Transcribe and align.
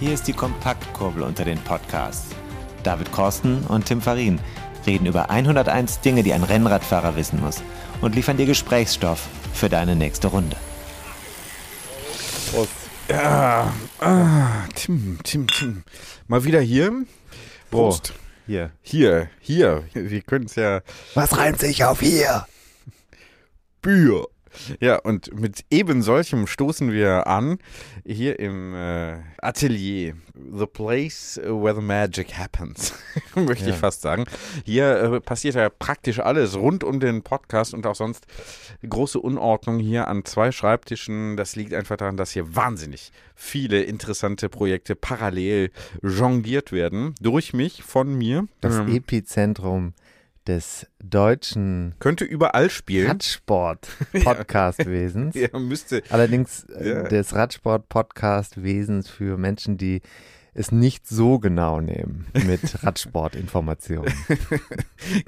Hier 0.00 0.12
ist 0.12 0.26
die 0.26 0.32
Kompaktkurbel 0.32 1.22
unter 1.22 1.44
den 1.44 1.58
Podcasts. 1.58 2.34
David 2.82 3.12
Korsten 3.12 3.64
und 3.66 3.86
Tim 3.86 4.00
Farin 4.00 4.40
reden 4.86 5.06
über 5.06 5.30
101 5.30 6.00
Dinge, 6.00 6.22
die 6.22 6.32
ein 6.32 6.42
Rennradfahrer 6.42 7.14
wissen 7.16 7.40
muss 7.40 7.62
und 8.00 8.14
liefern 8.14 8.36
dir 8.36 8.46
Gesprächsstoff 8.46 9.28
für 9.52 9.68
deine 9.68 9.94
nächste 9.94 10.28
Runde. 10.28 10.56
Prost. 12.50 12.72
Ja, 13.08 13.72
ah, 14.00 14.64
Tim, 14.74 15.18
Tim, 15.22 15.46
Tim. 15.46 15.84
Mal 16.26 16.44
wieder 16.44 16.60
hier. 16.60 17.04
Prost. 17.70 18.12
Oh, 18.14 18.20
hier. 18.46 18.72
Hier, 18.82 19.30
hier. 19.40 19.84
Wir 19.92 20.22
können 20.22 20.46
es 20.46 20.56
ja. 20.56 20.80
Was 21.14 21.36
reimt 21.38 21.60
sich 21.60 21.84
auf 21.84 22.00
hier? 22.00 22.46
Bier. 23.80 24.26
Ja, 24.80 24.96
und 24.98 25.38
mit 25.38 25.64
eben 25.70 26.02
solchem 26.02 26.46
stoßen 26.46 26.92
wir 26.92 27.26
an 27.26 27.58
hier 28.04 28.38
im 28.38 28.74
äh, 28.74 29.16
Atelier. 29.38 30.14
The 30.52 30.66
place 30.66 31.40
where 31.44 31.74
the 31.74 31.80
magic 31.80 32.36
happens, 32.36 32.92
möchte 33.34 33.66
Ja. 33.66 33.70
ich 33.70 33.76
fast 33.76 34.02
sagen. 34.02 34.24
Hier 34.64 34.96
äh, 35.00 35.20
passiert 35.20 35.54
ja 35.54 35.68
praktisch 35.70 36.18
alles 36.20 36.56
rund 36.56 36.82
um 36.84 37.00
den 37.00 37.22
Podcast 37.22 37.74
und 37.74 37.86
auch 37.86 37.94
sonst 37.94 38.26
große 38.88 39.18
Unordnung 39.20 39.78
hier 39.78 40.08
an 40.08 40.24
zwei 40.24 40.50
Schreibtischen. 40.52 41.36
Das 41.36 41.56
liegt 41.56 41.72
einfach 41.74 41.96
daran, 41.96 42.16
dass 42.16 42.32
hier 42.32 42.54
wahnsinnig 42.56 43.12
viele 43.34 43.82
interessante 43.82 44.48
Projekte 44.48 44.94
parallel 44.96 45.70
jongliert 46.02 46.72
werden. 46.72 47.14
Durch 47.20 47.52
mich, 47.52 47.82
von 47.82 48.14
mir. 48.16 48.46
Das 48.60 48.76
Ähm, 48.76 48.88
Epizentrum 48.94 49.94
des 50.46 50.86
deutschen 51.02 51.94
könnte 51.98 52.24
überall 52.24 52.70
spielen. 52.70 53.08
Radsport-Podcast-Wesens. 53.08 55.34
Ja, 55.52 55.58
müsste. 55.58 56.02
Allerdings 56.10 56.64
äh, 56.64 56.88
Ja. 56.88 57.02
des 57.04 57.34
Radsport-Podcast-Wesens 57.34 59.08
für 59.08 59.38
Menschen, 59.38 59.78
die 59.78 60.02
es 60.54 60.72
nicht 60.72 61.06
so 61.06 61.38
genau 61.38 61.80
nehmen 61.80 62.26
mit 62.46 62.60
Radsport-Informationen. 62.84 64.12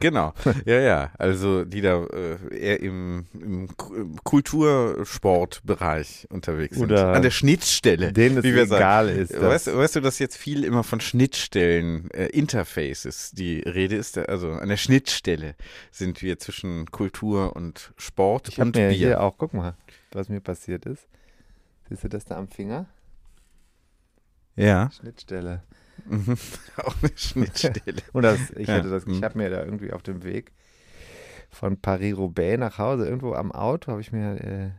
Genau, 0.00 0.33
ja, 0.64 0.80
ja. 0.80 1.10
Also 1.18 1.64
die 1.66 1.83
da 1.83 2.02
äh, 2.05 2.38
eher 2.58 2.80
im, 2.80 3.27
im 3.34 3.68
Ku- 3.77 3.94
im 3.94 4.16
Kultursportbereich 4.24 6.27
unterwegs 6.30 6.77
sind. 6.77 6.84
Oder 6.91 7.12
An 7.12 7.22
der 7.22 7.30
Schnittstelle. 7.30 8.12
denen 8.12 8.38
es 8.38 8.44
wie 8.44 8.55
wir 8.55 8.66
sagen. 8.66 8.80
egal 8.80 9.08
ist, 9.10 9.34
dass- 9.34 9.42
Weißt, 9.42 9.66
du- 9.68 9.77
weißt 9.77 9.96
du, 9.96 10.00
dass 10.00 10.18
jetzt 10.18 10.36
viel 10.36 10.64
immer 10.64 10.84
von 10.84 11.00
Schnittstellen, 11.00 12.11
äh, 12.12 12.27
Interfaces 12.27 13.33
die 13.33 13.61
Rede 13.61 13.96
ist? 13.96 14.18
Also 14.18 14.52
an 14.52 14.68
der 14.68 14.77
Schnittstelle 14.77 15.55
sind 15.90 16.22
wir 16.22 16.38
zwischen 16.38 16.90
Kultur 16.90 17.55
und 17.56 17.92
Sport 17.96 18.48
Ich 18.48 18.61
und 18.61 18.74
mir 18.77 18.88
Bier. 18.88 18.96
hier 18.96 19.20
auch, 19.22 19.36
guck 19.38 19.55
mal, 19.55 19.77
was 20.12 20.28
mir 20.28 20.40
passiert 20.40 20.86
ist. 20.86 21.06
Siehst 21.88 22.05
du 22.05 22.08
das 22.08 22.24
da 22.24 22.36
am 22.36 22.48
Finger? 22.48 22.86
Ja, 24.56 24.90
Schnittstelle. 24.90 25.62
mhm. 26.08 26.36
auch 26.78 26.94
eine 27.02 27.11
Schnittstelle. 27.17 28.02
Und 28.12 28.22
das, 28.22 28.50
ich 28.50 28.68
Ja, 28.68 28.74
hatte 28.74 28.90
das, 28.90 29.05
ich 29.06 29.17
hm. 29.17 29.22
habe 29.24 29.39
mir 29.39 29.50
da 29.50 29.62
irgendwie 29.64 29.92
auf 29.92 30.02
dem 30.02 30.24
Weg 30.24 30.52
von 31.50 31.80
Paris-Roubaix 31.80 32.58
nach 32.58 32.78
Hause, 32.78 33.06
irgendwo 33.06 33.33
am 33.34 33.52
Auto, 33.52 33.92
habe 33.92 34.00
ich 34.00 34.12
mir, 34.12 34.40
äh, 34.42 34.70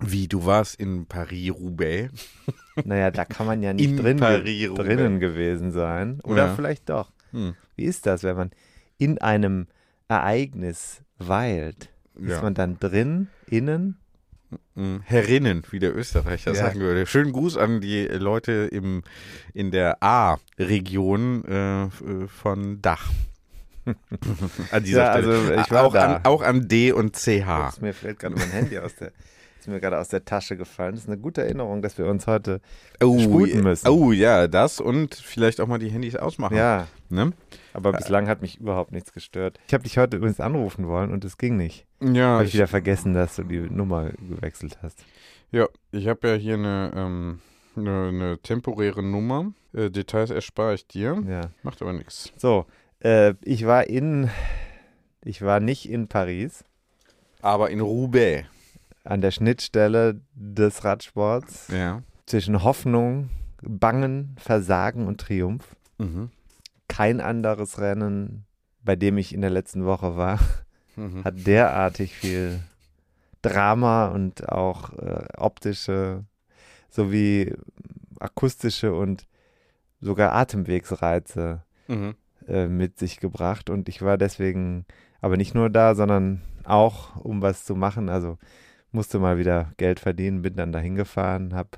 Wie, 0.00 0.26
du 0.28 0.44
warst 0.44 0.74
in 0.80 1.06
Paris-Roubaix? 1.06 2.10
naja, 2.84 3.10
da 3.10 3.24
kann 3.24 3.46
man 3.46 3.62
ja 3.62 3.72
nicht 3.72 3.88
In 3.90 3.96
drin, 3.96 4.18
drinnen 4.18 5.20
gewesen 5.20 5.70
sein. 5.70 6.20
Oder 6.24 6.46
Ja. 6.46 6.54
vielleicht 6.54 6.88
doch. 6.90 7.12
Hm. 7.30 7.54
Wie 7.76 7.84
ist 7.84 8.06
das, 8.06 8.22
wenn 8.24 8.36
man 8.36 8.50
in 8.98 9.18
einem 9.18 9.68
Ereignis 10.08 11.02
weilt? 11.18 11.90
Ist 12.16 12.30
Ja. 12.32 12.42
man 12.42 12.54
dann 12.54 12.78
drin, 12.78 13.28
innen? 13.46 13.96
Mm, 14.74 14.96
Herrinnen, 15.04 15.62
wie 15.70 15.78
der 15.78 15.94
Österreicher 15.96 16.52
Ja. 16.52 16.56
sagen 16.62 16.80
würde. 16.80 17.06
Schönen 17.06 17.32
Gruß 17.32 17.56
an 17.56 17.80
die 17.80 18.04
Leute 18.06 18.68
im, 18.72 19.02
in 19.54 19.70
der 19.70 20.02
A-Region 20.02 21.44
äh, 21.44 21.82
äh, 21.84 21.88
von 22.28 22.80
Dach. 22.82 23.10
an 24.70 24.84
dieser 24.84 25.04
Ja, 25.04 25.12
Stelle. 25.12 25.36
also 25.38 25.52
ich 25.54 25.70
war 25.70 25.84
auch, 25.84 25.92
da. 25.92 26.16
An, 26.16 26.24
auch 26.24 26.42
an 26.42 26.68
D 26.68 26.92
und 26.92 27.16
CH. 27.16 27.66
Ups, 27.68 27.80
mir 27.80 27.92
fällt 27.92 28.20
gerade 28.20 28.36
mein 28.36 28.50
Handy 28.50 28.78
aus 28.78 28.94
der, 28.94 29.12
ist 29.62 29.68
mir 29.68 29.80
gerade 29.80 29.98
aus 29.98 30.08
der 30.08 30.24
Tasche 30.24 30.56
gefallen. 30.56 30.94
Das 30.94 31.04
ist 31.04 31.08
eine 31.08 31.18
gute 31.18 31.42
Erinnerung, 31.42 31.82
dass 31.82 31.96
wir 31.98 32.06
uns 32.06 32.26
heute 32.26 32.60
sputen 32.96 33.56
ja, 33.56 33.62
müssen. 33.62 33.88
oh 33.88 34.10
ja, 34.12 34.48
das 34.48 34.80
und 34.80 35.14
vielleicht 35.14 35.60
auch 35.60 35.66
mal 35.68 35.78
die 35.78 35.90
Handys 35.90 36.16
ausmachen. 36.16 36.56
Ja, 36.56 36.86
Ne? 37.08 37.32
aber 37.74 37.92
bislang 37.92 38.26
hat 38.26 38.40
mich 38.40 38.58
überhaupt 38.58 38.90
nichts 38.90 39.12
gestört. 39.12 39.60
Ich 39.68 39.74
habe 39.74 39.84
dich 39.84 39.98
heute 39.98 40.16
übrigens 40.16 40.40
anrufen 40.40 40.88
wollen 40.88 41.12
und 41.12 41.24
es 41.24 41.36
ging 41.36 41.56
nicht. 41.58 41.86
Ja, 42.00 42.34
Habe 42.34 42.44
ich 42.44 42.48
ich, 42.50 42.54
wieder 42.54 42.66
vergessen, 42.66 43.12
dass 43.14 43.36
du 43.36 43.44
die 43.44 43.60
Nummer 43.60 44.10
gewechselt 44.28 44.78
hast. 44.82 45.04
ja, 45.50 45.68
ich 45.90 46.08
habe 46.08 46.26
ja 46.28 46.34
hier 46.34 46.54
eine, 46.54 46.90
ähm, 46.96 47.40
eine, 47.76 48.08
eine 48.08 48.38
temporäre 48.38 49.02
Nummer. 49.02 49.52
Äh, 49.74 49.90
Details 49.90 50.30
erspare 50.30 50.74
ich 50.74 50.86
dir. 50.86 51.22
Ja. 51.28 51.42
Macht 51.62 51.82
aber 51.82 51.92
nichts. 51.92 52.32
So, 52.36 52.64
äh, 53.00 53.34
ich 53.42 53.66
war 53.66 53.86
in, 53.86 54.30
ich 55.22 55.42
war 55.42 55.60
nicht 55.60 55.88
in 55.90 56.08
Paris, 56.08 56.64
Aber 57.42 57.70
in 57.70 57.80
Roubaix. 57.80 58.46
An 59.04 59.20
der 59.20 59.30
Schnittstelle 59.30 60.20
des 60.34 60.84
Radsports 60.84 61.68
Ja. 61.68 62.02
zwischen 62.26 62.62
Hoffnung, 62.62 63.30
Bangen, 63.62 64.34
Versagen 64.38 65.06
und 65.06 65.20
Triumph. 65.20 65.76
Mhm. 65.98 66.30
Kein 66.88 67.20
anderes 67.20 67.78
Rennen, 67.80 68.44
bei 68.82 68.96
dem 68.96 69.18
ich 69.18 69.32
in 69.34 69.40
der 69.40 69.50
letzten 69.50 69.84
Woche 69.84 70.16
war, 70.16 70.38
Mhm. 70.96 71.24
hat 71.24 71.46
derartig 71.46 72.14
viel 72.14 72.60
Drama 73.40 74.08
und 74.08 74.48
auch 74.50 74.92
äh, 74.98 75.24
optische 75.38 76.24
sowie 76.90 77.54
akustische 78.20 78.92
und 78.94 79.26
sogar 80.00 80.32
Atemwegsreize 80.32 81.62
Mhm. 81.88 82.14
äh, 82.46 82.66
mit 82.68 82.98
sich 82.98 83.18
gebracht. 83.20 83.70
Und 83.70 83.88
ich 83.88 84.02
war 84.02 84.18
deswegen 84.18 84.84
aber 85.20 85.36
nicht 85.36 85.54
nur 85.54 85.70
da, 85.70 85.94
sondern 85.94 86.42
auch, 86.64 87.16
um 87.16 87.40
was 87.42 87.64
zu 87.64 87.74
machen. 87.74 88.08
Also 88.08 88.38
musste 88.92 89.18
mal 89.18 89.38
wieder 89.38 89.72
Geld 89.76 90.00
verdienen, 90.00 90.42
bin 90.42 90.54
dann 90.56 90.72
dahin 90.72 90.94
gefahren, 90.96 91.54
habe 91.54 91.70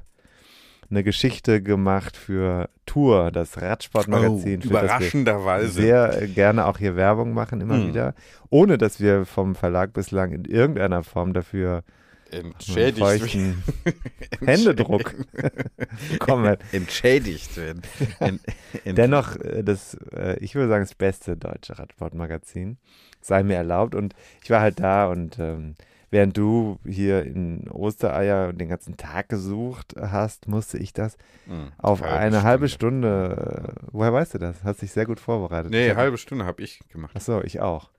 eine 0.91 1.03
Geschichte 1.03 1.63
gemacht 1.63 2.17
für 2.17 2.69
Tour, 2.87 3.31
das 3.31 3.61
Radsportmagazin, 3.61 4.59
oh, 4.59 4.63
für 4.63 4.69
das 4.69 4.71
wir 4.71 4.71
überraschenderweise. 4.71 5.69
sehr 5.73 6.23
äh, 6.23 6.29
gerne 6.29 6.67
auch 6.67 6.79
hier 6.79 6.95
Werbung 6.97 7.33
machen, 7.33 7.61
immer 7.61 7.79
Mhm. 7.79 7.89
wieder, 7.89 8.15
ohne 8.51 8.77
dass 8.79 9.01
wir 9.01 9.25
vom 9.25 9.55
Verlag 9.55 9.93
bislang 9.93 10.33
in 10.33 10.45
irgendeiner 10.45 11.03
Form 11.03 11.33
dafür 11.33 11.83
entschädigt 12.31 12.99
feuchten 12.99 13.63
Händedruck 14.45 15.15
bekommen. 16.11 16.57
entschädigt 16.73 17.57
werden. 17.57 17.83
Ent, 18.19 18.41
ent, 18.85 18.99
Dennoch, 18.99 19.37
äh, 19.37 19.63
das, 19.63 19.95
äh, 20.13 20.37
ich 20.41 20.55
würde 20.55 20.69
sagen, 20.69 20.85
das 20.85 20.95
beste 20.95 21.37
deutsche 21.37 21.79
Radsportmagazin 21.79 22.79
sei 23.21 23.43
mir 23.43 23.55
erlaubt. 23.55 23.95
Und 23.95 24.15
ich 24.43 24.51
war 24.51 24.61
halt 24.61 24.81
da 24.81 25.07
und 25.07 25.39
ähm, 25.39 25.75
während 26.15 26.37
du 26.37 26.79
hier 26.87 27.25
in 27.25 27.69
Ostereier 27.69 28.53
den 28.53 28.69
ganzen 28.69 28.97
Tag 28.97 29.29
gesucht 29.29 29.97
hast, 30.01 30.47
musste 30.47 30.79
ich 30.79 30.93
das 30.93 31.17
Mh, 31.47 31.73
auf 31.79 32.03
eine 32.05 32.45
halbe 32.45 32.69
Stunde. 32.69 33.75
Äh, 33.83 33.89
woher 33.91 34.13
weißt 34.13 34.35
du 34.35 34.39
das? 34.39 34.63
Hast 34.63 34.81
dich 34.83 34.93
sehr 34.93 35.07
gut 35.07 35.19
vorbereitet. 35.19 35.73
Nee, 35.73 35.91
hab- 35.91 35.97
halbe 35.97 36.17
Stunde 36.17 36.45
habe 36.45 36.63
ich 36.63 36.81
gemacht. 36.93 37.11
Ach 37.17 37.21
so, 37.21 37.43
ich 37.43 37.61
auch. 37.61 37.91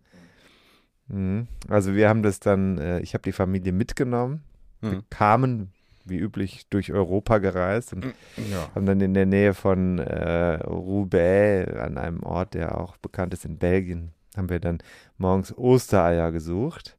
Mhm. 1.07 1.47
Also 1.67 1.93
wir 1.93 2.07
haben 2.07 2.23
das 2.23 2.39
dann, 2.39 2.77
äh, 2.77 2.99
ich 3.01 3.13
habe 3.13 3.21
die 3.23 3.33
Familie 3.33 3.73
mitgenommen, 3.73 4.43
wir 4.81 4.91
Mhm. 4.91 5.03
kamen 5.09 5.71
wie 6.05 6.17
üblich 6.17 6.67
durch 6.69 6.93
Europa 6.93 7.39
gereist 7.39 7.91
und 7.93 8.05
Ja. 8.49 8.69
haben 8.75 8.85
dann 8.85 9.01
in 9.01 9.13
der 9.13 9.25
Nähe 9.25 9.53
von 9.53 9.99
äh, 9.99 10.53
Roubaix, 10.63 11.73
an 11.77 11.97
einem 11.97 12.23
Ort, 12.23 12.53
der 12.53 12.77
auch 12.79 12.95
bekannt 12.97 13.33
ist 13.33 13.43
in 13.43 13.57
Belgien, 13.57 14.11
haben 14.37 14.49
wir 14.49 14.59
dann 14.59 14.77
morgens 15.17 15.55
Ostereier 15.57 16.31
gesucht. 16.31 16.97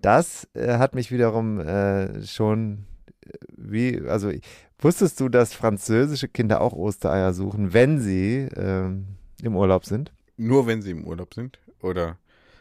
Das 0.00 0.48
äh, 0.54 0.78
hat 0.78 0.94
mich 0.94 1.10
wiederum 1.10 1.60
äh, 1.60 2.24
schon 2.24 2.84
äh, 3.26 3.30
wie, 3.56 4.00
also 4.06 4.30
wusstest 4.78 5.20
du, 5.20 5.28
dass 5.28 5.54
französische 5.54 6.28
Kinder 6.28 6.60
auch 6.60 6.72
Ostereier 6.72 7.32
suchen, 7.32 7.72
wenn 7.72 8.00
sie 8.00 8.48
ähm, 8.56 9.06
im 9.42 9.56
Urlaub 9.56 9.84
sind? 9.84 10.12
Nur 10.36 10.66
wenn 10.66 10.82
sie 10.82 10.92
im 10.92 11.04
Urlaub 11.04 11.34
sind? 11.34 11.58
Oder 11.82 12.16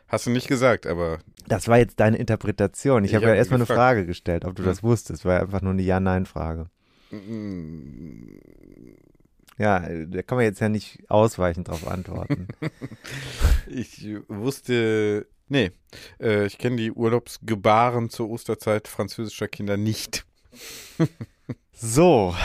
Hast 0.07 0.25
du 0.25 0.29
nicht 0.29 0.47
gesagt, 0.47 0.87
aber 0.87 1.19
Das 1.47 1.67
war 1.67 1.77
jetzt 1.77 1.99
deine 1.99 2.17
Interpretation. 2.17 3.03
Ich, 3.03 3.11
Ich 3.11 3.15
habe 3.15 3.25
ja 3.25 3.31
hab 3.31 3.37
erstmal 3.37 3.59
eine. 3.59 3.65
Frage 3.65 4.05
gestellt, 4.05 4.45
ob 4.45 4.55
du 4.55 4.63
das 4.63 4.81
wusstest. 4.81 5.25
War 5.25 5.35
ja 5.35 5.41
einfach 5.41 5.61
nur 5.61 5.73
eine 5.73 5.81
Ja-Nein-Frage. 5.81 6.69
Ja, 9.57 9.83
äh, 9.85 10.07
da 10.07 10.21
kann 10.21 10.37
man 10.37 10.45
jetzt 10.45 10.61
ja 10.61 10.69
nicht 10.69 11.03
ausweichend 11.09 11.67
drauf 11.67 11.87
antworten. 11.87 12.47
ich 13.67 14.07
wusste, 14.29 15.27
nee, 15.49 15.71
äh, 16.19 16.45
ich 16.45 16.57
kenne 16.57 16.75
die 16.77 16.91
Urlaubsgebaren 16.91 18.09
zur 18.09 18.29
Osterzeit 18.29 18.87
französischer 18.87 19.47
Kinder 19.47 19.77
nicht. 19.77 20.25
so. 21.73 22.35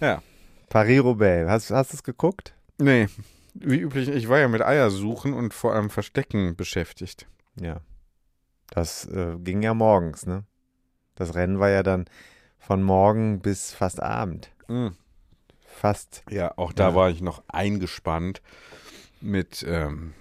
Ja. 0.00 0.22
Paris-Roubaix. 0.68 1.48
Hast, 1.48 1.70
hast 1.70 1.92
du 1.92 1.96
es 1.96 2.02
geguckt? 2.02 2.54
Nee, 2.78 3.08
wie 3.54 3.78
üblich, 3.78 4.08
ich 4.08 4.28
war 4.28 4.38
ja 4.40 4.48
mit 4.48 4.62
Eiersuchen 4.62 5.32
und 5.32 5.54
vor 5.54 5.74
allem 5.74 5.90
Verstecken 5.90 6.56
beschäftigt. 6.56 7.26
Ja. 7.60 7.80
Das 8.70 9.06
äh, 9.06 9.36
ging 9.38 9.62
ja 9.62 9.74
morgens, 9.74 10.26
ne? 10.26 10.44
Das 11.14 11.34
Rennen 11.36 11.60
war 11.60 11.70
ja 11.70 11.82
dann 11.84 12.06
von 12.58 12.82
morgen 12.82 13.40
bis 13.40 13.72
fast 13.72 14.02
Abend. 14.02 14.50
Mm. 14.66 14.88
Fast. 15.66 16.24
Ja, 16.30 16.56
auch 16.56 16.72
da 16.72 16.88
Ja. 16.88 16.94
war 16.94 17.10
ich 17.10 17.20
noch 17.20 17.42
eingespannt 17.46 18.42
mit 19.20 19.64
ähm, 19.68 20.14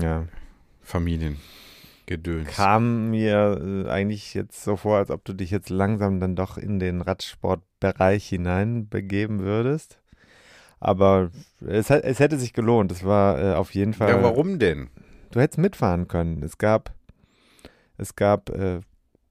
Ja. 0.00 0.26
Familiengedöns. 0.92 2.48
Kam 2.54 3.10
mir 3.10 3.60
äh, 3.86 3.90
eigentlich 3.90 4.34
jetzt 4.34 4.62
so 4.62 4.76
vor, 4.76 4.98
als 4.98 5.10
ob 5.10 5.24
du 5.24 5.32
dich 5.32 5.50
jetzt 5.50 5.70
langsam 5.70 6.20
dann 6.20 6.36
doch 6.36 6.58
in 6.58 6.78
den 6.78 7.00
Radsportbereich 7.00 8.28
hinein 8.28 8.88
begeben 8.88 9.40
würdest. 9.40 9.98
Aber 10.80 11.30
es, 11.60 11.90
es 11.90 12.18
hätte 12.18 12.38
sich 12.38 12.52
gelohnt. 12.52 12.92
Es 12.92 13.04
war 13.04 13.40
äh, 13.40 13.54
auf 13.54 13.72
jeden 13.74 13.94
Fall. 13.94 14.10
Ja, 14.10 14.22
warum 14.22 14.58
denn? 14.58 14.90
Du 15.30 15.40
hättest 15.40 15.58
mitfahren 15.58 16.08
können. 16.08 16.42
Es 16.42 16.58
gab, 16.58 16.92
es 17.96 18.16
gab 18.16 18.50
äh, 18.50 18.80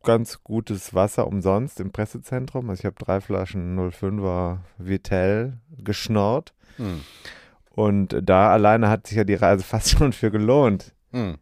ganz 0.03 0.43
gutes 0.43 0.93
Wasser 0.93 1.27
umsonst 1.27 1.79
im 1.79 1.91
Pressezentrum. 1.91 2.69
Also 2.69 2.81
ich 2.81 2.85
habe 2.85 2.95
drei 2.97 3.21
Flaschen 3.21 3.77
05er 3.77 4.59
Vitell 4.77 5.57
geschnorrt. 5.77 6.53
Hm. 6.77 7.01
Und 7.69 8.15
da 8.23 8.51
alleine 8.51 8.89
hat 8.89 9.07
sich 9.07 9.17
ja 9.17 9.23
die 9.23 9.35
Reise 9.35 9.63
fast 9.65 9.89
schon 9.89 10.13
für 10.13 10.31
gelohnt. 10.31 10.93
Hm. 11.11 11.37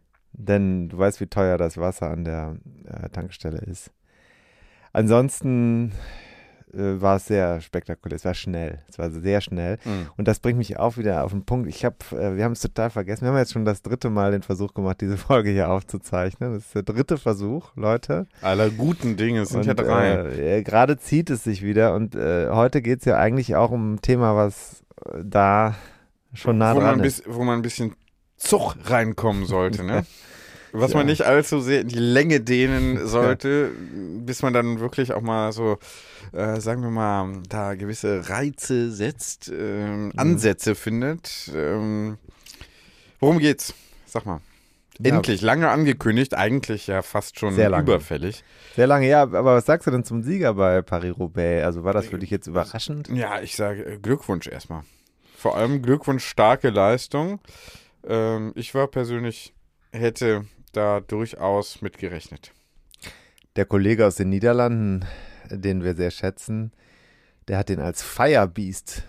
Denn 0.46 0.88
du 0.88 0.98
weißt, 0.98 1.20
wie 1.20 1.26
teuer 1.26 1.58
das 1.58 1.76
Wasser 1.76 2.10
an 2.10 2.24
der 2.24 2.56
äh, 2.86 3.08
Tankstelle 3.10 3.58
ist. 3.58 3.90
Ansonsten 4.92 5.92
äh, 6.72 7.00
war 7.00 7.16
es 7.16 7.26
sehr 7.26 7.60
spektakulär. 7.60 8.16
Es 8.16 8.24
war 8.24 8.34
schnell. 8.34 8.78
Es 8.88 8.98
war 8.98 9.10
sehr 9.10 9.40
schnell. 9.40 9.78
Hm. 9.82 10.06
Und 10.16 10.28
das 10.28 10.40
bringt 10.40 10.58
mich 10.58 10.78
auch 10.78 10.96
wieder 10.96 11.24
auf 11.24 11.32
den 11.32 11.44
Punkt. 11.44 11.68
Ich 11.68 11.84
habe, 11.84 11.96
äh, 12.12 12.36
wir 12.36 12.44
haben 12.44 12.52
es 12.52 12.60
total 12.60 12.90
vergessen. 12.90 13.22
Wir 13.22 13.30
haben 13.30 13.36
jetzt 13.38 13.52
schon 13.52 13.64
das 13.64 13.82
dritte 13.82 14.08
Mal 14.08 14.32
den 14.32 14.42
Versuch 14.42 14.72
gemacht, 14.74 15.00
diese 15.00 15.16
Folge 15.16 15.50
hier 15.50 15.70
aufzuzeichnen. 15.70 16.54
Das 16.54 16.66
ist 16.66 16.74
der 16.74 16.82
dritte 16.82 17.18
Versuch, 17.18 17.74
Leute. 17.76 18.26
Aller 18.40 18.70
guten 18.70 19.16
Dinge, 19.16 19.40
es 19.40 19.50
sind 19.50 19.60
Und, 19.60 19.66
ja 19.66 19.74
drei. 19.74 20.08
Äh, 20.08 20.58
äh, 20.58 20.62
Gerade 20.62 20.96
zieht 20.96 21.30
es 21.30 21.44
sich 21.44 21.62
wieder. 21.62 21.94
Und 21.94 22.14
äh, 22.14 22.48
heute 22.50 22.82
geht 22.82 23.00
es 23.00 23.04
ja 23.04 23.18
eigentlich 23.18 23.56
auch 23.56 23.70
um 23.70 23.94
ein 23.94 24.02
Thema, 24.02 24.36
was 24.36 24.84
äh, 25.04 25.22
da 25.24 25.74
schon 26.32 26.58
nah 26.58 26.74
wo, 26.74 26.76
man 26.76 26.84
dran 26.84 27.00
ein 27.00 27.04
ist. 27.04 27.16
bisschen, 27.18 27.34
wo 27.34 27.44
man 27.44 27.58
ein 27.58 27.62
bisschen 27.62 27.94
Zug 28.40 28.74
reinkommen 28.86 29.46
sollte, 29.46 29.84
ne? 29.84 30.04
Was 30.72 30.92
Ja. 30.92 30.98
man 30.98 31.06
nicht 31.06 31.22
allzu 31.22 31.60
sehr 31.60 31.80
in 31.80 31.88
die 31.88 31.98
Länge 31.98 32.40
dehnen 32.40 33.06
sollte, 33.08 33.70
bis 34.24 34.42
man 34.42 34.52
dann 34.52 34.78
wirklich 34.80 35.12
auch 35.12 35.20
mal 35.20 35.52
so, 35.52 35.78
äh, 36.32 36.60
sagen 36.60 36.82
wir 36.82 36.90
mal, 36.90 37.42
da 37.48 37.74
gewisse 37.74 38.28
Reize 38.28 38.90
setzt, 38.92 39.48
Mhm. 39.50 39.56
ähm, 39.58 40.12
Ansätze 40.16 40.74
findet. 40.76 41.50
Ähm, 41.54 42.18
worum 43.18 43.38
geht's? 43.40 43.74
Sag 44.06 44.26
mal. 44.26 44.40
Ja. 45.00 45.14
Endlich, 45.16 45.40
lange 45.40 45.70
angekündigt, 45.70 46.34
eigentlich 46.34 46.86
ja 46.86 47.02
fast 47.02 47.38
schon 47.40 47.54
Sehr 47.54 47.70
überfällig. 47.76 48.44
Sehr 48.76 48.86
lange, 48.86 49.08
ja. 49.08 49.22
Aber 49.22 49.56
was 49.56 49.64
sagst 49.66 49.86
du 49.86 49.90
denn 49.90 50.04
zum 50.04 50.22
Sieger 50.22 50.54
bei 50.54 50.82
Paris-Roubaix? 50.82 51.64
Also 51.64 51.82
war 51.84 51.94
das 51.94 52.06
für 52.06 52.18
dich 52.18 52.30
jetzt 52.30 52.46
überraschend? 52.46 53.08
Ja, 53.08 53.40
ich 53.40 53.56
sage 53.56 53.82
äh, 53.84 53.98
Glückwunsch 53.98 54.46
erstmal. 54.46 54.82
Vor 55.36 55.56
allem 55.56 55.80
Glückwunsch, 55.82 56.24
starke 56.26 56.68
Leistung. 56.70 57.40
Ähm, 58.06 58.52
ich 58.54 58.74
war 58.74 58.86
persönlich, 58.86 59.52
hätte 59.92 60.44
da 60.72 61.00
durchaus 61.00 61.82
mit 61.82 61.98
gerechnet. 61.98 62.52
Der 63.56 63.64
Kollege 63.64 64.06
aus 64.06 64.16
den 64.16 64.30
Niederlanden, 64.30 65.04
den 65.50 65.82
wir 65.82 65.94
sehr 65.94 66.10
schätzen, 66.10 66.72
der 67.48 67.58
hat 67.58 67.68
den 67.68 67.80
als 67.80 68.02
Firebeast 68.02 69.02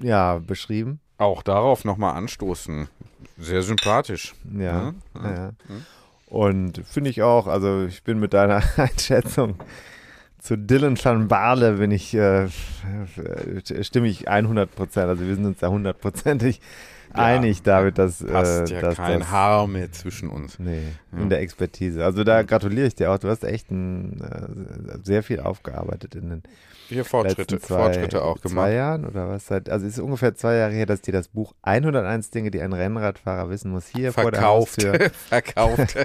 ja, 0.00 0.38
beschrieben. 0.38 1.00
Auch 1.16 1.42
darauf 1.42 1.84
nochmal 1.84 2.14
anstoßen. 2.16 2.88
Sehr 3.38 3.62
sympathisch. 3.62 4.34
Ja. 4.56 4.92
Mhm. 4.92 5.02
ja. 5.14 5.34
ja. 5.34 5.52
Und 6.26 6.82
finde 6.86 7.10
ich 7.10 7.22
auch, 7.22 7.46
also 7.46 7.84
ich 7.84 8.02
bin 8.02 8.18
mit 8.18 8.34
deiner 8.34 8.62
Einschätzung 8.76 9.56
zu 10.44 10.58
Dylan 10.58 11.02
van 11.02 11.26
Baarle 11.26 11.72
bin 11.78 11.90
ich, 11.90 12.12
äh, 12.12 12.48
stimme 13.80 14.08
ich 14.08 14.28
100 14.28 14.74
Prozent. 14.74 15.08
Also 15.08 15.26
wir 15.26 15.34
sind 15.34 15.46
uns 15.46 15.58
da 15.60 15.68
hundertprozentig 15.68 16.60
einig, 17.14 17.62
David, 17.62 17.98
dass, 17.98 18.22
Passt 18.24 18.70
äh, 18.70 18.74
ja 18.74 18.80
dass 18.80 18.96
kein 18.96 19.20
das, 19.20 19.30
Haar 19.30 19.66
mehr 19.66 19.90
zwischen 19.92 20.28
uns. 20.28 20.58
Nee, 20.58 20.82
Ja. 21.12 21.18
in 21.22 21.28
der 21.30 21.40
Expertise. 21.40 22.04
Also 22.04 22.24
da 22.24 22.42
gratuliere 22.42 22.86
ich 22.86 22.94
dir 22.94 23.10
auch. 23.10 23.18
Du 23.18 23.28
hast 23.28 23.44
echt 23.44 23.70
ein, 23.70 24.20
äh, 24.20 24.98
sehr 25.02 25.22
viel 25.22 25.40
aufgearbeitet 25.40 26.14
in 26.14 26.28
den 26.30 26.42
Hier 26.88 27.04
Fortschritte, 27.04 27.58
zwei, 27.60 27.76
Fortschritte 27.84 28.22
auch 28.22 28.38
zwei 28.38 28.48
gemacht. 28.48 28.72
Jahren 28.72 29.04
oder 29.06 29.28
was? 29.28 29.46
Seit, 29.46 29.68
also 29.70 29.86
es 29.86 29.94
ist 29.94 29.98
ungefähr 30.00 30.34
zwei 30.34 30.56
Jahre 30.56 30.72
her, 30.72 30.86
dass 30.86 31.00
dir 31.00 31.12
das 31.12 31.28
Buch 31.28 31.54
101 31.62 32.30
Dinge, 32.30 32.50
die 32.50 32.60
ein 32.60 32.72
Rennradfahrer 32.72 33.48
wissen 33.50 33.70
muss, 33.70 33.86
hier 33.86 34.12
Verkauft. 34.12 34.22
vor 34.22 34.30
der 34.32 34.42
Haustür 34.48 35.10
Verkauft. 35.28 35.96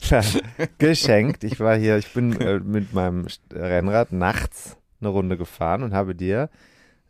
geschenkt. 0.78 1.44
Ich 1.44 1.60
war 1.60 1.76
hier, 1.76 1.96
ich 1.98 2.12
bin 2.12 2.40
äh, 2.40 2.58
mit 2.60 2.92
meinem 2.92 3.26
Rennrad 3.52 4.12
nachts 4.12 4.76
eine 5.00 5.10
Runde 5.10 5.36
gefahren 5.36 5.82
und 5.82 5.94
habe 5.94 6.14
dir 6.14 6.50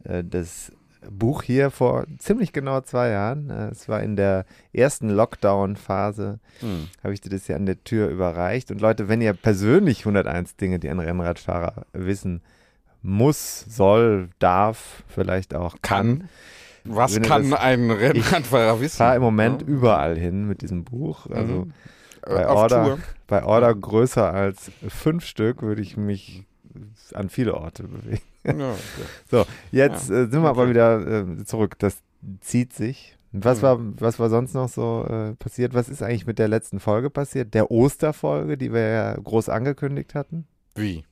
äh, 0.04 0.22
das 0.24 0.72
Buch 1.08 1.43
hier 1.43 1.70
vor 1.70 2.05
ziemlich 2.19 2.52
genau 2.52 2.81
zwei 2.82 3.08
Jahren, 3.11 3.49
äh, 3.50 3.69
es 3.69 3.88
war 3.88 4.02
in 4.02 4.17
der 4.17 4.44
ersten 4.73 5.08
Lockdown-Phase, 5.08 6.38
Hm. 6.61 6.88
habe 7.02 7.14
ich 7.14 7.20
dir 7.20 7.31
das 7.31 7.47
hier 7.47 7.56
an 7.56 7.67
der 7.67 7.82
Tür 7.85 8.08
überreicht. 8.08 8.70
Und 8.70 8.81
Leute, 8.81 9.08
wenn 9.08 9.20
ihr 9.20 9.32
persönlich 9.32 10.05
101 10.05 10.56
Dinge, 10.56 10.79
die 10.79 10.88
ein 10.91 10.99
Rennradfahrer 11.00 11.87
wissen 11.93 12.43
muss, 13.02 13.61
soll, 13.69 14.29
darf, 14.41 15.02
vielleicht 15.08 15.55
auch 15.55 15.76
kann, 15.81 16.29
Was 16.85 17.20
kann 17.23 17.50
das- 17.50 17.61
ein 17.61 17.91
Rennradfahrer 17.91 18.81
wissen? 18.81 18.97
fahre 18.99 19.17
im 19.17 19.23
Moment 19.23 19.62
Ja. 19.62 19.69
überall 19.69 20.19
hin 20.19 20.47
mit 20.47 20.61
diesem 20.62 20.85
Buch. 20.85 21.26
Also 21.31 21.64
Mhm. 21.67 21.73
bei 22.23 22.47
Auf 22.47 22.56
Order, 22.58 22.85
Tour. 22.85 22.99
bei 23.26 23.42
Order 23.45 23.75
größer 23.75 24.30
als 24.33 24.71
fünf 24.88 25.25
Stück 25.25 25.62
würde 25.62 25.80
ich 25.80 25.97
mich 25.97 26.45
an 27.14 27.30
viele 27.30 27.54
Orte 27.54 27.85
bewegen. 27.85 28.21
Ja, 28.44 28.52
okay. 28.52 28.76
So, 29.30 29.44
jetzt 29.70 30.11
äh, 30.11 30.26
sind 30.28 30.42
wir 30.42 30.49
aber 30.49 30.62
Okay. 30.62 30.70
wieder 30.70 31.25
äh, 31.40 31.44
zurück. 31.44 31.78
Das 31.78 31.99
zieht 32.40 32.73
sich. 32.73 33.16
Was 33.32 33.59
Mhm. 33.59 33.62
war, 33.62 33.78
was 34.00 34.18
war 34.18 34.28
sonst 34.28 34.54
noch 34.54 34.68
so 34.68 35.06
äh, 35.09 35.35
passiert? 35.37 35.73
Was 35.75 35.88
ist 35.88 36.02
eigentlich 36.02 36.26
mit 36.26 36.38
der 36.40 36.49
letzten 36.49 36.80
Folge 36.80 37.11
passiert? 37.11 37.54
Der 37.54 37.70
Osterfolge, 37.70 38.56
die 38.59 38.73
wir 38.73 38.88
ja 38.88 39.14
groß 39.14 39.49
angekündigt 39.49 40.14
hatten? 40.14 40.47
Wie? 40.75 41.04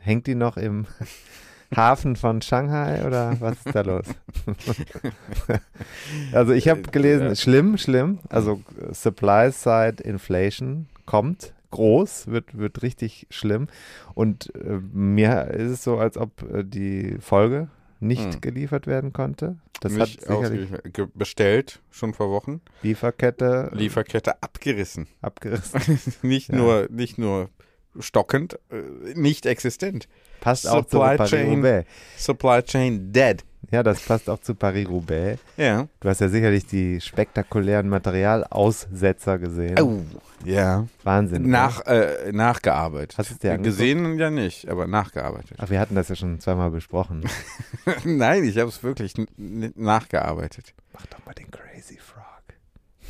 Hängt 0.00 0.26
die 0.26 0.34
noch 0.34 0.56
im 0.56 0.86
Hafen 1.76 2.16
von 2.16 2.40
Shanghai 2.42 3.04
oder 3.04 3.36
was 3.40 3.56
ist 3.66 3.74
da 3.74 3.80
los? 3.82 4.06
also 6.32 6.52
ich 6.52 6.68
habe 6.68 6.82
gelesen, 6.82 7.28
Ja. 7.28 7.34
schlimm, 7.34 7.76
schlimm. 7.78 8.20
Also 8.28 8.62
äh, 8.80 8.94
Supply 8.94 9.50
Side 9.50 10.02
Inflation 10.02 10.86
kommt 11.06 11.52
groß, 11.70 12.26
wird, 12.28 12.56
wird 12.56 12.82
richtig 12.82 13.26
schlimm. 13.30 13.68
Und 14.14 14.54
äh, 14.54 14.80
mir 14.92 15.48
ist 15.50 15.70
es 15.70 15.84
so, 15.84 15.98
als 15.98 16.16
ob 16.16 16.42
äh, 16.52 16.64
die 16.64 17.16
Folge 17.20 17.68
nicht 18.00 18.34
Hm. 18.34 18.40
geliefert 18.40 18.86
werden 18.86 19.12
konnte. 19.12 19.56
Das 19.80 19.92
Nicht 19.92 20.26
hat 20.28 20.36
sicherlich 20.38 20.70
bestellt, 21.14 21.80
schon 21.90 22.14
vor 22.14 22.30
Wochen. 22.30 22.60
Lieferkette 22.82 23.70
äh, 23.72 23.76
Lieferkette 23.76 24.42
abgerissen. 24.42 25.06
abgerissen. 25.20 25.98
nicht, 26.22 26.48
Ja. 26.50 26.56
nur, 26.56 26.88
nicht 26.90 27.18
nur 27.18 27.50
stockend, 27.98 28.58
äh, 28.70 29.14
nicht 29.14 29.46
existent. 29.46 30.08
Passt 30.40 30.68
auch 30.68 30.84
zu 30.84 30.98
Supply 30.98 31.16
chain. 31.26 31.84
Supply 32.16 32.62
chain 32.62 33.12
dead. 33.12 33.44
Ja, 33.70 33.82
das 33.82 34.00
passt 34.00 34.30
auch 34.30 34.40
zu 34.40 34.54
Paris-Roubaix. 34.54 35.40
Ja. 35.56 35.88
Du 36.00 36.08
hast 36.08 36.20
ja 36.20 36.28
sicherlich 36.28 36.66
die 36.66 37.00
spektakulären 37.00 37.88
Materialaussetzer 37.88 39.38
gesehen. 39.38 39.78
Oh, 39.80 40.02
ja. 40.44 40.86
Wahnsinn. 41.02 41.48
Nach, 41.48 41.84
äh, 41.86 42.30
nachgearbeitet. 42.32 43.18
Hast 43.18 43.30
du 43.30 43.34
es 43.34 43.40
dir 43.40 43.52
angeguckt? 43.52 43.78
Gesehen 43.78 44.18
ja 44.18 44.30
nicht, 44.30 44.68
aber 44.68 44.86
nachgearbeitet. 44.86 45.58
Ach, 45.60 45.70
wir 45.70 45.80
hatten 45.80 45.94
das 45.94 46.08
ja 46.08 46.16
schon 46.16 46.38
zweimal 46.40 46.70
besprochen. 46.70 47.24
Nein, 48.04 48.44
ich 48.44 48.58
habe 48.58 48.68
es 48.68 48.82
wirklich 48.82 49.14
nachgearbeitet. 49.36 50.74
Mach 50.92 51.06
doch 51.06 51.24
mal 51.26 51.34
den 51.34 51.50
Crazy 51.50 51.98
Frog. 51.98 52.24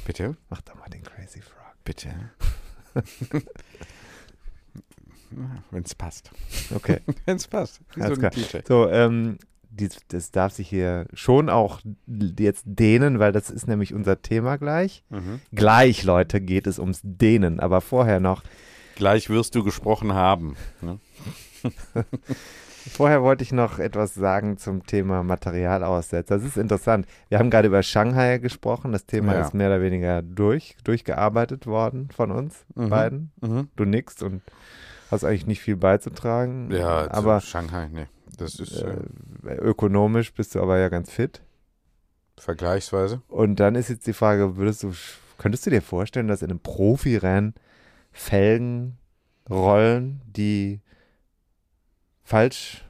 Bitte? 0.07 0.37
Mach 0.49 0.63
doch 0.63 0.75
mal 0.77 0.89
den 0.89 1.03
Crazy 1.03 1.41
Frog. 1.41 1.57
Bitte. 1.85 2.11
Wenn 5.71 5.83
es 5.83 5.95
passt. 5.95 6.31
Okay, 6.75 7.01
Wenn 7.27 7.37
es 7.37 7.47
passt. 7.47 7.81
So 7.95 8.01
Alles 8.01 8.19
ein 8.19 8.31
klar. 8.31 8.63
So, 8.67 8.89
ähm, 8.89 9.39
das 10.09 10.31
darf 10.31 10.53
sich 10.53 10.69
hier 10.69 11.07
schon 11.13 11.49
auch 11.51 11.81
jetzt 12.07 12.65
dehnen, 12.67 13.19
weil 13.19 13.33
das 13.33 13.51
ist 13.51 13.67
nämlich 13.69 13.95
unser 13.95 14.23
Thema 14.23 14.57
gleich. 14.57 15.03
Mhm. 15.11 15.41
Gleich, 15.53 16.03
Leute, 16.05 16.41
geht 16.41 16.67
es 16.67 16.79
ums 16.79 17.01
Dehnen, 17.03 17.61
aber 17.61 17.81
vorher 17.81 18.21
noch 18.21 18.43
Gleich 18.97 19.29
wirst 19.29 19.55
du 19.55 19.63
gesprochen 19.63 20.15
haben. 20.15 20.57
Ne? 20.81 20.99
Vorher 22.89 23.23
wollte 23.23 23.43
ich 23.43 23.51
noch 23.53 23.79
etwas 23.81 24.15
sagen 24.15 24.59
zum 24.59 24.87
Thema 24.87 25.23
Materialaussetzer. 25.25 26.37
Das 26.37 26.47
ist 26.47 26.57
interessant. 26.57 27.07
Wir 27.29 27.39
haben 27.41 27.51
gerade 27.51 27.67
über 27.67 27.83
Shanghai 27.83 28.39
gesprochen. 28.39 28.93
Das 28.93 29.05
Thema 29.07 29.35
Ja. 29.35 29.41
ist 29.43 29.55
mehr 29.55 29.67
oder 29.69 29.83
weniger 29.83 30.23
durch, 30.23 30.77
durchgearbeitet 30.85 31.67
worden 31.67 32.09
von 32.15 32.31
uns 32.31 32.65
Mhm. 32.77 32.89
beiden. 32.89 33.33
Mhm. 33.41 33.69
Du 33.75 33.85
nix 33.85 34.23
und 34.23 34.41
hast 35.11 35.25
eigentlich 35.25 35.47
nicht 35.47 35.61
viel 35.61 35.77
beizutragen. 35.77 36.71
Ja, 36.71 37.11
aber 37.11 37.41
zu 37.41 37.49
Shanghai, 37.49 37.89
nee. 37.93 38.07
Das 38.37 38.61
ist 38.61 38.83
äh, 38.83 38.97
äh, 39.47 39.55
ökonomisch 39.57 40.33
bist 40.35 40.55
du 40.55 40.61
aber 40.61 40.79
ja 40.79 40.89
ganz 40.89 41.11
fit. 41.11 41.43
vergleichsweise. 42.37 43.23
Und 43.29 43.61
dann 43.61 43.75
ist 43.75 43.89
jetzt 43.89 44.07
die 44.07 44.13
Frage, 44.13 44.57
würdest 44.57 44.83
du, 44.83 44.93
könntest 45.39 45.67
du 45.67 45.71
dir 45.71 45.83
vorstellen, 45.83 46.29
dass 46.29 46.43
in 46.43 46.51
einem 46.51 46.61
Profirennen 46.61 47.55
Felgen 48.13 48.99
rollen, 49.49 50.23
die 50.27 50.81
falsch 52.25 52.85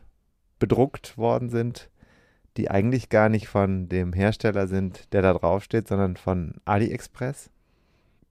bedruckt 0.59 1.19
worden 1.19 1.51
sind, 1.51 1.91
die 2.57 2.71
eigentlich 2.71 3.09
gar 3.09 3.29
nicht 3.29 3.49
von 3.49 3.89
dem 3.89 4.13
Hersteller 4.13 4.67
sind, 4.67 5.13
der 5.13 5.23
da 5.23 5.35
draufsteht, 5.35 5.89
sondern 5.89 6.17
von 6.17 6.55
AliExpress? 6.65 7.51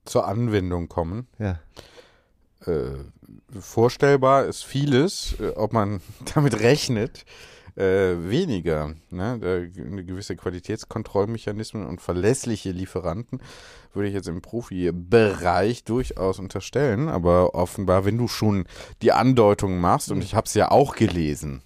Zur 0.04 0.26
Anwendung 0.26 0.88
kommen. 0.88 1.28
Ja. 1.38 1.60
Äh, 2.66 2.96
vorstellbar 3.58 4.46
ist 4.46 4.64
vieles, 4.64 5.36
äh, 5.40 5.48
ob 5.56 5.72
man 5.72 6.00
damit 6.34 6.60
rechnet, 6.60 7.24
äh, 7.76 8.16
weniger. 8.30 8.94
Ne? 9.10 9.38
Da, 9.40 9.56
eine 9.82 10.04
gewisse 10.04 10.36
Qualitätskontrollmechanismen 10.36 11.86
und 11.86 12.00
verlässliche 12.00 12.70
Lieferanten 12.70 13.40
würde 13.92 14.08
ich 14.08 14.14
jetzt 14.14 14.28
im 14.28 14.42
Profibereich 14.42 15.84
durchaus 15.84 16.38
unterstellen. 16.38 17.08
Aber 17.08 17.54
offenbar, 17.54 18.04
wenn 18.04 18.18
du 18.18 18.28
schon 18.28 18.64
die 19.02 19.12
Andeutung 19.12 19.78
machst, 19.78 20.10
und 20.10 20.22
ich 20.22 20.34
habe 20.34 20.46
es 20.46 20.54
ja 20.54 20.70
auch 20.70 20.96
gelesen, 20.96 21.62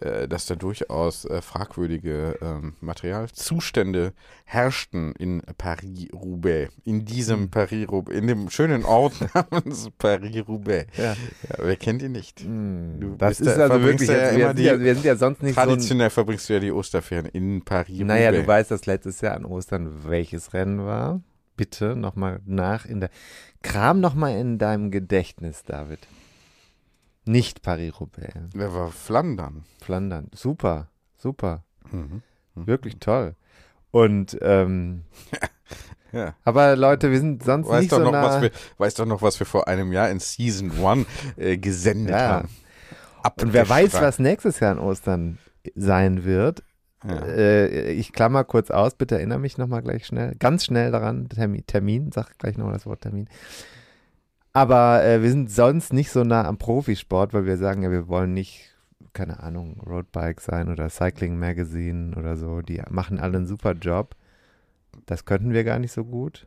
äh, 0.00 0.26
dass 0.28 0.46
da 0.46 0.54
durchaus 0.54 1.24
äh, 1.24 1.40
fragwürdige 1.42 2.38
ähm, 2.42 2.74
Materialzustände 2.80 4.12
herrschten 4.44 5.12
in 5.18 5.42
Paris-Roubaix. 5.58 6.72
In 6.84 7.04
diesem 7.04 7.50
Paris-Roubaix, 7.50 8.16
in 8.18 8.26
dem 8.26 8.50
schönen 8.50 8.84
Ort 8.84 9.14
namens 9.34 9.88
Paris-Roubaix. 9.98 10.96
ja. 10.96 11.04
Ja, 11.04 11.16
wer 11.58 11.76
kennt 11.76 12.02
ihn 12.02 12.12
nicht? 12.12 12.40
Hm, 12.40 13.00
Du 13.00 13.16
das 13.16 13.40
ist 13.40 13.56
da- 13.56 13.68
also 13.68 13.82
wirklich, 13.82 14.08
ja 14.08 14.14
jetzt, 14.16 14.32
wir, 14.36 14.38
immer 14.38 14.46
sind 14.48 14.58
die- 14.58 14.62
ja, 14.64 14.80
wir 14.80 14.94
sind 14.94 15.04
ja 15.04 15.16
sonst 15.16 15.42
nicht 15.42 15.54
so 15.54 15.60
Traditionell 15.60 16.10
verbringst 16.10 16.48
du 16.48 16.52
ja 16.54 16.60
die 16.60 16.72
Osterferien 16.72 17.26
in 17.26 17.62
Paris-Roubaix. 17.64 18.06
Naja, 18.06 18.32
du 18.32 18.46
weißt, 18.46 18.70
dass 18.70 18.86
letztes 18.86 19.20
Jahr 19.20 19.34
an 19.36 19.44
Ostern 19.44 20.04
welches 20.08 20.52
Rennen 20.54 20.84
war. 20.84 21.20
Bitte 21.56 21.94
nochmal 21.94 22.40
nach 22.46 22.84
in 22.84 23.00
der. 23.00 23.10
Kram 23.62 24.00
nochmal 24.00 24.36
in 24.38 24.58
deinem 24.58 24.90
Gedächtnis, 24.90 25.62
David. 25.64 26.00
Nicht 27.26 27.62
Paris-Roubaix. 27.62 28.34
Wer 28.54 28.74
war 28.74 28.90
Flandern? 28.90 29.64
Flandern. 29.80 30.28
Super, 30.34 30.88
super. 31.16 31.64
Mhm. 31.90 32.22
Wirklich 32.54 32.98
toll. 33.00 33.34
Und, 33.90 34.36
ähm, 34.42 35.02
Ja. 36.12 36.34
aber 36.44 36.76
Leute, 36.76 37.10
wir 37.10 37.18
sind 37.18 37.42
sonst 37.42 37.68
Weißt 37.68 37.80
nicht 37.82 37.92
doch, 37.92 37.98
so 37.98 38.04
noch, 38.04 38.12
nah. 38.12 38.22
was 38.22 38.42
wir, 38.42 38.50
weißt 38.78 38.98
doch 39.00 39.06
noch, 39.06 39.20
was 39.22 39.40
wir 39.40 39.46
vor 39.46 39.66
einem 39.66 39.92
Jahr 39.92 40.10
in 40.10 40.20
Season 40.20 40.70
1 40.84 41.06
äh, 41.36 41.56
gesendet 41.58 42.10
Ja. 42.14 42.28
haben. 42.28 42.48
Und 43.40 43.52
wer 43.52 43.68
weiß, 43.68 43.94
was 43.94 44.18
nächstes 44.20 44.60
Jahr 44.60 44.72
an 44.72 44.78
Ostern 44.78 45.38
sein 45.74 46.24
wird. 46.24 46.62
Ja. 47.04 47.16
Äh, 47.24 47.92
ich 47.92 48.12
klammer 48.12 48.44
kurz 48.44 48.70
aus, 48.70 48.94
bitte 48.94 49.16
erinnere 49.16 49.38
mich 49.40 49.58
nochmal 49.58 49.82
gleich 49.82 50.06
schnell, 50.06 50.34
ganz 50.38 50.64
schnell 50.66 50.92
daran, 50.92 51.28
Termin, 51.28 51.66
Termin 51.66 52.12
sag 52.12 52.38
gleich 52.38 52.56
nochmal 52.58 52.74
das 52.74 52.86
Wort 52.86 53.00
Termin. 53.00 53.28
Aber 54.54 55.04
äh, 55.04 55.20
wir 55.20 55.30
sind 55.30 55.50
sonst 55.50 55.92
nicht 55.92 56.10
so 56.10 56.22
nah 56.22 56.46
am 56.46 56.58
Profisport, 56.58 57.34
weil 57.34 57.44
wir 57.44 57.56
sagen 57.56 57.82
ja, 57.82 57.90
wir 57.90 58.06
wollen 58.06 58.32
nicht, 58.32 58.70
keine 59.12 59.42
Ahnung, 59.42 59.80
Roadbike 59.84 60.40
sein 60.40 60.70
oder 60.70 60.88
Cycling 60.88 61.38
Magazine 61.38 62.16
oder 62.16 62.36
so. 62.36 62.62
Die 62.62 62.80
machen 62.88 63.18
alle 63.18 63.38
einen 63.38 63.46
super 63.46 63.72
Job. 63.72 64.14
Das 65.06 65.24
könnten 65.24 65.52
wir 65.52 65.64
gar 65.64 65.80
nicht 65.80 65.90
so 65.90 66.04
gut 66.04 66.46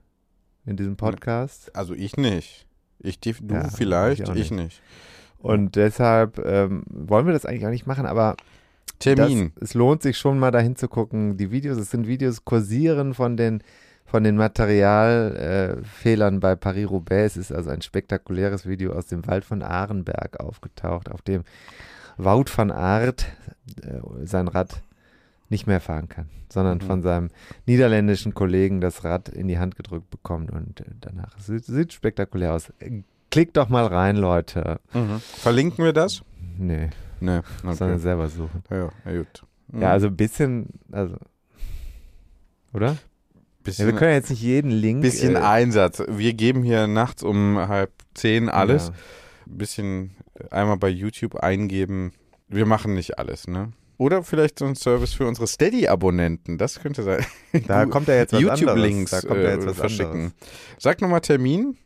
in 0.65 0.77
diesem 0.77 0.95
Podcast. 0.95 1.75
Also 1.75 1.93
ich 1.93 2.15
nicht. 2.15 2.65
Ich, 2.99 3.19
du 3.19 3.31
Ja, 3.49 3.67
vielleicht, 3.67 4.21
ich 4.21 4.29
ich 4.29 4.51
nicht. 4.51 4.51
nicht. 4.51 4.81
Und 5.39 5.75
deshalb 5.75 6.39
ähm, 6.39 6.83
wollen 6.87 7.25
wir 7.25 7.33
das 7.33 7.45
eigentlich 7.45 7.65
auch 7.65 7.71
nicht 7.71 7.87
machen, 7.87 8.05
aber 8.05 8.37
Termin. 8.99 9.51
Das, 9.55 9.69
es 9.69 9.73
lohnt 9.73 10.01
sich 10.01 10.17
schon 10.17 10.39
mal 10.39 10.51
dahin 10.51 10.77
zu 10.77 10.87
gucken. 10.87 11.37
Die 11.37 11.51
Videos, 11.51 11.77
es 11.77 11.91
sind 11.91 12.07
Videos 12.07 12.45
kursieren 12.45 13.13
von 13.13 13.37
den 13.37 13.61
von 14.07 14.23
den 14.23 14.35
Materialfehlern 14.37 16.35
äh, 16.37 16.39
bei 16.39 16.55
Paris-Roubaix. 16.55 17.35
Es 17.35 17.49
ist 17.51 17.55
also 17.55 17.69
ein 17.69 17.81
spektakuläres 17.81 18.65
Video 18.67 18.93
aus 18.93 19.05
dem 19.07 19.27
Wald 19.27 19.45
von 19.45 19.61
Ahrenberg 19.61 20.39
aufgetaucht, 20.39 21.11
auf 21.11 21.21
dem 21.21 21.43
Wout 22.17 22.45
van 22.55 22.71
Aert 22.71 23.25
äh, 23.83 23.99
sein 24.25 24.47
Rad 24.47 24.81
nicht 25.49 25.67
mehr 25.67 25.79
fahren 25.79 26.09
kann, 26.09 26.29
sondern 26.51 26.79
Mhm. 26.79 26.81
von 26.81 27.01
seinem 27.03 27.29
niederländischen 27.65 28.33
Kollegen 28.33 28.81
das 28.81 29.03
Rad 29.03 29.29
in 29.29 29.47
die 29.47 29.59
Hand 29.59 29.75
gedrückt 29.75 30.09
bekommt 30.09 30.51
und 30.51 30.81
äh, 30.81 30.85
danach. 30.99 31.37
Sieht, 31.39 31.65
sieht 31.65 31.93
spektakulär 31.93 32.53
aus. 32.53 32.71
Klickt 33.29 33.55
doch 33.57 33.69
mal 33.69 33.85
rein, 33.85 34.15
Leute. 34.15 34.79
Mhm. 34.93 35.19
Verlinken 35.19 35.83
wir 35.85 35.93
das? 35.93 36.23
Nee, 36.57 36.89
Ne, 37.19 37.43
sondern 37.63 37.91
okay. 37.93 37.97
selber 37.99 38.27
suchen. 38.29 38.63
Ja, 38.69 38.89
ja, 39.05 39.17
gut. 39.17 39.43
Mhm. 39.69 39.81
Ja, 39.81 39.91
also 39.91 40.07
ein 40.07 40.15
bisschen, 40.15 40.67
also, 40.91 41.17
oder? 42.73 42.95
Ja, 43.67 43.71
bisschen, 43.71 43.85
wir 43.87 43.93
können 43.95 44.11
ja 44.11 44.17
jetzt 44.17 44.29
nicht 44.29 44.41
jeden 44.41 44.71
Link. 44.71 45.01
bisschen 45.01 45.35
äh, 45.35 45.39
Einsatz. 45.39 46.01
Wir 46.07 46.33
geben 46.33 46.63
hier 46.63 46.87
nachts 46.87 47.23
um 47.23 47.57
halb 47.57 47.91
zehn 48.13 48.49
alles. 48.49 48.87
Ja. 48.87 48.93
bisschen 49.45 50.15
einmal 50.51 50.77
bei 50.77 50.89
YouTube 50.89 51.35
eingeben. 51.35 52.11
Wir 52.47 52.65
machen 52.65 52.93
nicht 52.93 53.19
alles, 53.19 53.47
ne? 53.47 53.71
Oder 53.97 54.23
vielleicht 54.23 54.59
so 54.59 54.65
ein 54.65 54.75
Service 54.75 55.13
für 55.13 55.25
unsere 55.27 55.47
Steady-Abonnenten. 55.47 56.57
Das 56.57 56.79
könnte 56.79 57.01
sein. 57.03 57.25
Da 57.67 57.83
Du- 57.85 57.89
kommt 57.91 58.07
ja 58.07 58.15
jetzt 58.15 58.31
was 58.33 58.41
YouTube-Links. 58.41 59.11
Da 59.11 59.21
kommt 59.21 59.41
ja 59.41 59.49
jetzt 59.51 59.63
äh, 59.63 59.67
was 59.69 59.77
verschicken. 59.77 60.11
anderes. 60.13 60.33
Sag 60.77 61.01
nochmal 61.01 61.21
Termin. 61.21 61.77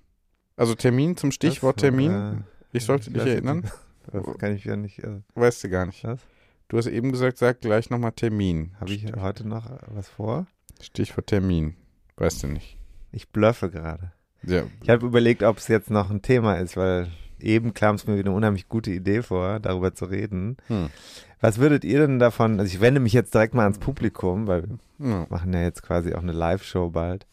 Also 0.57 0.75
Termin 0.75 1.15
zum 1.17 1.31
Stichwort 1.31 1.77
Was? 1.77 1.81
Termin. 1.81 2.11
Äh, 2.11 2.33
ich 2.77 2.83
sollte 2.83 3.09
dich 3.09 3.19
weiß 3.21 3.25
jetzt 3.27 3.33
erinnern. 3.35 3.59
nicht. 3.61 3.73
Das 4.11 4.23
kann 4.39 4.55
ich 4.55 4.65
ja 4.65 4.75
nicht. 4.75 4.99
Äh, 4.99 5.21
Weißt 5.35 5.63
du 5.63 5.69
gar 5.69 5.85
nicht. 5.85 6.03
Was? 6.03 6.19
Du 6.67 6.77
hast 6.77 6.87
eben 6.87 7.11
gesagt, 7.11 7.37
sag 7.37 7.61
gleich 7.61 7.89
nochmal 7.91 8.11
Termin. 8.13 8.71
Habe 8.79 8.91
ich 8.91 9.05
heute 9.15 9.47
noch 9.47 9.69
was 9.87 10.09
vor? 10.09 10.47
Stichwort 10.81 11.27
Termin. 11.27 11.75
Weißt 12.17 12.43
du 12.43 12.47
nicht. 12.47 12.77
Ich 13.11 13.29
bluffe 13.29 13.69
gerade. 13.69 14.11
Ja. 14.43 14.63
Ich 14.81 14.89
habe 14.89 15.05
überlegt, 15.05 15.43
ob 15.43 15.57
es 15.57 15.67
jetzt 15.67 15.89
noch 15.89 16.09
ein 16.09 16.21
Thema 16.21 16.55
ist, 16.55 16.77
weil 16.77 17.07
eben 17.39 17.73
kam 17.73 17.95
es 17.95 18.07
mir 18.07 18.17
wieder 18.17 18.29
eine 18.29 18.35
unheimlich 18.37 18.69
gute 18.69 18.91
Idee 18.91 19.21
vor, 19.21 19.59
darüber 19.59 19.93
zu 19.93 20.05
reden. 20.05 20.57
Hm. 20.67 20.89
Was 21.39 21.57
würdet 21.57 21.83
ihr 21.83 21.99
denn 21.99 22.19
davon, 22.19 22.59
also 22.59 22.71
ich 22.71 22.81
wende 22.81 22.99
mich 22.99 23.13
jetzt 23.13 23.33
direkt 23.33 23.53
mal 23.53 23.63
ans 23.63 23.79
Publikum, 23.79 24.47
weil 24.47 24.63
wir 24.97 25.09
Ja. 25.09 25.25
machen 25.29 25.53
ja 25.53 25.61
jetzt 25.63 25.81
quasi 25.83 26.13
auch 26.13 26.21
eine 26.21 26.31
Live-Show 26.33 26.91
bald. 26.91 27.25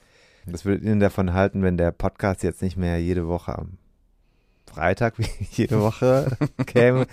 Was 0.47 0.65
würdet 0.65 0.83
ihr 0.85 0.91
denn 0.91 1.01
davon 1.01 1.35
halten, 1.35 1.63
wenn 1.63 1.77
der 1.77 1.93
Podcast 1.93 2.43
jetzt 2.43 2.63
nicht 2.63 2.79
mehr 2.79 2.99
jede 3.01 3.29
Woche 3.29 3.59
am 3.59 3.77
Freitag 4.67 5.19
wie 5.19 5.29
jede 5.53 5.81
Woche 5.81 6.37
käme, 6.67 7.07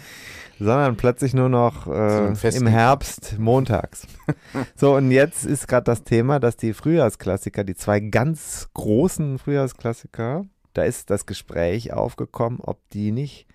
sondern 0.59 0.95
plötzlich 0.97 1.33
nur 1.33 1.49
noch 1.49 1.87
äh, 1.87 2.27
im 2.55 2.67
Herbst 2.67 3.37
montags. 3.39 4.07
so, 4.75 4.95
und 4.95 5.11
jetzt 5.11 5.45
ist 5.45 5.67
gerade 5.67 5.83
das 5.85 6.03
Thema, 6.03 6.39
dass 6.39 6.57
die 6.57 6.73
Frühjahrsklassiker, 6.73 7.63
die 7.63 7.75
zwei 7.75 7.99
ganz 7.99 8.69
großen 8.73 9.37
Frühjahrsklassiker, 9.39 10.45
da 10.73 10.83
ist 10.83 11.09
das 11.09 11.25
Gespräch 11.25 11.93
aufgekommen, 11.93 12.59
ob 12.61 12.79
die 12.89 13.11
nicht 13.11 13.47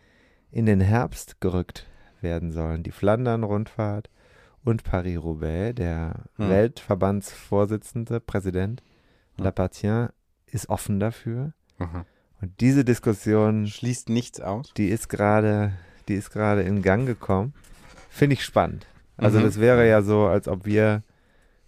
in 0.51 0.67
den 0.67 0.81
Herbst 0.81 1.41
gerückt 1.41 1.87
werden 2.21 2.51
sollen. 2.53 2.83
Die 2.83 2.91
Flandern-Rundfahrt 2.91 4.11
und 4.65 4.85
Paris-Roubaix, 4.85 5.75
der 5.77 6.25
Hm. 6.37 6.49
Weltverbandsvorsitzende, 6.51 8.21
Präsident 8.21 8.83
Hm. 9.37 9.45
Lapartien, 9.45 10.09
ist 10.47 10.69
offen 10.69 11.01
dafür. 11.01 11.53
Aha. 11.79 12.05
Und 12.43 12.61
diese 12.61 12.85
Diskussion, 12.85 13.67
Schließt 13.67 14.09
nichts 14.09 14.41
aus. 14.41 14.73
die 14.77 14.89
ist 14.89 15.09
gerade, 15.09 15.73
die 16.11 16.17
ist 16.17 16.31
gerade 16.31 16.63
in 16.63 16.83
Gang 16.83 17.07
gekommen. 17.07 17.55
Finde 18.11 18.35
ich 18.35 18.45
spannend. 18.45 18.87
Also 19.17 19.39
Mhm. 19.39 19.45
das 19.45 19.61
wäre 19.61 19.89
ja 19.89 20.03
so, 20.03 20.27
als 20.27 20.49
ob 20.49 20.65
wir 20.67 21.03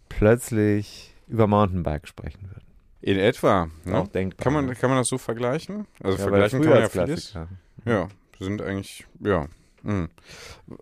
plötzlich 0.09 1.15
über 1.29 1.47
Mountainbike 1.47 2.07
sprechen 2.09 2.43
würden. 2.51 2.63
In 3.01 3.19
etwa. 3.19 3.69
Ne? 3.85 3.97
Auch 3.99 4.09
denkbar. 4.09 4.45
Kann, 4.45 4.53
man, 4.53 4.75
kann 4.75 4.91
man 4.91 4.99
das 4.99 5.09
so 5.09 5.19
vergleichen? 5.19 5.87
Also 6.03 6.19
Ja, 6.19 6.23
vergleichen 6.25 6.61
kann 6.61 6.71
man 6.71 6.81
ja 6.81 6.89
vieles. 6.89 7.31
Frühjahrsklassiker. 7.31 7.49
Ja, 7.85 8.09
sind 8.39 8.63
eigentlich, 8.63 9.07
ja. 9.21 9.47
Hm. 9.83 10.09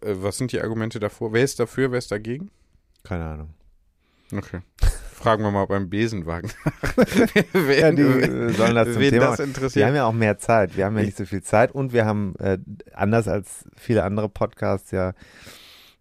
Äh, 0.02 0.14
Was 0.16 0.36
sind 0.38 0.52
die 0.52 0.60
Argumente 0.60 1.00
davor? 1.00 1.32
Wer 1.32 1.44
ist 1.44 1.58
dafür, 1.60 1.90
wer 1.90 1.98
ist 1.98 2.10
dagegen? 2.10 2.50
Keine 3.04 3.24
Ahnung. 3.24 3.50
Okay. 4.34 4.60
Fragen 5.20 5.42
wir 5.44 5.50
mal 5.50 5.66
beim 5.66 5.88
Besenwagen. 5.90 6.50
Ja, 7.78 7.90
die 7.92 8.02
sollen 8.54 8.74
das 8.74 8.92
zum 8.92 9.00
wen 9.00 9.10
Thema 9.10 9.26
das 9.26 9.38
Wir 9.38 9.44
interessiert. 9.44 9.86
haben 9.86 9.94
ja 9.94 10.04
auch 10.06 10.12
mehr 10.12 10.38
Zeit. 10.38 10.76
Wir 10.76 10.86
haben 10.86 10.96
ja 10.96 11.04
nicht 11.04 11.16
so 11.16 11.24
viel 11.24 11.42
Zeit 11.42 11.72
und 11.72 11.92
wir 11.92 12.04
haben, 12.06 12.34
äh, 12.38 12.58
anders 12.94 13.28
als 13.28 13.64
viele 13.76 14.02
andere 14.04 14.28
Podcasts, 14.28 14.90
ja 14.90 15.12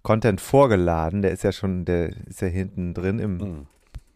Content 0.03 0.39
vorgeladen. 0.41 1.21
Der 1.21 1.31
ist 1.31 1.43
ja 1.43 1.51
schon, 1.51 1.85
der 1.85 2.09
ist 2.27 2.41
ja 2.41 2.47
hinten 2.47 2.93
drin 2.93 3.19
im 3.19 3.37
Mhm. 3.37 3.65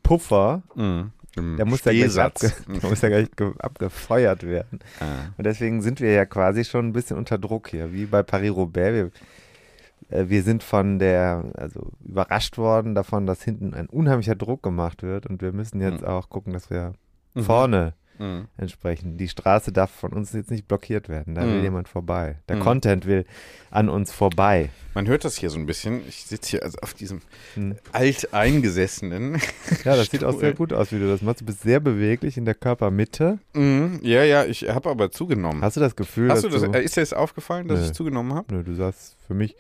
Puffer. 0.04 0.64
Mhm. 0.76 1.12
Im 1.36 1.58
Der 1.58 1.66
muss 1.66 1.84
ja, 1.84 1.92
gleich 1.92 2.18
abge 2.20 2.52
der 2.82 2.90
muss 2.90 3.02
ja 3.02 3.10
gleich 3.10 3.32
ge- 3.36 3.54
abgefeuert 3.60 4.44
werden. 4.44 4.80
Ah. 5.00 5.32
Und 5.38 5.46
deswegen 5.46 5.82
sind 5.82 6.00
wir 6.00 6.12
ja 6.14 6.26
quasi 6.26 6.64
schon 6.64 6.88
ein 6.88 6.94
bisschen 6.94 7.18
unter 7.18 7.38
Druck 7.38 7.70
hier, 7.70 7.92
wie 7.92 8.06
bei 8.06 8.22
Paris-Roubaix. 8.24 9.12
Wir, 10.14 10.20
äh, 10.20 10.30
wir 10.30 10.44
sind 10.44 10.64
von 10.64 11.00
der, 11.00 11.44
also 11.56 11.92
überrascht 12.04 12.58
worden 12.58 12.96
davon, 12.96 13.26
dass 13.26 13.44
hinten 13.44 13.74
ein 13.74 13.88
unheimlicher 13.88 14.36
Druck 14.36 14.64
gemacht 14.64 15.04
wird. 15.04 15.26
Und 15.26 15.42
wir 15.42 15.52
müssen 15.52 15.82
jetzt 15.82 16.02
Mhm. 16.02 16.08
auch 16.08 16.30
gucken, 16.30 16.54
dass 16.54 16.70
wir 16.70 16.94
Mhm. 17.34 17.42
vorne 17.44 17.94
Mhm. 18.20 18.46
entsprechen. 18.58 19.18
Die 19.18 19.28
Straße 19.28 19.72
darf 19.72 19.90
von 19.90 20.14
uns 20.14 20.32
jetzt 20.34 20.52
nicht 20.52 20.68
blockiert 20.68 21.10
werden. 21.10 21.34
Da 21.34 21.42
will 21.42 21.58
Mhm. 21.58 21.64
jemand 21.64 21.88
vorbei. 21.90 22.36
Der 22.48 22.58
Mhm. 22.58 22.62
Content 22.62 23.06
will 23.08 23.26
an 23.72 23.90
uns 23.90 24.12
vorbei. 24.12 24.70
Man 24.94 25.08
hört 25.08 25.26
das 25.26 25.36
hier 25.38 25.50
so 25.50 25.58
ein 25.58 25.66
bisschen. 25.66 26.02
Ich 26.08 26.26
sitze 26.26 26.52
hier 26.52 26.64
also 26.64 26.78
auf 26.84 26.94
diesem 26.94 27.22
Mhm. 27.56 27.76
alteingesessenen. 27.92 29.42
Ja, 29.86 29.96
das 29.96 30.12
sieht 30.12 30.24
auch 30.24 30.32
sehr 30.38 30.52
Stuhl. 30.52 30.68
gut 30.68 30.74
aus, 30.74 30.92
wie 30.92 31.00
du 31.00 31.08
das 31.10 31.22
machst. 31.24 31.42
Du 31.42 31.46
bist 31.46 31.62
sehr 31.62 31.80
beweglich 31.80 32.38
in 32.38 32.46
der 32.46 32.54
Körpermitte. 32.54 33.40
Ja, 33.56 34.24
ja, 34.24 34.46
ich 34.46 34.70
habe 34.70 34.90
aber 34.92 35.12
zugenommen. 35.12 35.62
Hast 35.64 35.76
du 35.78 35.82
das 35.82 35.96
Gefühl, 35.96 36.30
Hast 36.30 36.44
du 36.44 36.50
dass 36.50 36.62
das, 36.62 36.72
du, 36.72 36.78
äh, 36.78 36.84
ist 36.84 36.96
dir 36.96 37.02
das 37.02 37.14
aufgefallen, 37.14 37.68
dass 37.68 37.80
Nö. 37.80 37.86
ich 37.88 37.94
zugenommen 37.94 38.34
habe? 38.36 38.54
Nö, 38.54 38.64
du 38.64 38.76
sagst 38.76 39.16
für 39.28 39.34
mich, 39.34 39.56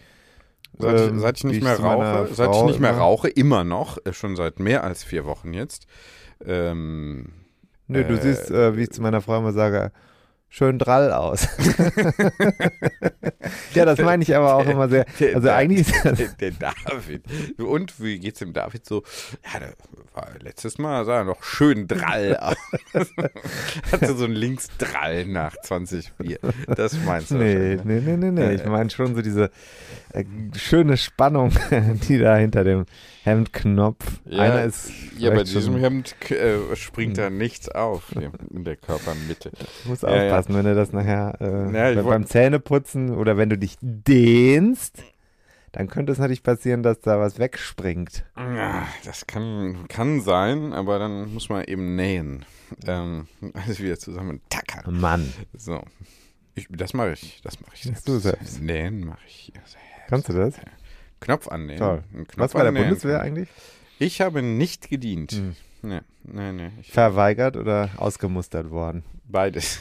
Seit, 0.79 0.99
ähm, 0.99 1.15
ich, 1.17 1.21
seit 1.21 1.37
ich 1.37 1.43
nicht 1.43 1.63
mehr 1.63 1.79
rauche, 1.79 2.27
seit 2.33 2.55
ich 2.55 2.63
nicht 2.63 2.79
mehr 2.79 2.91
immer- 2.91 2.99
rauche, 2.99 3.29
immer 3.29 3.63
noch, 3.63 3.97
äh, 4.05 4.13
schon 4.13 4.35
seit 4.35 4.59
mehr 4.59 4.83
als 4.83 5.03
vier 5.03 5.25
Wochen 5.25 5.53
jetzt. 5.53 5.85
Ähm, 6.45 7.27
Nö, 7.87 8.03
du 8.03 8.15
Äh, 8.15 8.21
siehst, 8.21 8.51
äh, 8.51 8.75
wie 8.77 8.83
ich 8.83 8.91
zu 8.91 9.01
meiner 9.01 9.21
Frau 9.21 9.37
immer 9.37 9.51
sage, 9.53 9.91
schön 10.49 10.79
drall 10.79 11.11
aus. 11.11 11.47
ja, 13.73 13.85
das 13.85 13.99
meine 13.99 14.23
ich 14.23 14.35
aber 14.35 14.55
auch 14.55 14.65
immer 14.65 14.87
sehr. 14.89 15.05
Also 15.33 15.49
eigentlich 15.49 15.87
ist 15.87 15.95
das, 16.05 16.37
der, 16.37 16.51
David. 16.51 17.23
Und 17.59 17.99
wie 18.01 18.19
geht's 18.19 18.39
dem 18.39 18.53
David 18.53 18.85
so? 18.85 19.03
Ja, 19.53 19.59
der 19.59 19.73
war 20.13 20.27
letztes 20.41 20.77
Mal 20.77 21.05
sah 21.05 21.19
er 21.19 21.23
noch 21.25 21.43
schön 21.43 21.87
drall 21.87 22.37
aus. 22.41 22.57
Hatte 23.91 24.15
so 24.15 24.25
einen 24.25 24.35
Linksdrall 24.35 25.25
nach 25.25 25.55
20 25.63 26.13
Bier. 26.13 26.39
Das 26.67 26.93
meinst 27.03 27.31
du 27.31 27.35
nee, 27.35 27.75
ne? 27.75 27.81
nee, 27.83 27.99
nee, 28.01 28.17
nee, 28.17 28.31
nee. 28.31 28.53
Ich 28.55 28.61
Äh, 28.61 28.69
meine 28.69 28.89
schon 28.89 29.15
so 29.15 29.21
diese 29.21 29.49
schöne 30.55 30.97
Spannung, 30.97 31.51
die 32.07 32.17
da 32.19 32.35
hinter 32.37 32.63
dem 32.63 32.85
Hemdknopf. 33.23 34.21
Ja, 34.25 34.41
Einer 34.43 34.63
ist 34.65 34.91
Ja, 35.17 35.31
bei 35.31 35.43
diesem 35.43 35.77
Hemd 35.77 36.15
äh, 36.31 36.75
springt 36.75 37.17
Hm. 37.17 37.23
da 37.23 37.29
nichts 37.29 37.69
auf 37.69 38.11
in 38.51 38.63
der 38.63 38.75
Körpermitte. 38.75 39.51
muss 39.85 40.01
Ja, 40.01 40.09
ja. 40.15 40.23
aufpassen, 40.25 40.55
wenn 40.55 40.65
du 40.65 40.75
das 40.75 40.91
nachher 40.93 41.37
äh, 41.41 41.95
Ja, 41.95 42.01
beim- 42.03 42.25
Zähneputzen 42.27 43.11
oder 43.15 43.37
wenn 43.37 43.49
du 43.49 43.57
dich 43.57 43.77
dehnst, 43.81 45.01
dann 45.71 45.87
könnte 45.87 46.11
es 46.11 46.19
natürlich 46.19 46.43
passieren, 46.43 46.83
dass 46.83 46.99
da 46.99 47.19
was 47.19 47.39
wegspringt. 47.39 48.25
Ja, 48.37 48.87
das 49.05 49.25
kann, 49.25 49.87
kann 49.87 50.21
sein, 50.21 50.71
aber 50.73 50.99
dann 50.99 51.33
muss 51.33 51.49
man 51.49 51.63
eben 51.63 51.95
nähen. 51.95 52.45
Ähm, 52.85 53.27
alles 53.53 53.79
wieder 53.79 53.97
zusammen 53.97 54.41
tackern. 54.49 54.99
Mann, 54.99 55.33
So. 55.57 55.81
Ich, 56.55 56.67
das 56.69 56.93
mache 56.93 57.13
ich. 57.13 57.41
Das 57.43 57.59
mache 57.61 57.71
ich 57.73 57.85
Machst 57.89 58.07
du 58.07 58.19
selbst? 58.19 58.61
Nähen 58.61 59.03
mache 59.07 59.17
ich 59.27 59.51
hier 59.51 59.61
selbst. 59.65 59.77
Kannst 60.07 60.29
du 60.29 60.33
das? 60.33 60.55
Knopf 61.19 61.47
annähen. 61.47 61.79
Toll. 61.79 62.03
Knopf 62.13 62.37
Was 62.37 62.53
bei 62.53 62.63
der. 62.63 62.71
Bundeswehr 62.71 63.21
eigentlich? 63.21 63.49
Ich 63.99 64.21
habe 64.21 64.41
nicht 64.41 64.89
gedient. 64.89 65.31
Hm. 65.33 65.55
Nee, 65.81 65.99
nee, 66.23 66.51
nee. 66.53 66.69
Ich, 66.81 66.91
Verweigert 66.91 67.57
oder 67.57 67.89
ausgemustert 67.97 68.69
worden? 68.71 69.03
beides. 69.25 69.79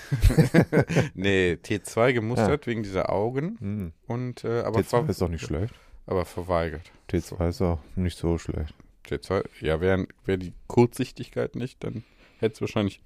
nee, 1.14 1.58
T2 1.62 2.12
gemustert 2.14 2.66
wegen 2.66 2.82
dieser 2.82 3.10
Augen 3.10 3.56
Hm. 3.60 3.92
und 4.06 4.44
äh, 4.44 4.60
aber, 4.62 4.80
T2 4.80 4.84
ver 4.84 5.08
ist 5.08 5.20
doch 5.20 5.28
nicht 5.28 5.44
schlecht. 5.44 5.74
aber 6.06 6.24
verweigert. 6.24 6.90
T2 7.10 7.48
ist 7.48 7.60
auch 7.62 7.78
nicht 7.96 8.16
so 8.18 8.38
schlecht. 8.38 8.74
T2, 9.08 9.44
ja, 9.60 9.80
wäre 9.80 10.06
wär 10.24 10.36
die 10.38 10.54
Kurzsichtigkeit 10.68 11.54
nicht, 11.56 11.84
dann 11.84 12.02
hätte 12.38 12.54
es 12.54 12.60
wahrscheinlich 12.60 13.00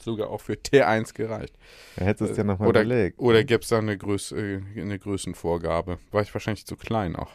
sogar 0.00 0.28
auch 0.30 0.40
für 0.40 0.52
T1 0.54 1.14
gereicht. 1.14 1.54
Da 1.96 2.04
hättest 2.04 2.20
du 2.28 2.32
es 2.32 2.36
ja 2.36 2.44
nochmal 2.44 2.68
oder 2.68 2.82
überlegt. 2.82 3.18
oder 3.18 3.44
gäbe 3.44 3.62
es 3.62 3.68
da 3.68 3.78
eine, 3.78 3.96
Größ, 3.96 4.32
äh, 4.32 4.60
eine 4.76 4.98
Größenvorgabe? 4.98 5.98
War 6.10 6.22
ich 6.22 6.32
wahrscheinlich 6.34 6.66
zu 6.66 6.76
klein 6.76 7.16
auch. 7.16 7.30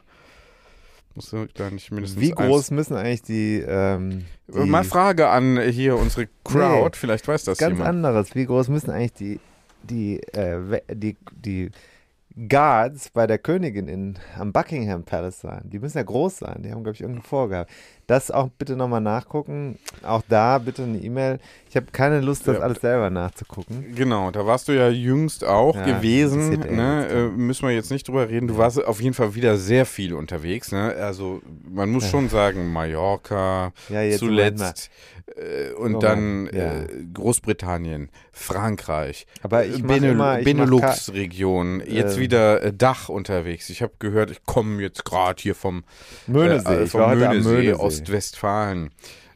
Musst 1.15 1.33
du 1.33 1.47
da 1.55 1.69
nicht 1.69 1.91
mindestens 1.91 2.21
Wie 2.21 2.31
groß 2.31 2.57
eins- 2.65 2.71
müssen 2.71 2.95
eigentlich 2.95 3.23
die, 3.23 3.63
ähm, 3.67 4.25
die 4.47 4.59
Mal 4.59 4.83
Frage 4.83 5.27
an 5.29 5.59
hier 5.59 5.97
unsere 5.97 6.27
Crowd, 6.43 6.83
Nee, 6.83 6.89
vielleicht 6.93 7.27
weiß 7.27 7.43
das 7.45 7.57
ganz 7.57 7.71
jemand. 7.73 7.89
anderes. 7.89 8.35
Wie 8.35 8.45
groß 8.45 8.69
müssen 8.69 8.91
eigentlich 8.91 9.13
die, 9.13 9.39
die, 9.83 10.21
äh, 10.33 10.81
die, 10.93 11.17
die 11.31 11.71
Guards 12.47 13.09
bei 13.09 13.27
der 13.27 13.39
Königin 13.39 13.87
in, 13.87 14.19
am 14.37 14.53
Buckingham 14.53 15.03
Palace 15.03 15.41
sein? 15.41 15.63
Die 15.65 15.79
müssen 15.79 15.97
ja 15.97 16.03
groß 16.03 16.37
sein. 16.37 16.61
Die 16.63 16.71
haben, 16.71 16.83
glaube 16.83 16.95
ich, 16.95 17.01
irgendeine 17.01 17.27
Vorgabe. 17.27 17.69
Das 18.09 18.31
auch 18.31 18.49
bitte 18.57 18.75
nochmal 18.75 19.01
nachgucken. 19.01 19.77
Auch 20.01 20.23
da 20.27 20.57
bitte 20.57 20.81
eine 20.81 20.97
E-Mail. 20.97 21.37
Ich 21.69 21.75
habe 21.75 21.85
keine 21.91 22.21
Lust, 22.21 22.47
das 22.47 22.57
Ja. 22.57 22.63
alles 22.63 22.81
selber 22.81 23.11
nachzugucken. 23.11 23.93
Genau, 23.93 24.31
da 24.31 24.47
warst 24.47 24.67
du 24.67 24.71
ja 24.71 24.89
jüngst 24.89 25.43
auch 25.45 25.75
Ja, 25.75 25.85
gewesen. 25.85 26.59
Ne? 26.75 27.07
Äh, 27.07 27.27
müssen 27.27 27.67
wir 27.67 27.75
jetzt 27.75 27.91
nicht 27.91 28.07
drüber 28.07 28.27
reden. 28.27 28.47
Du 28.47 28.57
warst 28.57 28.83
auf 28.83 28.99
jeden 28.99 29.13
Fall 29.13 29.35
wieder 29.35 29.57
sehr 29.57 29.85
viel 29.85 30.15
unterwegs. 30.15 30.71
Ne? 30.71 30.95
Also 30.99 31.43
man 31.71 31.91
muss 31.91 32.09
schon 32.09 32.29
sagen, 32.29 32.73
Mallorca, 32.73 33.73
Ja, 33.89 34.09
zuletzt 34.17 34.89
äh, 35.35 35.71
und 35.73 35.91
Moment, 35.91 36.03
dann 36.03 36.47
äh, 36.47 36.87
Großbritannien, 37.13 38.09
Frankreich, 38.31 39.27
Aber 39.43 39.63
ich 39.63 39.83
Benel 39.83 40.15
Benelux-Region, 40.43 41.83
jetzt 41.85 42.15
Ähm. 42.15 42.21
wieder 42.21 42.63
äh, 42.63 42.73
Dach 42.73 43.09
unterwegs. 43.09 43.69
Ich 43.69 43.81
habe 43.83 43.93
gehört, 43.99 44.31
ich 44.31 44.43
komme 44.45 44.81
jetzt 44.81 45.05
gerade 45.05 45.39
hier 45.41 45.53
vom, 45.53 45.83
Möhnesee. 46.25 46.73
äh, 46.83 46.85
vom 46.87 47.01
Möhnesee, 47.11 47.47
Möhnesee. 47.47 47.73
Ostwestfalen, 48.01 48.91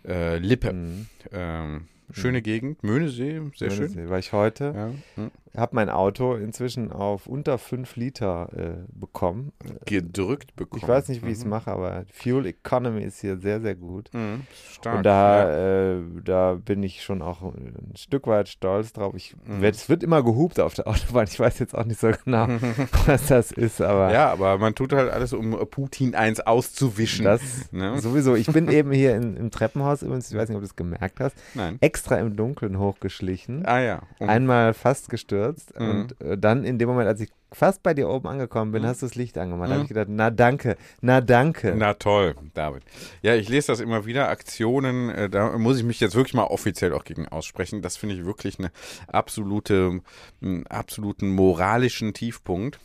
äh, 0.08 0.38
Lippe. 0.38 0.74
Mhm. 0.74 1.08
Ähm, 1.32 1.88
schöne 2.12 2.42
Gegend, 2.42 2.84
Möhnesee, 2.84 3.42
sehr 3.56 3.72
schön. 3.72 3.80
Möhnesee 3.80 4.10
war 4.10 4.20
ich 4.20 4.34
heute. 4.34 4.74
Ja. 4.76 4.92
hm. 5.24 5.32
Habe 5.56 5.76
mein 5.76 5.90
Auto 5.90 6.34
inzwischen 6.34 6.92
auf 6.92 7.28
unter 7.28 7.60
5 7.60 7.96
Liter 7.96 8.50
äh, 8.58 8.84
bekommen. 8.92 9.52
Gedrückt 9.86 10.56
bekommen. 10.56 10.82
Ich 10.82 10.88
weiß 10.88 11.10
nicht, 11.10 11.24
wie 11.24 11.30
ich 11.30 11.38
es 11.38 11.44
Mhm. 11.44 11.52
mache, 11.52 11.70
aber 11.72 12.06
Fuel 12.12 12.48
Economy 12.48 13.04
ist 13.04 13.20
hier 13.22 13.38
sehr, 13.38 13.62
sehr 13.62 13.76
gut. 13.76 14.10
Mhm. 14.14 14.42
Stark. 14.72 14.98
Und 14.98 15.04
da, 15.06 15.48
ja. 15.48 15.94
äh, 15.98 16.02
da 16.24 16.54
bin 16.56 16.82
ich 16.82 17.04
schon 17.04 17.22
auch 17.22 17.44
ein 17.44 17.94
Stück 17.96 18.26
weit 18.26 18.50
stolz 18.50 18.94
drauf. 18.94 19.14
Ich, 19.16 19.36
Mhm. 19.46 19.64
Es 19.64 19.90
wird 19.90 20.02
immer 20.04 20.24
gehupt 20.24 20.60
auf 20.60 20.74
der 20.74 20.88
Autobahn. 20.88 21.28
Ich 21.30 21.40
weiß 21.40 21.60
jetzt 21.60 21.76
auch 21.78 21.86
nicht 21.86 22.00
so 22.00 22.10
genau, 22.26 22.48
was 23.06 23.28
das 23.28 23.52
ist, 23.52 23.80
aber 23.82 24.12
ja, 24.12 24.32
aber 24.32 24.58
man 24.58 24.74
tut 24.74 24.92
halt 24.94 25.12
alles, 25.12 25.34
um 25.34 25.52
Putin 25.70 26.16
eins 26.16 26.40
auszuwischen. 26.40 27.26
das 27.26 27.72
ne? 27.72 28.00
sowieso. 28.02 28.36
Ich 28.36 28.48
bin 28.48 28.70
eben 28.70 28.92
hier 28.92 29.16
in, 29.16 29.36
im 29.38 29.52
Treppenhaus 29.52 30.02
übrigens, 30.02 30.32
ich 30.32 30.38
weiß 30.38 30.50
nicht, 30.50 30.56
ob 30.56 30.62
du 30.62 30.66
es 30.68 30.76
gemerkt 30.76 31.20
hast, 31.20 31.36
Nein. 31.54 31.78
extra 31.82 32.16
im 32.18 32.36
Dunkeln 32.36 32.80
hochgeschlichen. 32.80 33.66
Ah 33.68 33.82
ja. 33.82 34.02
Um, 34.20 34.30
Einmal 34.30 34.74
fast 34.74 35.10
gestürzt 35.10 35.43
Mhm. 35.78 35.90
und 35.90 36.22
äh, 36.22 36.38
dann 36.38 36.64
in 36.64 36.80
dem 36.80 36.90
Moment, 36.90 37.08
als 37.08 37.20
ich 37.22 37.30
fast 37.52 37.84
bei 37.84 37.94
dir 37.94 38.10
oben 38.10 38.28
angekommen 38.28 38.72
bin, 38.72 38.82
Mhm. 38.82 38.88
hast 38.88 39.02
du 39.02 39.06
das 39.06 39.16
Licht 39.16 39.38
angemacht. 39.38 39.68
Da 39.70 39.74
Mhm. 39.74 39.74
habe 39.76 39.84
ich 39.84 39.90
gedacht, 39.90 40.08
na 40.10 40.30
danke, 40.32 40.76
na 41.02 41.22
danke. 41.22 41.76
Na 41.78 41.94
toll, 41.94 42.36
David. 42.56 42.84
Ja, 43.22 43.36
ich 43.36 43.48
lese 43.50 43.68
das 43.68 43.80
immer 43.80 44.06
wieder. 44.06 44.30
Aktionen, 44.30 45.10
äh, 45.10 45.30
da 45.30 45.58
muss 45.58 45.78
ich 45.78 45.84
mich 45.84 46.00
jetzt 46.00 46.16
wirklich 46.16 46.34
mal 46.34 46.46
offiziell 46.46 46.94
auch 46.94 47.04
gegen 47.04 47.28
aussprechen. 47.28 47.82
Das 47.82 47.98
finde 47.98 48.16
ich 48.16 48.26
wirklich 48.26 48.58
eine 48.60 48.72
absolute, 49.08 50.02
einen 50.42 50.66
absoluten 50.68 51.30
moralischen 51.30 52.14
Tiefpunkt. 52.14 52.80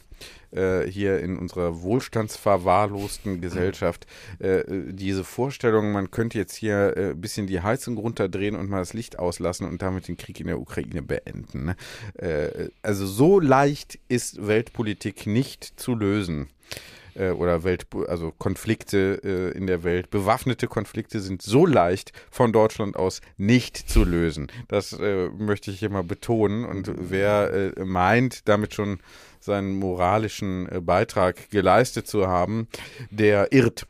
Äh, 0.51 0.87
hier 0.87 1.19
in 1.21 1.37
unserer 1.37 1.83
wohlstandsverwahrlosten 1.83 3.41
Gesellschaft 3.43 4.07
äh, 4.39 4.63
diese 4.89 5.23
Vorstellung, 5.23 5.93
man 5.93 6.11
könnte 6.11 6.39
jetzt 6.39 6.55
hier 6.55 6.97
äh, 6.97 7.11
ein 7.11 7.21
bisschen 7.21 7.47
die 7.47 7.61
Heizung 7.61 7.99
runterdrehen 7.99 8.57
und 8.57 8.71
mal 8.71 8.79
das 8.79 8.95
Licht 8.95 9.19
auslassen 9.19 9.69
und 9.69 9.83
damit 9.83 10.09
den 10.09 10.17
Krieg 10.17 10.41
in 10.41 10.47
der 10.47 10.59
Ukraine 10.59 11.03
beenden. 11.03 11.67
Ne? 11.67 11.77
Äh, 12.15 12.71
also 12.81 13.07
so 13.07 13.41
leicht 13.41 13.99
ist 14.09 14.47
Weltpolitik 14.47 15.27
nicht 15.27 15.65
zu 15.79 15.95
lösen 15.95 16.49
äh, 17.15 17.31
oder 17.31 17.65
Welt, 17.65 17.87
also 18.07 18.33
Konflikte 18.39 19.21
äh, 19.23 19.57
in 19.57 19.67
der 19.67 19.83
Welt, 19.85 20.11
bewaffnete 20.11 20.67
Konflikte 20.67 21.21
sind 21.21 21.43
so 21.43 21.67
leicht 21.67 22.13
von 22.31 22.53
Deutschland 22.53 22.97
aus 22.97 23.21
nicht 23.37 23.77
zu 23.77 24.05
lösen. 24.05 24.49
Das 24.69 24.93
äh, 24.93 25.29
möchte 25.29 25.71
ich 25.71 25.81
hier 25.81 25.91
mal 25.91 26.05
betonen. 26.05 26.65
Und 26.65 26.91
wer 26.97 27.75
äh, 27.77 27.85
meint, 27.85 28.49
damit 28.49 28.75
schon 28.75 29.01
seinen 29.49 29.79
moralischen 29.79 30.69
äh, 30.71 30.81
Beitrag 30.81 31.51
geleistet 31.51 32.07
zu 32.07 32.29
haben, 32.29 32.69
der 33.11 33.53
irrt. 33.53 33.87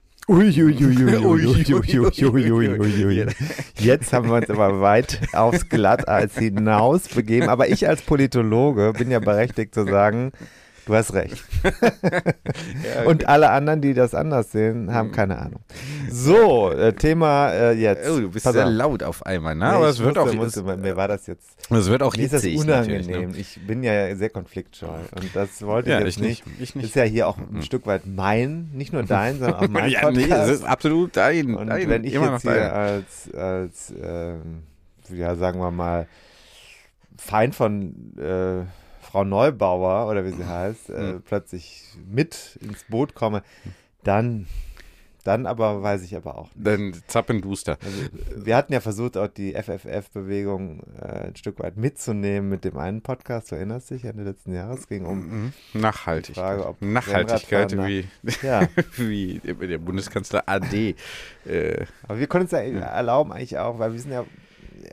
Jetzt 3.79 4.12
haben 4.12 4.29
wir 4.29 4.37
uns 4.37 4.51
aber 4.51 4.83
weit 4.83 5.21
aufs 5.33 5.68
Glatteis 5.68 6.37
hinaus 6.37 7.09
begeben. 7.09 7.49
Aber 7.49 7.68
ich 7.68 7.88
als 7.88 8.03
Politologe 8.03 8.92
bin 8.92 9.11
ja 9.11 9.21
berechtigt 9.21 9.75
zu 9.75 9.87
sagen, 9.87 10.33
Du 10.88 10.94
hast 10.94 11.12
recht. 11.12 11.44
Und 13.05 13.29
alle 13.29 13.51
anderen, 13.51 13.83
die 13.83 13.92
das 13.92 14.14
anders 14.14 14.53
sehen, 14.53 14.92
haben 14.94 15.12
keine 15.12 15.38
Ahnung. 15.38 15.61
So, 16.11 16.70
äh, 16.72 16.94
Thema 16.94 17.51
äh, 17.51 17.72
jetzt. 17.74 18.09
Oh, 18.09 18.18
du 18.20 18.31
bist 18.31 18.44
Pass 18.46 18.55
sehr 18.55 18.66
auf. 18.66 18.72
laut 18.72 19.03
auf 19.03 19.27
einmal, 19.27 19.55
ne? 19.55 19.66
Nee, 19.66 19.70
Aber 19.70 19.85
ich 19.85 19.90
es 19.90 19.98
wird 20.01 20.16
auch 20.16 20.33
musste, 20.33 20.62
mir 20.62 20.96
war 20.96 21.07
das 21.07 21.27
jetzt. 21.27 21.46
es 21.70 21.87
wird 21.90 22.03
auch 22.03 22.16
Mir 22.16 22.24
ist 22.24 22.33
das 22.33 22.42
hitzig 22.42 22.64
natürlich, 22.66 23.07
unangenehm. 23.07 23.31
ne? 23.33 23.37
Ich 23.37 23.61
bin 23.66 23.83
ja 23.83 24.16
sehr 24.16 24.31
konfliktscheu 24.31 24.88
und 25.14 25.37
das 25.37 25.61
wollte 25.61 25.90
Ja, 25.90 25.98
ich 25.98 26.05
jetzt 26.07 26.16
ich 26.16 26.22
nicht. 26.22 26.44
Ich 26.59 26.70
Ist 26.70 26.77
nicht. 26.77 26.94
ja 26.96 27.03
hier 27.03 27.29
auch 27.29 27.37
ein 27.37 27.61
Stück 27.62 27.87
weit 27.87 28.07
mein, 28.07 28.70
nicht 28.72 28.94
nur 28.94 29.03
dein, 29.03 29.38
sondern 29.40 29.57
auch 29.61 29.68
mein 29.68 29.90
ja, 29.90 30.11
nee, 30.11 30.24
es 30.24 30.48
ist 30.48 30.64
absolut 30.64 31.16
dein. 31.18 31.55
und 31.55 31.66
dein 31.66 31.87
wenn 31.90 32.05
ich 32.05 32.14
jetzt 32.14 32.40
hier 32.42 32.55
dein. 32.55 32.70
als, 32.70 33.35
als 33.35 33.92
ähm, 34.03 34.62
ja, 35.11 35.35
sagen 35.37 35.61
wir 35.61 35.70
mal, 35.70 36.07
Feind 37.18 37.55
von 37.55 38.16
äh, 38.16 38.64
Frau 39.18 39.24
Neubauer 39.24 40.09
oder 40.09 40.24
wie 40.24 40.31
sie 40.31 40.46
heißt, 40.46 40.90
äh, 40.90 41.14
Hm. 41.14 41.22
plötzlich 41.22 41.83
mit 42.09 42.57
ins 42.62 42.85
Boot 42.85 43.16
komme, 43.16 43.42
dann, 44.04 44.46
dann 45.24 45.44
aber 45.46 45.83
weiß 45.83 46.04
ich 46.04 46.14
aber 46.14 46.38
auch. 46.38 46.54
nicht. 46.54 46.66
Dann 46.66 46.94
Zappenduster. 47.09 47.78
Also, 47.85 48.44
wir 48.46 48.57
hatten 48.57 48.72
ja 48.72 48.78
versucht, 48.81 49.16
auch 49.16 49.26
die 49.26 49.54
FFF-Bewegung 49.54 50.85
äh, 51.02 51.26
ein 51.28 51.35
Stück 51.37 51.59
weit 51.59 51.76
mitzunehmen 51.76 52.48
mit 52.48 52.64
dem 52.64 52.78
einen 52.78 53.02
Podcast, 53.02 53.50
du 53.50 53.57
erinnerst 53.57 53.90
dich, 53.90 54.04
Ende 54.04 54.22
letzten 54.22 54.54
Jahres, 54.54 54.87
ging 54.87 55.04
um, 55.04 55.18
Mhm. 55.18 55.52
Nachhaltigkeit. 55.74 56.44
Frage, 56.44 56.66
ob 56.68 56.81
Nachhaltigkeit 56.81 57.72
wie, 57.76 58.07
ja, 58.42 58.68
wie 58.98 59.40
der 59.44 59.78
Bundeskanzler 59.78 60.44
AD. 60.46 60.94
Äh, 61.44 61.87
aber 62.07 62.20
wir 62.20 62.28
können 62.28 62.42
uns 62.44 62.52
ja 62.52 62.61
erlauben 62.61 63.33
eigentlich 63.33 63.59
auch, 63.59 63.81
weil 63.81 63.92
wir 63.92 63.98
sind 63.98 64.12
ja 64.12 64.24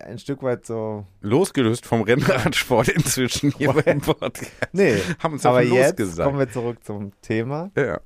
ein 0.02 0.20
Stück 0.20 0.44
weit 0.44 0.66
so, 0.66 1.06
losgelöst 1.22 1.86
vom 1.86 2.02
Rennradsport 2.02 2.90
inzwischen 2.90 3.52
hier 3.52 3.74
beim 3.86 4.02
Podcast. 4.02 4.52
nee, 4.74 4.98
Haben 5.20 5.34
uns 5.34 5.46
aber 5.46 5.62
jetzt 5.62 6.00
losgesagt. 6.00 6.28
kommen 6.28 6.40
wir 6.40 6.50
zurück 6.50 6.84
zum 6.84 7.12
Thema, 7.22 7.72
Ja. 7.78 8.00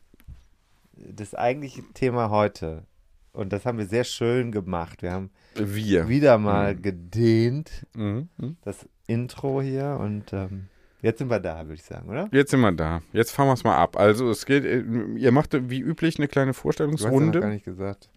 das 0.96 1.34
eigentliche 1.36 1.82
Thema 1.94 2.30
heute. 2.30 2.84
Und 3.32 3.54
das 3.54 3.66
haben 3.66 3.78
wir 3.78 3.86
sehr 3.86 4.04
schön 4.04 4.52
gemacht. 4.52 5.02
Wir 5.04 5.12
haben 5.12 5.30
Wir. 5.56 6.10
wieder 6.10 6.38
mal 6.38 6.76
Mhm. 6.76 6.82
gedehnt, 6.82 7.86
Mhm. 7.96 8.30
Mhm. 8.38 8.58
das 8.64 8.88
Intro 9.08 9.62
hier 9.62 9.98
und 10.00 10.34
ähm, 10.34 10.68
jetzt 11.02 11.20
sind 11.20 11.30
wir 11.30 11.40
da, 11.40 11.60
würde 11.64 11.76
ich 11.76 11.84
sagen, 11.84 12.10
oder? 12.10 12.28
Jetzt 12.32 12.52
sind 12.52 12.60
wir 12.62 12.72
da. 12.72 13.02
Jetzt 13.14 13.32
fahren 13.32 13.48
wir 13.48 13.54
es 13.54 13.64
mal 13.64 13.76
ab. 13.78 13.98
Also 13.98 14.30
es 14.30 14.46
geht, 14.46 14.66
äh, 14.66 14.84
ihr 15.16 15.32
macht 15.32 15.54
wie 15.70 15.80
üblich 15.80 16.18
eine 16.18 16.28
kleine 16.28 16.52
Du 16.52 16.58
hast 16.58 16.80
ja 16.80 16.86
noch 16.88 16.90
Vorstellungsrunde. 17.00 17.40
gar 17.40 17.50
nicht 17.50 17.66
gesagt, 17.66 18.10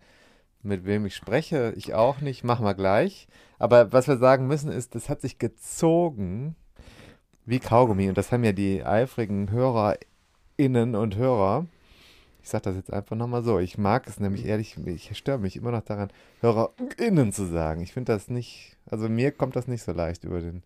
mit 0.63 0.85
wem 0.87 1.05
ich 1.07 1.15
spreche. 1.15 1.73
Ich 1.77 1.93
auch 1.95 2.21
nicht, 2.21 2.43
machen 2.45 2.65
wir 2.65 2.75
gleich. 2.75 3.27
Aber 3.63 3.93
was 3.93 4.09
wir 4.09 4.17
sagen 4.17 4.49
müssen 4.49 4.73
ist, 4.73 4.97
das 4.97 5.09
hat 5.09 5.21
sich 5.21 5.39
gezogen 5.39 6.57
wie 7.47 7.61
Kaugummi. 7.61 8.09
Und 8.09 8.19
das 8.19 8.33
haben 8.33 8.43
ja 8.43 8.51
die 8.51 8.85
eifrigen 8.85 9.53
HörerInnen 9.53 10.97
und 10.97 11.15
Hörer. 11.15 11.67
Ich 12.43 12.49
sage 12.49 12.63
das 12.63 12.75
jetzt 12.75 12.93
einfach 12.93 13.15
nochmal 13.15 13.45
so. 13.45 13.61
Ich 13.61 13.79
mag 13.79 14.09
es 14.09 14.19
nämlich 14.19 14.47
ehrlich, 14.47 14.77
ich 14.85 15.17
störe 15.17 15.39
mich 15.39 15.55
immer 15.55 15.71
noch 15.71 15.83
daran, 15.83 16.11
HörerInnen 16.41 17.31
zu 17.31 17.45
sagen. 17.45 17.83
Ich 17.83 17.93
finde 17.93 18.13
das 18.13 18.29
nicht, 18.29 18.79
also 18.91 19.09
mir 19.09 19.31
kommt 19.31 19.55
das 19.55 19.69
nicht 19.69 19.85
so 19.85 19.93
leicht 19.93 20.25
über 20.25 20.41
den. 20.41 20.65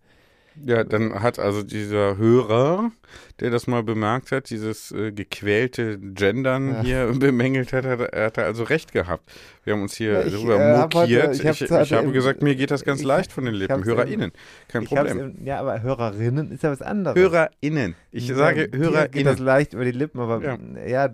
Ja, 0.65 0.83
dann 0.83 1.21
hat 1.21 1.39
also 1.39 1.61
dieser 1.63 2.17
Hörer, 2.17 2.91
der 3.39 3.51
das 3.51 3.67
mal 3.67 3.83
bemerkt 3.83 4.31
hat, 4.31 4.49
dieses 4.49 4.91
äh, 4.91 5.11
gequälte 5.11 5.97
Gendern 5.99 6.69
Ja. 6.69 6.81
hier 6.81 7.05
bemängelt 7.19 7.73
hat, 7.73 7.85
hat, 7.85 7.99
er 7.99 8.25
hat 8.25 8.37
er 8.37 8.45
also 8.45 8.63
recht 8.63 8.91
gehabt. 8.91 9.23
Wir 9.63 9.73
haben 9.73 9.81
uns 9.83 9.95
hier 9.95 10.13
Ja, 10.13 10.21
ich, 10.23 10.33
darüber 10.33 10.59
äh, 10.59 10.77
mokiert. 10.79 11.35
ich 11.35 11.45
ich, 11.45 11.61
ich, 11.61 11.93
habe 11.93 12.11
gesagt, 12.11 12.41
mir 12.41 12.55
geht 12.55 12.71
das 12.71 12.83
ganz 12.83 13.01
ich- 13.01 13.05
leicht 13.05 13.31
von 13.31 13.45
den 13.45 13.53
Lippen. 13.53 13.83
HörerInnen, 13.85 14.31
kein 14.67 14.85
Problem. 14.85 15.19
im- 15.37 15.45
ja, 15.45 15.59
aber 15.59 15.81
HörerInnen 15.81 16.51
ist 16.51 16.63
ja 16.63 16.71
was 16.71 16.81
anderes. 16.81 17.17
HörerInnen. 17.17 17.95
Ich 18.11 18.27
Ja, 18.29 18.35
sage 18.35 18.67
dir 18.67 18.69
geht 18.69 18.81
das 18.81 18.91
HörerInnen. 18.93 19.37
leicht 19.37 19.73
über 19.73 19.85
die 19.85 19.91
Lippen, 19.91 20.19
aber 20.19 20.41
Ja. 20.43 20.57
ja, 20.87 21.09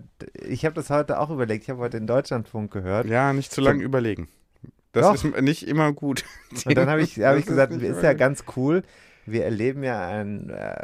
ich 0.46 0.64
habe 0.64 0.74
das 0.74 0.90
heute 0.90 1.18
auch 1.20 1.30
überlegt. 1.30 1.64
Ich 1.64 1.70
habe 1.70 1.80
heute 1.80 1.98
den 1.98 2.06
Deutschlandfunk 2.06 2.72
gehört. 2.72 3.06
Ja, 3.06 3.32
nicht 3.32 3.52
zu 3.52 3.60
lange 3.60 3.82
überlegen. 3.82 4.28
Das 4.92 5.06
Doch. 5.06 5.14
ist 5.14 5.40
nicht 5.42 5.66
immer 5.66 5.92
gut. 5.92 6.24
Und 6.64 6.76
dann 6.78 6.88
habe 6.88 7.02
ich, 7.02 7.18
hab 7.18 7.36
ich 7.36 7.46
gesagt, 7.46 7.72
ist 7.72 8.02
ja 8.02 8.12
ganz 8.12 8.44
cool. 8.56 8.82
Wir 9.26 9.44
erleben 9.44 9.82
ja 9.82 10.06
einen, 10.08 10.50
äh, 10.50 10.74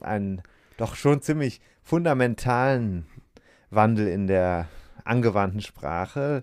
einen 0.00 0.42
doch 0.76 0.94
schon 0.94 1.22
ziemlich 1.22 1.60
fundamentalen 1.82 3.06
Wandel 3.70 4.08
in 4.08 4.26
der 4.26 4.68
angewandten 5.04 5.60
Sprache. 5.60 6.42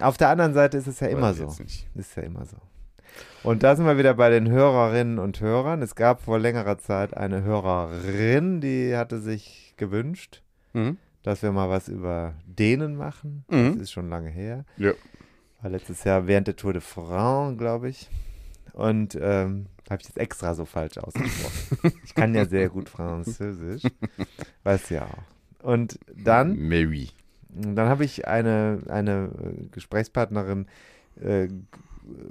Auf 0.00 0.16
der 0.16 0.28
anderen 0.28 0.54
Seite 0.54 0.76
ist 0.78 0.86
es 0.86 1.00
ja 1.00 1.08
immer 1.08 1.34
so. 1.34 1.48
Ist 1.94 2.16
ja 2.16 2.22
immer 2.22 2.44
so. 2.46 2.56
Und 3.42 3.62
da 3.62 3.74
sind 3.74 3.86
wir 3.86 3.98
wieder 3.98 4.14
bei 4.14 4.30
den 4.30 4.48
Hörerinnen 4.50 5.18
und 5.18 5.40
Hörern. 5.40 5.82
Es 5.82 5.94
gab 5.94 6.22
vor 6.22 6.38
längerer 6.38 6.78
Zeit 6.78 7.16
eine 7.16 7.42
Hörerin, 7.42 8.60
die 8.60 8.96
hatte 8.96 9.18
sich 9.18 9.74
gewünscht, 9.76 10.42
Mhm. 10.72 10.98
dass 11.22 11.42
wir 11.42 11.50
mal 11.50 11.68
was 11.68 11.88
über 11.88 12.34
denen 12.46 12.94
machen. 12.96 13.44
Mhm. 13.50 13.72
Das 13.72 13.82
ist 13.82 13.90
schon 13.92 14.08
lange 14.08 14.30
her. 14.30 14.64
Ja. 14.76 14.92
War 15.62 15.70
letztes 15.70 16.04
Jahr 16.04 16.26
während 16.26 16.46
der 16.46 16.56
Tour 16.56 16.72
de 16.72 16.80
France, 16.82 17.56
glaube 17.56 17.88
ich. 17.88 18.08
Und 18.72 19.18
ähm, 19.20 19.66
habe 19.90 20.00
ich 20.02 20.08
jetzt 20.08 20.18
extra 20.18 20.54
so 20.54 20.64
falsch 20.64 20.98
ausgesprochen. 20.98 21.92
ich 22.04 22.14
kann 22.14 22.34
ja 22.34 22.44
sehr 22.46 22.68
gut 22.68 22.88
Französisch. 22.88 23.82
Weißt 24.62 24.90
du 24.90 24.94
ja 24.94 25.06
auch. 25.06 25.64
Und 25.64 25.98
dann, 26.16 26.56
Mary. 26.56 27.10
dann 27.50 27.88
habe 27.88 28.04
ich 28.04 28.26
eine, 28.28 28.78
eine 28.88 29.30
äh, 29.42 29.66
Gesprächspartnerin 29.72 30.66
äh, 31.20 31.48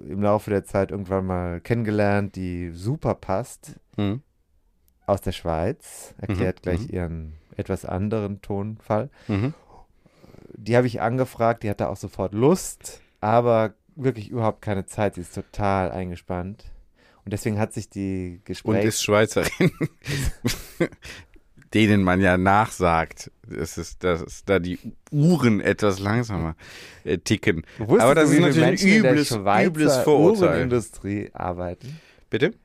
im 0.08 0.22
Laufe 0.22 0.50
der 0.50 0.64
Zeit 0.66 0.92
irgendwann 0.92 1.26
mal 1.26 1.62
kennengelernt, 1.62 2.36
die 2.36 2.72
super 2.72 3.14
passt 3.16 3.76
Mhm. 3.98 4.22
aus 5.06 5.22
der 5.22 5.32
Schweiz. 5.34 6.14
Erklärt 6.20 6.58
Mhm, 6.58 6.62
gleich 6.64 6.82
mhm. 6.88 6.90
ihren 6.94 7.34
etwas 7.58 7.86
anderen 7.86 8.42
Tonfall. 8.42 9.10
Mhm. 9.28 9.54
die 10.54 10.76
habe 10.76 10.88
ich 10.88 11.02
angefragt, 11.02 11.64
die 11.64 11.70
hatte 11.70 11.90
auch 11.90 11.98
sofort 11.98 12.34
Lust, 12.34 13.02
aber 13.22 13.74
wirklich 13.96 14.30
überhaupt 14.30 14.62
keine 14.62 14.86
Zeit. 14.86 15.16
Sie 15.16 15.22
ist 15.22 15.36
total 15.36 15.92
eingespannt. 15.92 16.64
Und 17.26 17.34
deswegen 17.34 17.60
hat 17.60 17.74
sich 17.74 17.90
die 17.90 18.36
Und 18.38 18.46
Gespräche. 18.46 18.88
ist 18.88 19.04
Schweizerin. 19.04 19.72
Denen 21.76 22.02
man 22.02 22.20
ja 22.20 22.36
nachsagt, 22.40 23.30
es 23.48 23.78
ist, 23.78 24.04
dass 24.04 24.44
da 24.44 24.58
die 24.58 24.80
Uhren 25.12 25.62
etwas 25.62 26.00
langsamer 26.00 26.56
äh, 27.04 27.20
ticken. 27.20 27.64
Wusstest 27.78 28.02
aber 28.02 28.16
das 28.16 28.30
du, 28.30 28.36
ist 28.36 28.42
natürlich 28.42 28.64
ein 28.64 28.70
Menschen 28.70 28.90
in 28.90 29.04
der 29.04 29.12
übles, 29.14 29.32
übles 29.68 29.98
Vorurteil. 29.98 30.50
Uhrenindustrie 30.50 31.30
arbeiten? 31.34 32.00
Bitte? 32.32 32.56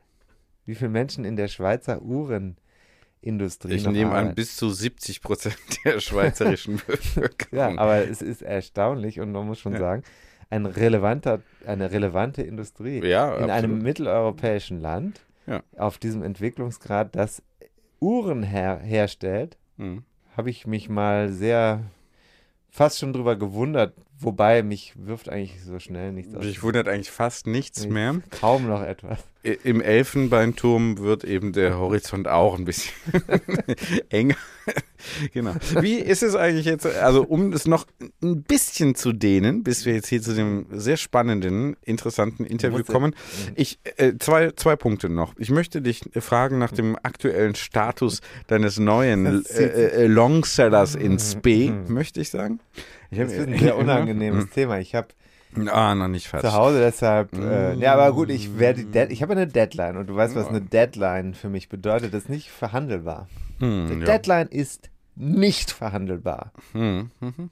Wie 0.64 0.74
viele 0.74 0.88
Menschen 0.88 1.26
in 1.26 1.36
der 1.36 1.48
Schweizer 1.48 2.00
Uhrenindustrie 2.00 3.74
Ich 3.74 3.86
nehme 3.86 4.12
an, 4.12 4.34
bis 4.34 4.56
zu 4.56 4.70
70 4.70 5.20
Prozent 5.20 5.58
der 5.84 6.00
schweizerischen 6.00 6.76
Bevölkerung. 6.86 7.58
Ja, 7.58 7.76
aber 7.78 8.08
es 8.08 8.22
ist 8.22 8.40
erstaunlich 8.40 9.20
und 9.20 9.32
man 9.32 9.46
muss 9.46 9.58
schon 9.58 9.74
Ja. 9.74 9.80
sagen, 9.80 10.02
ein 10.50 10.66
relevanter, 10.66 11.40
eine 11.66 11.90
relevante 11.90 12.42
Industrie. 12.42 13.04
Ja, 13.04 13.34
in 13.36 13.44
einem 13.44 13.50
absolut. 13.72 13.82
mitteleuropäischen 13.82 14.80
Land 14.80 15.20
Ja. 15.46 15.62
auf 15.76 15.98
diesem 15.98 16.22
Entwicklungsgrad, 16.22 17.14
das 17.16 17.42
Uhren 18.00 18.42
her 18.42 18.78
herstellt, 18.82 19.56
Mhm. 19.76 20.04
habe 20.36 20.50
ich 20.50 20.66
mich 20.66 20.88
mal 20.88 21.30
sehr 21.30 21.80
fast 22.70 22.98
schon 22.98 23.12
drüber 23.12 23.36
gewundert, 23.36 23.94
wobei 24.24 24.62
mich 24.62 24.94
wirft 24.96 25.28
eigentlich 25.28 25.62
so 25.64 25.78
schnell 25.78 26.12
nichts 26.12 26.34
aus. 26.34 26.44
Mich 26.44 26.62
wundert 26.62 26.88
eigentlich 26.88 27.10
fast 27.10 27.46
nichts 27.46 27.86
mehr. 27.86 28.20
Kaum 28.40 28.66
noch 28.66 28.82
etwas. 28.82 29.18
Im 29.62 29.82
Elfenbeinturm 29.82 30.96
wird 30.98 31.22
eben 31.24 31.52
der 31.52 31.78
Horizont 31.78 32.28
auch 32.28 32.56
ein 32.58 32.64
bisschen 32.64 32.94
enger. 34.08 34.36
genau. 35.34 35.52
Wie 35.80 35.96
ist 35.96 36.22
es 36.22 36.34
eigentlich 36.34 36.64
jetzt, 36.64 36.86
also 36.86 37.22
um 37.24 37.52
es 37.52 37.66
noch 37.66 37.86
ein 38.22 38.42
bisschen 38.42 38.94
zu 38.94 39.12
dehnen, 39.12 39.62
bis 39.62 39.84
wir 39.84 39.92
jetzt 39.92 40.08
hier 40.08 40.22
zu 40.22 40.34
dem 40.34 40.64
sehr 40.72 40.96
spannenden, 40.96 41.76
interessanten 41.82 42.46
Interview 42.46 42.78
Muss- 42.78 42.86
kommen. 42.86 43.14
Ich, 43.54 43.78
äh, 43.98 44.14
zwei, 44.18 44.52
zwei 44.52 44.76
Punkte 44.76 45.10
noch. 45.10 45.34
Ich 45.38 45.50
möchte 45.50 45.82
dich 45.82 46.00
fragen 46.18 46.58
nach 46.58 46.72
dem 46.72 46.96
aktuellen 47.02 47.54
Status 47.54 48.22
deines 48.46 48.78
neuen 48.78 49.24
Das 49.26 49.50
äh, 49.58 49.64
äh, 49.64 50.06
Longsellers 50.06 50.94
in 50.94 51.18
Spee, 51.18 51.70
Mhm. 51.70 51.92
möchte 51.92 52.20
ich 52.22 52.30
sagen. 52.30 52.60
Ich 53.14 53.18
Das 53.20 53.32
ist 53.32 53.48
ein 53.48 53.58
sehr 53.58 53.76
unangenehmes 53.78 54.50
Thema. 54.50 54.78
Ich 54.78 54.94
habe 54.94 55.08
Ah, 55.70 55.94
noch 55.94 56.08
nicht 56.08 56.26
fertig. 56.26 56.50
zu 56.50 56.56
Hause 56.56 56.80
deshalb, 56.80 57.32
äh, 57.32 57.76
Mm. 57.76 57.80
ja, 57.80 57.92
aber 57.94 58.12
gut, 58.12 58.28
ich 58.28 58.58
werde, 58.58 59.06
ich 59.12 59.22
habe 59.22 59.32
eine 59.34 59.46
Deadline 59.46 59.96
und 59.96 60.08
du 60.08 60.16
weißt, 60.16 60.34
was 60.34 60.48
eine 60.48 60.60
Deadline 60.60 61.34
für 61.34 61.48
mich 61.48 61.68
bedeutet. 61.68 62.12
Das 62.12 62.24
ist 62.24 62.28
nicht 62.28 62.50
verhandelbar. 62.50 63.28
Hm, 63.60 63.86
Die 63.88 63.98
ja. 64.00 64.04
Deadline 64.04 64.48
ist 64.48 64.90
nicht 65.14 65.70
verhandelbar. 65.70 66.50
Hm, 66.72 67.10
mhm. 67.20 67.50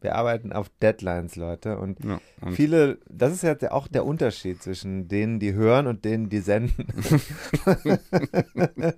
Wir 0.00 0.14
arbeiten 0.14 0.52
auf 0.52 0.70
Deadlines, 0.80 1.34
Leute. 1.34 1.76
Und, 1.78 2.04
Ja, 2.04 2.20
und 2.40 2.52
viele, 2.52 2.98
das 3.10 3.32
ist 3.32 3.42
ja 3.42 3.56
auch 3.72 3.88
der 3.88 4.04
Unterschied 4.04 4.62
zwischen 4.62 5.08
denen, 5.08 5.40
die 5.40 5.54
hören 5.54 5.88
und 5.88 6.04
denen, 6.04 6.28
die 6.28 6.38
senden. 6.38 6.86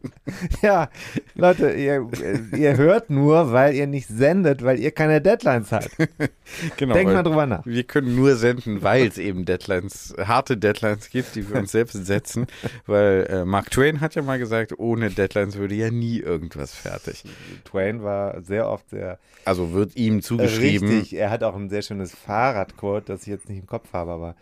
ja, 0.63 0.91
Leute, 1.35 1.71
ihr, 1.73 2.07
ihr 2.55 2.77
hört 2.77 3.09
nur, 3.09 3.51
weil 3.51 3.75
ihr 3.75 3.87
nicht 3.87 4.09
sendet, 4.09 4.63
weil 4.63 4.79
ihr 4.79 4.91
keine 4.91 5.23
Deadlines 5.23 5.73
habt. 5.73 5.91
genau, 6.77 6.95
Denk 6.95 7.09
weil 7.09 7.15
mal 7.15 7.23
drüber 7.23 7.47
nach. 7.47 7.65
wir 7.65 7.85
können 7.85 8.15
nur 8.15 8.37
senden, 8.37 8.83
weil 8.83 9.07
es 9.07 9.17
eben 9.17 9.47
Deadlines, 9.47 10.15
harte 10.19 10.59
Deadlines 10.59 11.09
gibt, 11.09 11.35
die 11.35 11.49
wir 11.49 11.57
uns 11.61 11.73
selbst 11.73 12.05
setzen. 12.05 12.47
Weil 12.87 13.27
äh, 13.31 13.45
Mark 13.47 13.71
Twain 13.71 14.03
hat 14.03 14.15
ja 14.15 14.23
mal 14.23 14.39
gesagt, 14.39 14.79
ohne 14.79 15.11
Deadlines 15.11 15.57
würde 15.57 15.75
ja 15.75 15.91
nie 15.91 16.19
irgendwas 16.19 16.75
fertig. 16.75 17.25
Twain 17.65 18.03
war 18.03 18.43
sehr 18.43 18.69
oft 18.69 18.91
sehr 18.91 19.19
Also 19.45 19.73
wird 19.73 19.97
ihm 19.97 20.21
zugeschrieben. 20.21 20.90
Richtig. 20.91 21.19
Er 21.19 21.31
hat 21.31 21.43
auch 21.43 21.55
ein 21.57 21.69
sehr 21.71 21.83
schönes 21.83 22.15
Fahrradquote, 22.15 23.07
das 23.07 23.23
ich 23.23 23.29
jetzt 23.29 23.49
nicht 23.49 23.59
im 23.61 23.67
Kopf 23.67 23.93
habe, 23.93 24.11
aber 24.13 24.37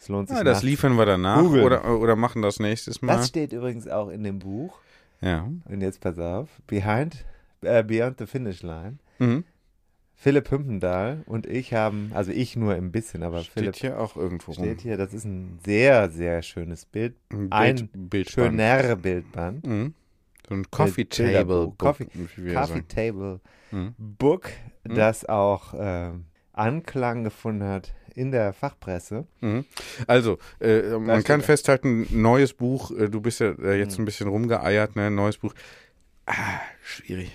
es 0.00 0.08
lohnt 0.08 0.28
sich. 0.28 0.36
Ja, 0.36 0.44
das 0.44 0.62
liefern 0.62 0.96
wir 0.96 1.06
danach 1.06 1.42
oder, 1.42 1.98
oder 1.98 2.16
machen 2.16 2.42
das 2.42 2.58
nächstes 2.60 3.02
Mal. 3.02 3.16
Das 3.16 3.28
steht 3.28 3.52
übrigens 3.52 3.88
auch 3.88 4.08
in 4.08 4.22
dem 4.24 4.38
Buch. 4.38 4.78
ja. 5.20 5.48
Und 5.64 5.80
jetzt 5.80 6.00
pass 6.00 6.18
auf. 6.18 6.48
Behind, 6.66 7.24
äh, 7.62 7.82
Beyond 7.82 8.18
the 8.18 8.26
Finish 8.26 8.62
Line. 8.62 8.98
Mhm. 9.18 9.44
Philipp 10.18 10.50
Hümpendahl 10.50 11.24
und 11.26 11.46
ich 11.46 11.74
haben, 11.74 12.10
also 12.14 12.32
ich 12.32 12.56
nur 12.56 12.72
ein 12.72 12.90
bisschen, 12.90 13.22
aber 13.22 13.40
Steht 13.42 13.52
Philipp 13.52 13.76
hier 13.76 14.00
auch 14.00 14.16
irgendwo 14.16 14.52
rum. 14.52 14.64
steht 14.64 14.80
hier, 14.80 14.96
das 14.96 15.12
ist 15.12 15.24
ein 15.26 15.58
sehr, 15.62 16.08
sehr 16.10 16.40
schönes 16.40 16.86
Bild. 16.86 17.14
Ein 17.30 17.48
Ein 17.50 17.74
Bild, 17.76 17.90
Bildband. 18.10 18.30
Schöner 18.60 18.96
Bildband. 18.96 19.66
Mhm. 19.66 19.94
So 20.48 20.54
ein 20.54 20.70
Coffee. 20.70 21.04
Table. 21.04 21.72
Coffee- 21.76 22.06
Coffee. 22.54 22.82
Table 22.88 23.40
Mhm. 23.76 23.94
Book, 23.98 24.50
Mhm. 24.84 24.94
das 24.94 25.24
auch 25.28 25.74
ähm, 25.78 26.24
Anklang 26.52 27.24
gefunden 27.24 27.64
hat 27.64 27.92
in 28.14 28.30
der 28.30 28.52
Fachpresse. 28.54 29.26
Mhm. 29.40 29.64
Also, 30.06 30.38
äh, 30.60 30.82
man 30.98 31.22
kann 31.22 31.40
er. 31.40 31.44
festhalten, 31.44 32.06
neues 32.10 32.54
Buch, 32.54 32.90
äh, 32.92 33.08
du 33.10 33.20
bist 33.20 33.40
ja 33.40 33.50
äh, 33.62 33.78
jetzt 33.78 33.98
Mhm. 33.98 34.02
ein 34.02 34.06
bisschen 34.06 34.28
rumgeeiert, 34.28 34.96
ne? 34.96 35.10
Neues 35.10 35.36
Buch. 35.38 35.52
Ah, 36.24 36.34
schwierig. 36.82 37.30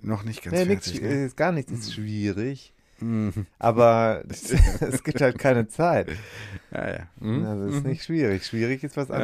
Noch 0.00 0.24
nicht 0.24 0.42
ganz 0.42 0.56
Nee, 0.56 0.64
nichts, 0.64 0.90
fertig. 0.90 1.02
Ne? 1.08 1.24
ist 1.26 1.36
gar 1.36 1.52
nichts 1.52 1.70
ist 1.70 1.92
schwierig, 1.94 2.72
Mhm. 3.00 3.46
aber 3.58 4.22
es 4.80 5.04
gibt 5.04 5.20
halt 5.20 5.38
keine 5.38 5.68
Zeit. 5.68 6.08
Ja, 6.72 6.90
ja. 6.90 7.06
Mhm. 7.20 7.44
Also 7.44 7.64
es 7.66 7.74
ist 7.76 7.84
nicht 7.84 8.02
schwierig. 8.04 8.46
Schwierig 8.46 8.82
ist 8.84 8.96
was 8.96 9.08
Ja. 9.08 9.16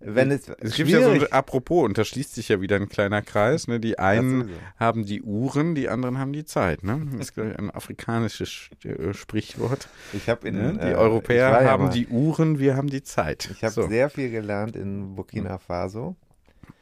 Wenn 0.00 0.30
es, 0.30 0.48
Es 0.58 0.74
gibt 0.74 0.90
ja 0.90 1.00
so, 1.02 1.10
ein- 1.10 1.32
apropos, 1.32 1.84
und 1.84 1.96
da 1.96 2.04
schließt 2.04 2.34
sich 2.34 2.48
ja 2.50 2.60
wieder 2.60 2.76
ein 2.76 2.88
kleiner 2.90 3.22
Kreis, 3.22 3.68
ne? 3.68 3.80
Die 3.80 3.98
einen 3.98 4.50
haben 4.76 5.06
die 5.06 5.22
Uhren, 5.22 5.74
die 5.74 5.88
anderen 5.88 6.18
haben 6.18 6.32
die 6.34 6.44
Zeit, 6.44 6.82
ne? 6.82 7.00
Das 7.12 7.20
ist 7.28 7.34
glaub 7.34 7.46
ich, 7.50 7.58
ein 7.58 7.70
afrikanisches 7.70 8.48
Sch- 8.50 8.86
äh, 8.86 9.14
Sprichwort. 9.14 9.88
ich 10.12 10.28
habe 10.28 10.46
in 10.48 10.56
Ne? 10.56 10.72
Die 10.74 10.88
äh, 10.90 10.94
Europäer 10.94 11.48
ja 11.62 11.70
haben 11.70 11.84
mal- 11.84 11.90
die 11.92 12.06
Uhren, 12.08 12.58
wir 12.58 12.76
haben 12.76 12.88
die 12.88 13.02
Zeit. 13.02 13.48
Ich 13.52 13.62
habe 13.64 13.72
so. 13.72 13.88
sehr 13.88 14.10
viel 14.10 14.30
gelernt 14.30 14.76
in 14.76 15.14
Burkina 15.14 15.58
Faso. 15.58 16.16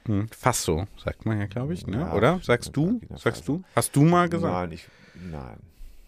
Hm, 0.07 0.27
Faso, 0.37 0.87
sagt 0.96 1.25
man 1.25 1.38
ja, 1.38 1.46
glaube 1.46 1.75
ich, 1.75 1.87
ne? 1.87 1.98
Ja, 2.01 2.14
oder? 2.14 2.40
Sagst 2.42 2.77
du? 2.77 3.01
Sagst 3.14 3.46
du? 3.46 3.62
Hast 3.77 3.94
du 3.94 4.03
mal 4.03 4.29
gesagt? 4.29 4.53
Nein, 4.53 4.72
ich, 4.72 4.88
nein. 5.31 5.59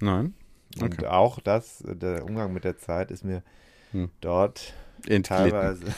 Nein. 0.00 0.34
Und 0.80 0.94
Okay. 0.98 1.06
auch 1.06 1.38
das, 1.38 1.84
der 1.86 2.24
Umgang 2.24 2.52
mit 2.52 2.64
der 2.64 2.76
Zeit 2.76 3.12
ist 3.12 3.24
mir 3.24 3.44
Hm. 3.92 4.10
dort 4.20 4.74
Entglitten. 5.06 5.22
teilweise. 5.22 5.84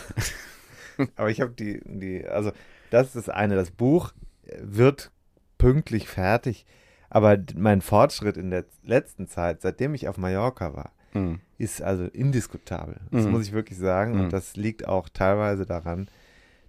Aber 1.17 1.31
ich 1.31 1.41
habe 1.41 1.53
die, 1.53 1.81
die, 1.85 2.27
also 2.27 2.53
das 2.91 3.09
ist 3.09 3.17
das 3.17 3.29
eine. 3.29 3.55
Das 3.55 3.71
Buch 3.71 4.13
wird 4.61 5.11
pünktlich 5.59 6.09
fertig, 6.09 6.67
aber 7.11 7.39
mein 7.55 7.81
Fortschritt 7.81 8.37
in 8.37 8.51
der 8.51 8.65
letzten 8.85 9.27
Zeit, 9.29 9.63
seitdem 9.63 9.95
ich 9.95 10.09
auf 10.09 10.19
Mallorca 10.19 10.75
war, 10.75 10.93
Hm. 11.13 11.41
ist 11.57 11.81
also 11.83 12.05
indiskutabel. 12.05 13.01
Das 13.11 13.25
Mhm. 13.25 13.31
muss 13.33 13.43
ich 13.47 13.53
wirklich 13.53 13.79
sagen. 13.79 14.15
Mhm. 14.15 14.21
Und 14.25 14.33
das 14.33 14.57
liegt 14.57 14.87
auch 14.87 15.09
teilweise 15.09 15.65
daran, 15.67 16.09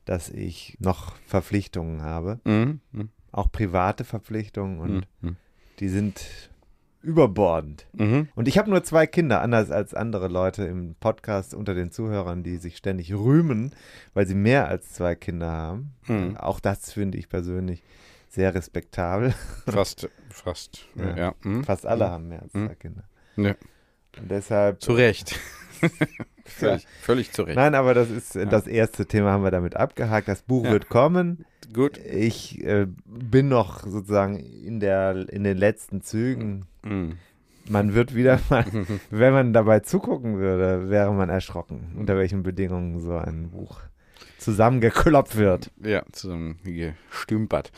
dass 0.06 0.30
ich 0.30 0.78
noch 0.80 1.16
Verpflichtungen 1.26 2.02
habe, 2.02 2.40
Mhm. 2.46 2.80
Mhm. 2.94 3.10
auch 3.32 3.52
private 3.52 4.06
Verpflichtungen 4.06 4.80
und 4.80 5.08
Mhm. 5.22 5.36
die 5.80 5.90
sind 5.90 6.50
überbordend. 7.08 7.88
Mhm. 7.93 8.28
Und 8.36 8.48
ich 8.48 8.58
habe 8.58 8.70
nur 8.70 8.84
zwei 8.84 9.08
Kinder, 9.08 9.41
anders 9.41 9.72
als 9.72 9.93
andere 9.93 10.28
Leute 10.28 10.63
im 10.65 10.96
Podcast 11.00 11.54
unter 11.54 11.74
den 11.74 11.89
Zuhörern, 11.91 12.43
die 12.43 12.58
sich 12.58 12.78
ständig 12.78 13.13
rühmen, 13.13 13.74
weil 14.13 14.28
sie 14.28 14.36
mehr 14.36 14.67
als 14.67 14.93
zwei 14.93 15.15
Kinder 15.15 15.50
haben. 15.52 15.93
Mhm. 16.08 16.38
Auch 16.38 16.60
das 16.60 16.91
finde 16.93 17.17
ich 17.17 17.30
persönlich 17.30 17.84
sehr 18.30 18.54
respektabel. 18.54 19.34
Fast, 19.67 20.10
fast. 20.30 20.86
Ja. 20.96 21.17
Ja. 21.17 21.36
Mhm. 21.43 21.63
Fast 21.63 21.86
alle 21.86 22.10
haben 22.10 22.28
mehr 22.28 22.41
als 22.43 22.54
Mhm. 22.54 22.67
zwei 22.67 22.76
Kinder. 22.76 23.04
Ja. 23.38 23.56
Und 24.20 24.30
deshalb. 24.30 24.82
Zu 24.82 24.91
Recht. 24.93 25.39
Völlig, 26.46 26.88
völlig 27.02 27.32
zu 27.32 27.44
Recht. 27.44 27.56
Nein, 27.56 27.76
aber 27.76 27.94
das 27.94 28.10
ist 28.10 28.36
äh, 28.36 28.46
das 28.46 28.68
erste 28.68 29.06
Thema 29.06 29.32
haben 29.32 29.44
wir 29.44 29.52
damit 29.52 29.76
abgehakt. 29.76 30.28
Das 30.28 30.42
Buch 30.42 30.66
Ja. 30.66 30.72
wird 30.72 30.90
kommen. 30.90 31.46
Gut. 31.74 31.98
Ich 31.98 32.63
äh, 32.63 32.88
bin 33.06 33.50
noch 33.50 33.86
sozusagen 33.86 34.38
in 34.40 34.80
der 34.80 35.28
in 35.30 35.44
den 35.44 35.58
letzten 35.58 36.02
Zügen. 36.02 36.66
Mhm. 36.84 37.18
Man 37.70 37.94
wird 37.94 38.16
wieder 38.16 38.40
mal, 38.50 38.66
wenn 39.10 39.34
man 39.34 39.52
dabei 39.54 39.82
zugucken 39.82 40.38
würde, 40.40 40.90
wäre 40.90 41.13
man 41.13 41.30
erschrocken, 41.30 41.96
unter 41.98 42.16
welchen 42.18 42.44
Bedingungen 42.44 43.00
so 43.02 43.18
ein 43.18 43.50
Buch 43.52 43.82
zusammengekloppt 44.38 45.36
wird. 45.36 45.72
Ja, 45.84 46.04
zusammengestümpert. 46.13 47.72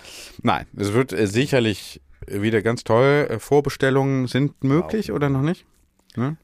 Nein, 0.43 0.65
es 0.75 0.93
wird 0.93 1.13
äh, 1.13 1.25
sicherlich 1.25 2.01
wieder 2.27 2.61
ganz 2.61 2.83
toll. 2.83 3.27
Äh, 3.29 3.39
Vorbestellungen 3.39 4.27
sind 4.27 4.63
möglich 4.63 5.11
oder 5.11 5.29
noch 5.29 5.41
nicht? 5.41 5.65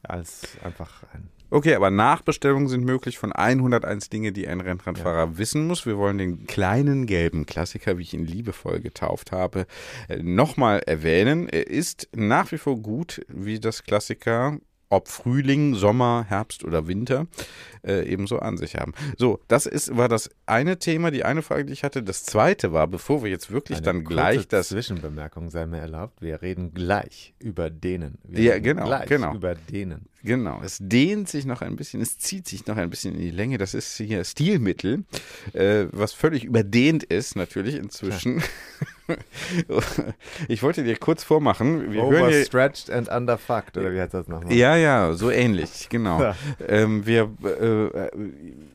Als 0.03 0.57
einfach 0.63 1.03
ein. 1.13 1.27
Okay, 1.55 1.73
aber 1.73 1.89
Nachbestellungen 1.89 2.67
sind 2.67 2.83
möglich 2.83 3.17
von 3.17 3.31
101 3.31 4.09
Dinge, 4.09 4.33
die 4.33 4.45
ein 4.45 4.59
Rennradfahrer 4.59 5.37
wissen 5.37 5.67
muss. 5.67 5.85
Wir 5.85 5.97
wollen 5.97 6.17
den 6.17 6.47
kleinen 6.47 7.05
gelben 7.05 7.45
Klassiker, 7.45 7.97
wie 7.97 8.01
ich 8.01 8.13
ihn 8.13 8.25
liebevoll 8.25 8.81
getauft 8.81 9.31
habe, 9.31 9.65
äh, 10.09 10.21
nochmal 10.21 10.79
erwähnen. 10.79 11.47
Er 11.47 11.67
ist 11.67 12.09
nach 12.13 12.51
wie 12.51 12.57
vor 12.57 12.75
gut, 12.75 13.21
wie 13.29 13.61
das 13.61 13.83
Klassiker, 13.83 14.57
ob 14.89 15.07
Frühling, 15.07 15.75
Sommer, 15.75 16.25
Herbst 16.27 16.63
oder 16.63 16.87
Winter, 16.87 17.27
äh, 17.85 18.07
ebenso 18.07 18.39
an 18.39 18.57
sich 18.57 18.75
haben. 18.75 18.93
So, 19.17 19.39
das 19.47 19.65
ist, 19.65 19.95
war 19.95 20.09
das 20.09 20.29
eine 20.45 20.79
Thema, 20.79 21.11
die 21.11 21.23
eine 21.23 21.41
Frage, 21.41 21.65
die 21.65 21.73
ich 21.73 21.83
hatte. 21.83 22.03
Das 22.03 22.23
zweite 22.23 22.73
war, 22.73 22.87
bevor 22.87 23.23
wir 23.23 23.29
jetzt 23.29 23.51
wirklich 23.51 23.77
eine 23.77 23.85
dann 23.85 24.03
gleich 24.03 24.47
das 24.47 24.69
Zwischenbemerkung 24.69 25.49
sei 25.49 25.65
mir 25.65 25.79
erlaubt. 25.79 26.21
Wir 26.21 26.41
reden 26.41 26.73
gleich 26.73 27.33
über 27.39 27.69
denen. 27.69 28.17
Wir 28.23 28.43
Ja, 28.43 28.53
reden 28.53 28.63
genau, 28.63 28.85
Gleich 28.85 29.07
genau. 29.09 29.35
Über 29.35 29.55
denen. 29.55 30.07
Genau, 30.23 30.59
es 30.63 30.79
dehnt 30.81 31.29
sich 31.29 31.45
noch 31.45 31.61
ein 31.61 31.75
bisschen, 31.75 32.01
es 32.01 32.17
zieht 32.17 32.47
sich 32.47 32.65
noch 32.65 32.77
ein 32.77 32.89
bisschen 32.89 33.13
in 33.13 33.21
die 33.21 33.29
Länge. 33.29 33.59
Das 33.59 33.75
ist 33.75 33.95
hier 33.97 34.23
Stilmittel, 34.23 35.03
äh, 35.53 35.85
was 35.91 36.13
völlig 36.13 36.43
überdehnt 36.43 37.03
ist 37.03 37.35
natürlich 37.35 37.75
inzwischen. 37.75 38.41
ich 40.47 40.63
wollte 40.63 40.83
dir 40.83 40.95
kurz 40.97 41.23
vormachen, 41.23 41.91
wir 41.91 42.03
Overstretched 42.03 42.89
and 42.89 43.09
underfucked, 43.09 43.77
oder 43.77 43.93
wie 43.93 43.99
heißt 43.99 44.13
das 44.13 44.27
nochmal? 44.27 44.51
ja, 44.53 44.75
ja, 44.75 45.13
so 45.13 45.29
ähnlich, 45.29 45.87
genau. 45.89 46.21
Ja. 46.21 46.35
Ähm, 46.67 47.05
wir 47.05 47.29
äh, 47.43 48.09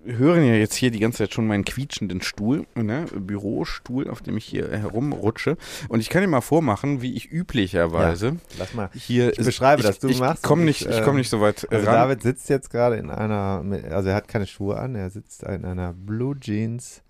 hören 0.05 0.45
ja 0.45 0.55
jetzt 0.55 0.75
hier 0.75 0.91
die 0.91 1.01
ganze 1.01 1.19
Zeit 1.19 1.35
schon 1.35 1.47
meinen 1.47 1.65
quietschenden 1.65 2.21
Stuhl, 2.23 2.67
ne? 2.75 3.07
Bürostuhl, 3.15 4.09
auf 4.09 4.23
dem 4.23 4.37
ich 4.37 4.45
hier 4.45 4.71
herumrutsche. 4.71 5.57
Und 5.89 6.01
ich 6.01 6.09
kann 6.09 6.23
dir 6.23 6.29
mal 6.29 6.41
vormachen, 6.41 7.03
wie 7.03 7.15
ich 7.15 7.31
üblicherweise 7.31 8.37
Lass 8.59 8.75
mal. 8.75 8.91
hier. 8.95 9.33
Ich 9.39 9.45
beschreibe 9.45 9.83
das, 9.83 9.99
du 9.99 10.09
ich 10.09 10.21
machst 10.21 10.43
Komm 10.43 10.65
nicht, 10.65 10.83
ich, 10.83 10.89
ich 10.89 10.99
äh, 10.99 11.03
komme 11.03 11.19
nicht 11.19 11.31
so 11.31 11.41
weit 11.41 11.67
Also 11.71 11.87
ran. 11.87 11.95
David 11.95 12.23
sitzt 12.23 12.49
jetzt 12.49 12.71
gerade 12.71 12.97
in 12.97 13.11
einer, 13.11 13.65
also 13.91 14.09
er 14.09 14.15
hat 14.15 14.29
keine 14.29 14.47
Schuhe 14.47 14.79
an, 14.79 14.95
er 14.95 15.11
sitzt 15.11 15.43
in 15.43 15.65
einer 15.65 15.93
Blue 15.93 16.39
Jeans. 16.39 17.03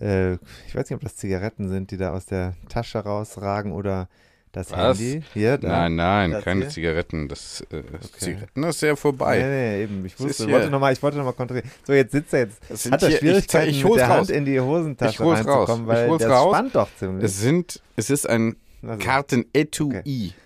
Äh, 0.00 0.34
ich 0.66 0.74
weiß 0.74 0.88
nicht, 0.90 0.92
ob 0.94 1.00
das 1.00 1.16
Zigaretten 1.16 1.68
sind, 1.68 1.90
die 1.90 1.96
da 1.96 2.12
aus 2.12 2.26
der 2.26 2.54
Tasche 2.68 2.98
rausragen 3.00 3.72
oder 3.72 4.08
das 4.52 4.72
Was? 4.72 4.98
Handy. 4.98 5.22
Hier, 5.34 5.58
da. 5.58 5.68
Nein, 5.68 5.96
nein, 5.96 6.30
Das 6.32 6.44
keine 6.44 6.60
hier? 6.62 6.68
Zigaretten. 6.70 7.28
Das, 7.28 7.60
äh, 7.70 7.78
Okay. 7.78 8.08
Zigaretten 8.18 8.62
ist 8.64 8.80
ja 8.82 8.96
vorbei. 8.96 9.38
Nee, 9.38 9.46
nee, 9.76 9.82
eben. 9.82 10.06
Ich 10.06 10.18
wusste, 10.18 10.48
wollte 10.50 10.70
noch 10.70 10.80
mal, 10.80 10.92
ich 10.92 11.02
wollte 11.02 11.18
nochmal 11.18 11.34
kontrollieren. 11.34 11.70
So, 11.86 11.92
jetzt 11.92 12.12
sitzt 12.12 12.32
er 12.32 12.40
jetzt. 12.40 12.58
Das 12.68 12.90
Hat 12.90 13.02
er 13.02 13.08
hier- 13.08 13.16
ich 13.16 13.20
Schwierigkeiten, 13.20 13.66
zeig- 13.66 13.68
ich 13.70 13.84
mit 13.84 13.96
der 13.96 14.08
raus. 14.08 14.16
Hand 14.18 14.30
in 14.30 14.44
die 14.46 14.58
Hosentasche 14.60 15.22
Ich 15.22 15.28
reinzukommen, 15.28 15.82
Ich 15.82 15.88
weil 15.88 16.18
das 16.18 16.28
raus. 16.30 16.54
spannt 16.56 16.74
doch 16.74 16.88
ziemlich. 16.98 17.24
Es 17.24 17.40
sind, 17.40 17.82
es 17.96 18.08
ist 18.10 18.28
ein 18.28 18.56
Also, 18.82 19.04
Karten-Etui. 19.04 19.92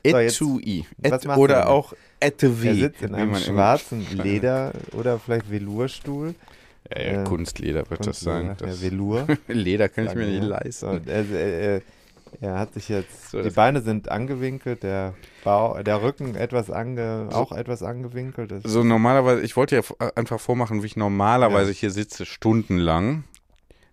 So, 0.04 0.18
jetzt- 0.18 0.40
Etui. 0.42 0.86
Et, 1.02 1.26
oder 1.36 1.68
auch 1.68 1.92
er 2.18 2.28
Etui. 2.28 2.74
sitzt 2.80 3.02
in 3.02 3.14
einem 3.14 3.36
schwarzen 3.36 4.04
Leder 4.16 4.72
oder 4.98 5.18
vielleicht 5.20 5.50
Velourstuhl. 5.50 6.34
Ja, 6.90 7.00
ja, 7.02 7.22
äh, 7.22 7.24
Kunstleder 7.24 7.88
wird 7.90 8.06
das 8.06 8.20
sein. 8.20 8.46
Ja, 8.46 8.54
Das 8.54 8.82
Velour. 8.82 9.26
Leder 9.48 9.88
kann 9.88 10.06
ich 10.06 10.14
mir 10.14 10.26
nicht 10.26 10.42
leisten. 10.42 11.02
So, 11.04 11.10
er, 11.10 11.30
er, 11.30 11.82
er 12.40 12.58
hat 12.58 12.74
sich 12.74 12.88
jetzt, 12.88 13.30
So, 13.30 13.42
die 13.42 13.50
Beine 13.50 13.80
sind 13.82 14.10
angewinkelt, 14.10 14.82
der, 14.82 15.14
Bau, 15.44 15.80
der 15.82 16.02
Rücken 16.02 16.34
etwas 16.34 16.70
ange, 16.70 17.28
auch 17.32 17.52
etwas 17.52 17.82
angewinkelt. 17.82 18.52
So 18.64 18.82
normalerweise, 18.84 19.42
ich 19.42 19.56
wollte 19.56 19.76
ja 19.76 19.80
f- 19.80 19.94
einfach 20.16 20.40
vormachen, 20.40 20.82
wie 20.82 20.86
ich 20.86 20.96
normalerweise 20.96 21.70
Ja. 21.72 21.76
hier 21.76 21.90
sitze, 21.90 22.26
stundenlang. 22.26 23.24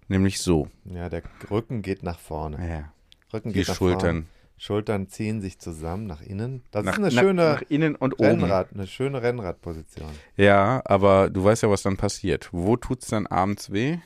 Nämlich 0.08 0.40
so. 0.40 0.68
ja, 0.86 1.08
der 1.10 1.22
Rücken 1.52 1.82
geht 1.84 2.02
nach 2.02 2.20
vorne. 2.20 2.58
Ja, 2.68 2.92
Rücken 3.32 3.50
die 3.50 3.60
geht 3.60 3.68
nach 3.68 3.76
Schultern. 3.76 4.26
Schultern 4.60 5.08
ziehen 5.08 5.40
sich 5.42 5.58
zusammen 5.58 6.06
nach 6.06 6.22
innen. 6.22 6.64
Das 6.72 6.84
Nach, 6.84 6.92
ist 6.94 6.98
eine 7.00 7.08
nach, 7.16 7.22
schöne 7.22 7.44
nach 7.54 7.62
innen 7.70 7.96
und 7.96 8.14
oben. 8.20 8.42
Rennrad, 8.44 8.74
eine 8.74 8.88
schöne 8.88 9.22
Rennradposition. 9.22 10.10
Ja, 10.36 10.82
aber 10.86 11.30
du 11.30 11.44
weißt 11.44 11.64
ja, 11.64 11.70
was 11.70 11.82
dann 11.82 11.96
passiert. 11.98 12.50
Wo 12.52 12.76
tut's 12.76 13.08
dann 13.08 13.26
abends 13.26 13.72
weh? 13.72 13.98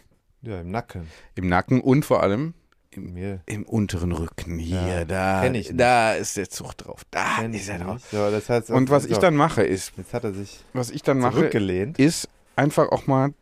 Ja, 0.44 0.62
im 0.62 0.70
Nacken. 0.70 1.08
Im 1.36 1.48
Nacken 1.48 1.82
und 1.82 2.06
vor 2.06 2.22
allem 2.22 2.54
im, 2.92 3.14
Mir 3.14 3.42
im 3.48 3.64
unteren 3.64 4.12
Rücken. 4.12 4.60
Hier, 4.60 4.76
Ja, 4.76 5.06
da, 5.06 5.50
da 5.50 6.14
ist 6.14 6.38
der 6.38 6.50
Zug 6.50 6.78
drauf. 6.78 7.02
Da 7.10 7.38
kenn 7.40 7.54
ist 7.54 7.64
ich 7.64 7.70
er 7.70 7.80
drauf. 7.80 8.12
Ja, 8.12 8.30
das 8.30 8.48
heißt, 8.48 8.70
Und 8.70 8.92
was 8.92 9.06
ich 9.06 9.18
dann 9.18 9.36
mache, 9.36 9.64
ist, 9.64 9.94
Jetzt 9.98 10.14
hat 10.14 10.24
er 10.24 10.34
sich 10.34 10.64
was 10.74 10.92
ich 10.92 11.02
dann 11.02 11.18
mache, 11.18 11.38
zurückgelehnt. 11.38 11.98
ist 11.98 12.30
einfach 12.56 12.90
auch 12.92 13.08
mal 13.08 13.34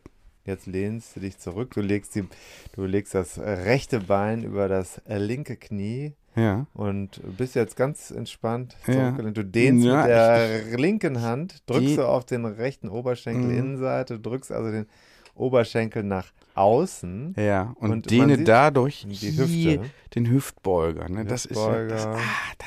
Jetzt 0.44 0.66
lehnst 0.66 1.14
du 1.14 1.20
dich 1.20 1.38
zurück. 1.38 1.70
Du 1.74 1.80
legst, 1.82 2.16
die, 2.16 2.24
du 2.72 2.84
legst 2.84 3.14
das 3.14 3.38
rechte 3.38 4.00
Bein 4.00 4.42
über 4.42 4.66
das 4.68 5.00
linke 5.06 5.56
Knie 5.56 6.14
Ja. 6.34 6.66
und 6.74 7.20
bist 7.36 7.54
jetzt 7.54 7.76
ganz 7.76 8.10
entspannt 8.10 8.76
zurückgelehnt. 8.84 9.36
Du 9.36 9.44
dehnst 9.44 9.84
Ja, 9.84 10.00
mit 10.02 10.08
der 10.10 10.78
linken 10.78 11.20
Hand, 11.20 11.62
drückst 11.66 11.98
du 11.98 12.06
auf 12.08 12.24
den 12.24 12.44
rechten 12.46 12.88
Oberschenkel 12.88 13.50
Mhm. 13.50 13.58
Innenseite, 13.58 14.18
drückst 14.18 14.50
also 14.52 14.70
den 14.70 14.86
Oberschenkel 15.34 16.02
nach 16.02 16.32
außen. 16.54 17.34
Ja, 17.38 17.74
und, 17.76 17.90
Und 17.90 18.10
dehne 18.10 18.44
dadurch 18.44 19.06
Die 19.08 19.36
Hüfte, 19.36 19.90
den 20.14 20.30
Hüftbeuger. 20.30 21.08
Ne? 21.08 21.24
Das 21.24 21.44
ist 21.46 21.56
ja, 21.56 21.84
das, 21.86 22.04
Hüftbeuger. 22.06 22.16
ah, 22.18 22.52
da, 22.58 22.64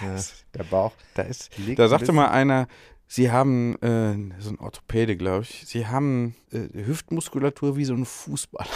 da, 0.00 0.06
ja, 0.06 0.14
ist, 0.14 0.44
der 0.54 0.64
Bauch. 0.64 0.92
da 1.14 1.22
ist. 1.22 1.50
Da 1.76 1.88
sagte 1.88 2.12
mal 2.12 2.28
einer, 2.28 2.66
Sie 3.06 3.30
haben, 3.30 3.76
äh, 3.82 4.40
so 4.40 4.50
ein 4.50 4.58
Orthopäde, 4.58 5.16
glaube 5.16 5.42
ich, 5.42 5.64
Sie 5.66 5.86
haben 5.86 6.34
äh, 6.52 6.68
Hüftmuskulatur 6.86 7.76
wie 7.76 7.84
so 7.84 7.94
ein 7.94 8.04
Fußballer. 8.04 8.68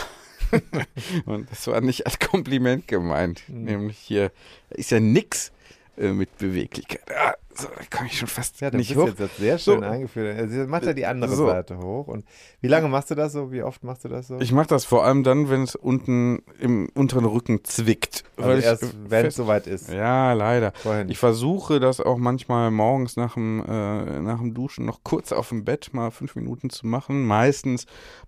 und 1.26 1.50
das 1.50 1.66
war 1.66 1.80
nicht 1.80 2.06
als 2.06 2.18
Kompliment 2.18 2.88
gemeint. 2.88 3.42
Mhm. 3.48 3.64
Nämlich 3.64 3.98
hier, 3.98 4.32
ist 4.70 4.90
ja 4.90 5.00
nix 5.00 5.52
äh, 5.96 6.12
mit 6.12 6.37
Beweglichkeit. 6.38 7.02
Ah, 7.14 7.34
so, 7.59 7.68
komme 7.94 8.07
ich 8.07 8.18
schon 8.18 8.29
fast 8.29 8.61
Ja, 8.61 8.71
nicht 8.71 8.94
hoch. 8.97 9.09
jetzt 9.18 9.37
sehr 9.38 9.59
schön 9.59 9.81
So. 9.81 9.87
eingeführt. 9.87 10.38
Also 10.38 10.66
macht 10.68 10.85
er 10.85 10.94
die 10.94 11.07
andere 11.07 11.35
So. 11.35 11.47
Seite 11.47 11.79
hoch. 11.79 12.07
Und 12.09 12.25
wie 12.61 12.68
lange 12.68 12.88
machst 12.88 13.11
du 13.11 13.14
das 13.14 13.33
so? 13.33 13.51
Wie 13.53 13.62
oft 13.62 13.83
machst 13.85 14.05
du 14.05 14.09
das 14.09 14.29
so? 14.29 14.38
Ich 14.40 14.53
mache 14.53 14.68
das 14.68 14.85
vor 14.85 15.05
allem 15.05 15.25
dann, 15.25 15.51
wenn 15.51 15.62
es 15.62 15.75
unten 15.75 16.42
im 16.61 16.88
unteren 16.94 17.25
Rücken 17.25 17.64
zwickt. 17.64 18.25
also 18.37 18.62
erst, 18.62 18.94
wenn 19.09 19.27
es 19.27 19.37
soweit 19.37 19.66
ist. 19.66 19.88
Ja, 19.90 20.33
leider. 20.33 20.73
Nicht. 20.85 21.11
Ich 21.11 21.18
versuche 21.18 21.81
das 21.81 22.01
auch 22.01 22.16
manchmal 22.18 22.71
morgens 22.71 23.16
nach 23.16 23.35
dem, 23.35 23.62
äh, 23.66 24.21
nach 24.21 24.38
dem 24.38 24.55
Duschen 24.55 24.85
noch 24.87 25.01
kurz 25.03 25.33
auf 25.33 25.49
dem 25.51 25.64
Bett 25.64 25.90
mal 25.92 26.11
fünf 26.11 26.37
Minuten 26.37 26.71
zu 26.71 26.87
machen. 26.87 27.27
Meistens 27.27 27.87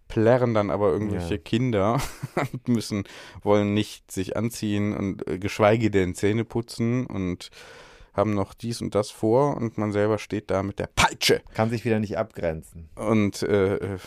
plärren 0.09 0.55
dann 0.55 0.71
aber 0.71 0.90
irgendwelche 0.90 1.35
Ja. 1.35 1.40
Kinder 1.40 2.01
und 2.53 2.66
müssen, 2.69 3.05
wollen 3.43 3.75
nicht 3.75 4.11
sich 4.11 4.37
anziehen 4.37 4.97
und 4.97 5.27
äh, 5.29 5.38
geschweige 5.38 5.90
denn 5.90 6.14
Zähne 6.16 6.45
putzen 6.45 7.07
und 7.07 7.51
haben 8.14 8.35
noch 8.35 8.55
dies 8.55 8.81
und 8.83 8.94
das 8.94 9.11
vor 9.11 9.57
und 9.57 9.79
man 9.79 9.92
selber 9.92 10.18
steht 10.18 10.51
da 10.51 10.62
mit 10.62 10.79
der 10.79 10.88
Peitsche 10.88 11.40
Kann 11.55 11.70
sich 11.70 11.85
wieder 11.85 12.01
nicht 12.01 12.18
abgrenzen. 12.18 12.88
und 12.96 13.42
äh, 13.42 13.99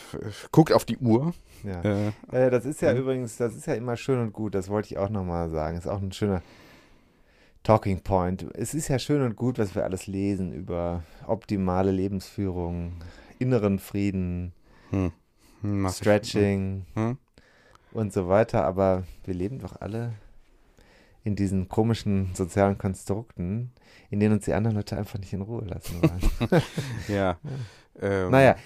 guckt 0.52 0.72
auf 0.72 0.84
die 0.84 0.98
Uhr. 0.98 1.32
Ja. 1.64 1.80
Äh, 1.82 2.12
Äh, 2.32 2.50
das 2.50 2.64
ist 2.66 2.82
ja 2.82 2.92
übrigens, 2.94 3.36
das 3.38 3.54
ist 3.54 3.66
ja 3.66 3.74
immer 3.74 3.96
schön 3.96 4.20
und 4.20 4.32
gut, 4.32 4.54
das 4.54 4.68
wollte 4.68 4.88
ich 4.88 4.98
auch 4.98 5.08
nochmal 5.08 5.48
sagen. 5.50 5.78
Ist 5.78 5.86
auch 5.88 6.02
ein 6.02 6.12
schöner 6.12 6.42
Talking 7.62 8.00
Point. 8.02 8.46
Es 8.54 8.74
ist 8.74 8.88
ja 8.88 8.98
schön 8.98 9.22
und 9.22 9.36
gut, 9.36 9.58
was 9.58 9.74
wir 9.74 9.84
alles 9.84 10.06
lesen 10.06 10.52
über 10.52 11.02
optimale 11.26 11.90
Lebensführung, 11.90 12.92
inneren 13.38 13.78
Frieden, 13.78 14.52
hm, 14.90 15.12
ich. 15.86 15.92
Stretching 15.94 16.84
Hm? 16.94 17.16
und 17.92 18.12
so 18.12 18.28
weiter, 18.28 18.64
aber 18.66 19.04
wir 19.24 19.32
leben 19.32 19.60
doch 19.60 19.80
alle 19.80 20.12
in 21.24 21.34
diesen 21.36 21.68
komischen 21.68 22.30
sozialen 22.34 22.78
Konstrukten, 22.78 23.72
in 24.10 24.20
denen 24.20 24.34
uns 24.34 24.44
die 24.44 24.52
anderen 24.52 24.76
Leute 24.76 24.96
einfach 24.96 25.18
nicht 25.18 25.32
in 25.32 25.40
Ruhe 25.42 25.64
lassen 25.64 26.00
wollen. 26.02 26.62
Ja. 27.08 27.38
Ähm, 28.00 28.30
Naja, 28.30 28.56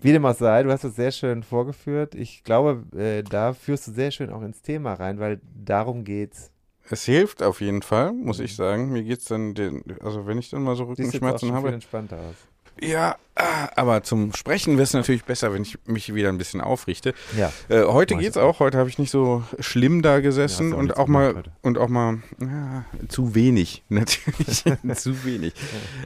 wie 0.00 0.12
dem 0.12 0.24
auch 0.24 0.34
sei, 0.34 0.62
du 0.62 0.72
hast 0.72 0.84
es 0.84 0.96
sehr 0.96 1.10
schön 1.12 1.42
vorgeführt. 1.42 2.14
Ich 2.14 2.42
glaube, 2.42 2.84
äh, 2.98 3.22
da 3.22 3.52
führst 3.52 3.86
du 3.86 3.92
sehr 3.92 4.10
schön 4.10 4.30
auch 4.30 4.42
ins 4.42 4.62
Thema 4.62 4.94
rein, 4.94 5.18
weil 5.18 5.40
darum 5.54 6.04
geht's. 6.04 6.50
Es 6.90 7.04
hilft 7.04 7.42
auf 7.42 7.60
jeden 7.60 7.82
Fall, 7.82 8.12
muss 8.12 8.40
ich 8.40 8.56
sagen. 8.56 8.90
Mir 8.92 9.02
geht's 9.02 9.24
dann, 9.26 9.54
den, 9.54 9.82
also 10.02 10.26
wenn 10.26 10.38
ich 10.38 10.50
dann 10.50 10.62
mal 10.62 10.76
so 10.76 10.84
Siehst 10.94 10.98
jetzt 10.98 11.22
auch 11.22 11.38
Rückenschmerzen 11.38 11.48
schon 11.48 11.56
viel 11.56 11.64
habe. 11.64 11.74
entspannter 11.74 12.18
aus. 12.18 12.34
Ja, 12.80 13.16
aber 13.36 14.02
zum 14.04 14.32
Sprechen 14.34 14.74
wäre 14.74 14.84
es 14.84 14.92
natürlich 14.92 15.24
besser, 15.24 15.52
wenn 15.52 15.62
ich 15.62 15.76
mich 15.86 16.14
wieder 16.14 16.28
ein 16.28 16.38
bisschen 16.38 16.60
aufrichte. 16.60 17.14
Ja, 17.36 17.52
Äh, 17.68 17.84
heute 17.84 18.14
geht's 18.16 18.36
auch. 18.36 18.60
Heute 18.60 18.78
habe 18.78 18.88
ich 18.88 18.98
nicht 18.98 19.10
so 19.10 19.42
schlimm 19.58 20.02
da 20.02 20.20
gesessen 20.20 20.68
Ja, 20.70 20.74
auch 20.74 20.78
und 20.78 20.96
auch 20.96 21.06
mal 21.08 21.42
und 21.62 21.78
auch 21.78 21.88
mal 21.88 22.18
ja, 22.40 22.84
zu 23.08 23.34
wenig 23.34 23.82
natürlich 23.88 24.64
zu 24.94 25.24
wenig. 25.24 25.54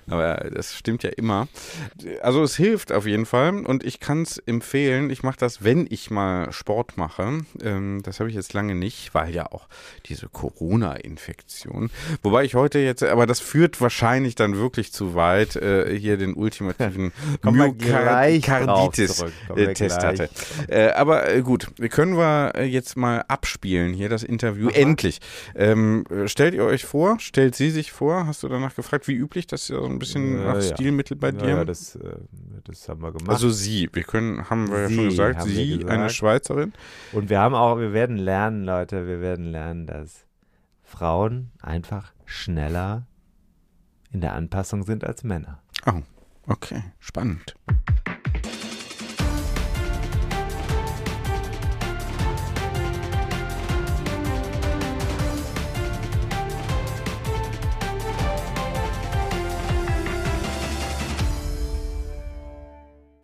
Aber 0.09 0.49
das 0.53 0.75
stimmt 0.75 1.03
ja 1.03 1.11
immer. 1.11 1.49
Also 2.23 2.43
es 2.43 2.57
hilft 2.57 2.93
auf 2.93 3.07
jeden 3.07 3.27
Fall 3.27 3.64
und 3.67 3.85
ich 3.85 4.01
kann 4.01 4.23
es 4.23 4.38
empfehlen. 4.38 5.11
Ich 5.11 5.23
mache 5.23 5.38
das, 5.38 5.62
wenn 5.62 5.87
ich 5.91 6.11
mal 6.11 6.51
Sport 6.53 6.97
mache. 6.97 7.41
Ähm, 7.62 8.01
das 8.05 8.21
habe 8.21 8.31
ich 8.31 8.37
jetzt 8.37 8.55
lange 8.55 8.75
nicht, 8.75 9.14
weil 9.14 9.35
ja 9.35 9.53
auch 9.53 9.69
diese 10.07 10.29
Corona-Infektion. 10.29 11.91
Wobei 12.23 12.45
ich 12.45 12.55
heute 12.55 12.79
jetzt, 12.79 13.03
aber 13.03 13.27
das 13.27 13.41
führt 13.41 13.81
wahrscheinlich 13.81 14.35
dann 14.35 14.57
wirklich 14.57 14.93
zu 14.93 15.14
weit, 15.14 15.57
äh, 15.57 15.97
hier 15.99 16.17
den 16.17 16.35
ultimativen 16.35 17.12
Kommen 17.42 17.59
wir 17.59 17.72
gleich 17.72 18.42
drauf 18.42 18.66
Myokarditis 18.66 19.16
zurück. 19.16 19.33
Kommen 19.46 19.59
wir 19.59 19.68
äh, 19.70 19.90
hatte. 19.90 20.31
Äh, 20.68 20.90
aber 20.92 21.28
äh, 21.28 21.42
gut, 21.42 21.68
können 21.90 22.16
wir 22.16 22.52
äh, 22.54 22.64
jetzt 22.64 22.96
mal 22.96 23.24
abspielen 23.28 23.92
hier 23.92 24.09
das 24.09 24.22
Interview. 24.22 24.68
Endlich. 24.68 25.20
Ähm, 25.54 26.04
äh, 26.11 26.28
stellt 26.28 26.54
ihr 26.54 26.64
euch 26.64 26.85
vor, 26.85 27.18
stellt 27.20 27.54
sie 27.54 27.70
sich 27.70 27.92
vor, 27.92 28.26
hast 28.26 28.42
du 28.42 28.48
danach 28.48 28.74
gefragt, 28.74 29.09
wie 29.09 29.14
üblich, 29.14 29.46
das 29.46 29.62
ist 29.62 29.68
ja 29.70 29.81
so 29.81 29.87
ein 29.87 29.98
bisschen 29.98 30.38
Ja, 30.38 30.44
nach 30.44 30.54
ja. 30.57 30.62
Stilmittel 30.62 31.16
bei 31.16 31.28
ja, 31.28 31.33
dir. 31.33 31.48
ja 31.48 31.64
das, 31.64 31.98
das 32.64 32.88
haben 32.88 33.02
wir 33.02 33.12
gemacht. 33.12 33.31
also 33.31 33.50
sie, 33.50 33.88
wir 33.92 34.02
können, 34.02 34.48
haben 34.50 34.70
wir 34.70 34.83
ja 34.83 34.88
Sie, 34.88 34.94
schon 34.94 35.04
gesagt, 35.09 35.42
sie, 35.42 35.78
gesagt. 35.78 35.90
eine 35.90 36.11
Schweizerin. 36.11 36.72
Und 37.12 37.31
wir 37.31 37.40
haben 37.40 37.54
auch, 37.54 37.78
wir 37.78 37.92
werden 37.92 38.16
lernen, 38.16 38.64
Leute, 38.64 39.07
wir 39.07 39.20
werden 39.20 39.46
lernen, 39.46 39.87
dass 39.87 40.24
Frauen 40.83 41.50
einfach 41.61 42.12
schneller 42.24 43.07
in 44.11 44.20
der 44.20 44.33
Anpassung 44.35 44.85
sind 44.85 45.04
als 45.04 45.22
Männer. 45.22 45.62
Oh, 45.87 46.00
okay, 46.49 46.83
spannend. 46.99 47.55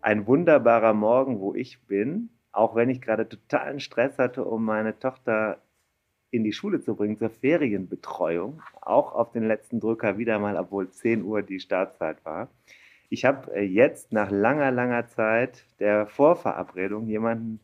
ein 0.04 0.26
wunderbarer 0.26 0.92
Morgen, 0.92 1.40
wo 1.40 1.54
ich 1.54 1.86
bin, 1.86 2.28
auch 2.52 2.76
wenn 2.76 2.90
ich 2.90 3.00
gerade 3.00 3.28
totalen 3.28 3.80
Stress 3.80 4.18
hatte, 4.18 4.44
um 4.44 4.64
meine 4.64 4.98
Tochter 4.98 5.62
in 6.30 6.44
die 6.44 6.52
Schule 6.52 6.80
zu 6.80 6.94
bringen 6.94 7.16
zur 7.16 7.30
Ferienbetreuung, 7.30 8.62
auch 8.82 9.12
auf 9.12 9.32
den 9.32 9.48
letzten 9.48 9.80
Drücker 9.80 10.18
wieder 10.18 10.38
mal, 10.38 10.56
obwohl 10.56 10.90
10 10.90 11.24
Uhr 11.24 11.42
die 11.42 11.58
Startzeit 11.58 12.24
war. 12.24 12.48
Ich 13.14 13.24
habe 13.24 13.54
äh, 13.54 13.62
jetzt 13.62 14.10
nach 14.10 14.32
langer, 14.32 14.72
langer 14.72 15.06
Zeit 15.06 15.62
der 15.78 16.08
Vorverabredung 16.08 17.06
jemanden 17.06 17.60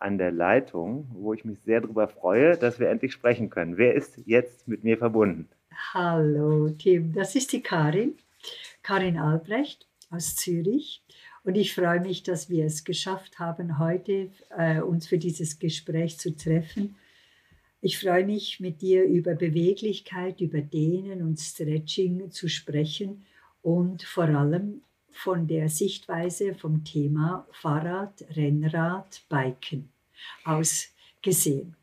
an 0.00 0.18
der 0.18 0.32
Leitung, 0.32 1.06
wo 1.12 1.32
ich 1.32 1.44
mich 1.44 1.60
sehr 1.60 1.80
darüber 1.80 2.08
freue, 2.08 2.56
dass 2.56 2.80
wir 2.80 2.88
endlich 2.88 3.12
sprechen 3.12 3.48
können. 3.48 3.76
Wer 3.76 3.94
ist 3.94 4.18
jetzt 4.26 4.66
mit 4.66 4.82
mir 4.82 4.98
verbunden? 4.98 5.48
Hallo 5.94 6.70
Tim, 6.70 7.12
das 7.12 7.36
ist 7.36 7.52
die 7.52 7.62
Karin, 7.62 8.16
Karin 8.82 9.18
Albrecht 9.18 9.86
aus 10.10 10.34
Zürich. 10.34 11.04
Und 11.44 11.54
ich 11.54 11.76
freue 11.76 12.00
mich, 12.00 12.24
dass 12.24 12.50
wir 12.50 12.64
es 12.64 12.82
geschafft 12.82 13.38
haben, 13.38 13.78
heute 13.78 14.30
äh, 14.50 14.80
uns 14.80 15.06
für 15.06 15.18
dieses 15.18 15.60
Gespräch 15.60 16.18
zu 16.18 16.34
treffen. 16.34 16.96
Ich 17.80 18.00
freue 18.00 18.26
mich, 18.26 18.58
mit 18.58 18.82
dir 18.82 19.04
über 19.04 19.36
Beweglichkeit, 19.36 20.40
über 20.40 20.60
Dehnen 20.60 21.22
und 21.22 21.38
Stretching 21.38 22.32
zu 22.32 22.48
sprechen 22.48 23.24
und 23.62 24.02
vor 24.02 24.24
allem 24.24 24.82
von 25.12 25.46
der 25.46 25.68
Sichtweise 25.68 26.54
vom 26.54 26.84
Thema 26.84 27.46
Fahrrad, 27.52 28.24
Rennrad, 28.36 29.22
Biken 29.28 29.88
aus 30.44 30.88
gesehen. 31.22 31.76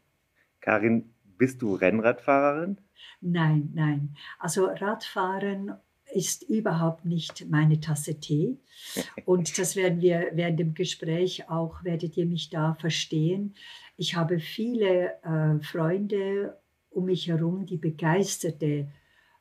Karin, 0.62 1.10
bist 1.38 1.62
du 1.62 1.76
Rennradfahrerin? 1.76 2.78
Nein, 3.22 3.72
nein. 3.74 4.16
Also 4.40 4.66
Radfahren 4.66 5.76
ist 6.14 6.44
überhaupt 6.44 7.06
nicht 7.06 7.50
meine 7.50 7.80
Tasse 7.80 8.20
Tee. 8.20 8.58
Und 9.26 9.58
das 9.58 9.76
werden 9.76 10.02
wir 10.02 10.32
während 10.34 10.60
dem 10.60 10.74
Gespräch 10.74 11.50
auch, 11.50 11.84
werdet 11.84 12.18
ihr 12.18 12.26
mich 12.26 12.50
da 12.50 12.76
verstehen. 12.76 13.54
Ich 13.98 14.16
habe 14.16 14.40
viele 14.40 15.14
äh, 15.24 15.60
Freunde 15.64 16.58
um 16.90 17.06
mich 17.06 17.28
herum, 17.28 17.66
die 17.66 17.78
begeisterte 17.78 18.88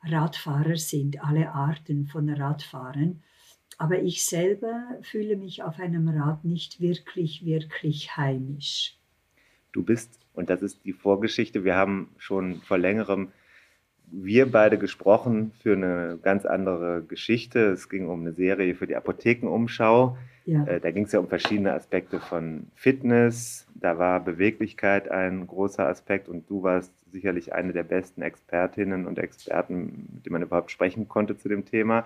Radfahrer 0.03 0.75
sind, 0.75 1.23
alle 1.23 1.51
Arten 1.51 2.07
von 2.07 2.29
Radfahren. 2.29 3.23
Aber 3.77 3.99
ich 4.01 4.25
selber 4.25 4.83
fühle 5.01 5.35
mich 5.35 5.63
auf 5.63 5.79
einem 5.79 6.07
Rad 6.07 6.45
nicht 6.45 6.79
wirklich, 6.79 7.45
wirklich 7.45 8.15
heimisch. 8.15 8.97
Du 9.71 9.83
bist, 9.83 10.19
und 10.33 10.49
das 10.49 10.61
ist 10.61 10.85
die 10.85 10.93
Vorgeschichte, 10.93 11.65
wir 11.65 11.75
haben 11.75 12.09
schon 12.17 12.61
vor 12.61 12.77
längerem 12.77 13.31
wir 14.11 14.51
beide 14.51 14.77
gesprochen 14.77 15.51
für 15.61 15.73
eine 15.73 16.19
ganz 16.21 16.45
andere 16.45 17.03
Geschichte. 17.03 17.71
Es 17.71 17.89
ging 17.89 18.07
um 18.07 18.21
eine 18.21 18.33
Serie 18.33 18.75
für 18.75 18.87
die 18.87 18.95
Apothekenumschau. 18.95 20.17
Ja. 20.45 20.63
Äh, 20.65 20.79
da 20.79 20.91
ging 20.91 21.05
es 21.05 21.11
ja 21.11 21.19
um 21.19 21.27
verschiedene 21.27 21.73
Aspekte 21.73 22.19
von 22.19 22.67
Fitness. 22.75 23.67
Da 23.73 23.97
war 23.97 24.19
Beweglichkeit 24.19 25.09
ein 25.09 25.47
großer 25.47 25.87
Aspekt 25.87 26.29
und 26.29 26.49
du 26.49 26.63
warst 26.63 26.93
sicherlich 27.11 27.53
eine 27.53 27.73
der 27.73 27.83
besten 27.83 28.21
Expertinnen 28.21 29.07
und 29.07 29.17
Experten, 29.17 30.07
mit 30.13 30.25
denen 30.25 30.33
man 30.33 30.43
überhaupt 30.43 30.71
sprechen 30.71 31.07
konnte 31.07 31.37
zu 31.37 31.49
dem 31.49 31.65
Thema. 31.65 32.05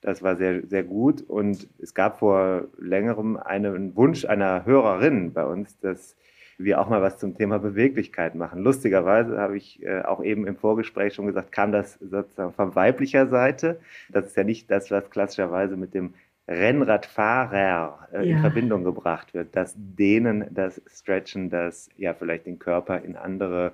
Das 0.00 0.22
war 0.22 0.36
sehr, 0.36 0.66
sehr 0.66 0.84
gut. 0.84 1.22
Und 1.22 1.68
es 1.80 1.94
gab 1.94 2.18
vor 2.18 2.68
längerem 2.78 3.36
einen 3.36 3.96
Wunsch 3.96 4.24
einer 4.24 4.64
Hörerin 4.64 5.32
bei 5.32 5.44
uns, 5.44 5.78
dass 5.80 6.16
wir 6.58 6.80
auch 6.80 6.88
mal 6.88 7.00
was 7.00 7.18
zum 7.18 7.36
Thema 7.36 7.58
Beweglichkeit 7.58 8.34
machen. 8.34 8.62
Lustigerweise 8.62 9.38
habe 9.38 9.56
ich 9.56 9.82
äh, 9.82 10.02
auch 10.02 10.22
eben 10.22 10.46
im 10.46 10.56
Vorgespräch 10.56 11.14
schon 11.14 11.26
gesagt, 11.26 11.52
kam 11.52 11.70
das 11.70 11.94
sozusagen 11.94 12.52
von 12.52 12.74
weiblicher 12.74 13.28
Seite. 13.28 13.80
Das 14.08 14.26
ist 14.26 14.36
ja 14.36 14.44
nicht 14.44 14.70
das, 14.70 14.90
was 14.90 15.08
klassischerweise 15.10 15.76
mit 15.76 15.94
dem 15.94 16.14
Rennradfahrer 16.48 18.08
äh, 18.12 18.24
ja. 18.24 18.36
in 18.36 18.40
Verbindung 18.40 18.82
gebracht 18.82 19.34
wird. 19.34 19.54
Das 19.54 19.74
Dehnen, 19.76 20.46
das 20.50 20.82
Stretchen, 20.86 21.50
das 21.50 21.90
ja 21.96 22.14
vielleicht 22.14 22.46
den 22.46 22.58
Körper 22.58 23.02
in 23.02 23.16
andere 23.16 23.72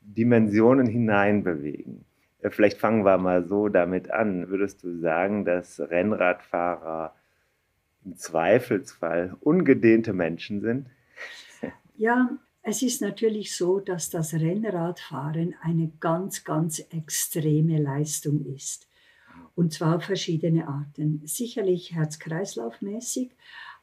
Dimensionen 0.00 0.86
hineinbewegen. 0.86 2.04
Äh, 2.42 2.50
vielleicht 2.50 2.78
fangen 2.78 3.04
wir 3.04 3.18
mal 3.18 3.46
so 3.46 3.68
damit 3.68 4.10
an. 4.10 4.48
Würdest 4.48 4.82
du 4.82 4.98
sagen, 4.98 5.44
dass 5.44 5.80
Rennradfahrer 5.80 7.14
im 8.04 8.16
Zweifelsfall 8.16 9.36
ungedehnte 9.40 10.12
Menschen 10.12 10.60
sind? 10.60 10.88
Ja, 11.94 12.30
es 12.62 12.82
ist 12.82 13.02
natürlich 13.02 13.54
so, 13.54 13.78
dass 13.78 14.08
das 14.08 14.34
Rennradfahren 14.34 15.54
eine 15.60 15.92
ganz, 16.00 16.42
ganz 16.42 16.80
extreme 16.90 17.80
Leistung 17.80 18.44
ist. 18.46 18.88
Und 19.54 19.72
zwar 19.72 19.96
auf 19.96 20.04
verschiedene 20.04 20.66
Arten. 20.66 21.20
Sicherlich 21.24 21.92
herz-kreislauf-mäßig, 21.94 23.30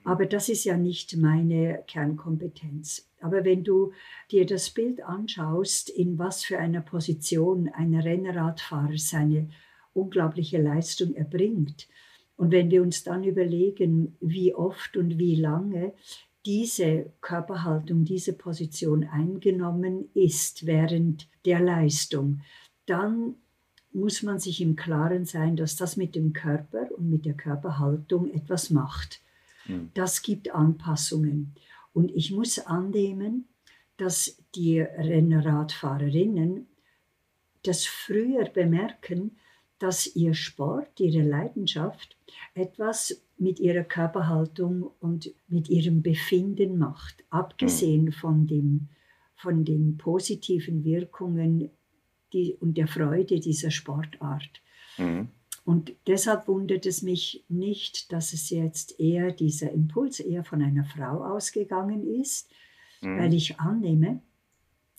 aber 0.04 0.26
das 0.26 0.50
ist 0.50 0.64
ja 0.66 0.76
nicht 0.76 1.16
meine 1.18 1.84
Kernkompetenz. 1.88 3.09
Aber 3.22 3.44
wenn 3.46 3.64
du 3.64 3.92
dir 4.32 4.46
das 4.46 4.70
Bild 4.70 5.04
anschaust, 5.04 5.90
in 5.90 6.18
was 6.18 6.44
für 6.44 6.60
einer 6.60 6.82
Position 6.82 7.70
ein 7.74 7.94
Rennradfahrer 7.94 8.98
seine 8.98 9.50
unglaubliche 9.94 10.62
Leistung 10.62 11.16
erbringt, 11.16 11.88
und 12.40 12.52
wenn 12.52 12.72
wir 12.72 12.82
uns 12.82 13.04
dann 13.04 13.26
überlegen, 13.26 14.16
wie 14.22 14.56
oft 14.56 14.96
und 14.96 15.18
wie 15.18 15.36
lange 15.36 15.92
diese 16.46 17.12
Körperhaltung, 17.20 18.06
diese 18.06 18.32
Position 18.32 19.04
eingenommen 19.04 20.10
ist 20.14 20.66
während 20.66 21.28
der 21.44 21.60
Leistung, 21.60 22.40
dann 22.86 23.36
muss 23.92 24.24
man 24.24 24.40
sich 24.40 24.62
im 24.62 24.78
Klaren 24.78 25.26
sein, 25.26 25.58
dass 25.58 25.76
das 25.76 25.98
mit 25.98 26.16
dem 26.16 26.32
Körper 26.32 26.88
und 26.98 27.10
mit 27.10 27.26
der 27.26 27.34
Körperhaltung 27.34 28.32
etwas 28.32 28.70
macht. 28.70 29.22
Mhm. 29.68 29.92
Das 29.94 30.22
gibt 30.22 30.54
Anpassungen. 30.54 31.56
Und 31.94 32.12
ich 32.12 32.32
muss 32.32 32.60
annehmen, 32.60 33.48
dass 33.98 34.42
die 34.56 34.80
Rennradfahrerinnen 34.80 36.68
das 37.64 37.86
früher 37.86 38.46
bemerken, 38.46 39.38
dass 39.80 40.16
ihr 40.16 40.34
Sport, 40.34 41.00
ihre 41.00 41.24
Leidenschaft 41.24 42.18
etwas 42.54 43.22
mit 43.38 43.60
ihrer 43.60 43.84
Körperhaltung 43.84 44.92
und 45.00 45.34
mit 45.48 45.70
ihrem 45.70 46.02
Befinden 46.02 46.78
macht, 46.78 47.24
abgesehen 47.30 48.06
mhm. 48.06 48.12
von, 48.12 48.48
dem, 48.48 48.90
von 49.36 49.64
den 49.66 49.98
positiven 49.98 50.84
Wirkungen 50.84 51.70
die, 52.34 52.56
und 52.60 52.78
der 52.78 52.88
Freude 52.88 53.40
dieser 53.40 53.72
Sportart. 53.72 54.62
Mhm. 54.98 55.30
Und 55.70 55.94
deshalb 56.08 56.48
wundert 56.48 56.88
es 56.88 57.04
mich 57.04 57.46
nicht, 57.48 58.12
dass 58.12 58.34
es 58.34 58.50
jetzt 58.50 59.00
eher 59.00 59.32
dieser 59.32 59.72
Impuls 59.72 60.20
eher 60.20 60.44
von 60.44 60.64
einer 60.64 60.84
Frau 60.84 61.24
ausgegangen 61.24 62.08
ist, 62.08 62.50
mhm. 63.02 63.20
weil 63.20 63.36
ich 63.36 63.60
annehme, 63.60 64.20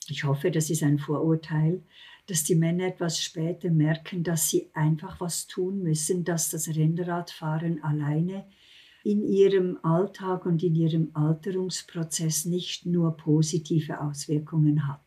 ich 0.07 0.23
hoffe, 0.23 0.53
das 0.53 0.71
ist 0.71 0.85
ein 0.85 1.01
Vorurteil, 1.01 1.83
dass 2.29 2.45
die 2.45 2.55
Männer 2.55 2.87
etwas 2.87 3.21
später 3.21 3.69
merken, 3.69 4.23
dass 4.23 4.49
sie 4.49 4.71
einfach 4.73 5.21
was 5.21 5.49
tun 5.49 5.83
müssen, 5.83 6.23
dass 6.23 6.51
das 6.51 6.69
Rennradfahren 6.69 7.83
alleine 7.83 8.45
in 9.03 9.25
ihrem 9.25 9.77
Alltag 9.83 10.47
und 10.47 10.63
in 10.63 10.77
ihrem 10.77 11.11
Alterungsprozess 11.15 12.45
nicht 12.45 12.87
nur 12.87 13.17
positive 13.17 14.01
Auswirkungen 14.01 14.87
hat. 14.87 15.01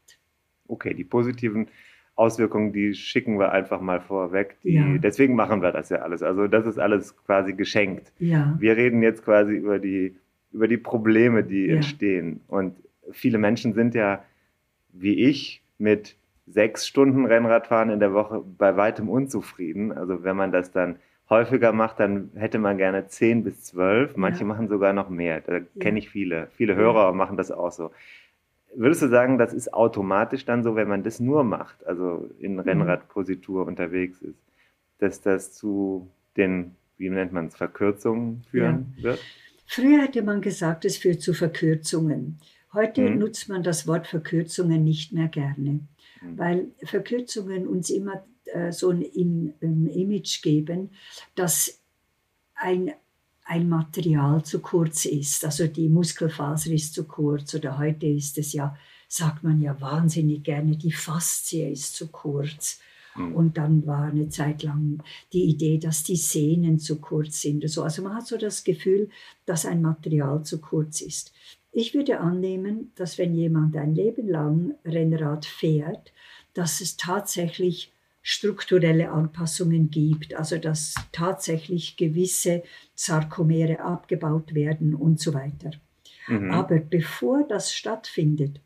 Okay, 0.68 0.94
die 0.94 1.06
positiven 1.06 1.70
Auswirkungen, 2.16 2.74
die 2.74 2.94
schicken 2.94 3.40
wir 3.40 3.52
einfach 3.52 3.82
mal 3.82 4.00
vorweg. 4.00 4.58
Die, 4.64 4.74
ja. 4.74 4.98
Deswegen 4.98 5.36
machen 5.36 5.62
wir 5.62 5.72
das 5.72 5.90
ja 5.90 5.98
alles. 6.00 6.22
Also 6.22 6.48
das 6.48 6.66
ist 6.66 6.78
alles 6.78 7.18
quasi 7.26 7.54
geschenkt. 7.54 8.12
Ja. 8.20 8.56
Wir 8.60 8.78
reden 8.78 9.02
jetzt 9.02 9.24
quasi 9.24 9.54
über 9.56 9.80
die, 9.80 10.16
über 10.52 10.68
die 10.68 10.78
Probleme, 10.78 11.44
die 11.44 11.66
ja. 11.66 11.76
entstehen. 11.76 12.42
Und 12.48 12.76
viele 13.12 13.40
Menschen 13.40 13.74
sind 13.74 13.96
ja, 13.96 14.24
wie 14.92 15.16
ich, 15.26 15.64
mit 15.80 16.16
sechs 16.46 16.88
Stunden 16.88 17.26
Rennradfahren 17.26 17.90
in 17.90 18.00
der 18.00 18.14
Woche 18.14 18.44
bei 18.58 18.78
weitem 18.78 19.10
unzufrieden. 19.10 19.92
Also 19.92 20.24
wenn 20.24 20.36
man 20.36 20.52
das 20.52 20.72
dann 20.72 20.98
häufiger 21.30 21.72
macht, 21.72 22.00
dann 22.00 22.30
hätte 22.36 22.60
man 22.60 22.78
gerne 22.78 23.08
zehn 23.08 23.44
bis 23.44 23.64
zwölf. 23.64 24.18
Manche 24.18 24.46
machen 24.46 24.68
sogar 24.68 24.94
noch 24.94 25.10
mehr. 25.10 25.42
Da 25.42 25.62
kenne 25.80 26.00
ich 26.00 26.10
viele. 26.10 26.48
Viele 26.56 26.76
Hörer 26.76 27.12
machen 27.14 27.38
das 27.38 27.52
auch 27.52 27.72
so. 27.72 27.92
Würdest 28.76 29.02
du 29.02 29.10
sagen, 29.10 29.38
das 29.38 29.54
ist 29.54 29.74
automatisch 29.74 30.46
dann 30.46 30.64
so, 30.64 30.76
wenn 30.76 30.88
man 30.88 31.04
das 31.04 31.20
nur 31.20 31.44
macht, 31.44 31.86
also 31.86 32.30
in 32.40 32.54
mhm. 32.54 32.60
Rennradpositur 32.60 33.66
unterwegs 33.66 34.22
ist, 34.22 34.40
dass 35.00 35.22
das 35.22 35.54
zu 35.54 36.10
den, 36.38 36.76
wie 36.98 37.10
nennt 37.10 37.34
man 37.34 37.48
es, 37.48 37.56
Verkürzungen 37.56 38.44
führen 38.50 38.94
ja. 38.98 39.04
wird? 39.04 39.20
Früher 39.66 40.04
hätte 40.04 40.22
man 40.22 40.42
gesagt, 40.42 40.86
es 40.86 40.98
führt 40.98 41.22
zu 41.22 41.34
Verkürzungen. 41.34 42.40
Heute 42.74 43.02
mhm. 43.02 43.20
nutzt 43.20 43.50
man 43.50 43.64
das 43.64 43.88
Wort 43.88 44.08
Verkürzungen 44.08 44.84
nicht 44.84 45.14
mehr 45.14 45.28
gerne, 45.28 45.80
mhm. 46.22 46.38
weil 46.38 46.68
Verkürzungen 46.84 47.68
uns 47.68 47.90
immer 47.90 48.26
äh, 48.46 48.72
so 48.72 48.90
ein, 48.90 49.04
ein 49.62 49.88
Image 49.88 50.42
geben, 50.42 50.92
dass 51.36 51.82
ein 52.56 52.94
ein 53.46 53.70
Material 53.70 54.44
zu 54.44 54.60
kurz 54.60 55.06
ist. 55.06 55.44
Also 55.46 55.68
die 55.68 55.90
Muskelfaser 55.90 56.72
ist 56.72 56.94
zu 56.94 57.06
kurz 57.06 57.54
oder 57.56 57.78
heute 57.78 58.08
ist 58.08 58.38
es 58.38 58.54
ja, 58.54 58.76
sagt 59.08 59.44
man 59.44 59.62
ja 59.62 59.80
wahnsinnig 59.80 60.44
gerne, 60.44 60.78
die 60.78 60.92
Faszie 60.92 61.70
ist 61.72 61.96
zu 61.96 62.08
kurz. 62.08 62.80
Mhm. 63.16 63.36
Und 63.36 63.58
dann 63.58 63.86
war 63.86 64.04
eine 64.04 64.30
Zeit 64.30 64.64
lang 64.64 65.04
die 65.34 65.44
Idee, 65.44 65.78
dass 65.78 66.04
die 66.04 66.16
Sehnen 66.16 66.80
zu 66.80 67.00
kurz 67.00 67.42
sind. 67.42 67.64
Also 67.64 68.02
man 68.02 68.16
hat 68.16 68.28
so 68.28 68.38
das 68.38 68.64
Gefühl, 68.64 69.10
dass 69.46 69.66
ein 69.66 69.82
Material 69.82 70.44
zu 70.44 70.60
kurz 70.60 71.02
ist. 71.02 71.34
Ich 71.72 71.94
würde 71.94 72.20
annehmen, 72.20 72.92
dass 72.96 73.18
wenn 73.18 73.34
jemand 73.34 73.76
ein 73.76 73.96
Leben 73.96 74.28
lang 74.28 74.76
Rennrad 74.86 75.46
fährt, 75.46 76.14
dass 76.54 76.82
es 76.82 76.98
tatsächlich 76.98 77.93
strukturelle 78.24 79.12
Anpassungen 79.12 79.92
gibt, 79.92 80.34
also 80.34 80.58
dass 80.58 80.96
tatsächlich 81.12 81.98
gewisse 81.98 82.64
Sarkomere 82.96 83.82
abgebaut 83.82 84.56
werden 84.56 84.96
und 84.96 85.20
so 85.20 85.34
weiter. 85.34 85.72
Mhm. 86.28 86.52
Aber 86.52 86.80
bevor 86.80 87.46
das 87.46 87.74
stattfindet, 87.74 88.62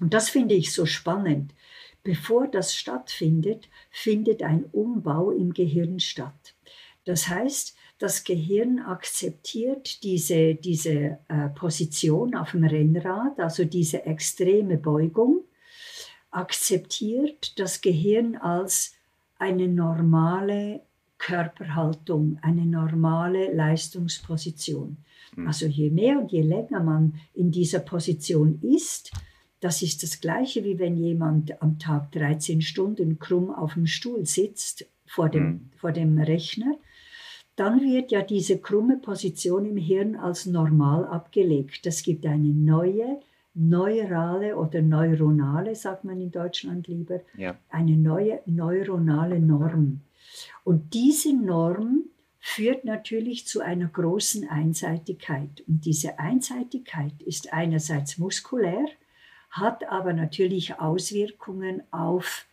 und 0.00 0.12
das 0.12 0.28
finde 0.28 0.56
ich 0.56 0.72
so 0.72 0.84
spannend, 0.84 1.54
bevor 2.02 2.48
das 2.48 2.74
stattfindet, 2.74 3.68
findet 3.90 4.42
ein 4.42 4.64
Umbau 4.72 5.30
im 5.30 5.54
Gehirn 5.54 6.00
statt. 6.00 6.56
Das 7.04 7.28
heißt, 7.28 7.76
das 7.98 8.24
Gehirn 8.24 8.80
akzeptiert 8.80 10.02
diese, 10.02 10.56
diese 10.56 11.18
äh, 11.28 11.48
Position 11.54 12.34
auf 12.34 12.50
dem 12.50 12.64
Rennrad, 12.64 13.38
also 13.38 13.64
diese 13.64 14.06
extreme 14.06 14.76
Beugung, 14.76 15.44
akzeptiert 16.32 17.58
das 17.58 17.80
Gehirn 17.80 18.36
als 18.36 18.94
eine 19.38 19.68
normale 19.68 20.80
Körperhaltung, 21.18 22.38
eine 22.42 22.66
normale 22.66 23.54
Leistungsposition. 23.54 24.96
Mhm. 25.36 25.46
Also 25.46 25.66
je 25.66 25.90
mehr 25.90 26.18
und 26.18 26.32
je 26.32 26.42
länger 26.42 26.82
man 26.82 27.14
in 27.34 27.50
dieser 27.50 27.78
Position 27.78 28.60
ist, 28.62 29.12
das 29.60 29.82
ist 29.82 30.02
das 30.02 30.20
gleiche 30.20 30.64
wie 30.64 30.80
wenn 30.80 30.96
jemand 30.96 31.62
am 31.62 31.78
Tag 31.78 32.10
13 32.12 32.62
Stunden 32.62 33.20
krumm 33.20 33.50
auf 33.54 33.74
dem 33.74 33.86
Stuhl 33.86 34.26
sitzt 34.26 34.86
vor 35.06 35.28
dem, 35.28 35.44
mhm. 35.44 35.70
vor 35.76 35.92
dem 35.92 36.18
Rechner, 36.18 36.74
dann 37.54 37.80
wird 37.80 38.10
ja 38.10 38.22
diese 38.22 38.58
krumme 38.58 38.96
Position 38.96 39.66
im 39.66 39.76
Hirn 39.76 40.16
als 40.16 40.46
normal 40.46 41.04
abgelegt. 41.04 41.86
Das 41.86 42.02
gibt 42.02 42.26
eine 42.26 42.48
neue 42.48 43.20
neurale 43.54 44.56
oder 44.56 44.80
neuronale, 44.82 45.74
sagt 45.74 46.04
man 46.04 46.20
in 46.20 46.30
Deutschland 46.30 46.88
lieber, 46.88 47.20
ja. 47.36 47.56
eine 47.68 47.96
neue 47.96 48.40
neuronale 48.46 49.40
Norm. 49.40 50.00
Und 50.64 50.94
diese 50.94 51.34
Norm 51.34 52.04
führt 52.40 52.84
natürlich 52.84 53.46
zu 53.46 53.60
einer 53.60 53.86
großen 53.86 54.48
Einseitigkeit. 54.48 55.62
Und 55.68 55.84
diese 55.84 56.18
Einseitigkeit 56.18 57.20
ist 57.22 57.52
einerseits 57.52 58.18
muskulär, 58.18 58.86
hat 59.50 59.88
aber 59.88 60.12
natürlich 60.12 60.80
Auswirkungen 60.80 61.82
auf 61.90 62.46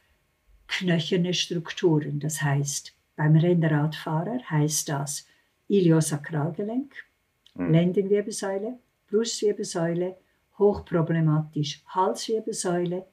knöcherne 0.68 1.34
Strukturen. 1.34 2.20
Das 2.20 2.42
heißt, 2.42 2.94
beim 3.16 3.36
Rennradfahrer 3.36 4.40
heißt 4.50 4.90
das 4.90 5.26
Iliosakralgelenk, 5.68 6.94
Mhm. 7.60 7.72
Lendenwirbelsäule, 7.72 8.80
Brustwirbelsäule, 9.10 10.16
hochproblematisch 10.60 11.84
Halswirbelsäule, 11.88 13.06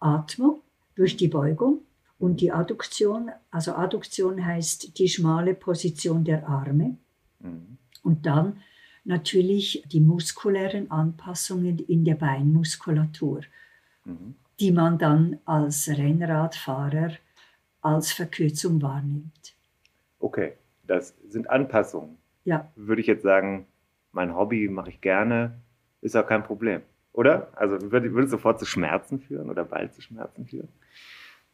Atmung 0.00 0.60
durch 0.94 1.16
die 1.16 1.28
Beugung 1.28 1.82
und 2.18 2.40
die 2.40 2.52
Adduktion. 2.52 3.30
Also 3.50 3.74
Adduktion 3.74 4.44
heißt 4.44 4.98
die 4.98 5.08
schmale 5.08 5.54
Position 5.54 6.24
der 6.24 6.46
Arme. 6.48 6.96
Mhm. 7.40 7.78
Und 8.02 8.26
dann 8.26 8.58
natürlich 9.04 9.84
die 9.90 10.00
muskulären 10.00 10.90
Anpassungen 10.90 11.78
in 11.78 12.04
der 12.04 12.16
Beinmuskulatur, 12.16 13.40
Mhm. 14.04 14.34
die 14.58 14.72
man 14.72 14.98
dann 14.98 15.38
als 15.44 15.88
Rennradfahrer 15.88 17.12
als 17.80 18.12
Verkürzung 18.12 18.80
wahrnimmt. 18.82 19.54
Okay, 20.20 20.52
das 20.86 21.14
sind 21.28 21.50
Anpassungen. 21.50 22.16
Ja, 22.44 22.70
Würde 22.76 23.00
ich 23.00 23.06
jetzt 23.08 23.22
sagen, 23.22 23.66
mein 24.12 24.34
Hobby 24.36 24.68
mache 24.68 24.90
ich 24.90 25.00
gerne, 25.00 25.61
ist 26.02 26.16
auch 26.16 26.26
kein 26.26 26.42
Problem. 26.42 26.82
Oder? 27.12 27.48
Also 27.56 27.80
würde, 27.90 28.12
würde 28.12 28.24
es 28.24 28.30
sofort 28.30 28.58
zu 28.58 28.66
Schmerzen 28.66 29.20
führen 29.20 29.48
oder 29.50 29.64
bald 29.64 29.94
zu 29.94 30.00
Schmerzen 30.02 30.46
führen? 30.46 30.68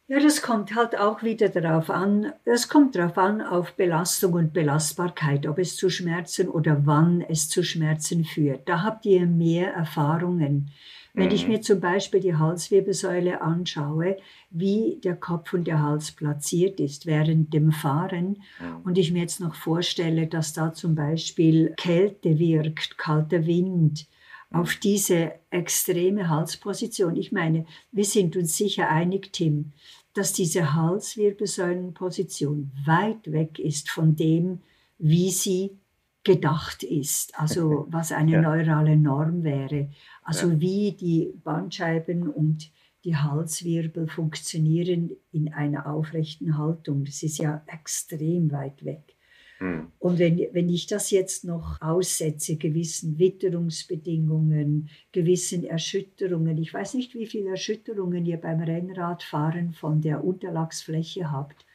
Ja, 0.07 0.19
das 0.19 0.41
kommt 0.41 0.73
halt 0.75 0.97
auch 0.97 1.21
wieder 1.21 1.49
darauf 1.49 1.89
an. 1.91 2.33
Es 2.43 2.67
kommt 2.67 2.95
darauf 2.95 3.17
an, 3.17 3.41
auf 3.41 3.73
Belastung 3.73 4.33
und 4.33 4.53
Belastbarkeit, 4.53 5.45
ob 5.45 5.59
es 5.59 5.75
zu 5.75 5.89
Schmerzen 5.91 6.47
oder 6.49 6.87
wann 6.87 7.21
es 7.21 7.47
zu 7.47 7.63
Schmerzen 7.63 8.25
führt. 8.25 8.67
Da 8.67 8.81
habt 8.81 9.05
ihr 9.05 9.27
mehr 9.27 9.71
Erfahrungen. 9.73 10.71
Wenn 11.13 11.29
ich 11.31 11.43
Mhm. 11.45 11.53
mir 11.53 11.61
zum 11.61 11.79
Beispiel 11.79 12.21
die 12.21 12.35
Halswirbelsäule 12.35 13.41
anschaue, 13.41 14.17
wie 14.49 14.99
der 15.03 15.15
Kopf 15.15 15.53
und 15.53 15.65
der 15.67 15.81
Hals 15.83 16.11
platziert 16.11 16.79
ist 16.79 17.05
während 17.05 17.53
dem 17.53 17.71
Fahren 17.71 18.41
Mhm. 18.59 18.81
und 18.85 18.97
ich 18.97 19.11
mir 19.11 19.21
jetzt 19.21 19.39
noch 19.41 19.53
vorstelle, 19.53 20.25
dass 20.27 20.53
da 20.53 20.73
zum 20.73 20.95
Beispiel 20.95 21.73
Kälte 21.77 22.39
wirkt, 22.39 22.97
kalter 22.97 23.45
Wind, 23.45 24.07
auf 24.51 24.75
diese 24.75 25.33
extreme 25.51 26.27
Halsposition. 26.29 27.15
Ich 27.15 27.31
meine, 27.31 27.65
wir 27.91 28.05
sind 28.05 28.35
uns 28.35 28.57
sicher 28.57 28.89
einig, 28.89 29.31
Tim, 29.31 29.73
dass 30.13 30.33
diese 30.33 30.73
Halswirbelsäulenposition 30.73 32.71
weit 32.85 33.31
weg 33.31 33.59
ist 33.59 33.89
von 33.89 34.15
dem, 34.15 34.61
wie 34.97 35.29
sie 35.31 35.77
gedacht 36.23 36.83
ist, 36.83 37.37
also 37.39 37.85
was 37.91 38.11
eine 38.11 38.31
Ja. 38.33 38.41
neurale 38.41 38.97
Norm 38.97 39.43
wäre, 39.43 39.89
also 40.23 40.49
Ja. 40.49 40.59
wie 40.59 40.91
die 40.93 41.33
Bandscheiben 41.43 42.27
und 42.27 42.71
die 43.05 43.15
Halswirbel 43.15 44.07
funktionieren 44.07 45.11
in 45.31 45.53
einer 45.53 45.87
aufrechten 45.87 46.57
Haltung. 46.57 47.05
Das 47.05 47.23
ist 47.23 47.37
ja 47.37 47.63
extrem 47.67 48.51
weit 48.51 48.83
weg. 48.83 49.15
Mhm. 49.59 49.87
Und 49.99 50.19
wenn, 50.19 50.37
wenn 50.53 50.69
ich 50.69 50.87
das 50.87 51.11
jetzt 51.11 51.43
noch 51.43 51.81
aussetze, 51.81 52.55
gewissen 52.55 53.19
Witterungsbedingungen, 53.19 54.89
gewissen 55.11 55.63
Erschütterungen, 55.63 56.57
ich 56.57 56.73
weiß 56.73 56.93
nicht, 56.93 57.13
wie 57.15 57.25
viele 57.25 57.49
Erschütterungen 57.49 58.25
ihr 58.25 58.37
beim 58.37 58.61
Rennradfahren 58.61 59.73
von 59.73 60.01
der 60.01 60.23
Unterlagsfläche 60.23 61.31
habt, 61.31 61.65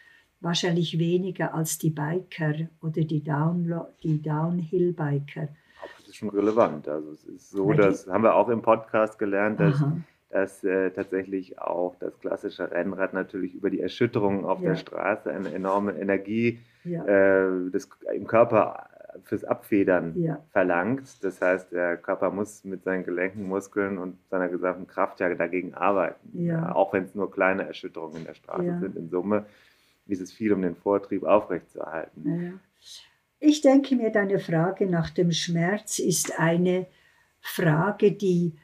wahrscheinlich 0.40 0.98
weniger 0.98 1.54
als 1.54 1.78
die 1.78 1.90
Biker 1.90 2.54
oder 2.82 3.02
die, 3.04 3.22
Downlo 3.22 3.86
die 4.02 4.20
Downhill-Biker. 4.20 5.48
Das 5.98 6.08
ist 6.08 6.16
schon 6.16 6.30
relevant. 6.30 6.88
Also 6.88 7.10
es 7.10 7.24
ist 7.24 7.50
so, 7.50 7.68
Weil 7.68 7.76
das 7.76 8.06
haben 8.06 8.24
wir 8.24 8.34
auch 8.34 8.48
im 8.48 8.62
Podcast 8.62 9.18
gelernt, 9.18 9.60
dass, 9.60 9.76
Aha. 9.76 9.96
dass 10.30 10.64
äh, 10.64 10.90
tatsächlich 10.90 11.58
auch 11.58 11.96
das 11.98 12.18
klassische 12.18 12.70
Rennrad 12.70 13.12
natürlich 13.14 13.54
über 13.54 13.70
die 13.70 13.80
Erschütterungen 13.80 14.44
auf 14.44 14.60
Ja. 14.60 14.70
der 14.70 14.76
Straße 14.76 15.30
eine 15.30 15.52
enorme 15.52 15.92
Energie 15.92 16.60
Ja, 16.84 17.04
äh, 17.04 17.70
des, 17.70 17.88
im 18.12 18.26
Körper 18.26 18.88
fürs 19.22 19.44
Abfedern 19.44 20.20
ja, 20.20 20.44
verlangt. 20.50 21.22
Das 21.22 21.40
heißt, 21.40 21.72
der 21.72 21.96
Körper 21.96 22.30
muss 22.30 22.64
mit 22.64 22.84
seinen 22.84 23.04
Gelenken, 23.04 23.46
Muskeln 23.46 23.98
und 23.98 24.18
seiner 24.30 24.48
gesamten 24.48 24.86
Kraft 24.86 25.20
ja 25.20 25.32
dagegen 25.34 25.74
arbeiten. 25.74 26.44
Ja. 26.44 26.74
auch 26.74 26.92
wenn 26.92 27.04
es 27.04 27.14
nur 27.14 27.30
kleine 27.30 27.66
Erschütterungen 27.66 28.18
in 28.18 28.24
der 28.24 28.34
Straße 28.34 28.78
sind. 28.80 28.96
In 28.96 29.08
Summe 29.08 29.46
ist 30.06 30.20
es 30.20 30.32
viel, 30.32 30.52
um 30.52 30.62
den 30.62 30.74
Vortrieb 30.74 31.24
aufrechtzuerhalten. 31.24 32.60
Ich 33.38 33.60
denke 33.60 33.96
mir, 33.96 34.10
deine 34.10 34.38
Frage 34.38 34.86
nach 34.86 35.10
dem 35.10 35.32
Schmerz 35.32 35.98
ist 35.98 36.38
eine 36.38 36.86
Frage, 37.40 38.12
die 38.12 38.54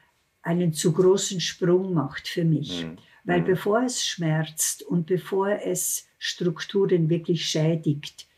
einen 0.42 0.72
zu 0.72 0.92
großen 0.92 1.40
Sprung 1.40 1.92
macht 1.92 2.28
für 2.28 2.44
mich. 2.44 2.86
Mhm. 2.86 2.96
Weil 3.30 3.42
bevor 3.42 3.82
es 3.82 4.04
schmerzt 4.04 4.82
und 4.82 5.06
bevor 5.06 5.48
es 5.64 6.06
Strukturen 6.18 7.08
wirklich 7.08 7.46
schädigt, 7.46 8.28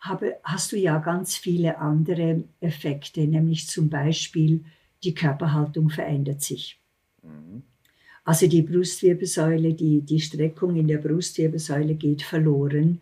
habe, 0.00 0.36
hast 0.44 0.72
du 0.72 0.76
ja 0.76 0.98
ganz 0.98 1.36
viele 1.36 1.78
andere 1.78 2.44
Effekte, 2.60 3.26
nämlich 3.26 3.68
zum 3.68 3.88
Beispiel 3.88 4.64
die 5.02 5.14
Körperhaltung 5.14 5.88
verändert 5.90 6.42
sich. 6.42 6.80
Mhm. 7.22 7.62
Also 8.24 8.46
die 8.46 8.62
Brustwirbelsäule, 8.62 9.74
die, 9.74 10.00
die 10.00 10.20
Streckung 10.20 10.76
in 10.76 10.88
der 10.88 10.98
Brustwirbelsäule 10.98 11.94
geht 11.94 12.22
verloren, 12.22 13.00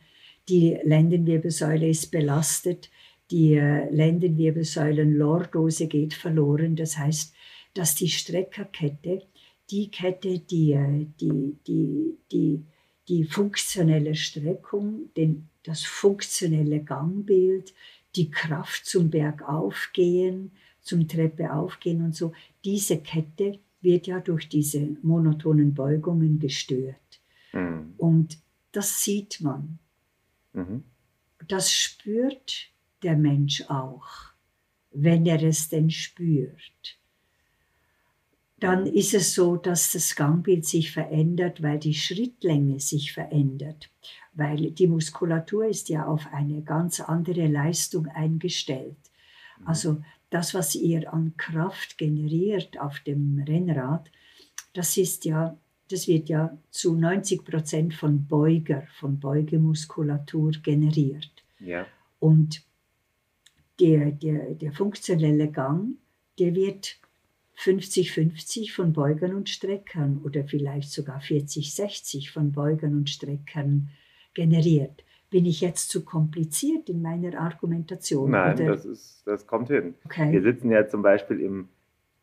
die 0.49 0.78
Lendenwirbelsäule 0.82 1.88
ist 1.88 2.11
belastet, 2.11 2.90
die 3.30 3.55
äh, 3.55 3.88
Lendenwirbelsäulenlordose 3.90 5.86
geht 5.86 6.14
verloren. 6.14 6.74
Das 6.76 6.99
heißt, 6.99 7.34
dass 7.74 7.95
die 7.95 8.09
Streckerkette, 8.09 9.22
die 9.73 9.91
Kette, 9.91 10.39
die, 10.39 10.73
äh, 10.73 11.07
die, 11.18 11.57
die, 11.66 12.18
die, 12.31 12.64
die 13.09 13.25
funktionelle 13.25 14.14
Streckung, 14.14 15.11
den, 15.16 15.49
das 15.64 15.83
funktionelle 15.83 16.85
Gangbild, 16.85 17.73
die 18.14 18.31
Kraft 18.31 18.85
zum 18.85 19.11
Bergaufgehen, 19.11 20.53
zum 20.83 21.09
Treppe 21.09 21.53
aufgehen 21.53 22.05
und 22.05 22.14
so, 22.14 22.33
diese 22.64 22.99
Kette 22.99 23.59
wird 23.81 24.07
ja 24.07 24.20
durch 24.20 24.49
diese 24.49 24.97
monotonen 25.03 25.75
Beugungen 25.75 26.39
gestört. 26.39 27.20
Mhm. 27.53 27.95
Und 27.97 28.39
das 28.73 29.03
sieht 29.03 29.41
man. 29.41 29.79
Mhm. 30.53 30.85
Das 31.49 31.73
spürt 31.73 32.70
der 33.03 33.16
Mensch 33.16 33.62
auch, 33.68 34.07
wenn 34.91 35.25
er 35.27 35.43
es 35.43 35.68
denn 35.68 35.91
spürt. 35.91 36.99
Dann 38.63 38.87
ist 38.87 39.13
es 39.13 39.35
so, 39.35 39.57
dass 39.57 39.91
das 39.91 40.15
Gangbild 40.15 40.65
sich 40.65 40.93
verändert, 40.93 41.65
weil 41.65 41.81
die 41.81 41.95
Schrittlänge 41.95 42.79
sich 42.79 43.13
verändert, 43.13 43.91
weil 44.35 44.71
die 44.71 44.87
Muskulatur 44.87 45.67
ist 45.67 45.89
ja 45.89 46.07
auf 46.07 46.29
eine 46.33 46.63
ganz 46.63 47.01
andere 47.01 47.49
Leistung 47.49 48.07
eingestellt. 48.07 48.97
Also 49.65 50.01
das, 50.31 50.55
was 50.55 50.77
ihr 50.77 51.13
an 51.13 51.35
Kraft 51.37 51.99
generiert 51.99 52.79
auf 52.79 53.01
dem 53.01 53.43
Rennrad, 53.45 54.09
das 54.75 54.97
ist 54.97 55.25
ja, 55.25 55.59
das 55.91 56.07
wird 56.07 56.29
ja 56.29 56.57
zu 56.71 56.95
90 56.95 57.45
Prozent 57.45 57.95
von 57.95 58.29
Beuger, 58.29 58.87
von 59.01 59.19
Beugemuskulatur 59.19 60.53
generiert. 60.63 61.43
Ja. 61.59 61.85
Und 62.21 62.63
der, 63.81 64.13
der, 64.13 64.55
der 64.55 64.73
funktionelle 64.73 65.51
Gang, 65.51 65.97
der 66.39 66.55
wird 66.55 67.02
50-50 67.63 68.73
von 68.73 68.93
Beugern 68.93 69.35
und 69.35 69.49
Streckern 69.49 70.21
oder 70.25 70.45
vielleicht 70.45 70.91
sogar 70.91 71.21
40-60 71.21 72.33
von 72.33 72.53
Beugern 72.53 72.97
und 72.97 73.11
Streckern 73.11 73.89
generiert. 74.35 75.05
Bin 75.31 75.47
ich 75.47 75.61
jetzt 75.61 75.89
zu 75.89 76.05
kompliziert 76.05 76.89
in 76.89 77.01
meiner 77.01 77.41
Argumentation? 77.41 78.31
Nein, 78.31 78.55
oder? 78.57 78.67
das, 78.73 78.85
ist, 78.85 79.23
das 79.27 79.47
kommt 79.47 79.69
hin. 79.69 79.95
Wir 80.05 80.25
okay. 80.27 80.41
sitzen 80.43 80.71
ja 80.71 80.87
zum 80.89 81.03
Beispiel 81.03 81.41
im 81.41 81.69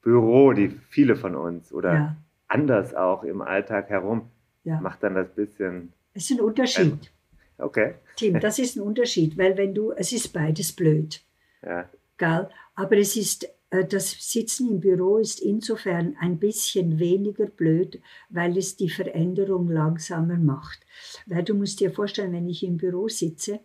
Büro, 0.02 0.54
die 0.54 0.70
viele 0.90 1.16
von 1.16 1.36
uns, 1.36 1.74
oder 1.74 1.94
Ja, 1.94 2.18
anders 2.48 2.94
auch 2.94 3.24
im 3.24 3.42
Alltag 3.42 3.90
herum, 3.90 4.30
ja. 4.64 4.80
macht 4.82 5.04
dann 5.04 5.16
das 5.16 5.30
bisschen, 5.30 5.94
Es 6.14 6.30
ist 6.30 6.38
ein 6.38 6.42
Unterschied. 6.42 7.12
okay, 7.58 7.96
Tim, 8.16 8.40
das 8.42 8.60
ist 8.60 8.76
ein 8.76 8.82
Unterschied, 8.82 9.38
weil 9.38 9.58
wenn 9.58 9.74
du, 9.74 9.92
es 9.92 10.12
ist 10.12 10.34
beides 10.34 10.72
blöd. 10.72 11.22
ja, 11.64 11.90
Gell? 12.18 12.50
Aber 12.76 12.98
es 12.98 13.16
ist, 13.16 13.48
das 13.70 14.12
Sitzen 14.20 14.70
im 14.70 14.80
Büro 14.80 15.18
ist 15.18 15.40
insofern 15.40 16.16
ein 16.20 16.40
bisschen 16.40 16.98
weniger 16.98 17.46
blöd, 17.46 18.02
weil 18.30 18.58
es 18.58 18.76
die 18.76 18.90
Veränderung 18.90 19.70
langsamer 19.70 20.38
macht. 20.38 20.80
Weil 21.28 21.44
du 21.44 21.54
musst 21.54 21.80
dir 21.80 21.92
vorstellen, 21.92 22.34
wenn 22.34 22.50
ich 22.50 22.64
im 22.64 22.78
Büro 22.78 23.08
sitze, 23.08 23.60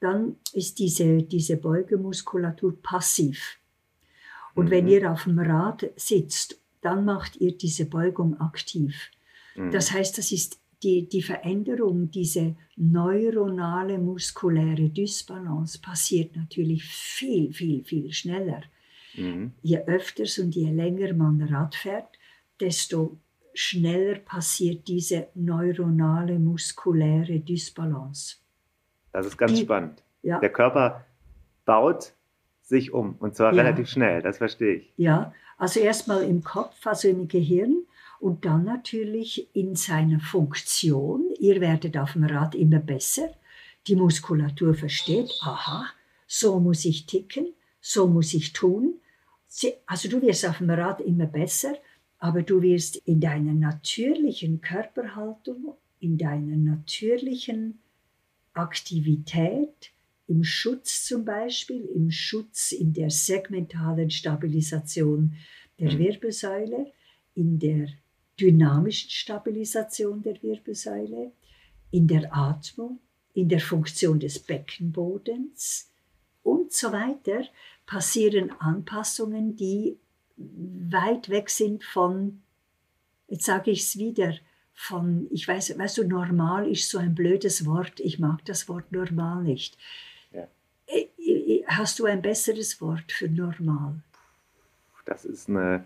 dann 0.00 0.36
ist 0.54 0.78
diese, 0.78 1.22
diese 1.22 1.58
Beugemuskulatur 1.58 2.80
passiv. 2.80 3.58
Und 4.54 4.70
wenn 4.70 4.84
Mhm. 4.86 4.90
ihr 4.90 5.12
auf 5.12 5.24
dem 5.24 5.38
Rad 5.38 5.90
sitzt, 5.96 6.58
dann 6.80 7.04
macht 7.04 7.36
ihr 7.36 7.56
diese 7.56 7.84
Beugung 7.84 8.40
aktiv. 8.40 9.10
mhm. 9.56 9.70
Das 9.70 9.92
heißt, 9.92 10.16
das 10.16 10.32
ist 10.32 10.58
die, 10.82 11.06
die 11.06 11.20
Veränderung, 11.22 12.10
diese 12.10 12.56
neuronale 12.76 13.98
muskuläre 13.98 14.88
Dysbalance 14.88 15.78
passiert 15.78 16.34
natürlich 16.36 16.84
viel, 16.84 17.52
viel, 17.52 17.84
viel 17.84 18.10
schneller. 18.12 18.62
Mhm. 19.16 19.52
Je 19.62 19.78
öfters 19.86 20.38
und 20.38 20.54
je 20.54 20.70
länger 20.70 21.12
man 21.14 21.42
Rad 21.42 21.74
fährt, 21.74 22.08
desto 22.60 23.18
schneller 23.54 24.16
passiert 24.20 24.86
diese 24.88 25.28
neuronale 25.34 26.38
muskuläre 26.38 27.40
Dysbalance. 27.40 28.36
Das 29.12 29.26
ist 29.26 29.36
ganz 29.36 29.52
Die- 29.54 29.62
spannend. 29.62 30.02
Ja, 30.22 30.38
Der 30.38 30.50
Körper 30.52 31.04
baut 31.64 32.12
sich 32.62 32.92
um 32.92 33.16
und 33.18 33.34
zwar 33.34 33.52
Ja. 33.54 33.62
relativ 33.62 33.88
schnell, 33.88 34.22
das 34.22 34.38
verstehe 34.38 34.74
ich. 34.76 34.92
ja. 34.96 35.32
Also 35.56 35.78
erstmal 35.80 36.22
im 36.22 36.42
Kopf, 36.42 36.86
also 36.86 37.06
im 37.08 37.28
Gehirn 37.28 37.82
und 38.18 38.46
dann 38.46 38.64
natürlich 38.64 39.54
in 39.54 39.76
seiner 39.76 40.18
Funktion. 40.20 41.24
Ihr 41.38 41.60
werdet 41.60 41.98
auf 41.98 42.14
dem 42.14 42.24
Rad 42.24 42.54
immer 42.54 42.78
besser. 42.78 43.28
Die 43.86 43.94
Muskulatur 43.94 44.72
versteht, 44.74 45.30
aha, 45.42 45.84
so 46.26 46.58
muss 46.60 46.86
ich 46.86 47.04
ticken, 47.04 47.48
so 47.80 48.06
muss 48.06 48.34
ich 48.34 48.52
tun. 48.52 49.00
Also 49.86 50.08
du 50.08 50.22
wirst 50.22 50.46
auf 50.46 50.58
dem 50.58 50.70
Rad 50.70 51.00
immer 51.00 51.26
besser, 51.26 51.74
aber 52.18 52.42
du 52.42 52.62
wirst 52.62 52.96
in 52.96 53.20
deiner 53.20 53.52
natürlichen 53.54 54.60
Körperhaltung, 54.60 55.74
in 55.98 56.18
deiner 56.18 56.56
natürlichen 56.56 57.78
Aktivität, 58.54 59.90
im 60.28 60.44
Schutz 60.44 61.04
zum 61.04 61.24
Beispiel, 61.24 61.84
im 61.86 62.10
Schutz 62.10 62.72
in 62.72 62.92
der 62.92 63.10
segmentalen 63.10 64.10
Stabilisation 64.10 65.34
der 65.78 65.92
Mhm. 65.92 65.98
Wirbelsäule, 65.98 66.92
in 67.34 67.58
der 67.58 67.88
dynamischen 68.38 69.10
Stabilisation 69.10 70.22
der 70.22 70.40
Wirbelsäule, 70.42 71.32
in 71.90 72.06
der 72.06 72.34
Atmung, 72.34 73.00
in 73.34 73.48
der 73.48 73.60
Funktion 73.60 74.20
des 74.20 74.38
Beckenbodens 74.38 75.89
und 76.42 76.72
so 76.72 76.92
weiter 76.92 77.42
passieren 77.86 78.52
Anpassungen, 78.60 79.56
die 79.56 79.98
weit 80.36 81.28
weg 81.28 81.50
sind 81.50 81.84
von, 81.84 82.42
jetzt 83.28 83.44
sage 83.44 83.70
ich 83.70 83.80
es 83.80 83.98
wieder, 83.98 84.34
von, 84.72 85.28
ich 85.30 85.46
weiß, 85.46 85.78
weißt 85.78 85.98
du, 85.98 86.04
normal 86.04 86.70
ist 86.70 86.88
so 86.88 86.98
ein 86.98 87.14
blödes 87.14 87.66
Wort, 87.66 88.00
ich 88.00 88.18
mag 88.18 88.44
das 88.46 88.68
Wort 88.68 88.90
normal 88.92 89.42
nicht. 89.42 89.76
Ja. 90.32 90.48
Äh, 90.86 91.08
äh, 91.18 91.64
Hast 91.66 91.98
du 91.98 92.06
ein 92.06 92.22
besseres 92.22 92.80
Wort 92.80 93.12
für 93.12 93.28
normal? 93.28 93.96
Das 95.04 95.24
ist 95.24 95.48
eine 95.50 95.84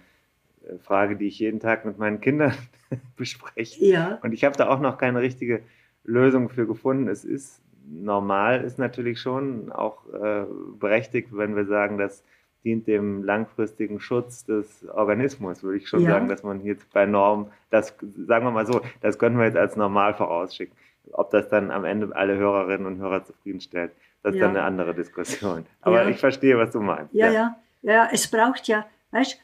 äh, 0.63 0.79
Frage, 0.79 1.17
die 1.17 1.27
ich 1.27 1.41
jeden 1.41 1.59
Tag 1.59 1.85
mit 1.85 1.99
meinen 1.99 2.21
Kindern 2.21 2.55
bespreche. 3.17 3.85
Ja, 3.85 4.21
Und 4.23 4.33
ich 4.33 4.45
habe 4.45 4.57
da 4.57 4.69
auch 4.69 4.81
noch 4.81 4.99
keine 4.99 5.21
richtige 5.21 5.63
Lösung 6.05 6.49
für 6.49 6.67
gefunden. 6.67 7.09
Es 7.09 7.25
ist 7.25 7.61
normal, 7.87 8.63
ist 8.63 8.79
natürlich 8.79 9.21
schon 9.21 9.71
auch 9.73 9.99
äh, 10.13 10.45
berechtigt, 10.79 11.29
wenn 11.33 11.57
wir 11.57 11.67
sagen, 11.67 11.99
das 11.99 12.23
dient 12.65 12.87
dem 12.87 13.23
langfristigen 13.25 14.01
Schutz 14.01 14.45
des 14.47 14.87
Organismus, 14.89 15.63
würde 15.63 15.79
ich 15.79 15.89
schon 15.89 16.01
Ja. 16.01 16.13
sagen, 16.13 16.29
dass 16.29 16.43
man 16.43 16.65
jetzt 16.65 16.91
bei 16.93 17.05
Norm, 17.05 17.51
das 17.71 17.95
sagen 18.27 18.47
wir 18.47 18.51
mal 18.51 18.67
so, 18.67 18.81
das 19.03 19.19
können 19.19 19.37
wir 19.39 19.45
jetzt 19.45 19.57
als 19.59 19.77
normal 19.77 20.15
vorausschicken. 20.15 20.75
Ob 21.13 21.31
das 21.31 21.49
dann 21.51 21.71
am 21.71 21.85
Ende 21.85 22.15
alle 22.17 22.37
Hörerinnen 22.37 22.87
und 22.87 22.99
Hörer 22.99 23.25
zufriedenstellt, 23.25 23.93
das 24.23 24.33
ist 24.35 24.41
Ja. 24.41 24.47
dann 24.47 24.57
eine 24.57 24.65
andere 24.67 24.95
Diskussion. 24.95 25.67
Aber 25.83 26.03
Ja. 26.05 26.09
ich 26.09 26.19
verstehe, 26.19 26.57
was 26.57 26.71
du 26.73 26.81
meinst. 26.81 27.13
ja, 27.13 27.31
ja, 27.31 27.57
ja, 27.83 28.09
es 28.11 28.27
braucht 28.31 28.67
ja, 28.69 28.87
weißt 29.11 29.39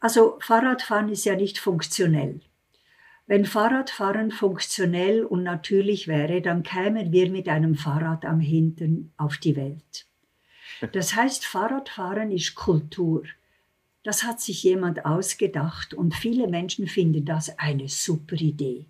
also 0.00 0.38
Fahrradfahren 0.40 1.10
ist 1.10 1.24
ja 1.26 1.36
nicht 1.36 1.58
funktionell. 1.58 2.40
Wenn 3.30 3.44
Fahrradfahren 3.44 4.32
funktionell 4.32 5.24
und 5.24 5.44
natürlich 5.44 6.08
wäre, 6.08 6.42
dann 6.42 6.64
kämen 6.64 7.12
wir 7.12 7.30
mit 7.30 7.48
einem 7.48 7.76
Fahrrad 7.76 8.24
am 8.24 8.40
Hintern 8.40 9.12
auf 9.16 9.38
die 9.38 9.54
Welt. 9.54 10.06
Das 10.92 11.14
heißt, 11.14 11.46
Fahrradfahren 11.46 12.32
ist 12.32 12.56
Kultur. 12.56 13.22
Das 14.02 14.24
hat 14.24 14.40
sich 14.40 14.64
jemand 14.64 15.04
ausgedacht 15.04 15.94
und 15.94 16.12
viele 16.16 16.48
Menschen 16.48 16.88
finden 16.88 17.24
das 17.24 17.56
eine 17.56 17.88
super 17.88 18.34
Idee. 18.34 18.86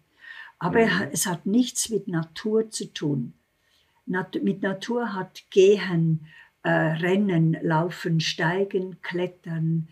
Aber 0.59 0.86
Mhm. 0.86 1.09
es 1.12 1.26
hat 1.26 1.45
nichts 1.45 1.91
mit 1.91 2.09
Natur 2.09 2.70
zu 2.70 2.95
tun. 2.95 3.34
Nat 4.07 4.43
mit 4.43 4.62
Natur 4.62 5.12
hat 5.12 5.43
Gehen, 5.51 6.26
äh, 6.62 6.70
Rennen, 6.70 7.59
Laufen, 7.61 8.20
Steigen, 8.20 9.03
Klettern, 9.03 9.88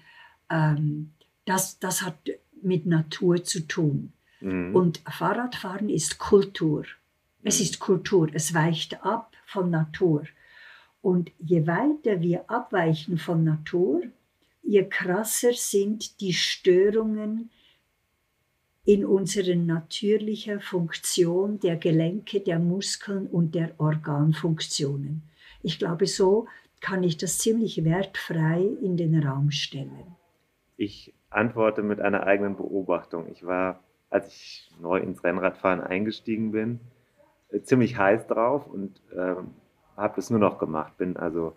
ähm, 0.49 1.13
das, 1.45 1.79
das 1.81 2.01
hat 2.01 2.17
mit 2.63 2.87
Natur 2.87 3.45
zu 3.45 3.69
tun. 3.69 4.13
Mhm. 4.41 4.75
Und 4.75 5.03
Fahrradfahren 5.11 5.89
ist 5.89 6.19
Kultur. 6.19 6.85
Es 7.43 7.59
Mhm. 7.59 7.65
ist 7.65 7.79
Kultur, 7.79 8.29
es 8.33 8.55
weicht 8.55 9.05
ab 9.05 9.33
von 9.47 9.71
Natur. 9.71 10.25
Und 11.01 11.31
je 11.39 11.67
weiter 11.67 12.21
wir 12.21 12.51
abweichen 12.51 13.19
von 13.19 13.45
Natur, 13.45 14.03
je 14.63 14.85
krasser 14.89 15.53
sind 15.53 16.21
die 16.21 16.33
Störungen 16.33 17.51
in 18.85 19.05
unserer 19.05 19.55
natürlichen 19.55 20.61
Funktion 20.61 21.61
der 21.61 21.77
Gelenke, 21.77 22.41
der 22.41 22.59
Muskeln 22.59 23.27
und 23.27 23.55
der 23.55 23.73
Organfunktionen. 23.79 25.23
Ich 25.63 25.79
glaube, 25.79 26.07
so 26.07 26.47
kann 26.81 27.03
ich 27.03 27.17
das 27.17 27.39
ziemlich 27.39 27.85
wertfrei 27.85 28.63
in 28.83 28.97
den 28.97 29.23
Raum 29.23 29.51
stellen. 29.51 30.17
Ich 30.77 31.13
antworte 31.29 31.83
mit 31.83 32.01
einer 32.01 32.25
eigenen 32.27 32.57
Beobachtung. 32.57 33.29
Ich 33.31 33.45
war, 33.45 33.83
als 34.11 34.29
ich 34.29 34.71
neu 34.81 34.99
ins 34.99 35.23
Rennradfahren 35.25 35.81
eingestiegen 35.81 36.53
bin, 36.53 36.81
äh, 37.51 37.61
ziemlich 37.61 37.97
heiß 37.99 38.27
drauf 38.27 38.67
und 38.67 39.01
ähm, 39.17 39.49
habe 39.97 40.19
es 40.21 40.31
nur 40.31 40.41
noch 40.41 40.59
gemacht. 40.59 40.97
Bin 40.99 41.17
also 41.17 41.55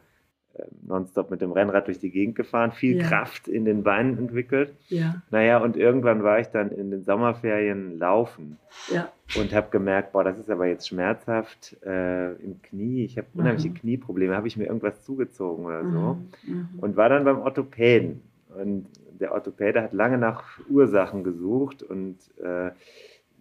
äh, 0.54 0.64
nonstop 0.86 1.32
mit 1.32 1.40
dem 1.42 1.52
Rennrad 1.54 1.88
durch 1.88 2.00
die 2.00 2.12
Gegend 2.12 2.36
gefahren, 2.36 2.72
viel 2.74 2.98
Ja. 2.98 3.08
Kraft 3.08 3.48
in 3.48 3.64
den 3.64 3.84
Beinen 3.84 4.18
entwickelt. 4.18 4.76
Ja, 4.90 5.22
Naja, 5.32 5.60
und 5.60 5.78
irgendwann 5.78 6.24
war 6.24 6.40
ich 6.40 6.48
dann 6.48 6.72
in 6.72 6.92
den 6.92 7.04
Sommerferien 7.04 7.98
laufen 8.00 8.58
ja, 8.92 9.10
und 9.38 9.54
habe 9.54 9.70
gemerkt, 9.70 10.12
boah, 10.12 10.24
das 10.26 10.38
ist 10.38 10.50
aber 10.50 10.66
jetzt 10.66 10.90
schmerzhaft 10.90 11.78
äh, 11.86 12.34
im 12.34 12.62
Knie. 12.64 13.06
Ich 13.06 13.18
habe 13.18 13.28
unheimliche 13.34 13.70
Mhm. 13.70 13.76
Knieprobleme. 13.76 14.36
Habe 14.36 14.48
ich 14.48 14.58
mir 14.58 14.66
irgendwas 14.66 15.04
zugezogen 15.06 15.66
oder 15.66 15.84
so? 15.86 16.18
mhm, 16.46 16.54
mhm. 16.74 16.80
und 16.82 16.98
war 16.98 17.08
dann 17.08 17.24
beim 17.24 17.40
Orthopäden. 17.40 18.22
Und 18.62 18.88
der 19.22 19.32
Orthopäde 19.34 19.82
hat 19.82 19.94
lange 19.94 20.18
nach 20.18 20.44
Ursachen 20.70 21.24
gesucht 21.24 21.84
und 21.84 22.18
äh, 22.44 22.72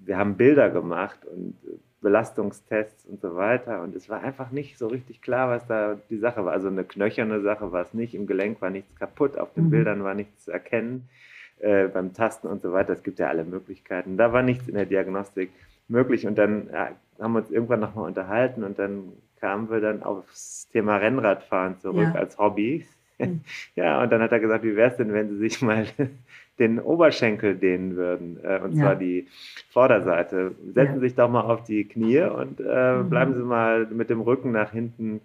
wir 0.03 0.17
haben 0.17 0.37
Bilder 0.37 0.71
gemacht 0.71 1.19
und 1.27 1.57
Belastungstests 2.01 3.05
und 3.07 3.21
so 3.21 3.37
weiter. 3.37 3.83
Und 3.83 3.95
es 3.95 4.09
war 4.09 4.23
einfach 4.23 4.51
nicht 4.51 4.79
so 4.79 4.87
richtig 4.89 5.21
klar, 5.21 5.51
was 5.51 5.67
da 5.67 5.99
die 6.09 6.17
Sache 6.19 6.45
war. 6.45 6.53
Also 6.53 6.69
eine 6.69 6.85
knöcherne 6.85 7.41
Sache 7.43 7.73
war 7.73 7.83
es 7.83 7.93
nicht, 7.95 8.15
im 8.15 8.27
Gelenk 8.27 8.61
war 8.63 8.71
nichts 8.71 8.95
kaputt, 8.97 9.37
auf 9.39 9.53
den 9.53 9.67
Mhm. 9.67 9.71
Bildern 9.71 10.05
war 10.05 10.15
nichts 10.15 10.45
zu 10.45 10.53
erkennen, 10.53 11.09
äh, 11.59 11.89
beim 11.89 12.15
Tasten 12.15 12.47
und 12.47 12.63
so 12.63 12.73
weiter. 12.73 12.93
Es 12.95 13.03
gibt 13.03 13.19
ja 13.19 13.29
alle 13.29 13.45
Möglichkeiten. 13.45 14.17
Da 14.17 14.33
war 14.33 14.43
nichts 14.43 14.69
in 14.69 14.75
der 14.75 14.87
Diagnostik 14.87 15.51
möglich. 15.89 16.27
Und 16.27 16.39
dann 16.39 16.69
ja, 16.73 16.91
haben 17.21 17.33
wir 17.35 17.41
uns 17.41 17.51
irgendwann 17.51 17.81
nochmal 17.81 18.07
unterhalten 18.07 18.65
und 18.65 18.79
dann 18.79 19.13
kamen 19.39 19.71
wir 19.71 19.81
dann 19.81 20.03
aufs 20.03 20.69
Thema 20.71 20.97
Rennradfahren 20.97 21.79
zurück 21.81 22.09
Ja. 22.15 22.21
als 22.21 22.39
Hobby. 22.39 22.87
Ja, 23.77 24.03
und 24.03 24.11
dann 24.13 24.21
hat 24.23 24.33
er 24.33 24.41
gesagt, 24.41 24.65
wie 24.65 24.77
wäre 24.77 24.91
es 24.91 24.97
denn, 24.97 25.13
wenn 25.13 25.29
Sie 25.31 25.37
sich 25.37 25.63
mal 25.63 25.87
den 26.59 26.79
Oberschenkel 26.79 27.55
dehnen 27.57 27.97
würden, 27.97 28.39
äh, 28.43 28.61
und 28.63 28.73
Ja. 28.75 28.81
zwar 28.83 28.97
die 28.97 29.27
Vorderseite. 29.71 30.53
Setzen 30.75 30.95
Ja. 30.95 30.95
Sie 30.95 31.01
sich 31.01 31.15
doch 31.15 31.31
mal 31.31 31.43
auf 31.43 31.65
die 31.65 31.85
Knie 31.85 32.21
und 32.23 32.61
äh, 32.61 33.03
Mhm. 33.03 33.09
bleiben 33.11 33.35
Sie 33.35 33.43
mal 33.43 33.87
mit 33.87 34.11
dem 34.11 34.21
Rücken 34.21 34.53
nach 34.53 34.73
hinten 34.73 35.21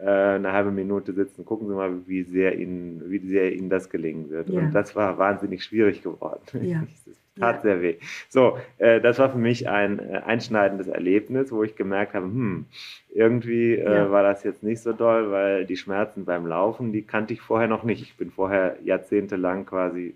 äh, 0.00 0.06
eine 0.08 0.52
halbe 0.52 0.70
Minute 0.70 1.12
sitzen. 1.12 1.44
Gucken 1.44 1.68
Sie 1.68 1.74
mal, 1.74 1.90
wie 2.06 2.22
sehr 2.22 2.58
Ihnen, 2.58 3.02
wie 3.10 3.18
sehr 3.18 3.52
Ihnen 3.52 3.68
das 3.68 3.90
gelingen 3.90 4.30
wird. 4.30 4.48
Ja. 4.48 4.58
Und 4.60 4.74
das 4.74 4.94
war 4.96 5.18
wahnsinnig 5.18 5.64
schwierig 5.64 6.02
geworden. 6.02 6.40
Ja. 6.62 6.82
Tat 7.38 7.56
Ja. 7.56 7.62
sehr 7.62 7.82
weh. 7.82 7.96
So, 8.28 8.58
äh, 8.78 9.00
das 9.00 9.18
war 9.18 9.30
für 9.30 9.38
mich 9.38 9.68
ein 9.68 9.98
äh, 9.98 10.22
einschneidendes 10.26 10.88
Erlebnis, 10.88 11.52
wo 11.52 11.62
ich 11.62 11.76
gemerkt 11.76 12.14
habe, 12.14 12.26
hm, 12.26 12.66
irgendwie 13.14 13.74
äh, 13.74 13.84
Ja. 13.84 14.10
war 14.10 14.22
das 14.22 14.44
jetzt 14.44 14.62
nicht 14.62 14.80
so 14.82 14.92
doll, 14.92 15.30
weil 15.30 15.64
die 15.66 15.76
Schmerzen 15.76 16.24
beim 16.24 16.46
Laufen, 16.46 16.92
die 16.92 17.02
kannte 17.02 17.32
ich 17.34 17.40
vorher 17.40 17.68
noch 17.68 17.82
nicht. 17.84 18.02
Ich 18.02 18.16
bin 18.16 18.30
vorher 18.30 18.76
jahrzehntelang 18.84 19.66
quasi 19.66 20.14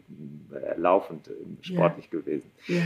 äh, 0.53 0.79
laufend 0.79 1.29
äh, 1.29 1.33
sportlich 1.65 2.11
gewesen. 2.11 2.51
ja. 2.67 2.83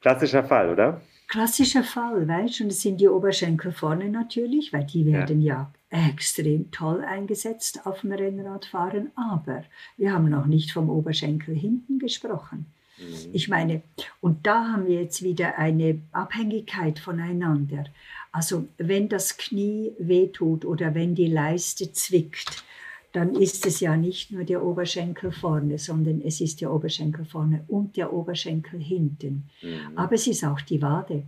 Klassischer 0.00 0.44
Fall, 0.44 0.70
oder? 0.70 1.00
Klassischer 1.26 1.82
Fall, 1.82 2.28
weißt 2.28 2.60
du, 2.60 2.64
und 2.64 2.70
es 2.70 2.82
sind 2.82 3.00
die 3.00 3.08
Oberschenkel 3.08 3.72
vorne 3.72 4.08
natürlich, 4.08 4.72
weil 4.72 4.84
die 4.84 5.04
werden 5.06 5.42
ja. 5.42 5.72
extrem 5.90 6.70
toll 6.70 7.02
eingesetzt 7.04 7.84
auf 7.84 8.02
dem 8.02 8.12
Rennradfahren, 8.12 9.10
aber 9.16 9.64
wir 9.96 10.12
haben 10.12 10.28
noch 10.30 10.46
nicht 10.46 10.70
vom 10.70 10.88
Oberschenkel 10.88 11.56
hinten 11.56 11.98
gesprochen. 11.98 12.66
Mhm. 12.98 13.30
Ich 13.32 13.48
meine, 13.48 13.82
und 14.20 14.46
da 14.46 14.72
haben 14.72 14.86
wir 14.86 15.00
jetzt 15.00 15.22
wieder 15.22 15.58
eine 15.58 16.00
Abhängigkeit 16.12 16.98
voneinander. 16.98 17.84
Also 18.32 18.68
wenn 18.78 19.08
das 19.08 19.36
Knie 19.36 19.92
wehtut 19.98 20.64
oder 20.64 20.94
wenn 20.94 21.14
die 21.14 21.28
Leiste 21.28 21.92
zwickt, 21.92 22.64
dann 23.12 23.34
ist 23.34 23.64
es 23.64 23.80
ja 23.80 23.96
nicht 23.96 24.30
nur 24.30 24.44
der 24.44 24.62
Oberschenkel 24.62 25.32
vorne, 25.32 25.78
sondern 25.78 26.20
es 26.20 26.42
ist 26.42 26.60
der 26.60 26.70
Oberschenkel 26.70 27.24
vorne 27.24 27.64
und 27.66 27.96
der 27.96 28.12
Oberschenkel 28.12 28.78
hinten. 28.78 29.48
Mhm. 29.62 29.96
Aber 29.96 30.16
es 30.16 30.26
ist 30.26 30.44
auch 30.44 30.60
die 30.60 30.82
Wade. 30.82 31.22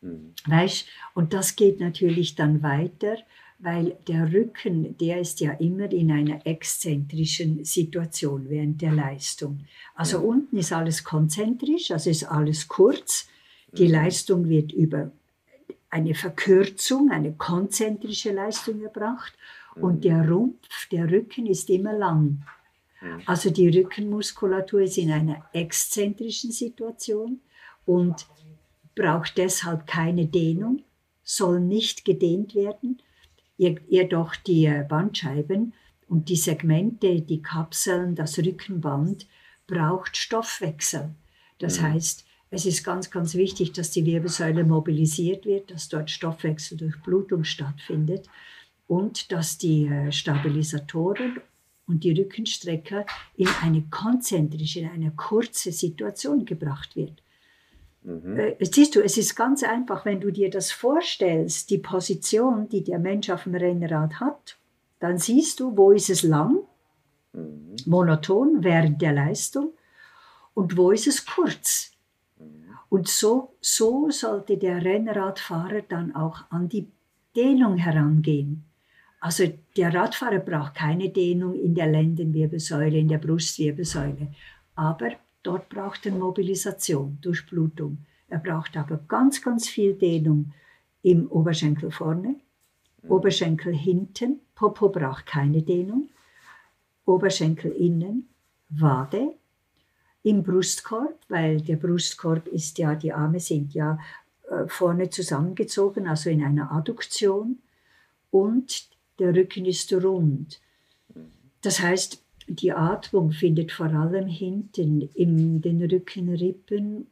Mhm. 0.00 0.34
Weißt? 0.46 0.88
Und 1.14 1.32
das 1.32 1.54
geht 1.54 1.78
natürlich 1.78 2.34
dann 2.34 2.62
weiter, 2.64 3.16
weil 3.62 3.96
der 4.08 4.32
Rücken, 4.32 4.96
der 4.98 5.20
ist 5.20 5.40
ja 5.40 5.52
immer 5.52 5.90
in 5.92 6.10
einer 6.10 6.46
exzentrischen 6.46 7.64
Situation 7.64 8.48
während 8.48 8.80
der 8.80 8.92
Leistung. 8.92 9.60
Also 9.94 10.16
Ja. 10.16 10.22
unten 10.24 10.56
ist 10.56 10.72
alles 10.72 11.04
konzentrisch, 11.04 11.90
also 11.90 12.08
ist 12.10 12.24
alles 12.24 12.68
kurz. 12.68 13.28
Die 13.76 13.86
Mhm. 13.86 13.92
Leistung 13.92 14.48
wird 14.48 14.72
über 14.72 15.12
eine 15.90 16.14
Verkürzung, 16.14 17.10
eine 17.10 17.32
konzentrische 17.32 18.32
Leistung 18.32 18.82
erbracht 18.82 19.34
und 19.74 20.04
der 20.04 20.28
Rumpf, 20.28 20.88
der 20.90 21.10
Rücken 21.10 21.46
ist 21.46 21.68
immer 21.68 21.92
lang. 21.92 22.42
Mhm. 23.00 23.22
Also 23.26 23.50
die 23.50 23.68
Rückenmuskulatur 23.68 24.80
ist 24.82 24.96
in 24.98 25.10
einer 25.10 25.44
exzentrischen 25.52 26.50
Situation 26.52 27.40
und 27.84 28.26
braucht 28.94 29.36
deshalb 29.36 29.86
keine 29.86 30.26
Dehnung, 30.26 30.82
soll 31.22 31.60
nicht 31.60 32.04
gedehnt 32.04 32.54
werden. 32.54 33.00
Jedoch 33.88 34.36
die 34.36 34.64
äh, 34.64 34.84
Bandscheiben 34.88 35.74
und 36.08 36.28
die 36.30 36.36
Segmente, 36.36 37.20
die 37.20 37.42
Kapseln, 37.42 38.14
das 38.14 38.38
Rückenband 38.38 39.26
braucht 39.66 40.16
Stoffwechsel. 40.16 41.10
Das 41.58 41.78
Mhm. 41.78 41.92
heißt, 41.92 42.24
es 42.50 42.66
ist 42.66 42.82
ganz, 42.82 43.10
ganz 43.10 43.34
wichtig, 43.34 43.72
dass 43.72 43.90
die 43.90 44.04
Wirbelsäule 44.06 44.64
mobilisiert 44.64 45.44
wird, 45.44 45.70
dass 45.70 45.88
dort 45.88 46.10
Stoffwechsel 46.10 46.78
durch 46.78 46.96
Blutung 47.02 47.44
stattfindet 47.44 48.26
und 48.88 49.30
dass 49.30 49.58
die 49.58 49.86
äh, 49.86 50.10
Stabilisatoren 50.10 51.40
und 51.86 52.02
die 52.02 52.12
Rückenstrecker 52.12 53.04
in 53.36 53.48
eine 53.62 53.82
konzentrische, 53.90 54.80
in 54.80 54.88
eine 54.88 55.12
kurze 55.12 55.70
Situation 55.70 56.44
gebracht 56.44 56.96
wird. 56.96 57.22
Mhm. 58.02 58.38
Äh, 58.38 58.56
siehst 58.60 58.96
du, 58.96 59.02
es 59.02 59.16
ist 59.16 59.34
ganz 59.36 59.62
einfach, 59.62 60.04
wenn 60.04 60.20
du 60.20 60.30
dir 60.30 60.50
das 60.50 60.72
vorstellst, 60.72 61.70
die 61.70 61.78
Position, 61.78 62.68
die 62.68 62.82
der 62.82 62.98
Mensch 62.98 63.30
auf 63.30 63.44
dem 63.44 63.54
Rennrad 63.54 64.20
hat, 64.20 64.56
dann 64.98 65.18
siehst 65.18 65.60
du, 65.60 65.76
wo 65.76 65.92
ist 65.92 66.10
es 66.10 66.22
lang, 66.22 66.60
Mhm. 67.32 67.76
monoton 67.86 68.64
während 68.64 69.00
der 69.00 69.12
Leistung 69.12 69.72
und 70.54 70.76
wo 70.76 70.90
ist 70.90 71.06
es 71.06 71.24
kurz. 71.24 71.92
Und 72.88 73.06
so, 73.06 73.54
so 73.60 74.10
sollte 74.10 74.56
der 74.58 74.84
Rennradfahrer 74.84 75.82
dann 75.82 76.12
auch 76.16 76.50
an 76.50 76.68
die 76.68 76.88
Dehnung 77.36 77.76
herangehen. 77.76 78.64
Also 79.20 79.44
der 79.76 79.94
Radfahrer 79.94 80.40
braucht 80.40 80.74
keine 80.74 81.10
Dehnung 81.10 81.54
in 81.54 81.74
der 81.74 81.86
Lendenwirbelsäule, 81.86 82.98
in 82.98 83.06
der 83.06 83.18
Brustwirbelsäule, 83.18 84.34
aber 84.74 85.12
dort 85.42 85.68
braucht 85.68 86.06
er 86.06 86.12
Mobilisation, 86.12 87.18
Durchblutung. 87.20 87.98
Er 88.28 88.38
braucht 88.38 88.76
aber 88.76 88.98
ganz, 89.08 89.42
ganz 89.42 89.68
viel 89.68 89.94
Dehnung 89.94 90.52
im 91.02 91.30
Oberschenkel 91.30 91.90
vorne, 91.90 92.36
Oberschenkel 93.08 93.74
hinten, 93.74 94.40
Popo 94.54 94.90
braucht 94.90 95.26
keine 95.26 95.62
Dehnung, 95.62 96.10
Oberschenkel 97.06 97.72
innen, 97.72 98.28
Wade, 98.68 99.34
im 100.22 100.42
Brustkorb, 100.42 101.18
weil 101.28 101.60
der 101.60 101.76
Brustkorb 101.76 102.46
ist 102.48 102.78
ja, 102.78 102.94
die 102.94 103.12
Arme 103.12 103.40
sind 103.40 103.72
ja 103.72 103.98
äh, 104.50 104.68
vorne 104.68 105.08
zusammengezogen, 105.08 106.06
also 106.06 106.28
in 106.28 106.44
einer 106.44 106.70
Adduktion. 106.70 107.58
Und 108.30 108.90
der 109.18 109.34
Rücken 109.34 109.64
ist 109.64 109.92
rund. 109.92 110.60
Das 111.62 111.80
heißt, 111.80 112.22
die 112.50 112.72
Atmung 112.72 113.30
findet 113.30 113.70
vor 113.70 113.86
allem 113.86 114.26
hinten 114.26 115.02
in 115.14 115.62
den 115.62 115.82
Rückenrippen 115.82 117.06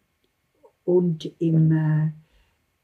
und 0.84 1.30
im 1.38 1.72
äh, 1.72 2.12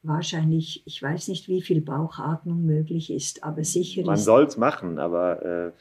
wahrscheinlich, 0.02 0.82
ich 0.84 1.02
weiß 1.02 1.28
nicht, 1.28 1.48
wie 1.48 1.62
viel 1.62 1.80
Bauchatmung 1.80 2.64
möglich 2.64 3.10
ist, 3.10 3.42
aber 3.42 3.64
sicher 3.64 4.04
Man 4.04 4.16
soll 4.16 4.44
es 4.44 4.56
machen, 4.56 4.98
aber 4.98 5.42
äh, 5.44 5.72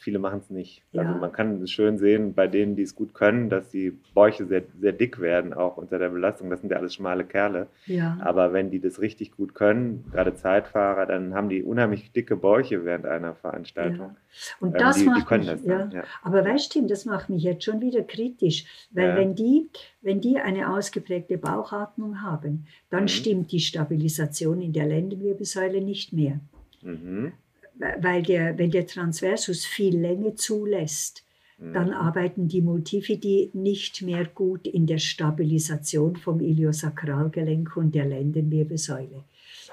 viele 0.00 0.18
machen 0.20 0.38
es 0.38 0.48
nicht. 0.50 0.82
Also 0.96 1.12
Ja. 1.12 1.18
man 1.18 1.32
kann 1.32 1.60
es 1.60 1.70
schön 1.70 1.98
sehen 1.98 2.32
bei 2.34 2.46
denen, 2.46 2.76
die 2.76 2.82
es 2.82 2.94
gut 2.94 3.14
können, 3.14 3.50
dass 3.50 3.70
die 3.70 3.90
Bäuche 4.14 4.46
sehr, 4.46 4.62
sehr 4.80 4.92
dick 4.92 5.18
werden, 5.20 5.52
auch 5.52 5.76
unter 5.76 5.98
der 5.98 6.08
Belastung. 6.10 6.50
Das 6.50 6.60
sind 6.60 6.70
ja 6.70 6.78
alles 6.78 6.94
schmale 6.94 7.24
Kerle. 7.24 7.66
ja. 7.86 8.16
Aber 8.20 8.52
wenn 8.52 8.70
die 8.70 8.80
das 8.80 9.00
richtig 9.00 9.32
gut 9.32 9.54
können, 9.54 10.04
gerade 10.12 10.34
Zeitfahrer, 10.34 11.06
dann 11.06 11.34
haben 11.34 11.48
die 11.48 11.62
unheimlich 11.62 12.12
dicke 12.12 12.36
Bäuche 12.36 12.84
während 12.84 13.06
einer 13.06 13.34
Veranstaltung. 13.34 14.16
Und 14.60 14.74
Ähm, 14.74 14.78
das 14.78 14.96
die, 14.96 15.02
die 15.02 15.08
macht 15.10 15.26
können 15.26 15.40
mich, 15.44 15.50
das 15.50 15.64
ja. 15.64 15.88
Ja. 15.92 16.04
Aber 16.22 16.44
weißt 16.44 16.74
du, 16.76 16.86
das 16.86 17.04
macht 17.04 17.28
mich 17.28 17.42
jetzt 17.42 17.64
schon 17.64 17.80
wieder 17.80 18.02
kritisch, 18.02 18.64
weil 18.92 19.08
Ja. 19.08 19.16
wenn, 19.16 19.34
die, 19.34 19.68
wenn 20.00 20.20
die 20.20 20.38
eine 20.38 20.70
ausgeprägte 20.72 21.38
Bauchatmung 21.38 22.22
haben, 22.22 22.66
dann 22.90 23.02
Mhm. 23.04 23.08
stimmt 23.08 23.52
die 23.52 23.60
Stabilisation 23.60 24.62
in 24.62 24.72
der 24.72 24.86
Lendenwirbelsäule 24.86 25.80
nicht 25.80 26.12
mehr. 26.12 26.38
Mhm. 26.82 27.32
Weil 27.78 28.22
der, 28.22 28.58
wenn 28.58 28.70
der 28.70 28.86
Transversus 28.86 29.64
viel 29.64 29.98
Länge 29.98 30.34
zulässt, 30.34 31.24
Mhm. 31.58 31.72
dann 31.72 31.92
arbeiten 31.92 32.48
die 32.48 32.62
Multifidi 32.62 33.50
nicht 33.52 34.02
mehr 34.02 34.24
gut 34.24 34.66
in 34.66 34.86
der 34.86 34.98
Stabilisation 34.98 36.16
vom 36.16 36.40
Iliosakralgelenk 36.40 37.76
und 37.76 37.94
der 37.94 38.04
Lendenwirbelsäule. 38.04 39.24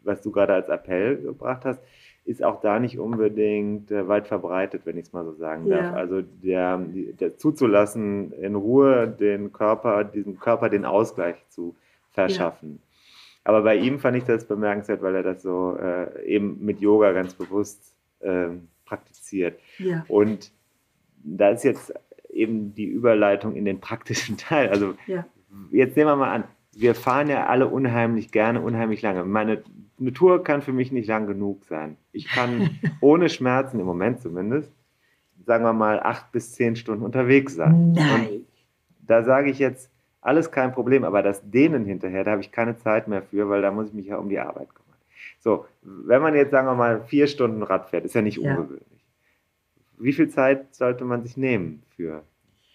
was 0.04 0.22
du 0.22 0.32
gerade 0.32 0.54
als 0.54 0.70
Appell 0.70 1.18
gebracht 1.18 1.66
hast, 1.66 1.82
ist 2.26 2.44
auch 2.44 2.62
da 2.62 2.80
nicht 2.80 3.00
unbedingt 3.00 3.90
äh, 3.92 4.08
weit 4.08 4.28
verbreitet, 4.28 4.84
wenn 4.86 4.98
ich 4.98 5.06
es 5.08 5.14
mal 5.14 5.26
so 5.26 5.34
sagen 5.34 5.68
Ja. 5.68 5.82
darf. 5.84 5.94
Also 5.96 6.22
der, 6.22 6.80
der 7.20 7.38
zuzulassen, 7.38 8.32
in 8.34 8.56
Ruhe 8.56 9.08
den 9.08 9.52
Körper, 9.52 10.04
diesem 10.04 10.40
Körper 10.40 10.70
den 10.70 10.86
Ausgleich 10.86 11.36
zu 11.50 11.76
verschaffen. 12.12 12.80
Aber 13.44 13.64
bei 13.64 13.76
ihm 13.76 14.00
fand 14.00 14.18
ich 14.18 14.24
das 14.24 14.46
bemerkenswert, 14.46 15.02
weil 15.02 15.16
er 15.16 15.24
das 15.24 15.42
so 15.42 15.76
äh, 15.82 16.24
eben 16.26 16.64
mit 16.64 16.80
Yoga 16.80 17.12
ganz 17.12 17.34
bewusst 17.34 17.96
ähm, 18.22 18.68
praktiziert. 18.86 19.60
ja, 19.80 20.06
Und 20.08 20.52
da 21.24 21.50
ist 21.50 21.64
jetzt 21.64 21.92
eben 22.34 22.74
die 22.76 22.86
Überleitung 22.86 23.56
in 23.56 23.66
den 23.66 23.80
praktischen 23.80 24.38
Teil. 24.38 24.70
Also 24.70 24.96
ja. 25.08 25.26
jetzt 25.72 25.96
nehmen 25.96 26.10
wir 26.10 26.16
mal 26.16 26.32
an, 26.32 26.44
wir 26.74 26.96
fahren 26.96 27.30
ja 27.30 27.48
alle 27.48 27.68
unheimlich 27.68 28.32
gerne, 28.32 28.62
unheimlich 28.62 29.02
lange. 29.02 29.24
Meine 29.26 29.64
eine 30.00 30.14
Tour 30.14 30.44
kann 30.44 30.62
für 30.64 30.74
mich 30.74 30.92
nicht 30.92 31.08
lang 31.08 31.28
genug 31.28 31.64
sein. 31.66 31.96
Ich 32.12 32.28
kann 32.28 32.72
ohne 33.02 33.30
Schmerzen, 33.30 33.80
im 33.80 33.86
Moment 33.86 34.20
zumindest, 34.20 34.72
sagen 35.46 35.64
wir 35.64 35.74
mal, 35.74 36.00
acht 36.02 36.32
bis 36.32 36.54
zehn 36.54 36.76
Stunden 36.76 37.04
unterwegs 37.04 37.56
sein. 37.56 37.92
Nein. 37.94 38.28
Und 38.28 38.46
da 39.08 39.24
sage 39.24 39.52
ich 39.52 39.60
jetzt, 39.60 39.90
alles 40.22 40.52
kein 40.52 40.72
Problem, 40.72 41.04
aber 41.04 41.24
das 41.24 41.42
Dehnen 41.50 41.86
hinterher, 41.86 42.24
da 42.24 42.32
habe 42.32 42.42
ich 42.42 42.52
keine 42.52 42.78
Zeit 42.78 43.08
mehr 43.08 43.24
für, 43.24 43.50
weil 43.50 43.62
da 43.62 43.72
muss 43.72 43.88
ich 43.88 43.94
mich 43.94 44.08
ja 44.08 44.18
um 44.18 44.30
die 44.30 44.40
Arbeit 44.40 44.70
kümmern. 44.70 44.98
So, 45.40 45.66
wenn 45.82 46.22
man 46.22 46.36
jetzt, 46.36 46.52
sagen 46.52 46.68
wir 46.68 46.76
mal, 46.76 47.02
vier 47.06 47.26
Stunden 47.28 47.64
Rad 47.64 47.90
fährt, 47.90 48.06
ist 48.06 48.14
ja 48.14 48.22
nicht 48.22 48.38
Ja. 48.38 48.56
ungewöhnlich. 48.56 49.01
Wie 50.02 50.14
viel 50.14 50.30
Zeit 50.30 50.74
sollte 50.76 51.06
man 51.06 51.24
sich 51.24 51.38
nehmen 51.38 51.84
für 51.96 52.24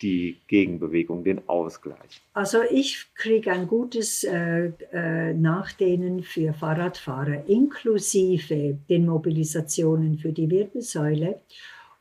die 0.03 0.41
Gegenbewegung, 0.47 1.25
den 1.25 1.49
Ausgleich? 1.49 2.23
Also 2.35 2.59
ich 2.71 3.07
kriege 3.15 3.51
ein 3.53 3.67
gutes 3.67 4.25
äh, 4.25 4.73
äh, 4.93 5.35
Nachdehnen 5.35 6.23
für 6.23 6.53
Fahrradfahrer, 6.53 7.49
inklusive 7.49 8.79
den 8.89 9.07
Mobilisationen 9.07 10.19
für 10.19 10.33
die 10.33 10.51
Wirbelsäule 10.51 11.41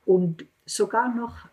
und 0.06 0.46
sogar 0.66 1.16
noch 1.16 1.48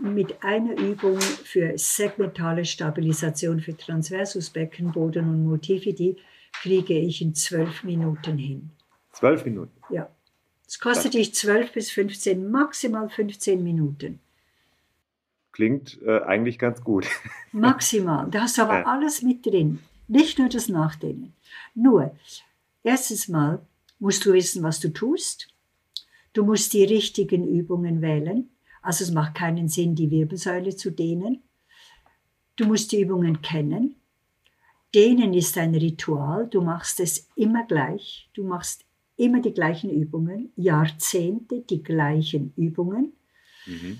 mit 0.00 0.44
einer 0.44 0.78
Übung 0.78 1.18
für 1.18 1.72
segmentale 1.76 2.64
Stabilisation 2.64 3.60
für 3.60 3.76
Transversus 3.76 4.50
Beckenboden 4.50 5.28
und 5.28 5.44
Multifidi 5.44 6.16
kriege 6.52 6.94
ich 6.98 7.22
in 7.22 7.34
zwölf 7.34 7.82
Minuten 7.82 8.36
hin. 8.36 8.70
Zwölf 9.12 9.44
Minuten. 9.46 9.72
Ja. 9.88 10.10
Es 10.66 10.80
kostet 10.80 11.14
dich 11.14 11.34
12 11.34 11.72
bis 11.72 11.90
15, 11.90 12.50
maximal 12.50 13.08
15 13.08 13.62
Minuten. 13.62 14.20
Klingt 15.52 16.00
äh, 16.02 16.20
eigentlich 16.22 16.58
ganz 16.58 16.82
gut. 16.82 17.06
Maximal. 17.52 18.28
Da 18.30 18.42
hast 18.42 18.58
du 18.58 18.62
aber 18.62 18.80
Ja. 18.80 18.86
alles 18.86 19.22
mit 19.22 19.46
drin. 19.46 19.78
Nicht 20.08 20.38
nur 20.38 20.48
das 20.48 20.68
Nachdehnen. 20.68 21.32
Nur, 21.74 22.14
erstens 22.82 23.28
mal 23.28 23.64
musst 23.98 24.24
du 24.26 24.32
wissen, 24.32 24.62
was 24.62 24.80
du 24.80 24.92
tust. 24.92 25.48
Du 26.32 26.44
musst 26.44 26.72
die 26.74 26.84
richtigen 26.84 27.46
Übungen 27.48 28.02
wählen. 28.02 28.50
Also 28.82 29.04
es 29.04 29.10
macht 29.10 29.34
keinen 29.34 29.68
Sinn, 29.68 29.94
die 29.94 30.10
Wirbelsäule 30.10 30.76
zu 30.76 30.90
dehnen. 30.90 31.42
Du 32.56 32.66
musst 32.66 32.92
die 32.92 33.00
Übungen 33.00 33.40
kennen. 33.40 33.96
Dehnen 34.94 35.34
ist 35.34 35.56
ein 35.58 35.74
Ritual. 35.74 36.46
Du 36.48 36.60
machst 36.60 37.00
es 37.00 37.28
immer 37.34 37.64
gleich. 37.66 38.28
Du 38.34 38.44
machst 38.44 38.84
immer 39.16 39.40
die 39.40 39.52
gleichen 39.52 39.90
Übungen, 39.90 40.52
Jahrzehnte 40.56 41.60
die 41.60 41.82
gleichen 41.82 42.52
Übungen. 42.56 43.12
Mhm. 43.66 43.98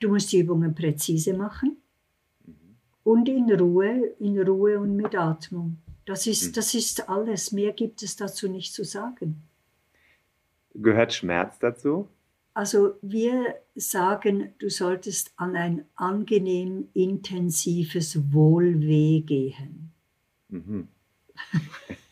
Du 0.00 0.10
musst 0.10 0.32
die 0.32 0.40
Übungen 0.40 0.74
präzise 0.74 1.34
machen 1.34 1.76
und 3.04 3.28
in 3.28 3.50
Ruhe, 3.52 4.14
in 4.18 4.38
Ruhe 4.40 4.78
und 4.80 4.96
mit 4.96 5.14
Atmung. 5.14 5.78
Das 6.06 6.26
ist, 6.26 6.56
das 6.56 6.74
ist 6.74 7.08
alles. 7.08 7.52
Mehr 7.52 7.72
gibt 7.72 8.02
es 8.02 8.16
dazu 8.16 8.48
nicht 8.48 8.74
zu 8.74 8.84
sagen. 8.84 9.42
Gehört 10.74 11.14
Schmerz 11.14 11.58
dazu? 11.58 12.08
Also 12.52 12.94
wir 13.02 13.56
sagen, 13.74 14.54
du 14.58 14.68
solltest 14.68 15.32
an 15.36 15.56
ein 15.56 15.84
angenehm 15.96 16.88
intensives 16.94 18.32
Wohlweh 18.32 19.20
gehen. 19.20 19.92
Mhm. 20.48 20.88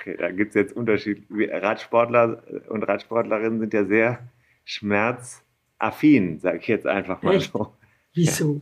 okay, 0.00 0.16
da 0.18 0.30
gibt 0.30 0.50
es 0.50 0.54
jetzt 0.54 0.76
Unterschied. 0.76 1.24
Radsportler 1.30 2.42
und 2.68 2.82
Radsportlerinnen 2.82 3.60
sind 3.60 3.74
ja 3.74 3.84
sehr 3.84 4.18
schmerzaffin, 4.64 6.38
sage 6.38 6.58
ich 6.58 6.68
jetzt 6.68 6.86
einfach 6.86 7.22
mal 7.22 7.36
Echt? 7.36 7.52
so. 7.52 7.72
Wieso? 8.14 8.60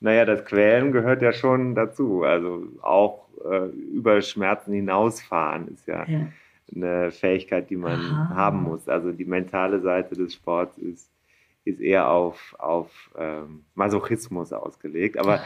Naja, 0.00 0.24
das 0.24 0.44
Quälen 0.44 0.90
gehört 0.92 1.22
ja 1.22 1.32
schon 1.32 1.74
dazu. 1.74 2.24
Also 2.24 2.66
auch 2.82 3.28
äh, 3.48 3.66
über 3.68 4.20
Schmerzen 4.20 4.72
hinausfahren 4.72 5.68
ist 5.68 5.86
ja 5.86 6.04
Ja. 6.08 6.26
eine 6.74 7.10
Fähigkeit, 7.12 7.70
die 7.70 7.76
man 7.76 8.00
Aha. 8.00 8.34
haben 8.34 8.62
muss. 8.62 8.88
Also 8.88 9.12
die 9.12 9.24
mentale 9.24 9.80
Seite 9.80 10.16
des 10.16 10.34
Sports 10.34 10.76
ist, 10.78 11.08
ist 11.64 11.80
eher 11.80 12.08
auf, 12.10 12.56
auf 12.58 12.90
ähm, 13.16 13.64
Masochismus 13.76 14.52
ausgelegt. 14.52 15.16
Aber 15.18 15.40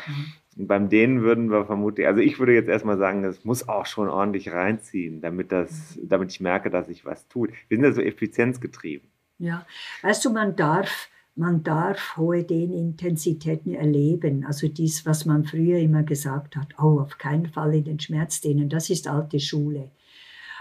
Beim 0.58 0.88
Dehnen 0.88 1.20
würden 1.20 1.50
wir 1.50 1.66
vermutlich, 1.66 2.06
also 2.06 2.20
ich 2.20 2.38
würde 2.38 2.54
jetzt 2.54 2.68
erstmal 2.68 2.96
sagen, 2.96 3.22
es 3.24 3.44
muss 3.44 3.68
auch 3.68 3.84
schon 3.84 4.08
ordentlich 4.08 4.50
reinziehen, 4.50 5.20
damit, 5.20 5.52
das, 5.52 5.98
damit 6.02 6.32
ich 6.32 6.40
merke, 6.40 6.70
dass 6.70 6.86
sich 6.86 7.04
was 7.04 7.28
tut. 7.28 7.50
Wir 7.68 7.76
sind 7.76 7.84
ja 7.84 7.92
so 7.92 8.00
effizienzgetrieben. 8.00 9.06
Ja, 9.38 9.66
weißt 10.00 10.24
du, 10.24 10.30
man 10.30 10.56
darf, 10.56 11.10
man 11.34 11.62
darf 11.62 12.16
hohe 12.16 12.42
Dehnintensitäten 12.42 13.74
erleben. 13.74 14.46
Also 14.46 14.66
dies, 14.68 15.04
was 15.04 15.26
man 15.26 15.44
früher 15.44 15.78
immer 15.78 16.04
gesagt 16.04 16.56
hat, 16.56 16.68
oh, 16.78 17.00
auf 17.00 17.18
keinen 17.18 17.48
Fall 17.48 17.74
in 17.74 17.84
den 17.84 18.00
Schmerz 18.00 18.40
dehnen, 18.40 18.70
das 18.70 18.88
ist 18.88 19.08
alte 19.08 19.40
Schule. 19.40 19.90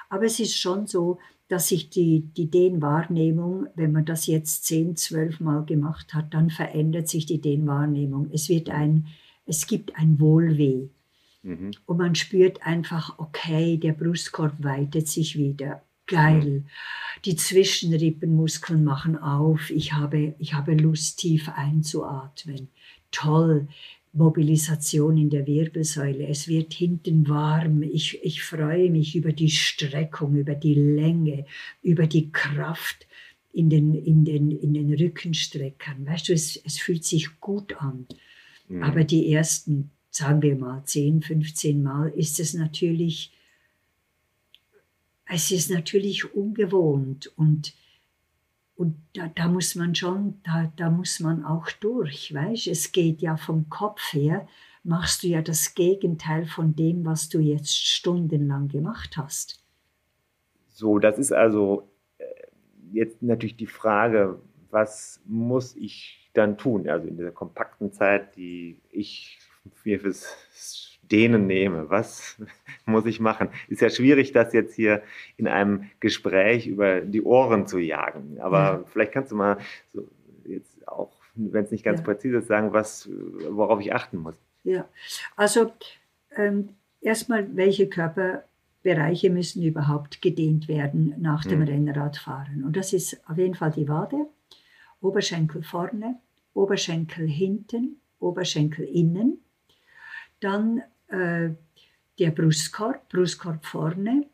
Aber 0.10 0.26
es 0.26 0.42
ist 0.42 0.60
schon 0.60 0.88
so, 0.88 1.20
dass 1.48 1.70
sich 1.70 1.90
die, 1.90 2.22
die 2.36 2.50
Dehnwahrnehmung, 2.50 3.68
wenn 3.76 3.92
man 3.92 4.04
das 4.04 4.28
jetzt 4.28 4.66
10, 4.66 4.98
12 4.98 5.40
Mal 5.40 5.64
gemacht 5.64 6.14
hat, 6.14 6.34
dann 6.34 6.50
verändert 6.50 7.08
sich 7.08 7.26
die 7.26 7.40
Dehnwahrnehmung. 7.40 8.30
Es 8.34 8.50
wird 8.50 8.70
ein, 8.70 9.08
es 9.46 9.68
gibt 9.68 9.96
ein 9.96 10.20
Wohlweh. 10.20 10.88
Mhm. 11.44 11.72
Und 11.86 11.98
man 11.98 12.16
spürt 12.16 12.66
einfach, 12.66 13.20
okay, 13.20 13.78
der 13.78 13.94
Brustkorb 13.94 14.56
weitet 14.64 15.08
sich 15.08 15.38
wieder. 15.38 15.84
Geil. 16.08 16.64
Die 17.26 17.36
Zwischenrippenmuskeln 17.36 18.84
machen 18.84 19.18
auf. 19.18 19.72
Ich 19.72 19.94
habe, 19.94 20.36
ich 20.38 20.54
habe 20.54 20.76
Lust, 20.76 21.20
tief 21.20 21.50
einzuatmen. 21.50 22.70
Toll. 23.12 23.68
Mobilisation 24.14 25.18
in 25.18 25.30
der 25.30 25.46
Wirbelsäule. 25.46 26.28
Es 26.28 26.48
wird 26.48 26.74
hinten 26.74 27.28
warm. 27.28 27.84
Ich, 27.84 28.24
ich 28.24 28.44
freue 28.44 28.90
mich 28.90 29.16
über 29.16 29.34
die 29.34 29.50
Streckung, 29.50 30.36
über 30.36 30.56
die 30.56 30.76
Länge, 30.76 31.46
über 31.82 32.08
die 32.08 32.32
Kraft 32.32 33.08
in 33.52 33.70
den, 33.70 33.94
in 33.94 34.24
den, 34.24 34.52
in 34.52 34.74
den 34.74 34.94
Rückenstreckern. 34.94 36.06
Weißt 36.06 36.30
du, 36.30 36.34
es, 36.34 36.56
es 36.56 36.80
fühlt 36.80 37.04
sich 37.04 37.40
gut 37.42 37.82
an. 37.82 38.06
Mhm. 38.68 38.84
Aber 38.84 39.04
die 39.04 39.32
ersten, 39.32 39.92
sagen 40.10 40.42
wir 40.42 40.56
mal, 40.56 40.84
10, 40.84 41.22
15 41.22 41.82
Mal 41.82 42.10
ist 42.10 42.40
es 42.40 42.54
natürlich, 42.54 43.32
es 45.28 45.52
ist 45.52 45.72
natürlich 45.72 46.34
ungewohnt 46.34 47.28
und, 47.36 47.76
und 48.76 48.96
da, 49.14 49.28
da 49.28 49.48
muss 49.48 49.76
man 49.76 49.96
schon, 49.96 50.40
da, 50.44 50.72
da 50.76 50.90
muss 50.90 51.20
man 51.20 51.44
auch 51.44 51.70
durch, 51.72 52.34
weißt 52.34 52.68
Es 52.68 52.92
geht 52.92 53.22
ja 53.22 53.38
vom 53.38 53.70
Kopf 53.70 54.14
her, 54.14 54.48
machst 54.84 55.24
du 55.24 55.28
ja 55.28 55.42
das 55.42 55.74
Gegenteil 55.74 56.46
von 56.46 56.76
dem, 56.76 57.06
was 57.06 57.30
du 57.30 57.40
jetzt 57.40 57.76
stundenlang 57.76 58.68
gemacht 58.68 59.18
hast. 59.18 59.64
So, 60.70 61.00
das 61.00 61.18
ist 61.18 61.32
also 61.32 61.90
äh, 62.18 62.26
jetzt 62.92 63.22
natürlich 63.24 63.56
die 63.58 63.66
Frage, 63.66 64.40
was 64.70 65.22
muss 65.26 65.76
ich 65.76 66.25
dann 66.38 66.58
tun? 66.58 66.88
Also 66.90 67.08
in 67.08 67.18
dieser 67.18 67.32
kompakten 67.32 67.92
Zeit, 67.92 68.36
die 68.36 68.80
ich 68.92 69.40
mir 69.84 70.00
fürs 70.00 70.98
Dehnen 71.12 71.46
nehme, 71.48 71.90
was 71.90 72.38
muss 72.86 73.06
ich 73.06 73.20
machen? 73.20 73.50
Ist 73.68 73.82
ja 73.82 73.90
schwierig, 73.90 74.32
das 74.32 74.54
jetzt 74.54 74.76
hier 74.76 75.02
in 75.38 75.48
einem 75.48 75.90
Gespräch 76.00 76.68
über 76.68 77.02
die 77.02 77.22
Ohren 77.22 77.68
zu 77.68 77.78
jagen. 77.78 78.40
Aber 78.40 78.58
Ja. 78.58 78.84
vielleicht 78.92 79.12
kannst 79.12 79.32
du 79.32 79.36
mal 79.36 79.58
so 79.94 80.08
jetzt 80.46 80.88
auch, 80.88 81.12
wenn 81.36 81.64
es 81.66 81.72
nicht 81.72 81.84
ganz 81.84 82.00
Ja. 82.00 82.06
präzise 82.06 82.38
ist, 82.38 82.48
sagen, 82.48 82.74
was, 82.74 83.10
worauf 83.50 83.80
ich 83.82 83.94
achten 83.94 84.18
muss. 84.18 84.36
Ja, 84.64 84.88
also 85.36 85.72
ähm, 86.36 86.70
erstmal, 87.02 87.56
welche 87.56 87.88
Körperbereiche 87.88 89.30
müssen 89.30 89.62
überhaupt 89.64 90.22
gedehnt 90.24 90.68
werden 90.68 91.14
nach 91.20 91.46
dem 91.46 91.60
Mhm. 91.60 91.66
Rennradfahren? 91.68 92.64
Und 92.64 92.76
das 92.78 92.94
ist 92.94 93.22
auf 93.30 93.38
jeden 93.38 93.54
Fall 93.56 93.72
die 93.72 93.88
Wade, 93.88 94.26
Oberschenkel 95.02 95.62
vorne, 95.62 96.18
Oberschenkel 96.56 97.28
hinten, 97.28 97.98
Oberschenkel 98.20 98.86
innen, 98.86 99.38
dann 100.40 100.82
äh, 101.10 101.50
der 102.18 102.32
Brustkorb, 102.32 103.10
Brustkorb 103.10 103.66
vorne 103.66 104.26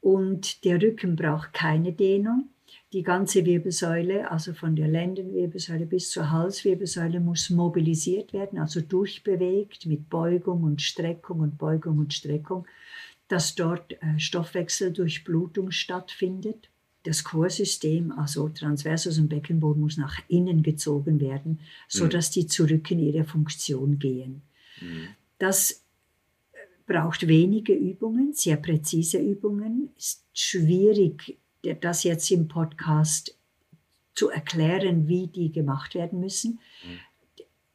und 0.00 0.64
der 0.64 0.80
Rücken 0.80 1.16
braucht 1.16 1.52
keine 1.52 1.92
Dehnung. 1.92 2.48
Die 2.92 3.02
ganze 3.02 3.44
Wirbelsäule, 3.44 4.30
also 4.30 4.54
von 4.54 4.76
der 4.76 4.88
Lendenwirbelsäule 4.88 5.86
bis 5.86 6.10
zur 6.10 6.30
Halswirbelsäule, 6.30 7.20
muss 7.20 7.50
mobilisiert 7.50 8.32
werden, 8.32 8.58
also 8.58 8.80
durchbewegt 8.80 9.86
mit 9.86 10.08
Beugung 10.08 10.62
und 10.62 10.80
Streckung 10.80 11.40
und 11.40 11.58
Beugung 11.58 11.98
und 11.98 12.14
Streckung, 12.14 12.66
dass 13.28 13.54
dort 13.56 13.92
äh, 13.92 14.18
Stoffwechseldurchblutung 14.18 15.72
stattfindet. 15.72 16.69
Das 17.04 17.24
Chorsystem, 17.24 18.12
also 18.12 18.48
Transversus 18.50 19.18
und 19.18 19.28
Beckenboden, 19.28 19.82
muss 19.82 19.96
nach 19.96 20.18
innen 20.28 20.62
gezogen 20.62 21.20
werden, 21.20 21.60
sodass 21.88 22.30
die 22.30 22.46
zurück 22.46 22.90
in 22.90 22.98
ihre 22.98 23.24
Funktion 23.24 23.98
gehen. 23.98 24.42
Mhm. 24.80 25.08
Das 25.38 25.82
äh, 26.52 26.56
braucht 26.86 27.26
wenige 27.26 27.72
Übungen, 27.72 28.34
sehr 28.34 28.56
präzise 28.56 29.18
Übungen. 29.18 29.90
Ist 29.96 30.24
schwierig, 30.34 31.38
das 31.80 32.04
jetzt 32.04 32.30
im 32.30 32.48
Podcast 32.48 33.34
zu 34.14 34.28
erklären, 34.28 35.08
wie 35.08 35.28
die 35.28 35.50
gemacht 35.50 35.94
werden 35.94 36.20
müssen. 36.20 36.60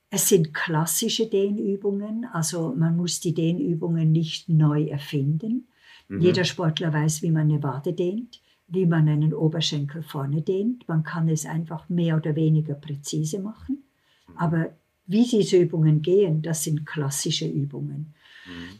Es 0.10 0.30
sind 0.30 0.54
klassische 0.54 1.28
Dehnübungen, 1.28 2.26
also 2.32 2.74
man 2.78 2.96
muss 2.96 3.20
die 3.20 3.34
Dehnübungen 3.34 4.12
nicht 4.12 4.48
neu 4.48 4.84
erfinden. 4.86 5.68
Mhm. 6.08 6.22
Jeder 6.22 6.44
Sportler 6.44 6.94
weiß, 6.94 7.22
wie 7.22 7.32
man 7.32 7.50
eine 7.50 7.64
Wade 7.64 7.94
dehnt, 7.94 8.42
wie 8.68 8.86
man 8.86 9.07
einen 9.07 9.34
Oberschenkel 9.34 10.03
vorne 10.03 10.41
dehnt. 10.41 10.88
Man 10.88 11.03
kann 11.03 11.30
es 11.30 11.45
einfach 11.45 11.88
mehr 11.89 12.18
oder 12.18 12.36
weniger 12.36 12.74
präzise 12.74 13.39
machen. 13.39 13.84
Mhm. 14.28 14.38
Aber 14.38 14.70
wie 15.07 15.26
diese 15.26 15.57
Übungen 15.57 16.01
gehen, 16.01 16.41
das 16.41 16.63
sind 16.63 16.86
klassische 16.86 17.47
Übungen. 17.47 18.13
Mhm. 18.45 18.80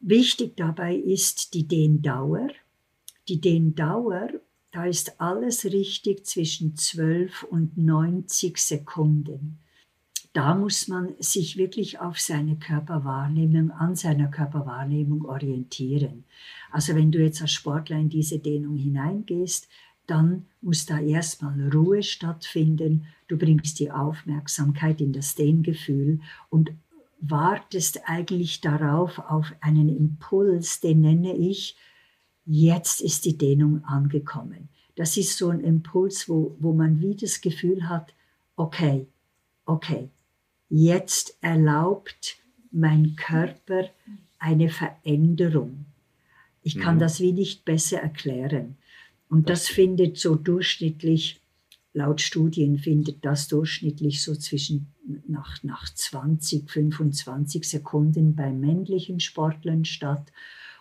Wichtig 0.00 0.56
dabei 0.56 0.96
ist 0.96 1.54
die 1.54 1.66
Dehndauer. 1.66 2.48
Die 3.28 3.40
Dehndauer, 3.40 4.28
da 4.72 4.84
ist 4.84 5.20
alles 5.20 5.64
richtig 5.64 6.26
zwischen 6.26 6.76
12 6.76 7.44
und 7.44 7.78
90 7.78 8.58
Sekunden. 8.58 9.58
Da 10.32 10.54
muss 10.54 10.88
man 10.88 11.14
sich 11.18 11.58
wirklich 11.58 12.00
auf 12.00 12.18
seine 12.18 12.56
Körperwahrnehmung, 12.56 13.70
an 13.70 13.96
seiner 13.96 14.28
Körperwahrnehmung 14.28 15.26
orientieren. 15.26 16.24
Also 16.72 16.94
wenn 16.94 17.12
du 17.12 17.22
jetzt 17.22 17.42
als 17.42 17.52
Sportler 17.52 17.98
in 17.98 18.08
diese 18.08 18.38
Dehnung 18.38 18.76
hineingehst, 18.76 19.68
dann 20.06 20.46
muss 20.60 20.86
da 20.86 20.98
erstmal 20.98 21.68
Ruhe 21.68 22.02
stattfinden. 22.02 23.06
Du 23.28 23.36
bringst 23.36 23.78
die 23.78 23.90
Aufmerksamkeit 23.90 25.00
in 25.00 25.12
das 25.12 25.34
Dehngefühl 25.34 26.20
und 26.50 26.72
wartest 27.20 28.00
eigentlich 28.06 28.60
darauf, 28.60 29.18
auf 29.18 29.52
einen 29.60 29.88
Impuls, 29.88 30.80
den 30.80 31.02
nenne 31.02 31.36
ich, 31.36 31.76
jetzt 32.44 33.00
ist 33.00 33.24
die 33.24 33.38
Dehnung 33.38 33.84
angekommen. 33.84 34.68
Das 34.96 35.16
ist 35.16 35.38
so 35.38 35.50
ein 35.50 35.60
Impuls, 35.60 36.28
wo, 36.28 36.56
wo 36.58 36.72
man 36.72 37.00
wie 37.00 37.14
das 37.14 37.40
Gefühl 37.40 37.88
hat, 37.88 38.12
okay, 38.56 39.06
okay, 39.66 40.08
jetzt 40.68 41.36
erlaubt 41.40 42.36
mein 42.72 43.14
Körper 43.16 43.88
eine 44.38 44.68
Veränderung. 44.68 45.86
Ich 46.62 46.78
kann 46.78 46.96
mhm. 46.96 47.00
das 47.00 47.20
wie 47.20 47.32
nicht 47.32 47.64
besser 47.64 48.00
erklären. 48.00 48.76
Und 49.28 49.48
das 49.48 49.68
findet 49.68 50.18
so 50.18 50.36
durchschnittlich, 50.36 51.40
laut 51.94 52.20
Studien 52.20 52.78
findet 52.78 53.24
das 53.24 53.48
durchschnittlich 53.48 54.22
so 54.22 54.34
zwischen 54.34 54.92
nach, 55.26 55.62
nach 55.62 55.92
20, 55.92 56.70
25 56.70 57.68
Sekunden 57.68 58.34
bei 58.36 58.52
männlichen 58.52 59.20
Sportlern 59.20 59.84
statt 59.84 60.32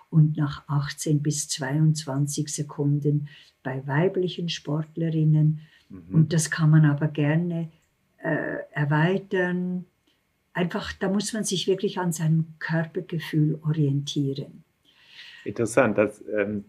und 0.09 0.37
nach 0.37 0.67
18 0.67 1.21
bis 1.21 1.47
22 1.47 2.53
Sekunden 2.53 3.29
bei 3.63 3.85
weiblichen 3.87 4.49
Sportlerinnen. 4.49 5.61
Mhm. 5.89 6.13
Und 6.13 6.33
das 6.33 6.51
kann 6.51 6.69
man 6.69 6.85
aber 6.85 7.07
gerne 7.07 7.71
äh, 8.17 8.57
erweitern. 8.71 9.85
Einfach, 10.53 10.91
da 10.93 11.09
muss 11.09 11.33
man 11.33 11.43
sich 11.43 11.67
wirklich 11.67 11.99
an 11.99 12.11
seinem 12.11 12.47
Körpergefühl 12.59 13.59
orientieren. 13.63 14.60
Interessant, 15.45 15.97
das 15.97 16.23
ähm, 16.33 16.65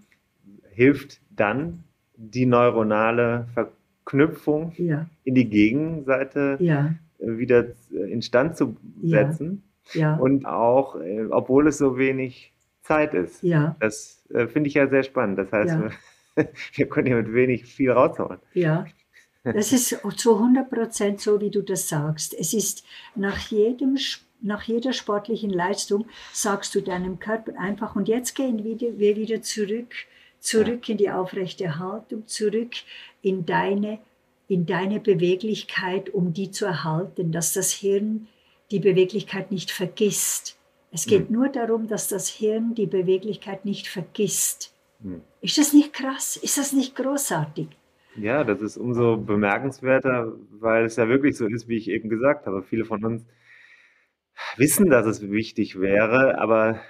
hilft 0.71 1.21
dann 1.31 1.85
die 2.17 2.47
neuronale 2.47 3.47
Verknüpfung 3.55 4.73
ja. 4.77 5.07
in 5.25 5.35
die 5.35 5.49
Gegenseite 5.49 6.57
ja. 6.61 6.95
Äh, 7.19 7.39
wieder 7.39 7.67
äh, 7.93 8.13
instand 8.13 8.57
zu 8.57 8.77
setzen. 9.03 9.63
Ja. 9.95 10.17
Und 10.17 10.47
auch, 10.47 10.97
äh, 10.97 11.25
obwohl 11.31 11.67
es 11.67 11.79
so 11.79 11.99
wenig 11.99 12.53
Zeit 12.83 13.15
ist. 13.15 13.43
Das 13.81 14.25
äh, 14.31 14.47
finde 14.47 14.69
ich 14.69 14.75
ja 14.75 14.89
sehr 14.89 15.03
spannend. 15.03 15.39
Das 15.39 15.53
heißt, 15.53 15.79
wir, 16.37 16.49
wir 16.75 16.89
können 16.89 17.09
ja 17.09 17.17
mit 17.17 17.33
wenig 17.33 17.67
viel 17.67 17.91
raushauen. 17.91 18.39
Ja. 18.55 18.87
Das 19.45 19.73
ist 19.73 19.99
zu 20.17 20.35
100 20.37 20.71
Prozent 20.71 21.21
so, 21.21 21.41
wie 21.41 21.51
du 21.51 21.63
das 21.63 21.89
sagst. 21.89 22.33
Es 22.39 22.55
ist 22.55 22.85
nach 23.17 23.39
jedem 23.39 23.97
nach 24.43 24.63
jeder 24.65 24.93
sportlichen 24.93 25.51
Leistung 25.51 26.07
sagst 26.33 26.75
du 26.75 26.81
deinem 26.81 27.19
Körper 27.19 27.59
einfach, 27.59 27.97
und 27.97 28.09
jetzt 28.09 28.35
gehen 28.35 28.65
wir 28.65 29.17
wieder 29.17 29.43
zurück 29.43 29.95
zurück 30.43 30.89
in 30.89 30.99
die 30.99 31.11
aufrechte 31.11 31.79
Haltung, 31.79 32.27
zurück 32.27 32.73
in 33.23 33.47
deine, 33.47 33.99
in 34.49 34.67
deine 34.67 35.01
Beweglichkeit, 35.01 36.11
um 36.11 36.33
die 36.33 36.51
zu 36.51 36.67
erhalten, 36.67 37.33
dass 37.33 37.53
das 37.55 37.73
Hirn 37.73 38.29
die 38.71 38.81
Beweglichkeit 38.81 39.53
nicht 39.53 39.71
vergisst. 39.71 40.59
Es 40.91 41.07
geht 41.07 41.31
mhm. 41.31 41.37
nur 41.37 41.49
darum, 41.49 41.87
dass 41.87 42.09
das 42.09 42.29
Hirn 42.29 42.75
die 42.75 42.87
Beweglichkeit 42.87 43.65
nicht 43.65 43.89
vergisst. 43.89 44.75
Mhm. 45.01 45.23
Ist 45.41 45.59
das 45.59 45.73
nicht 45.73 45.93
krass? 45.93 46.37
Ist 46.37 46.59
das 46.59 46.73
nicht 46.73 46.97
großartig? 46.97 47.69
Ja, 48.17 48.45
das 48.45 48.61
ist 48.61 48.77
umso 48.77 49.17
bemerkenswerter, 49.17 50.33
weil 50.61 50.85
es 50.85 50.97
ja 50.97 51.09
wirklich 51.09 51.37
so 51.37 51.47
ist, 51.47 51.69
wie 51.69 51.77
ich 51.77 51.89
eben 51.89 52.11
gesagt 52.11 52.47
habe. 52.47 52.63
Viele 52.63 52.85
von 52.85 53.03
uns 53.05 53.25
wissen, 54.57 54.91
dass 54.91 55.07
es 55.07 55.31
wichtig 55.31 55.81
wäre, 55.81 56.39
aber 56.39 56.81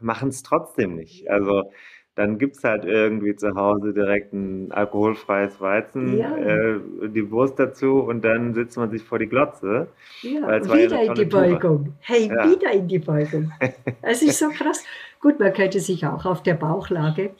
machen 0.00 0.28
es 0.28 0.42
trotzdem 0.42 0.94
nicht. 0.94 1.30
Also 1.30 1.70
dann 2.18 2.36
gibt 2.38 2.56
es 2.56 2.64
halt 2.64 2.84
irgendwie 2.84 3.36
zu 3.36 3.54
Hause 3.54 3.92
direkt 3.92 4.32
ein 4.32 4.72
alkoholfreies 4.72 5.60
Weizen, 5.60 6.18
ja. 6.18 6.36
äh, 6.36 6.80
die 7.08 7.30
Wurst 7.30 7.60
dazu 7.60 8.00
und 8.00 8.24
dann 8.24 8.54
sitzt 8.54 8.76
man 8.76 8.90
sich 8.90 9.04
vor 9.04 9.20
die 9.20 9.28
Glotze. 9.28 9.86
Ja, 10.22 10.60
wieder 10.64 11.00
in 11.00 11.14
die 11.14 11.24
Beugung. 11.26 11.94
Hey, 12.00 12.26
ja. 12.26 12.50
wieder 12.50 12.72
in 12.72 12.88
die 12.88 12.98
Beugung. 12.98 13.52
Es 14.02 14.22
ist 14.22 14.40
so 14.40 14.48
krass. 14.48 14.84
Gut, 15.20 15.38
man 15.38 15.52
könnte 15.52 15.78
sich 15.78 16.06
auch 16.06 16.24
auf 16.24 16.42
der 16.42 16.54
Bauchlage 16.54 17.30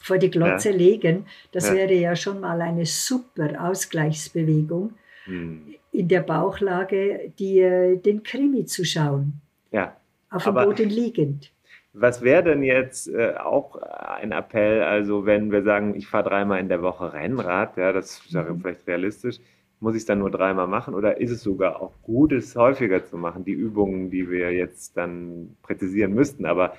vor 0.00 0.18
die 0.18 0.30
Glotze 0.30 0.70
ja. 0.70 0.76
legen. 0.76 1.26
Das 1.52 1.72
wäre 1.72 1.94
ja 1.94 2.16
schon 2.16 2.40
mal 2.40 2.60
eine 2.60 2.86
super 2.86 3.68
Ausgleichsbewegung. 3.70 4.94
Hm. 5.26 5.74
In 5.98 6.06
der 6.06 6.20
Bauchlage 6.20 7.32
die, 7.40 7.58
äh, 7.58 7.96
den 7.96 8.22
Krimi 8.22 8.64
zu 8.66 8.84
schauen. 8.84 9.40
Ja. 9.72 9.96
Auf 10.30 10.44
dem 10.44 10.54
Boden 10.54 10.88
liegend. 10.88 11.50
Was 11.92 12.22
wäre 12.22 12.44
denn 12.44 12.62
jetzt 12.62 13.08
äh, 13.08 13.34
auch 13.34 13.74
ein 13.74 14.30
Appell, 14.30 14.82
also 14.82 15.26
wenn 15.26 15.50
wir 15.50 15.64
sagen, 15.64 15.96
ich 15.96 16.06
fahre 16.06 16.28
dreimal 16.28 16.60
in 16.60 16.68
der 16.68 16.82
Woche 16.82 17.12
Rennrad, 17.12 17.76
ja, 17.76 17.92
das 17.92 18.20
ist 18.20 18.32
mhm. 18.32 18.60
vielleicht 18.60 18.86
realistisch, 18.86 19.40
muss 19.80 19.96
ich 19.96 20.02
es 20.02 20.06
dann 20.06 20.20
nur 20.20 20.30
dreimal 20.30 20.68
machen 20.68 20.94
oder 20.94 21.20
ist 21.20 21.32
es 21.32 21.42
sogar 21.42 21.82
auch 21.82 21.94
gut, 22.04 22.30
es 22.30 22.54
häufiger 22.54 23.04
zu 23.04 23.16
machen, 23.16 23.44
die 23.44 23.50
Übungen, 23.50 24.08
die 24.08 24.30
wir 24.30 24.52
jetzt 24.52 24.96
dann 24.96 25.56
präzisieren 25.62 26.14
müssten, 26.14 26.46
aber 26.46 26.74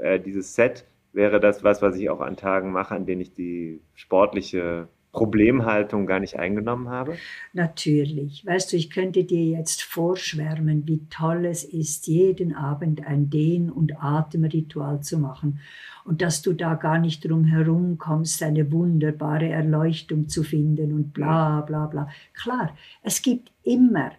äh, 0.00 0.18
dieses 0.18 0.56
Set 0.56 0.84
wäre 1.12 1.38
das 1.38 1.62
was, 1.62 1.82
was 1.82 1.96
ich 1.96 2.10
auch 2.10 2.20
an 2.20 2.36
Tagen 2.36 2.72
mache, 2.72 2.96
an 2.96 3.06
denen 3.06 3.20
ich 3.20 3.32
die 3.32 3.80
sportliche 3.94 4.88
Problemhaltung 5.16 6.06
gar 6.06 6.20
nicht 6.20 6.38
eingenommen 6.38 6.90
habe? 6.90 7.16
Natürlich. 7.54 8.44
Weißt 8.44 8.70
du, 8.70 8.76
ich 8.76 8.90
könnte 8.90 9.24
dir 9.24 9.44
jetzt 9.44 9.82
vorschwärmen, 9.82 10.86
wie 10.86 11.06
toll 11.08 11.46
es 11.46 11.64
ist, 11.64 12.06
jeden 12.06 12.54
Abend 12.54 13.06
ein 13.06 13.30
Dehn- 13.30 13.70
und 13.70 14.02
Atemritual 14.02 15.00
zu 15.00 15.18
machen 15.18 15.58
und 16.04 16.20
dass 16.20 16.42
du 16.42 16.52
da 16.52 16.74
gar 16.74 16.98
nicht 16.98 17.24
drum 17.24 17.44
herum 17.44 17.96
kommst, 17.96 18.42
eine 18.42 18.70
wunderbare 18.70 19.48
Erleuchtung 19.48 20.28
zu 20.28 20.42
finden 20.42 20.92
und 20.92 21.14
bla 21.14 21.62
bla 21.62 21.86
bla. 21.86 22.10
Klar, 22.34 22.76
es 23.02 23.22
gibt 23.22 23.50
immer 23.62 24.12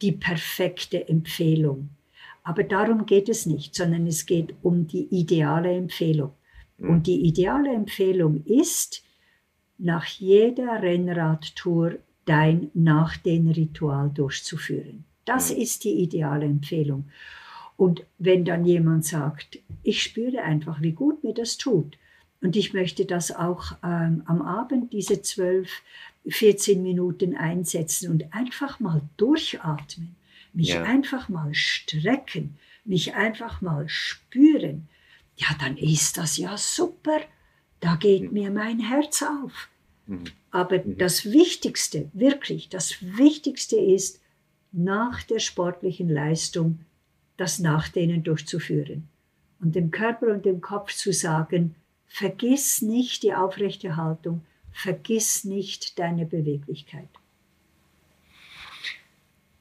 die 0.00 0.12
perfekte 0.12 1.06
Empfehlung. 1.06 1.90
Aber 2.42 2.64
darum 2.64 3.04
geht 3.04 3.28
es 3.28 3.44
nicht, 3.44 3.74
sondern 3.74 4.06
es 4.06 4.24
geht 4.24 4.54
um 4.62 4.86
die 4.86 5.06
ideale 5.10 5.70
Empfehlung. 5.70 6.32
Und 6.78 7.06
die 7.06 7.26
ideale 7.26 7.72
Empfehlung 7.72 8.42
ist, 8.44 9.03
nach 9.78 10.06
jeder 10.06 10.82
Rennradtour 10.82 11.96
dein 12.24 12.70
Nachdehnritual 12.74 14.10
durchzuführen. 14.10 15.04
Das 15.24 15.50
ist 15.50 15.84
die 15.84 16.02
ideale 16.02 16.44
Empfehlung. 16.44 17.10
Und 17.76 18.04
wenn 18.18 18.44
dann 18.44 18.64
jemand 18.64 19.04
sagt, 19.04 19.58
ich 19.82 20.02
spüre 20.02 20.42
einfach, 20.42 20.80
wie 20.80 20.92
gut 20.92 21.24
mir 21.24 21.34
das 21.34 21.56
tut, 21.56 21.96
und 22.40 22.56
ich 22.56 22.74
möchte 22.74 23.06
das 23.06 23.34
auch 23.34 23.72
ähm, 23.82 24.22
am 24.26 24.42
Abend, 24.42 24.92
diese 24.92 25.22
12, 25.22 25.70
14 26.26 26.82
Minuten 26.82 27.34
einsetzen 27.36 28.10
und 28.10 28.34
einfach 28.34 28.80
mal 28.80 29.00
durchatmen, 29.16 30.14
mich 30.52 30.68
ja. 30.74 30.82
einfach 30.82 31.30
mal 31.30 31.54
strecken, 31.54 32.58
mich 32.84 33.14
einfach 33.14 33.62
mal 33.62 33.88
spüren, 33.88 34.88
ja, 35.36 35.46
dann 35.58 35.78
ist 35.78 36.18
das 36.18 36.36
ja 36.36 36.56
super 36.58 37.18
da 37.84 37.96
geht 37.96 38.32
mir 38.32 38.50
mein 38.50 38.80
Herz 38.80 39.22
auf. 39.22 39.68
Mhm. 40.06 40.24
Aber 40.50 40.78
mhm. 40.78 40.96
das 40.96 41.30
Wichtigste, 41.30 42.08
wirklich, 42.14 42.70
das 42.70 42.96
Wichtigste 43.02 43.76
ist, 43.76 44.22
nach 44.72 45.22
der 45.22 45.38
sportlichen 45.38 46.08
Leistung 46.08 46.78
das 47.36 47.58
Nachdehnen 47.58 48.24
durchzuführen 48.24 49.06
und 49.60 49.74
dem 49.74 49.90
Körper 49.90 50.28
und 50.28 50.46
dem 50.46 50.62
Kopf 50.62 50.94
zu 50.94 51.12
sagen, 51.12 51.74
vergiss 52.06 52.80
nicht 52.80 53.22
die 53.22 53.34
aufrechte 53.34 53.96
Haltung, 53.96 54.40
vergiss 54.72 55.44
nicht 55.44 55.98
deine 55.98 56.24
Beweglichkeit. 56.24 57.08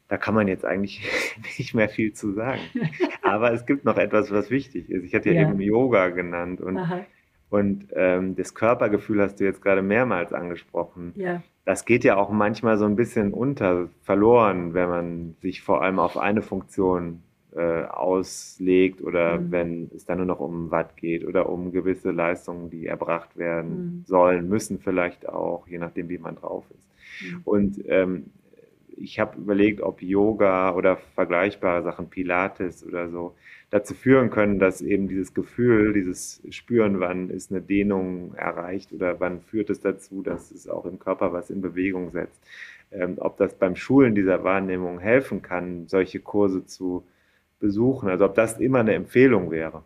Da 0.07 0.17
kann 0.17 0.33
man 0.33 0.47
jetzt 0.47 0.63
eigentlich 0.63 1.01
nicht 1.57 1.73
mehr 1.73 1.89
viel 1.89 2.13
zu 2.13 2.31
sagen. 2.31 2.61
Aber 3.21 3.51
es 3.51 3.65
gibt 3.65 3.83
noch 3.83 3.97
etwas, 3.97 4.31
was 4.31 4.49
wichtig 4.49 4.89
ist. 4.89 5.03
Ich 5.03 5.13
hatte 5.13 5.31
ja, 5.31 5.41
ja. 5.41 5.49
eben 5.49 5.59
Yoga 5.59 6.09
genannt 6.09 6.61
und 6.61 6.77
Aha. 6.77 7.05
Und 7.53 7.89
ähm, 7.93 8.35
das 8.35 8.55
Körpergefühl 8.55 9.21
hast 9.21 9.39
du 9.39 9.43
jetzt 9.43 9.61
gerade 9.61 9.83
mehrmals 9.83 10.33
angesprochen. 10.33 11.13
Ja. 11.15 11.43
das 11.65 11.85
geht 11.85 12.03
ja 12.03 12.15
auch 12.15 12.31
manchmal 12.31 12.79
so 12.79 12.85
ein 12.85 12.95
bisschen 12.95 13.31
unter, 13.31 13.89
verloren, 14.01 14.73
wenn 14.73 14.89
man 14.89 15.35
sich 15.39 15.61
vor 15.61 15.83
allem 15.83 15.99
auf 15.99 16.17
eine 16.17 16.41
Funktion 16.41 17.21
äh, 17.55 17.83
auslegt 17.83 19.03
oder 19.03 19.37
mhm. 19.39 19.51
wenn 19.51 19.91
es 19.95 20.03
dann 20.03 20.17
nur 20.17 20.25
noch 20.25 20.39
um 20.39 20.71
Watt 20.71 20.97
geht 20.97 21.27
oder 21.27 21.47
um 21.47 21.71
gewisse 21.71 22.09
Leistungen, 22.09 22.71
die 22.71 22.87
erbracht 22.87 23.37
werden 23.37 23.69
mhm. 23.69 24.03
sollen, 24.07 24.49
müssen 24.49 24.79
vielleicht 24.79 25.29
auch, 25.29 25.67
je 25.67 25.77
nachdem, 25.77 26.09
wie 26.09 26.17
man 26.17 26.37
drauf 26.37 26.65
ist. 26.71 26.89
Mhm. 27.21 27.41
Und 27.43 27.83
ähm, 27.87 28.25
ich 28.97 29.19
habe 29.19 29.37
überlegt, 29.37 29.81
ob 29.81 30.01
Yoga 30.01 30.73
oder 30.73 30.97
vergleichbare 31.13 31.83
Sachen, 31.83 32.09
Pilates 32.09 32.83
oder 32.83 33.09
so, 33.09 33.35
dazu 33.73 33.95
führen 33.95 34.29
können, 34.29 34.59
dass 34.59 34.81
eben 34.81 35.07
dieses 35.07 35.33
Gefühl, 35.33 35.93
dieses 35.93 36.43
Spüren, 36.51 36.99
wann 36.99 37.31
ist 37.31 37.49
eine 37.49 37.59
Dehnung 37.59 38.35
erreicht 38.35 38.93
oder 38.93 39.19
wann 39.19 39.41
führt 39.41 39.71
es 39.71 39.81
dazu, 39.81 40.21
dass 40.21 40.51
es 40.51 40.69
auch 40.69 40.85
im 40.85 40.99
Körper 40.99 41.33
was 41.33 41.49
in 41.49 41.59
Bewegung 41.59 42.11
setzt. 42.11 42.39
Ähm, 42.91 43.15
ob 43.17 43.37
das 43.37 43.55
beim 43.55 43.75
Schulen 43.75 44.13
dieser 44.13 44.43
Wahrnehmung 44.43 44.99
helfen 44.99 45.41
kann, 45.41 45.87
solche 45.87 46.19
Kurse 46.19 46.67
zu 46.67 47.03
besuchen, 47.59 48.09
also 48.09 48.25
ob 48.25 48.35
das 48.35 48.59
immer 48.59 48.81
eine 48.81 48.93
Empfehlung 48.93 49.49
wäre. 49.49 49.81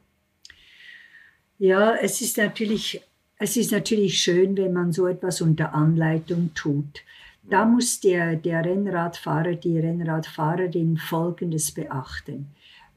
Ja, 1.58 1.96
es 1.96 2.20
ist 2.20 2.38
natürlich, 2.38 3.02
es 3.38 3.56
ist 3.56 3.72
natürlich 3.72 4.18
schön, 4.18 4.58
wenn 4.58 4.74
man 4.74 4.92
so 4.92 5.08
etwas 5.08 5.40
unter 5.40 5.74
Anleitung 5.74 6.52
tut. 6.56 7.04
Da 7.50 7.64
muss 7.64 8.02
der, 8.02 8.36
der 8.36 8.66
Rennradfahrer, 8.66 9.56
die 9.56 9.80
Rennradfahrerin 9.80 10.98
Folgendes 10.98 11.72
beachten. 11.72 12.48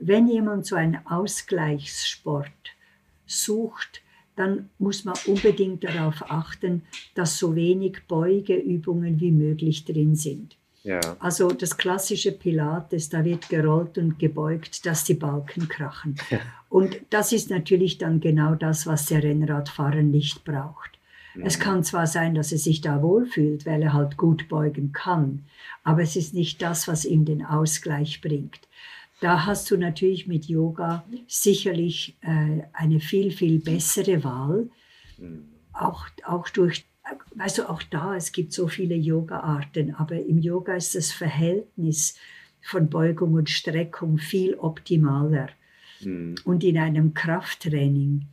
Wenn 0.01 0.29
jemand 0.29 0.67
so 0.67 0.77
einen 0.77 1.07
Ausgleichssport 1.07 2.51
sucht, 3.27 4.03
dann 4.37 4.71
muss 4.79 5.05
man 5.05 5.15
unbedingt 5.27 5.85
darauf 5.85 6.31
achten, 6.31 6.83
dass 7.15 7.39
so 7.39 7.55
wenig 7.55 7.99
Beugeübungen 8.09 9.21
wie 9.21 9.33
möglich 9.33 9.85
drin 9.85 10.17
sind. 10.17 10.57
Ja. 10.83 11.01
Also 11.19 11.51
das 11.51 11.77
klassische 11.77 12.33
Pilates, 12.33 13.11
da 13.11 13.25
wird 13.25 13.51
gerollt 13.51 13.99
und 13.99 14.19
gebeugt, 14.19 14.87
dass 14.87 15.05
die 15.05 15.15
Balken 15.15 15.69
krachen. 15.69 16.17
Ja. 16.31 16.39
Und 16.71 16.99
das 17.11 17.33
ist 17.33 17.51
natürlich 17.51 17.99
dann 17.99 18.21
genau 18.21 18.55
das, 18.55 18.87
was 18.87 19.07
der 19.07 19.23
Rennradfahrer 19.23 20.03
nicht 20.03 20.45
braucht. 20.45 20.99
Mhm. 21.35 21.45
Es 21.45 21.59
kann 21.59 21.85
zwar 21.85 22.07
sein, 22.07 22.35
dass 22.35 22.53
er 22.53 22.59
sich 22.59 22.81
da 22.81 23.03
wohlfühlt, 23.03 23.67
weil 23.67 23.83
er 23.83 23.93
halt 23.93 24.17
gut 24.17 24.49
beugen 24.49 24.93
kann, 24.93 25.45
aber 25.85 26.03
es 26.03 26.17
ist 26.17 26.33
nicht 26.33 26.63
das, 26.63 26.89
was 26.89 27.05
ihm 27.05 27.25
den 27.25 27.45
Ausgleich 27.45 28.23
bringt. 28.23 28.61
Da 29.21 29.45
hast 29.45 29.71
du 29.71 29.77
natürlich 29.77 30.27
mit 30.27 30.47
Yoga 30.47 31.05
sicherlich 31.29 32.17
äh, 32.23 32.63
eine 32.73 33.01
viel, 33.01 33.31
viel 33.31 33.61
bessere 33.61 34.25
Wahl. 34.25 34.71
Mhm. 35.19 35.45
Auch, 35.73 36.07
auch 36.25 36.49
durch, 36.49 36.87
weißt 37.35 37.59
du, 37.59 37.69
auch 37.69 37.83
da, 37.83 38.17
es 38.17 38.33
gibt 38.33 38.53
so 38.53 38.67
viele 38.67 38.95
Yoga-Arten, 38.95 39.95
aber 39.95 40.17
im 40.17 40.39
Yoga 40.39 40.75
ist 40.75 40.95
das 40.95 41.13
Verhältnis 41.13 42.19
von 42.63 42.89
Beugung 42.89 43.35
und 43.35 43.51
Streckung 43.51 44.19
viel 44.19 44.55
optimaler. 44.55 45.51
Mhm. 46.01 46.37
Und 46.45 46.65
in 46.65 46.79
einem 46.79 47.13
Krafttraining, 47.13 48.27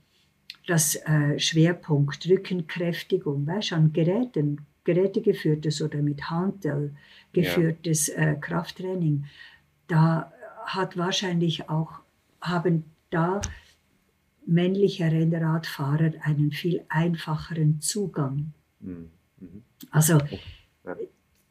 das 0.67 0.95
äh, 0.95 1.37
Schwerpunkt 1.37 2.27
Rückenkräftigung, 2.29 3.45
weißt 3.45 3.71
du, 3.71 3.75
an 3.75 3.93
Geräten, 3.93 4.65
gerätegeführtes 4.85 5.81
oder 5.81 6.01
mit 6.01 6.29
Handel 6.29 6.95
geführtes 7.33 8.07
ja. 8.07 8.31
äh, 8.31 8.35
Krafttraining, 8.35 9.25
da 9.87 10.31
hat 10.67 10.97
wahrscheinlich 10.97 11.69
auch, 11.69 11.93
haben 12.41 12.83
da 13.09 13.41
männliche 14.45 15.05
Rennradfahrer 15.05 16.11
einen 16.21 16.51
viel 16.51 16.83
einfacheren 16.89 17.81
Zugang. 17.81 18.53
Mhm. 18.79 19.09
Also, 19.91 20.19
ja, 20.83 20.95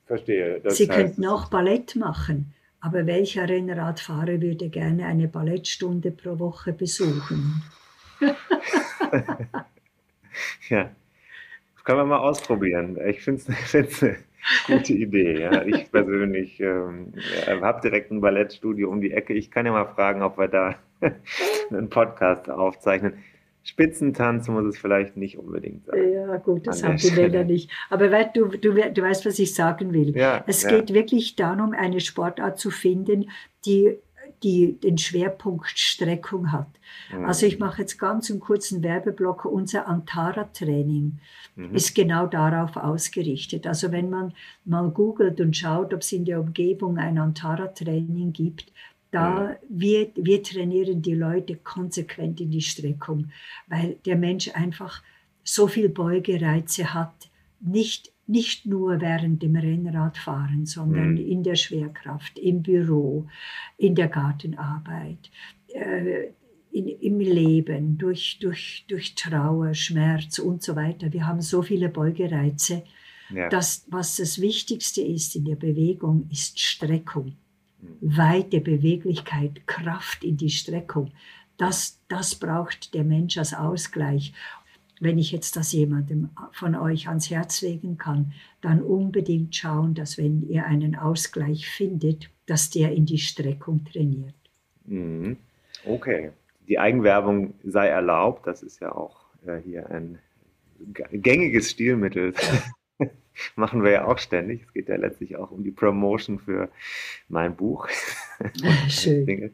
verstehe. 0.07 0.61
Das 0.61 0.77
sie 0.77 0.89
heißt, 0.89 0.99
könnten 0.99 1.27
auch 1.27 1.49
Ballett 1.49 1.97
machen, 1.97 2.53
aber 2.81 3.07
welcher 3.07 3.49
Rennradfahrer 3.49 4.41
würde 4.41 4.69
gerne 4.69 5.07
eine 5.07 5.29
Ballettstunde 5.29 6.11
pro 6.11 6.39
Woche 6.39 6.73
besuchen? 6.73 7.62
ja, 10.69 10.91
das 11.75 11.85
können 11.85 11.99
wir 11.99 12.05
mal 12.05 12.19
ausprobieren. 12.19 12.99
Ich 13.07 13.23
finde 13.23 13.43
es 13.43 13.49
eine 13.75 14.19
Gute 14.66 14.92
Idee, 14.92 15.40
ja. 15.40 15.62
Ich 15.62 15.90
persönlich 15.92 16.61
ähm, 16.61 17.12
habe 17.47 17.80
direkt 17.80 18.11
ein 18.11 18.20
Ballettstudio 18.20 18.90
um 18.90 19.01
die 19.01 19.12
Ecke. 19.12 19.34
Ich 19.34 19.51
kann 19.51 19.66
ja 19.66 19.72
mal 19.72 19.86
fragen, 19.86 20.22
ob 20.22 20.38
wir 20.38 20.49
da 20.49 20.76
einen 21.70 21.90
Podcast 21.90 22.51
aufzeichnen. 22.51 23.14
Spitzentanz 23.66 24.47
muss 24.47 24.64
es 24.64 24.78
vielleicht 24.78 25.16
nicht 25.16 25.38
unbedingt 25.38 25.86
sein. 25.86 26.12
Ja, 26.12 26.36
gut, 26.36 26.68
das 26.68 26.84
haben 26.84 26.99
die 26.99 27.11
Männer 27.11 27.42
nicht. 27.42 27.68
Aber 27.90 28.12
weißt, 28.12 28.30
du, 28.36 28.47
du, 28.47 28.72
du 28.72 29.03
weißt, 29.03 29.26
was 29.26 29.40
ich 29.40 29.55
sagen 29.55 29.92
will. 29.92 30.16
Ja, 30.16 30.44
es 30.47 30.62
ja. 30.62 30.70
geht 30.70 30.94
wirklich 30.94 31.34
darum, 31.34 31.72
eine 31.72 31.99
Sportart 31.99 32.61
zu 32.61 32.70
finden, 32.70 33.28
die 33.64 33.99
die 34.43 34.78
den 34.80 34.99
Schwerpunkt 34.99 35.78
Streckung 35.78 36.53
hat. 36.53 36.68
Mhm. 37.12 37.24
Also 37.24 37.47
ich 37.47 37.59
mache 37.59 37.82
jetzt 37.82 37.99
ganz 37.99 38.30
einen 38.30 38.41
kurzen 38.41 38.82
Werbeblock. 38.82 39.45
Unser 39.45 39.89
Antara-Training 39.89 41.18
mhm. 41.55 41.74
ist 41.74 41.95
genau 41.95 42.26
darauf 42.26 42.76
ausgerichtet. 42.76 43.66
Also 43.66 43.93
wenn 43.93 44.11
man 44.11 44.34
mal 44.64 44.91
googelt 44.91 45.41
und 45.41 45.57
schaut, 45.57 45.93
ob 45.95 46.01
es 46.01 46.12
in 46.12 46.24
der 46.24 46.41
Umgebung 46.41 46.99
ein 46.99 47.18
Antara-Training 47.18 48.32
gibt, 48.32 48.72
da 49.11 49.30
mhm. 49.41 49.57
wir, 49.68 50.11
wir 50.14 50.43
trainieren 50.43 51.03
die 51.03 51.14
Leute 51.14 51.57
konsequent 51.57 52.41
in 52.41 52.51
die 52.51 52.62
Streckung, 52.62 53.30
weil 53.66 53.97
der 54.05 54.16
Mensch 54.16 54.51
einfach 54.55 55.03
so 55.45 55.68
viel 55.68 55.89
Beugereize 55.89 56.93
hat, 56.93 57.30
nicht 57.61 58.12
nicht 58.27 58.66
nur 58.66 59.01
während 59.01 59.43
dem 59.43 59.57
Rennradfahren, 59.57 60.66
sondern 60.66 61.12
mhm. 61.12 61.18
in 61.18 61.43
der 61.43 61.55
Schwerkraft, 61.55 62.39
im 62.39 62.62
Büro, 62.62 63.29
in 63.77 63.95
der 63.95 64.09
Gartenarbeit, 64.09 65.31
äh, 65.68 66.29
in, 66.72 66.89
im 66.89 67.20
Leben, 67.20 67.97
durch, 67.99 68.39
durch, 68.41 68.85
durch 68.89 69.14
Trauer, 69.14 69.74
Schmerz 69.74 70.39
und 70.39 70.62
so 70.62 70.77
weiter. 70.77 71.12
Wir 71.12 71.27
haben 71.27 71.41
so 71.41 71.62
viele 71.62 71.89
Beugereize. 71.89 72.83
Ja. 73.31 73.49
Das, 73.49 73.87
was 73.89 74.16
das 74.16 74.41
Wichtigste 74.41 75.03
ist 75.03 75.37
in 75.37 75.45
der 75.45 75.57
Bewegung, 75.57 76.29
ist 76.31 76.61
Streckung. 76.61 77.37
Mhm. 77.81 78.16
Weite 78.16 78.61
Beweglichkeit, 78.61 79.66
Kraft 79.66 80.24
in 80.24 80.37
die 80.37 80.51
Streckung. 80.51 81.12
Das, 81.57 82.01
das 82.09 82.35
braucht 82.35 82.93
der 82.93 83.05
Mensch 83.05 83.39
als 83.39 83.55
Ausgleich 83.55 84.35
wenn 85.01 85.18
ich 85.18 85.32
jetzt 85.32 85.57
das 85.57 85.72
jemandem 85.72 86.30
von 86.53 86.74
euch 86.74 87.09
ans 87.09 87.30
Herz 87.30 87.61
legen 87.62 87.99
kann, 87.99 88.32
dann 88.61 88.80
unbedingt 88.80 89.55
schauen, 89.55 89.94
dass 89.94 90.16
wenn 90.18 90.49
ihr 90.49 90.64
einen 90.64 90.97
Ausgleich 90.97 91.68
findet, 91.68 92.30
dass 92.47 92.70
der 92.70 92.92
in 92.92 93.07
die 93.07 93.18
Streckung 93.18 93.84
trainiert. 93.84 94.34
Mhm. 94.86 95.36
Okay. 95.84 96.30
Die 96.68 96.78
Eigenwerbung 96.78 97.55
sei 97.64 97.88
erlaubt, 97.88 98.47
das 98.47 98.62
ist 98.62 98.80
ja 98.80 98.92
auch 98.92 99.26
äh, 99.47 99.59
hier 99.64 99.88
ein 99.90 100.18
gängiges 101.12 101.70
Stilmittel. 101.70 102.34
Machen 103.57 103.84
wir 103.84 103.90
ja 103.90 104.07
auch 104.07 104.18
ständig. 104.18 104.62
Es 104.62 104.72
geht 104.72 104.88
ja 104.88 104.97
letztlich 104.97 105.36
auch 105.36 105.51
um 105.51 105.62
die 105.62 105.70
Promotion 105.70 106.38
für 106.38 106.70
mein 107.28 107.55
Buch. 107.55 107.86
Schön. 108.88 109.53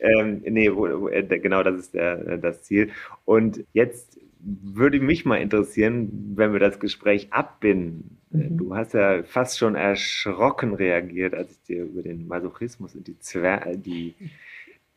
ähm, 0.00 0.42
nee, 0.44 0.70
wo, 0.70 1.02
wo, 1.02 1.08
äh, 1.08 1.22
genau 1.38 1.62
das 1.62 1.78
ist 1.78 1.94
der, 1.94 2.38
das 2.38 2.64
Ziel. 2.64 2.90
Und 3.24 3.64
jetzt 3.72 4.18
würde 4.42 5.00
mich 5.00 5.24
mal 5.24 5.36
interessieren, 5.36 6.34
wenn 6.36 6.52
wir 6.52 6.60
das 6.60 6.80
Gespräch 6.80 7.32
abbinden. 7.32 8.18
Mhm. 8.30 8.58
Du 8.58 8.74
hast 8.74 8.94
ja 8.94 9.22
fast 9.22 9.58
schon 9.58 9.74
erschrocken 9.74 10.74
reagiert, 10.74 11.34
als 11.34 11.52
ich 11.52 11.62
dir 11.62 11.84
über 11.84 12.02
den 12.02 12.26
Masochismus 12.26 12.94
und 12.94 13.06
die, 13.06 13.18
Zwer 13.18 13.76
die, 13.76 14.14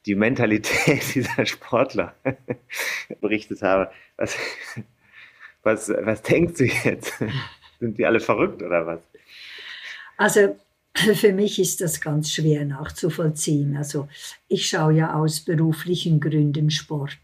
die 0.05 0.15
Mentalität 0.15 1.03
dieser 1.15 1.45
Sportler 1.45 2.15
berichtet 3.21 3.61
habe. 3.61 3.91
Was, 4.17 4.37
was, 5.63 5.89
was 5.89 6.21
denkst 6.21 6.57
du 6.57 6.65
jetzt? 6.65 7.13
Sind 7.79 7.97
die 7.97 8.05
alle 8.05 8.19
verrückt 8.19 8.61
oder 8.61 8.85
was? 8.85 9.01
Also 10.17 10.57
für 10.95 11.33
mich 11.33 11.59
ist 11.59 11.81
das 11.81 12.01
ganz 12.01 12.31
schwer 12.31 12.65
nachzuvollziehen. 12.65 13.75
Also 13.77 14.07
ich 14.47 14.67
schaue 14.67 14.93
ja 14.93 15.13
aus 15.15 15.41
beruflichen 15.41 16.19
Gründen 16.19 16.69
Sport, 16.69 17.17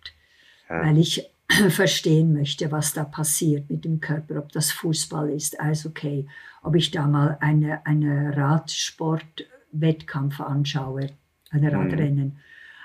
ja. 0.69 0.85
weil 0.85 0.97
ich 0.97 1.29
verstehen 1.69 2.33
möchte, 2.33 2.71
was 2.71 2.93
da 2.93 3.03
passiert 3.03 3.69
mit 3.69 3.85
dem 3.85 3.99
Körper, 3.99 4.37
ob 4.37 4.51
das 4.51 4.71
Fußball 4.71 5.29
ist, 5.31 5.59
Eishockey, 5.59 6.27
ob 6.61 6.75
ich 6.75 6.91
da 6.91 7.07
mal 7.07 7.37
eine, 7.41 7.85
eine 7.85 8.37
Radsport-Wettkampf 8.37 10.39
anschaue, 10.41 11.09
eine 11.49 11.71
mhm. 11.71 11.75
Radrennen. 11.75 12.25
Mhm. 12.25 12.37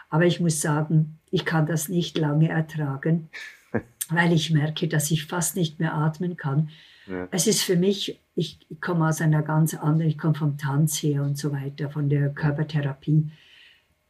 Aber 0.09 0.25
ich 0.25 0.41
muss 0.41 0.61
sagen, 0.61 1.19
ich 1.31 1.45
kann 1.45 1.67
das 1.67 1.89
nicht 1.89 2.17
lange 2.17 2.49
ertragen, 2.49 3.29
weil 4.09 4.33
ich 4.33 4.51
merke, 4.51 4.89
dass 4.89 5.11
ich 5.11 5.27
fast 5.27 5.57
nicht 5.57 5.81
mehr 5.81 5.95
atmen 5.95 6.37
kann. 6.37 6.71
Ja. 7.07 7.29
Es 7.33 7.47
ist 7.47 7.63
für 7.63 7.77
mich, 7.77 8.19
ich, 8.35 8.61
ich 8.71 8.81
komme 8.81 9.09
aus 9.09 9.21
einer 9.21 9.43
ganz 9.43 9.75
anderen, 9.75 10.09
ich 10.09 10.17
komme 10.17 10.37
vom 10.37 10.57
Tanz 10.57 11.03
her 11.03 11.23
und 11.23 11.37
so 11.37 11.53
weiter, 11.53 11.91
von 11.91 12.09
der 12.09 12.31
Körpertherapie. 12.31 13.31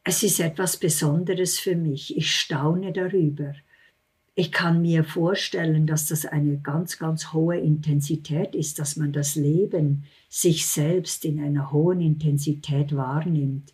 Es 0.05 0.23
ist 0.23 0.39
etwas 0.39 0.77
Besonderes 0.77 1.59
für 1.59 1.75
mich. 1.75 2.15
Ich 2.15 2.33
staune 2.33 2.93
darüber 2.93 3.53
ich 4.37 4.51
kann 4.51 4.81
mir 4.81 5.05
vorstellen, 5.05 5.87
dass 5.87 6.07
das 6.07 6.25
eine 6.25 6.57
ganz, 6.57 6.99
ganz 6.99 7.31
hohe 7.31 7.57
Intensität 7.57 8.53
ist, 8.53 8.79
dass 8.79 8.97
man 8.97 9.13
das 9.13 9.35
Leben 9.35 10.03
sich 10.27 10.67
selbst 10.67 11.23
in 11.23 11.41
einer 11.41 11.71
hohen 11.71 12.01
Intensität 12.01 12.93
wahrnimmt. 12.93 13.71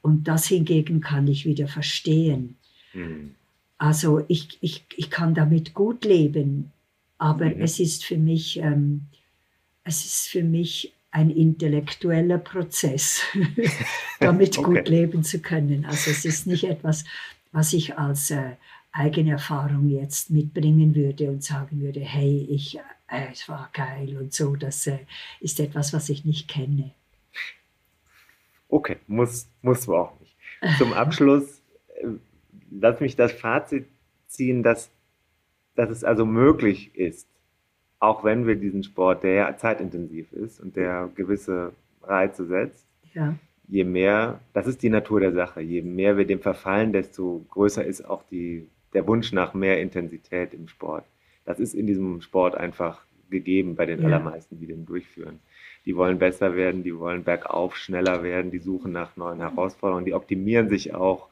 Und 0.00 0.26
das 0.26 0.46
hingegen 0.46 1.02
kann 1.02 1.28
ich 1.28 1.44
wieder 1.44 1.68
verstehen. 1.68 2.56
Mhm. 2.94 3.34
Also 3.76 4.24
ich, 4.28 4.56
ich, 4.62 4.86
ich 4.96 5.10
kann 5.10 5.34
damit 5.34 5.74
gut 5.74 6.06
leben, 6.06 6.72
aber 7.18 7.44
mhm. 7.44 7.60
es 7.60 7.78
ist 7.78 8.02
für 8.04 8.16
mich, 8.16 8.58
ähm, 8.60 9.08
es 9.84 10.06
ist 10.06 10.28
für 10.28 10.42
mich 10.42 10.94
ein 11.10 11.30
intellektueller 11.30 12.38
Prozess, 12.38 13.20
damit 14.20 14.58
okay. 14.58 14.66
gut 14.66 14.88
leben 14.88 15.22
zu 15.22 15.40
können. 15.40 15.84
Also 15.84 16.10
es 16.10 16.24
ist 16.24 16.46
nicht 16.46 16.64
etwas, 16.64 17.04
was 17.52 17.74
ich 17.74 17.98
als 17.98 18.30
äh, 18.30 18.52
eigene 18.92 19.32
Erfahrung 19.32 19.88
jetzt 19.88 20.30
mitbringen 20.30 20.94
würde 20.94 21.30
und 21.30 21.42
sagen 21.42 21.80
würde, 21.80 22.00
hey, 22.00 22.46
ich, 22.50 22.78
äh, 23.08 23.26
es 23.32 23.48
war 23.48 23.70
geil 23.72 24.16
und 24.18 24.32
so, 24.32 24.56
das 24.56 24.86
äh, 24.86 24.98
ist 25.40 25.60
etwas, 25.60 25.92
was 25.92 26.08
ich 26.08 26.24
nicht 26.24 26.48
kenne. 26.48 26.92
Okay, 28.68 28.96
muss, 29.06 29.48
muss 29.62 29.86
man 29.86 29.96
auch 29.98 30.20
nicht. 30.20 30.36
Zum 30.78 30.92
Abschluss, 30.92 31.62
äh, 32.02 32.08
lass 32.70 33.00
mich 33.00 33.16
das 33.16 33.32
Fazit 33.32 33.86
ziehen, 34.26 34.62
dass, 34.62 34.90
dass 35.74 35.90
es 35.90 36.04
also 36.04 36.26
möglich 36.26 36.94
ist, 36.94 37.26
auch 38.00 38.24
wenn 38.24 38.46
wir 38.46 38.56
diesen 38.56 38.82
Sport, 38.82 39.22
der 39.22 39.32
ja 39.32 39.56
zeitintensiv 39.56 40.32
ist 40.32 40.60
und 40.60 40.76
der 40.76 41.10
gewisse 41.14 41.72
Reize 42.02 42.46
setzt, 42.46 42.86
ja. 43.14 43.34
je 43.66 43.84
mehr, 43.84 44.40
das 44.52 44.66
ist 44.66 44.82
die 44.82 44.90
Natur 44.90 45.20
der 45.20 45.32
Sache, 45.32 45.60
je 45.60 45.82
mehr 45.82 46.16
wir 46.16 46.26
dem 46.26 46.40
verfallen, 46.40 46.92
desto 46.92 47.44
größer 47.50 47.84
ist 47.84 48.02
auch 48.02 48.22
die 48.30 48.68
der 48.92 49.06
Wunsch 49.06 49.32
nach 49.32 49.54
mehr 49.54 49.80
Intensität 49.80 50.54
im 50.54 50.68
Sport. 50.68 51.04
Das 51.44 51.58
ist 51.58 51.74
in 51.74 51.86
diesem 51.86 52.20
Sport 52.20 52.54
einfach 52.54 53.02
gegeben 53.30 53.76
bei 53.76 53.86
den 53.86 54.00
ja. 54.00 54.06
allermeisten, 54.06 54.58
die 54.58 54.66
den 54.66 54.86
durchführen. 54.86 55.40
Die 55.84 55.96
wollen 55.96 56.18
besser 56.18 56.56
werden, 56.56 56.82
die 56.82 56.98
wollen 56.98 57.24
bergauf 57.24 57.76
schneller 57.76 58.22
werden, 58.22 58.50
die 58.50 58.58
suchen 58.58 58.92
nach 58.92 59.16
neuen 59.16 59.40
Herausforderungen, 59.40 60.04
die 60.04 60.14
optimieren 60.14 60.68
sich 60.68 60.94
auch 60.94 61.28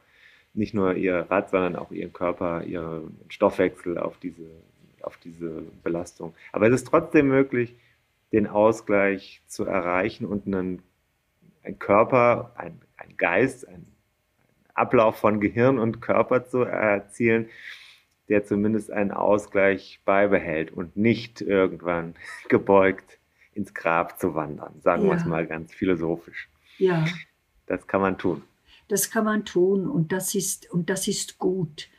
nicht 0.53 0.73
nur 0.73 0.95
ihr 0.95 1.27
Rad, 1.29 1.51
sondern 1.51 1.75
auch 1.75 1.91
ihren 1.91 2.13
Körper, 2.13 2.63
ihren 2.63 3.19
Stoffwechsel 3.29 3.97
auf 3.97 4.17
diese, 4.17 4.49
auf 5.01 5.17
diese 5.17 5.63
Belastung. 5.83 6.33
Aber 6.51 6.67
es 6.67 6.73
ist 6.73 6.87
trotzdem 6.87 7.27
möglich, 7.27 7.75
den 8.31 8.47
Ausgleich 8.47 9.41
zu 9.47 9.65
erreichen 9.65 10.25
und 10.25 10.47
einen, 10.47 10.81
ein 11.63 11.77
Körper, 11.77 12.53
ein, 12.55 12.81
ein 12.97 13.15
Geist, 13.17 13.67
ein 13.67 13.85
Ablauf 14.77 15.17
von 15.17 15.39
Gehirn 15.39 15.79
und 15.79 16.01
Körper 16.01 16.45
zu 16.45 16.59
erzielen, 16.59 17.49
der 18.29 18.45
zumindest 18.45 18.91
einen 18.91 19.11
Ausgleich 19.11 19.99
beibehält 20.05 20.71
und 20.71 20.97
nicht 20.97 21.41
irgendwann 21.41 22.15
gebeugt 22.49 23.19
ins 23.53 23.73
Grab 23.73 24.19
zu 24.19 24.35
wandern, 24.35 24.81
sagen 24.81 25.03
ja. 25.03 25.09
wir 25.09 25.17
es 25.17 25.25
mal 25.25 25.47
ganz 25.47 25.73
philosophisch. 25.73 26.47
Ja. 26.77 27.05
Das 27.65 27.87
kann 27.87 28.01
man 28.01 28.17
tun. 28.17 28.43
Das 28.87 29.09
kann 29.09 29.25
man 29.25 29.45
tun 29.45 29.87
und 29.87 30.11
das 30.11 30.35
ist, 30.35 30.71
und 30.71 30.89
das 30.89 31.07
ist 31.07 31.39
gut. 31.39 31.89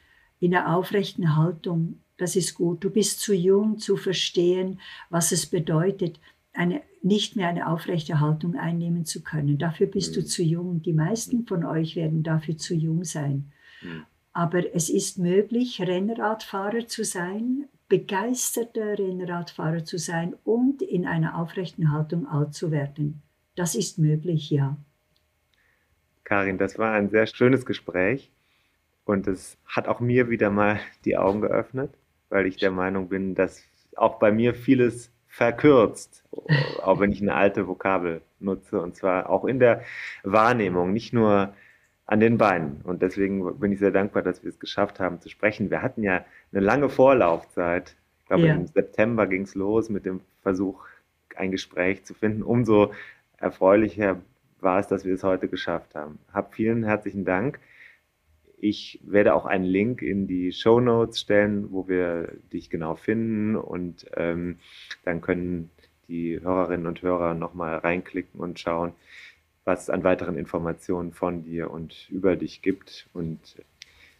In 0.40 0.52
der 0.52 0.74
aufrechten 0.74 1.36
Haltung, 1.36 2.00
das 2.16 2.36
ist 2.36 2.54
gut. 2.54 2.84
Du 2.84 2.90
bist 2.90 3.20
zu 3.20 3.34
jung 3.34 3.78
zu 3.78 3.96
verstehen, 3.96 4.80
was 5.10 5.32
es 5.32 5.46
bedeutet, 5.46 6.20
eine, 6.58 6.82
nicht 7.02 7.36
mehr 7.36 7.48
eine 7.48 7.68
aufrechte 7.68 8.18
Haltung 8.18 8.56
einnehmen 8.56 9.04
zu 9.04 9.22
können. 9.22 9.58
Dafür 9.58 9.86
bist 9.86 10.10
mhm. 10.10 10.20
du 10.20 10.26
zu 10.26 10.42
jung. 10.42 10.82
Die 10.82 10.92
meisten 10.92 11.46
von 11.46 11.64
euch 11.64 11.94
werden 11.94 12.24
dafür 12.24 12.58
zu 12.58 12.74
jung 12.74 13.04
sein. 13.04 13.52
Mhm. 13.80 14.04
Aber 14.32 14.74
es 14.74 14.90
ist 14.90 15.18
möglich, 15.18 15.80
Rennradfahrer 15.80 16.86
zu 16.88 17.04
sein, 17.04 17.68
begeisterter 17.88 18.98
Rennradfahrer 18.98 19.84
zu 19.84 19.98
sein 19.98 20.34
und 20.44 20.82
in 20.82 21.06
einer 21.06 21.38
aufrechten 21.38 21.92
Haltung 21.92 22.26
alt 22.26 22.54
zu 22.54 22.72
werden. 22.72 23.22
Das 23.54 23.76
ist 23.76 23.98
möglich, 23.98 24.50
ja. 24.50 24.76
Karin, 26.24 26.58
das 26.58 26.76
war 26.76 26.92
ein 26.92 27.08
sehr 27.08 27.26
schönes 27.26 27.64
Gespräch 27.66 28.30
und 29.04 29.28
es 29.28 29.56
hat 29.64 29.86
auch 29.86 30.00
mir 30.00 30.28
wieder 30.28 30.50
mal 30.50 30.80
die 31.04 31.16
Augen 31.16 31.40
geöffnet, 31.40 31.94
weil 32.28 32.46
ich 32.46 32.56
der 32.56 32.70
Meinung 32.72 33.08
bin, 33.08 33.34
dass 33.34 33.62
auch 33.96 34.18
bei 34.18 34.30
mir 34.30 34.54
vieles 34.54 35.10
verkürzt, 35.38 36.24
auch 36.82 36.98
wenn 36.98 37.12
ich 37.12 37.22
eine 37.22 37.34
alte 37.34 37.68
Vokabel 37.68 38.22
nutze, 38.40 38.80
und 38.80 38.96
zwar 38.96 39.30
auch 39.30 39.44
in 39.44 39.60
der 39.60 39.82
Wahrnehmung, 40.24 40.92
nicht 40.92 41.12
nur 41.12 41.54
an 42.06 42.18
den 42.18 42.38
Beinen. 42.38 42.80
Und 42.82 43.02
deswegen 43.02 43.60
bin 43.60 43.70
ich 43.70 43.78
sehr 43.78 43.92
dankbar, 43.92 44.22
dass 44.22 44.42
wir 44.42 44.48
es 44.48 44.58
geschafft 44.58 44.98
haben 44.98 45.20
zu 45.20 45.28
sprechen. 45.28 45.70
Wir 45.70 45.80
hatten 45.80 46.02
ja 46.02 46.24
eine 46.52 46.60
lange 46.60 46.88
Vorlaufzeit. 46.88 47.94
Ich 48.18 48.26
glaube, 48.26 48.48
ja. 48.48 48.54
im 48.54 48.66
September 48.66 49.28
ging 49.28 49.42
es 49.42 49.54
los 49.54 49.90
mit 49.90 50.06
dem 50.06 50.22
Versuch, 50.42 50.84
ein 51.36 51.52
Gespräch 51.52 52.04
zu 52.04 52.14
finden. 52.14 52.42
Umso 52.42 52.92
erfreulicher 53.36 54.16
war 54.60 54.80
es, 54.80 54.88
dass 54.88 55.04
wir 55.04 55.14
es 55.14 55.22
heute 55.22 55.46
geschafft 55.46 55.94
haben. 55.94 56.18
Hab 56.32 56.52
vielen 56.52 56.82
herzlichen 56.82 57.24
Dank. 57.24 57.60
Ich 58.60 59.00
werde 59.04 59.34
auch 59.34 59.46
einen 59.46 59.64
Link 59.64 60.02
in 60.02 60.26
die 60.26 60.52
Show 60.52 60.80
Notes 60.80 61.20
stellen, 61.20 61.70
wo 61.70 61.88
wir 61.88 62.32
dich 62.52 62.70
genau 62.70 62.96
finden 62.96 63.56
und 63.56 64.06
ähm, 64.16 64.58
dann 65.04 65.20
können 65.20 65.70
die 66.08 66.40
Hörerinnen 66.40 66.86
und 66.86 67.02
Hörer 67.02 67.34
nochmal 67.34 67.76
reinklicken 67.78 68.40
und 68.40 68.58
schauen, 68.58 68.92
was 69.64 69.82
es 69.82 69.90
an 69.90 70.02
weiteren 70.02 70.38
Informationen 70.38 71.12
von 71.12 71.44
dir 71.44 71.70
und 71.70 72.08
über 72.08 72.36
dich 72.36 72.62
gibt 72.62 73.08
und 73.12 73.38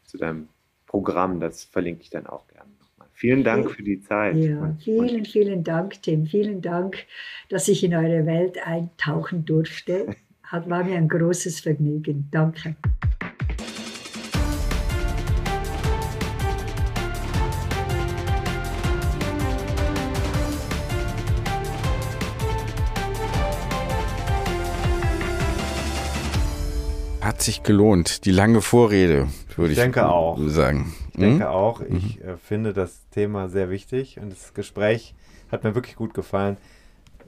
zu 0.05 0.19
deinem 0.19 0.48
Programm, 0.86 1.40
das 1.40 1.65
verlinke 1.65 2.02
ich 2.02 2.10
dann 2.10 2.27
auch 2.27 2.47
gerne 2.48 2.70
nochmal. 2.81 3.09
Vielen 3.12 3.44
Dank 3.44 3.70
für 3.70 3.82
die 3.82 4.01
Zeit. 4.02 4.36
Ja, 4.36 4.77
vielen, 4.82 5.24
vielen 5.24 5.65
Dank, 5.65 6.02
Tim. 6.02 6.27
Vielen 6.27 6.62
Dank, 6.62 7.06
dass 7.48 7.69
ich 7.69 7.85
in 7.85 7.94
eure 7.94 8.27
Welt 8.27 8.59
eintauchen 8.66 9.44
durfte. 9.44 10.15
Hat, 10.43 10.69
war 10.70 10.82
mir 10.82 10.97
ein 10.97 11.09
großes 11.09 11.60
Vergnügen. 11.60 12.28
Danke. 12.31 12.74
Hat 27.39 27.44
sich 27.44 27.62
gelohnt. 27.62 28.24
Die 28.24 28.32
lange 28.32 28.60
Vorrede, 28.60 29.28
würde 29.55 29.70
ich, 29.70 29.78
ich 29.78 29.85
denke 29.85 30.09
auch. 30.09 30.36
sagen. 30.48 30.93
Ich 31.12 31.20
denke 31.20 31.44
hm? 31.44 31.51
auch. 31.51 31.81
Ich 31.82 32.19
mhm. 32.19 32.31
äh, 32.31 32.36
finde 32.36 32.73
das 32.73 33.09
Thema 33.10 33.48
sehr 33.48 33.70
wichtig 33.70 34.19
und 34.19 34.32
das 34.32 34.55
Gespräch 34.55 35.15
hat 35.52 35.62
mir 35.62 35.77
wirklich 35.77 35.94
gut 35.94 36.15
gefallen. 36.15 36.56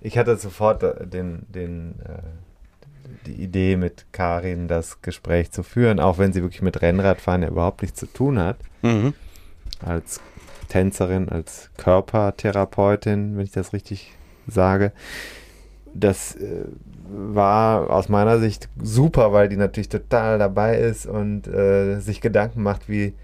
Ich 0.00 0.18
hatte 0.18 0.36
sofort 0.36 0.82
äh, 0.82 1.06
den, 1.06 1.46
den, 1.48 1.94
äh, 2.00 2.22
die 3.26 3.34
Idee 3.34 3.76
mit 3.76 4.06
Karin, 4.10 4.66
das 4.66 5.00
Gespräch 5.00 5.52
zu 5.52 5.62
führen, 5.62 6.00
auch 6.00 6.18
wenn 6.18 6.32
sie 6.32 6.42
wirklich 6.42 6.62
mit 6.62 6.82
Rennradfahren 6.82 7.42
ja 7.42 7.48
überhaupt 7.48 7.82
nichts 7.82 8.00
zu 8.00 8.06
tun 8.06 8.40
hat. 8.40 8.56
Mhm. 8.82 9.14
Als 9.78 10.20
Tänzerin, 10.68 11.28
als 11.28 11.70
Körpertherapeutin, 11.76 13.36
wenn 13.36 13.44
ich 13.44 13.52
das 13.52 13.72
richtig 13.72 14.12
sage. 14.48 14.90
Das 15.94 16.34
äh, 16.36 16.64
war 17.10 17.90
aus 17.90 18.08
meiner 18.08 18.38
Sicht 18.38 18.68
super, 18.80 19.32
weil 19.32 19.48
die 19.48 19.56
natürlich 19.56 19.88
total 19.88 20.38
dabei 20.38 20.78
ist 20.78 21.06
und 21.06 21.46
äh, 21.48 21.98
sich 22.00 22.20
Gedanken 22.20 22.62
macht, 22.62 22.88
wie, 22.88 23.14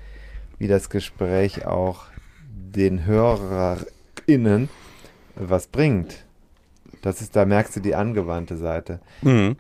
wie 0.58 0.68
das 0.68 0.90
Gespräch 0.90 1.66
auch 1.66 2.04
den 2.48 3.06
HörerInnen 3.06 4.68
was 5.36 5.66
bringt. 5.66 6.24
Das 7.02 7.20
ist, 7.20 7.36
da 7.36 7.44
merkst 7.44 7.76
du 7.76 7.80
die 7.80 7.94
angewandte 7.94 8.56
Seite. 8.56 9.00
Mhm. 9.22 9.56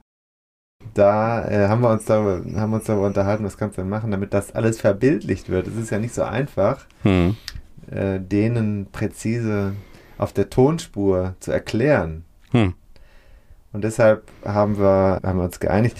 Da 0.94 1.48
äh, 1.48 1.68
haben 1.68 1.82
wir 1.82 1.90
uns 1.90 2.04
darüber, 2.04 2.60
haben 2.60 2.72
uns 2.72 2.84
darüber 2.84 3.06
unterhalten, 3.06 3.44
was 3.44 3.56
kannst 3.56 3.76
du 3.76 3.82
denn 3.82 3.90
machen, 3.90 4.10
damit 4.10 4.34
das 4.34 4.54
alles 4.54 4.80
verbildlicht 4.80 5.48
wird. 5.48 5.66
Es 5.66 5.76
ist 5.76 5.90
ja 5.90 5.98
nicht 5.98 6.14
so 6.14 6.22
einfach, 6.22 6.86
mhm. 7.04 7.36
äh, 7.90 8.18
denen 8.20 8.86
präzise 8.90 9.74
auf 10.18 10.32
der 10.32 10.50
Tonspur 10.50 11.34
zu 11.40 11.52
erklären. 11.52 12.24
Mhm 12.52 12.74
und 13.76 13.82
deshalb 13.82 14.32
haben 14.42 14.78
wir, 14.78 15.20
haben 15.22 15.38
wir 15.38 15.44
uns 15.44 15.60
geeinigt. 15.60 15.98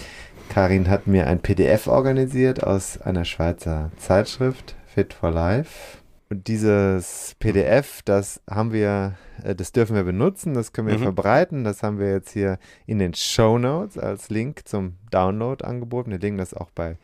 Karin 0.49 0.89
hat 0.89 1.05
mir 1.05 1.27
ein 1.27 1.41
PDF 1.41 1.85
organisiert 1.85 2.63
aus 2.63 2.99
einer 2.99 3.23
Schweizer 3.23 3.91
Zeitschrift, 3.97 4.75
Fit 4.87 5.13
for 5.13 5.29
Life. 5.29 5.99
Und 6.31 6.47
dieses 6.47 7.35
PDF, 7.37 8.01
das 8.01 8.41
haben 8.49 8.73
wir, 8.73 9.13
äh, 9.43 9.53
das 9.53 9.73
dürfen 9.73 9.95
wir 9.95 10.03
benutzen, 10.03 10.55
das 10.55 10.73
können 10.73 10.87
wir 10.87 10.97
mhm. 10.97 11.03
verbreiten. 11.03 11.63
Das 11.63 11.83
haben 11.83 11.99
wir 11.99 12.09
jetzt 12.09 12.31
hier 12.31 12.57
in 12.87 12.97
den 12.97 13.13
Show 13.13 13.59
Notes 13.59 13.99
als 13.99 14.31
Link 14.31 14.67
zum 14.67 14.95
Download 15.11 15.63
angeboten. 15.63 16.09
Wir 16.09 16.17
legen 16.17 16.39
das 16.39 16.55
auch 16.55 16.71
bei 16.71 16.97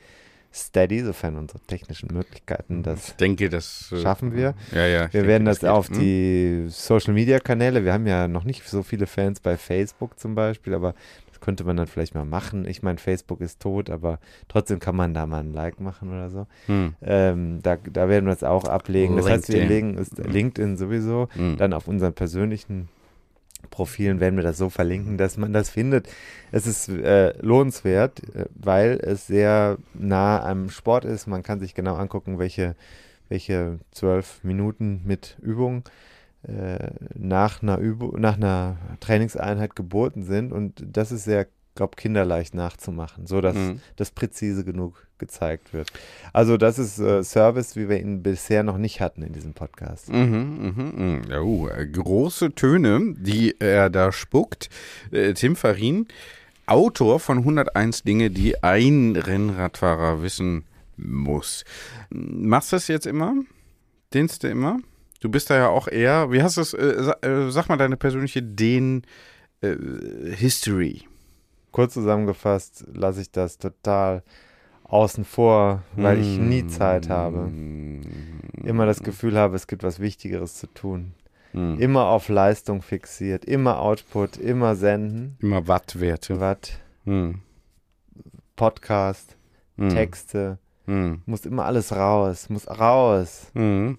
Steady, 0.54 1.02
sofern 1.02 1.36
unsere 1.36 1.60
technischen 1.62 2.14
Möglichkeiten 2.14 2.84
das 2.84 3.10
ich 3.10 3.16
denke, 3.16 3.50
das 3.50 3.92
äh, 3.92 4.02
schaffen 4.02 4.36
wir. 4.36 4.54
Ja, 4.72 4.86
ja, 4.86 5.12
wir 5.12 5.26
werden 5.26 5.46
das, 5.46 5.60
das 5.60 5.70
auf 5.70 5.90
hm? 5.90 6.00
die 6.00 6.66
Social 6.70 7.14
Media 7.14 7.40
Kanäle, 7.40 7.84
wir 7.84 7.94
haben 7.94 8.06
ja 8.06 8.28
noch 8.28 8.44
nicht 8.44 8.64
so 8.68 8.84
viele 8.84 9.08
Fans 9.08 9.40
bei 9.40 9.58
Facebook 9.58 10.20
zum 10.20 10.36
Beispiel, 10.36 10.76
aber 10.76 10.94
das 11.32 11.42
könnte 11.42 11.64
man 11.64 11.76
dann 11.76 11.88
vielleicht 11.88 12.14
mal 12.14 12.26
machen. 12.26 12.68
Ich 12.68 12.84
meine, 12.84 13.00
Facebook 13.00 13.42
ist 13.42 13.62
tot, 13.62 13.90
aber 13.90 14.20
trotzdem 14.48 14.80
kann 14.80 14.96
man 14.96 15.16
da 15.16 15.26
mal 15.26 15.40
ein 15.40 15.54
Like 15.54 15.80
machen 15.80 16.12
oder 16.12 16.30
so. 16.30 16.46
Hm. 16.68 16.94
Ähm, 17.02 17.60
da, 17.64 17.78
da 17.78 18.08
werden 18.08 18.26
wir 18.26 18.34
es 18.34 18.44
auch 18.44 18.66
ablegen. 18.66 19.18
Das 19.18 19.28
heißt, 19.28 19.50
wir 19.50 19.66
LinkedIn. 19.66 19.96
legen 19.96 19.98
es 19.98 20.12
LinkedIn 20.12 20.78
sowieso. 20.78 21.30
Hm. 21.34 21.58
Dann 21.58 21.74
auf 21.74 21.88
unseren 21.88 22.14
persönlichen 22.14 22.90
Profilen 23.70 24.20
werden 24.20 24.36
wir 24.36 24.44
das 24.44 24.58
so 24.58 24.70
verlinken, 24.70 25.18
dass 25.18 25.38
man 25.38 25.54
das 25.54 25.70
findet. 25.70 26.08
Es 26.52 26.68
ist 26.68 26.90
äh, 26.90 27.34
lohnenswert, 27.42 28.22
äh, 28.36 28.46
weil 28.56 29.00
es 29.02 29.28
sehr 29.28 29.78
nah 29.94 30.44
am 30.44 30.70
Sport 30.70 31.06
ist. 31.06 31.28
Man 31.28 31.44
kann 31.44 31.60
sich 31.60 31.74
genau 31.74 31.96
angucken, 31.96 32.40
welche, 32.40 32.76
welche 33.30 33.80
zwölf 33.92 34.44
Minuten 34.44 35.02
mit 35.06 35.38
Übung 35.42 35.84
äh, 36.48 36.92
nach, 37.16 37.62
einer 37.64 37.78
Übung, 37.78 38.20
nach 38.20 38.36
einer 38.36 38.78
Trainingseinheit 39.00 39.76
geboten 39.76 40.24
sind. 40.24 40.52
Und 40.52 40.84
das 40.86 41.12
ist 41.12 41.24
sehr, 41.24 41.48
glaube 41.76 41.96
kinderleicht 41.96 42.54
nachzumachen, 42.54 43.26
so 43.28 43.42
dass 43.42 43.56
Mhm. 43.56 43.80
das 43.96 44.12
präzise 44.12 44.64
genug 44.64 45.08
gezeigt 45.18 45.74
wird. 45.74 45.92
Also 46.34 46.58
das 46.58 46.78
ist 46.80 47.00
äh, 47.00 47.24
Service, 47.24 47.76
wie 47.76 47.88
wir 47.90 48.00
ihn 48.00 48.22
bisher 48.24 48.62
noch 48.64 48.78
nicht 48.78 49.00
hatten 49.02 49.22
in 49.24 49.32
diesem 49.34 49.54
Podcast. 49.54 50.10
Mhm, 50.10 50.74
mhm. 50.76 51.22
Ja, 51.30 51.42
uh, 51.42 51.68
äh, 51.70 51.88
große 51.88 52.54
Töne, 52.56 53.14
die 53.18 53.56
er 53.60 53.90
da 53.90 54.12
spuckt. 54.12 54.70
Äh, 55.12 55.34
Tim 55.34 55.56
Farin, 55.56 56.08
Autor 56.66 57.20
von 57.20 57.40
101 57.40 58.04
Dinge, 58.04 58.30
die 58.32 58.62
ein 58.64 59.16
Rennradfahrer 59.16 60.22
wissen 60.22 60.66
muss. 60.98 61.64
Machst 62.10 62.72
du 62.72 62.76
das 62.76 62.88
jetzt 62.88 63.06
immer? 63.08 63.34
Dienst 64.14 64.44
du 64.44 64.48
immer? 64.50 64.80
Du 65.22 65.30
bist 65.30 65.50
da 65.50 65.56
ja 65.56 65.68
auch 65.70 65.88
eher, 65.88 66.32
wie 66.32 66.44
hast 66.44 66.58
du 66.58 66.62
es, 66.62 66.74
äh, 66.74 67.02
sa- 67.02 67.18
äh, 67.22 67.50
sag 67.50 67.68
mal 67.70 67.78
deine 67.78 67.96
persönliche 67.98 68.44
Den-History. 69.62 71.04
Kurz 71.74 71.94
zusammengefasst 71.96 72.86
lasse 72.94 73.20
ich 73.20 73.32
das 73.32 73.58
total 73.58 74.24
außen 74.86 75.26
vor, 75.26 75.84
weil 75.96 76.20
ich 76.20 76.38
nie 76.38 76.66
Zeit 76.68 77.10
habe. 77.10 77.50
Immer 78.64 78.86
das 78.86 79.02
Gefühl 79.04 79.38
habe, 79.38 79.56
es 79.56 79.68
gibt 79.68 79.84
was 79.84 80.00
Wichtigeres 80.00 80.54
zu 80.54 80.68
tun. 80.68 81.14
Mhm. 81.52 81.80
Immer 81.80 82.06
auf 82.06 82.30
Leistung 82.30 82.82
fixiert, 82.82 83.44
immer 83.46 83.80
Output, 83.80 84.38
immer 84.38 84.76
senden. 84.76 85.36
Immer 85.42 85.68
Wattwerte. 85.68 86.40
Watt, 86.40 86.80
Mhm. 87.06 87.42
Podcast, 88.56 89.36
Mhm. 89.76 89.90
Texte, 89.90 90.60
Mhm. 90.86 91.22
muss 91.26 91.46
immer 91.46 91.66
alles 91.66 91.92
raus, 91.92 92.50
muss 92.50 92.68
raus. 92.68 93.52
Und 93.56 93.98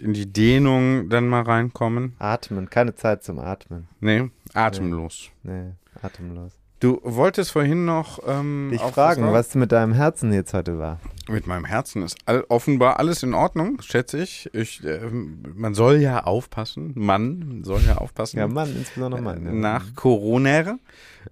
in 0.00 0.12
die 0.14 0.32
Dehnung 0.32 1.08
dann 1.08 1.28
mal 1.28 1.42
reinkommen. 1.42 2.14
Atmen, 2.18 2.70
keine 2.70 2.94
Zeit 2.96 3.22
zum 3.22 3.38
Atmen. 3.38 3.86
Nee, 4.00 4.30
atemlos. 4.52 5.30
Nee, 5.42 5.72
atemlos. 6.02 6.52
Du 6.84 7.00
wolltest 7.02 7.52
vorhin 7.52 7.86
noch 7.86 8.18
ähm, 8.26 8.68
Dich 8.70 8.78
fragen, 8.82 9.22
was, 9.22 9.32
was 9.32 9.54
mit 9.54 9.72
deinem 9.72 9.94
Herzen 9.94 10.34
jetzt 10.34 10.52
heute 10.52 10.78
war. 10.78 11.00
mit 11.30 11.46
meinem 11.46 11.64
Herzen 11.64 12.02
ist 12.02 12.18
all, 12.26 12.44
offenbar 12.50 12.98
alles 12.98 13.22
in 13.22 13.32
Ordnung, 13.32 13.80
schätze 13.80 14.18
ich. 14.18 14.50
ich 14.52 14.84
ähm, 14.84 15.42
man 15.54 15.72
soll 15.72 15.96
ja 15.96 16.24
aufpassen, 16.24 16.92
man 16.94 17.64
soll 17.64 17.80
ja 17.86 17.96
aufpassen. 17.96 18.38
Ja, 18.38 18.48
Mann, 18.48 18.76
insbesondere 18.76 19.22
Mann. 19.22 19.46
Ja. 19.46 19.52
Nach 19.52 19.94
Corona 19.94 20.78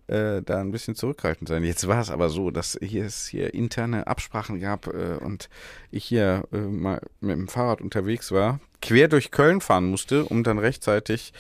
äh, 0.07 0.41
da 0.41 0.59
ein 0.59 0.71
bisschen 0.71 0.95
zurückhaltend 0.95 1.51
sein. 1.51 1.65
Jetzt 1.65 1.87
war 1.87 2.01
es 2.01 2.09
aber 2.09 2.31
so, 2.31 2.51
dass 2.51 2.79
hier 2.81 3.05
es 3.05 3.27
hier 3.27 3.53
interne 3.53 4.07
Absprachen 4.07 4.59
gab 4.59 4.87
äh, 4.87 5.19
und 5.21 5.51
ich 5.91 6.07
hier 6.07 6.45
äh, 6.55 6.61
mal 6.61 7.03
mit 7.21 7.37
dem 7.37 7.49
Fahrrad 7.49 7.83
unterwegs 7.83 8.33
war, 8.33 8.59
quer 8.81 9.07
durch 9.07 9.31
Köln 9.31 9.61
fahren 9.61 9.91
musste, 9.91 10.25
um 10.25 10.45
dann 10.45 10.59
rechtzeitig 10.59 11.35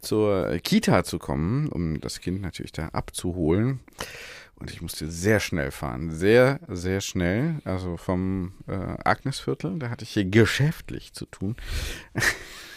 zur 0.00 0.58
Kita 0.58 1.04
zu 1.04 1.18
kommen, 1.18 1.68
um 1.68 2.00
das 2.00 2.20
Kind 2.20 2.40
natürlich 2.40 2.72
da 2.72 2.88
abzuholen. 2.88 3.80
Und 4.56 4.72
ich 4.72 4.82
musste 4.82 5.08
sehr 5.08 5.38
schnell 5.38 5.70
fahren, 5.70 6.10
sehr, 6.10 6.58
sehr 6.66 7.00
schnell. 7.00 7.60
Also 7.64 7.96
vom 7.96 8.54
äh, 8.66 8.96
Agnesviertel, 9.04 9.78
da 9.78 9.88
hatte 9.88 10.02
ich 10.02 10.10
hier 10.10 10.24
geschäftlich 10.24 11.12
zu 11.12 11.26
tun, 11.26 11.54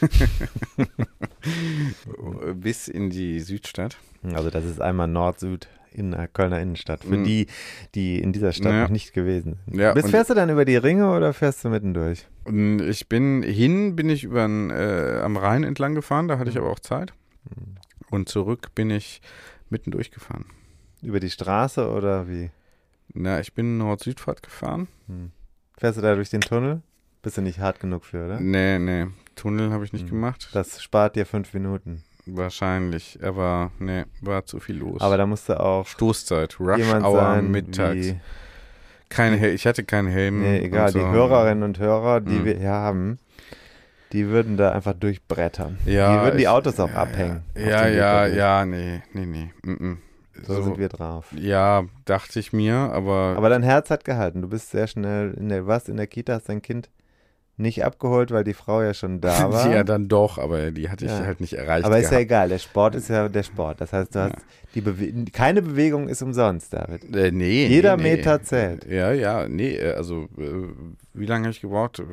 bis 2.56 2.88
in 2.88 3.10
die 3.10 3.40
Südstadt. 3.40 3.98
Also 4.22 4.52
das 4.52 4.66
ist 4.66 4.80
einmal 4.80 5.08
Nord-Süd 5.08 5.68
in 5.94 6.12
der 6.12 6.28
Kölner 6.28 6.60
Innenstadt. 6.60 7.04
Für 7.04 7.18
Mhm. 7.18 7.24
die, 7.24 7.48
die 7.96 8.20
in 8.22 8.32
dieser 8.34 8.52
Stadt 8.54 8.72
Ja. 8.72 8.82
noch 8.84 8.90
nicht 8.90 9.14
gewesen 9.14 9.58
sind. 9.68 9.80
Ja, 9.80 9.94
Bist, 9.94 10.10
fährst 10.10 10.30
du 10.30 10.34
dann 10.34 10.50
über 10.50 10.66
die 10.66 10.76
Ringe 10.78 11.12
oder 11.12 11.34
fährst 11.34 11.64
du 11.64 11.70
mittendurch? 11.70 12.28
Ich 12.90 13.08
bin 13.10 13.44
hin, 13.44 13.96
bin 13.96 14.10
ich 14.10 14.24
über 14.24 14.46
äh, 14.46 15.20
am 15.22 15.38
Rhein 15.38 15.64
entlang 15.64 15.94
gefahren, 15.96 16.28
da 16.28 16.38
hatte 16.40 16.50
ich 16.50 16.58
aber 16.58 16.70
auch 16.70 16.80
Zeit. 16.80 17.14
Und 18.10 18.30
zurück 18.30 18.70
bin 18.76 18.90
ich 18.90 19.22
mitten 19.70 19.92
durchgefahren. 19.92 20.46
Über 21.02 21.20
die 21.20 21.30
Straße 21.30 21.90
oder 21.90 22.28
wie? 22.28 22.52
Na, 23.14 23.40
ich 23.40 23.54
bin 23.54 23.78
Nord-Südfahrt 23.78 24.44
gefahren. 24.44 24.88
Fährst 25.78 25.98
du 25.98 26.02
da 26.02 26.16
durch 26.16 26.30
den 26.30 26.42
Tunnel? 26.42 26.82
Bist 27.22 27.38
du 27.38 27.42
nicht 27.42 27.60
hart 27.60 27.80
genug 27.80 28.06
für, 28.06 28.26
oder? 28.26 28.40
Nee, 28.40 28.80
nee, 28.80 29.08
Tunnel 29.36 29.72
habe 29.72 29.86
ich 29.86 29.94
nicht 29.94 30.06
Mhm. 30.06 30.10
gemacht. 30.10 30.50
Das 30.54 30.82
spart 30.82 31.16
dir 31.16 31.26
fünf 31.26 31.54
Minuten. 31.54 32.04
Wahrscheinlich, 32.26 33.20
aber 33.24 33.72
nee, 33.80 34.06
war 34.22 34.46
zu 34.46 34.60
viel 34.60 34.78
los. 34.78 35.02
Aber 35.02 35.18
da 35.18 35.26
musst 35.26 35.50
du 35.50 35.60
auch 35.60 35.88
Stoßzeit, 35.88 36.60
Rush 36.60 36.82
Hour 36.94 37.16
sein, 37.16 37.52
mittags. 37.52 37.96
wie, 37.96 38.20
Kein 39.10 39.34
Hel 39.34 39.54
ich 39.54 39.66
hatte 39.68 39.84
keinen 39.84 40.08
Helm. 40.08 40.40
nee, 40.42 40.60
egal, 40.60 40.92
so. 40.92 41.00
die 41.00 41.06
Hörerinnen 41.06 41.64
und 41.64 41.80
Hörer, 41.80 42.22
die 42.22 42.32
Mhm. 42.40 42.46
wir 42.46 42.58
hier 42.58 42.70
haben, 42.72 43.20
die 44.14 44.28
würden 44.28 44.56
da 44.58 44.72
einfach 44.72 44.94
durchbrettern. 44.94 45.78
Ja, 45.86 46.16
die 46.18 46.24
würden 46.26 46.38
die 46.38 46.44
ich- 46.44 46.50
Autos 46.50 46.80
auch 46.80 46.90
ja, 46.90 46.96
abhängen. 46.96 47.44
Ja, 47.56 47.88
ja, 47.88 48.26
ja, 48.28 48.66
nee, 48.66 49.02
nee, 49.14 49.26
nee. 49.26 49.50
Mm 49.64 49.72
-mm. 49.74 49.98
So, 50.44 50.62
sind 50.64 50.78
wir 50.78 50.90
drauf. 50.90 51.28
Ja, 51.36 51.84
dachte 52.06 52.40
ich 52.40 52.52
mir, 52.54 52.76
aber, 52.76 53.34
Aber 53.38 53.50
dein 53.50 53.64
Herz 53.64 53.90
hat 53.90 54.06
gehalten. 54.06 54.42
Du 54.42 54.48
bist 54.48 54.72
sehr 54.72 54.88
schnell 54.88 55.34
in 55.34 55.50
der, 55.50 55.68
was, 55.68 55.88
in 55.90 55.98
der 55.98 56.08
Kita 56.08 56.34
hast 56.36 56.48
dein 56.50 56.62
Kind 56.62 56.90
nicht 57.62 57.84
abgeholt, 57.86 58.32
weil 58.32 58.44
die 58.44 58.54
Frau 58.54 58.82
ja 58.82 58.94
schon 58.94 59.22
da 59.22 59.50
war. 59.52 59.72
ja, 59.72 59.84
dann 59.84 60.08
doch, 60.08 60.38
aber 60.38 60.72
die 60.72 60.90
hatte 60.90 61.06
ich 61.06 61.12
Ja. 61.12 61.20
halt 61.26 61.40
nicht 61.40 61.54
erreicht. 61.54 61.86
Aber 61.86 61.98
ist 61.98 62.06
ja 62.06 62.10
gehabt. 62.12 62.22
egal, 62.24 62.50
der 62.50 62.60
Sport 62.60 62.96
ist 62.96 63.08
ja 63.10 63.30
der 63.30 63.44
Sport. 63.44 63.80
Das 63.82 63.94
heißt, 63.94 64.16
du 64.16 64.20
hast 64.20 64.36
die 64.76 64.82
Bewe 64.82 65.26
keine 65.32 65.62
Bewegung 65.62 66.08
ist 66.08 66.22
umsonst, 66.22 66.74
David. 66.74 67.16
Äh, 67.16 67.32
nee. 67.32 67.68
Jeder 67.68 67.98
nee, 67.98 68.04
nee. 68.04 68.16
Meter 68.18 68.42
zählt. 68.44 68.86
Ja, 68.86 69.12
ja, 69.14 69.48
nee, 69.48 69.76
äh, 69.76 69.94
also 69.94 70.28
äh, 70.38 70.68
wie 71.14 71.26
lange 71.26 71.46
habe 71.46 71.52
ich 71.52 71.62
gebraucht? 71.62 72.00
Äh, 72.00 72.04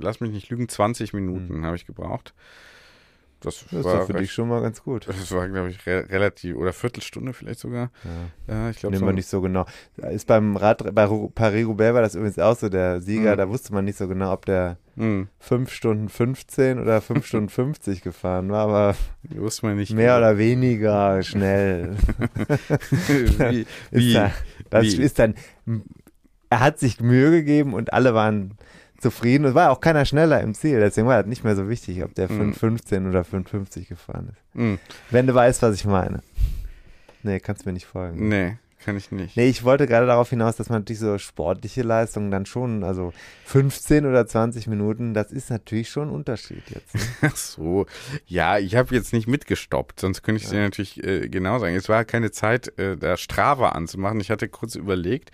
Lass 0.00 0.20
mich 0.20 0.30
nicht 0.30 0.50
lügen, 0.50 0.68
20 0.68 1.12
Minuten 1.12 1.64
habe 1.64 1.76
ich 1.76 1.86
gebraucht. 1.86 2.34
Das, 3.40 3.62
Hm. 3.70 3.78
Das 3.78 3.84
war 3.84 4.06
für 4.06 4.12
dich 4.12 4.30
schon 4.32 4.48
mal 4.48 4.60
ganz 4.62 4.84
gut. 4.84 5.08
das 5.08 5.32
war, 5.32 5.48
glaube 5.48 5.68
ich, 5.70 5.84
re 5.84 6.06
relativ, 6.08 6.54
oder 6.56 6.72
Viertelstunde 6.72 7.32
vielleicht 7.32 7.58
sogar. 7.58 7.90
Ja. 8.48 8.54
Ja, 8.54 8.70
ich 8.70 8.78
glaube 8.78 8.92
Nehmen 8.94 9.00
so. 9.00 9.06
wir 9.06 9.12
nicht 9.14 9.26
so 9.28 9.40
genau. 9.40 9.66
Ist 9.96 10.28
beim 10.28 10.56
Rad, 10.56 10.94
bei 10.94 11.08
Paris-Roubaix 11.34 11.92
war 11.92 12.02
das 12.02 12.14
übrigens 12.14 12.38
auch 12.38 12.56
so, 12.56 12.68
der 12.68 13.00
Sieger, 13.00 13.32
Mhm. 13.32 13.38
da 13.38 13.48
wusste 13.48 13.72
man 13.74 13.84
nicht 13.84 13.98
so 13.98 14.06
genau, 14.06 14.32
ob 14.32 14.46
der 14.46 14.76
Hm, 14.96 15.28
5 15.38 15.72
Stunden 15.72 16.08
15 16.08 16.78
oder 16.78 17.00
5 17.00 17.24
Stunden 17.26 17.48
50 17.48 18.02
gefahren 18.02 18.50
war, 18.50 18.68
aber 18.68 18.96
wusste 19.30 19.66
man 19.66 19.76
nicht. 19.76 19.92
mehr 19.94 20.18
oder 20.18 20.36
weniger 20.38 21.22
schnell. 21.22 21.96
wie, 23.08 23.60
Ist 23.60 23.66
wie, 23.90 24.12
da, 24.12 24.32
das 24.70 24.84
wie? 24.84 25.02
ist 25.02 25.18
dann, 25.18 25.34
er 26.50 26.60
hat 26.60 26.78
sich 26.78 27.00
Mühe 27.00 27.30
gegeben 27.30 27.72
und 27.74 27.92
alle 27.92 28.14
waren 28.14 28.52
zufrieden. 29.00 29.44
Es 29.46 29.54
war 29.54 29.70
auch 29.70 29.80
keiner 29.80 30.04
schneller 30.04 30.40
im 30.42 30.54
Ziel, 30.54 30.78
deswegen 30.80 31.06
war 31.08 31.18
das 31.22 31.26
nicht 31.28 31.42
mehr 31.44 31.56
so 31.56 31.68
wichtig, 31.68 32.04
ob 32.04 32.14
der 32.14 32.30
Mhm. 32.30 32.52
5,15 32.52 33.08
oder 33.08 33.22
5,50 33.24 33.88
gefahren 33.88 34.28
ist. 34.30 34.54
Hm, 34.60 34.78
Wenn 35.10 35.26
du 35.26 35.34
weißt, 35.34 35.62
was 35.62 35.74
ich 35.74 35.84
meine. 35.86 36.20
Nee, 37.22 37.40
kannst 37.40 37.66
mir 37.66 37.72
nicht 37.72 37.86
folgen. 37.86 38.28
nee, 38.28 38.56
kann 38.84 38.96
ich 38.96 39.10
nicht. 39.12 39.36
Nee, 39.36 39.48
ich 39.48 39.64
wollte 39.64 39.86
gerade 39.86 40.06
darauf 40.06 40.30
hinaus, 40.30 40.56
dass 40.56 40.68
man 40.68 40.80
natürlich 40.80 41.00
so 41.00 41.18
sportliche 41.18 41.82
Leistungen 41.82 42.30
dann 42.30 42.46
schon, 42.46 42.84
also 42.84 43.12
15 43.46 44.06
oder 44.06 44.26
20 44.26 44.66
Minuten, 44.66 45.14
das 45.14 45.30
ist 45.32 45.50
natürlich 45.50 45.88
schon 45.90 46.08
ein 46.08 46.14
Unterschied 46.14 46.62
jetzt. 46.70 46.94
Ne? 46.94 47.00
Ach 47.22 47.36
so. 47.36 47.86
Ja, 48.26 48.58
ich 48.58 48.76
habe 48.76 48.94
jetzt 48.94 49.12
nicht 49.12 49.28
mitgestoppt, 49.28 50.00
sonst 50.00 50.22
könnte 50.22 50.42
ich 50.42 50.48
dir 50.48 50.60
natürlich 50.60 51.02
äh, 51.04 51.28
genau 51.28 51.58
sagen. 51.58 51.74
Es 51.76 51.88
war 51.88 52.04
keine 52.04 52.30
Zeit, 52.30 52.78
äh, 52.78 52.96
da 52.96 53.16
Strava 53.16 53.70
anzumachen. 53.70 54.20
Ich 54.20 54.30
hatte 54.30 54.48
kurz 54.48 54.74
überlegt, 54.74 55.30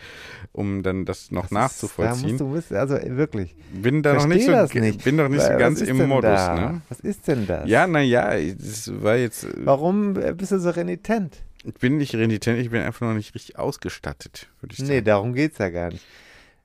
um 0.53 0.83
dann 0.83 1.05
das 1.05 1.31
noch 1.31 1.43
Das 1.43 1.51
ist- 1.51 1.55
Da 1.55 1.61
nachzuvollziehen. 1.61 2.29
musst 2.31 2.41
du 2.41 2.53
wissen, 2.55 2.77
also 2.77 2.95
wirklich. 3.05 3.55
bin 3.73 4.03
da 4.03 4.15
noch 4.15 4.27
nicht 4.27 4.47
so, 4.47 4.79
nicht. 4.81 5.05
bin 5.05 5.17
doch 5.17 5.29
nicht 5.29 5.43
so 5.43 5.57
ganz 5.57 5.81
im 5.81 5.97
Modus, 6.09 6.23
da? 6.31 6.55
ne? 6.55 6.81
Was 6.89 7.01
ist 7.01 7.27
denn 7.29 7.47
das? 7.47 7.69
Ja, 7.69 7.87
naja, 7.87 8.33
das 8.57 8.91
war 9.03 9.17
jetzt. 9.17 9.45
äh, 9.45 9.49
Warum 9.65 10.17
äh, 10.21 10.33
bist 10.35 10.53
du 10.53 10.59
so 10.59 10.71
renitent? 10.71 11.37
Ich 11.65 11.75
bin 11.75 11.97
nicht 11.97 12.15
renitent, 12.15 12.61
ich 12.61 12.71
bin 12.71 12.83
einfach 12.83 13.07
noch 13.07 13.15
nicht 13.15 13.35
richtig 13.35 13.59
ausgestattet, 13.59 14.49
würde 14.61 14.73
ich 14.73 14.79
sagen. 14.79 14.91
Nee, 14.91 15.03
darum 15.03 15.35
geht's 15.35 15.59
ja 15.59 15.71
gar 15.71 15.91
nicht. 15.91 16.05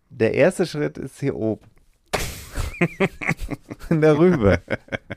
Der 0.10 0.34
erste 0.34 0.66
Schritt 0.66 0.98
ist 0.98 1.20
hier 1.20 1.36
oben. 1.36 1.66
in 3.90 4.02
der 4.02 4.18
Rübe. 4.18 4.62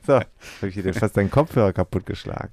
So, 0.05 0.15
habe 0.15 0.25
ich 0.67 0.75
dir 0.75 0.93
fast 0.93 1.17
deinen 1.17 1.31
Kopfhörer 1.31 1.73
kaputt 1.73 2.05
geschlagen. 2.05 2.51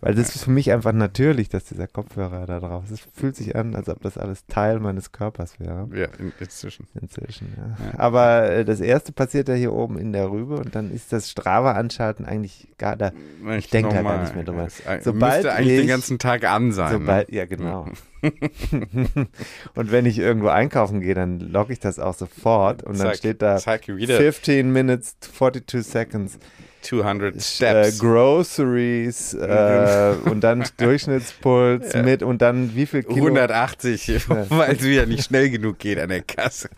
Weil 0.00 0.14
das 0.14 0.34
ist 0.34 0.44
für 0.44 0.50
mich 0.50 0.72
einfach 0.72 0.92
natürlich, 0.92 1.48
dass 1.48 1.64
dieser 1.64 1.86
Kopfhörer 1.86 2.46
da 2.46 2.58
drauf 2.58 2.84
ist. 2.84 2.92
Es 2.92 3.08
fühlt 3.12 3.36
sich 3.36 3.54
an, 3.56 3.76
als 3.76 3.88
ob 3.88 4.02
das 4.02 4.18
alles 4.18 4.46
Teil 4.46 4.80
meines 4.80 5.12
Körpers 5.12 5.60
wäre. 5.60 5.88
Ja, 5.94 6.06
in, 6.18 6.32
inzwischen. 6.40 6.88
Inzwischen, 7.00 7.52
ja. 7.56 7.76
Ja. 7.86 7.98
Aber 7.98 8.50
äh, 8.50 8.64
das 8.64 8.80
erste 8.80 9.12
passiert 9.12 9.48
ja 9.48 9.54
hier 9.54 9.72
oben 9.72 9.98
in 9.98 10.12
der 10.12 10.30
Rübe 10.30 10.56
und 10.56 10.74
dann 10.74 10.90
ist 10.90 11.12
das 11.12 11.30
Strava-Anschalten 11.30 12.24
eigentlich 12.24 12.68
gar 12.78 12.96
da. 12.96 13.12
Ich 13.58 13.70
denke 13.70 13.94
da 13.94 14.02
gar 14.02 14.20
nicht 14.22 14.34
mehr 14.34 14.44
drüber. 14.44 14.64
Es, 14.66 14.80
äh, 14.80 15.00
Sobald 15.02 15.34
müsste 15.44 15.52
eigentlich 15.52 15.72
ich- 15.74 15.80
den 15.80 15.88
ganzen 15.88 16.18
Tag 16.18 16.44
an 16.44 16.72
sein. 16.72 16.92
Sobald, 16.92 17.30
ne? 17.30 17.36
ja, 17.36 17.46
genau. 17.46 17.86
und 19.74 19.90
wenn 19.92 20.06
ich 20.06 20.18
irgendwo 20.18 20.48
einkaufen 20.48 21.00
gehe, 21.00 21.14
dann 21.14 21.40
logge 21.40 21.72
ich 21.72 21.80
das 21.80 21.98
auch 21.98 22.14
sofort 22.14 22.82
und 22.82 22.98
dann 22.98 23.08
Zeig- 23.08 23.16
steht 23.18 23.42
da 23.42 23.58
wieder 23.86 24.16
15 24.16 24.70
minutes 24.72 25.16
42 25.20 25.82
seconds 25.84 26.38
200 26.82 27.36
äh, 27.36 27.40
Steps. 27.40 27.98
Groceries 28.00 29.34
äh, 29.34 30.14
und 30.24 30.40
dann 30.42 30.64
Durchschnittspuls 30.78 31.92
Ja. 31.92 32.02
mit 32.02 32.22
und 32.22 32.42
dann 32.42 32.74
wie 32.74 32.86
viel 32.86 33.02
Kilo 33.04 33.26
180, 33.26 34.28
weil 34.28 34.76
es 34.76 34.82
wieder 34.82 35.06
nicht 35.06 35.24
schnell 35.24 35.50
genug 35.50 35.78
geht 35.78 35.98
an 35.98 36.08
der 36.08 36.22
Kasse. 36.22 36.68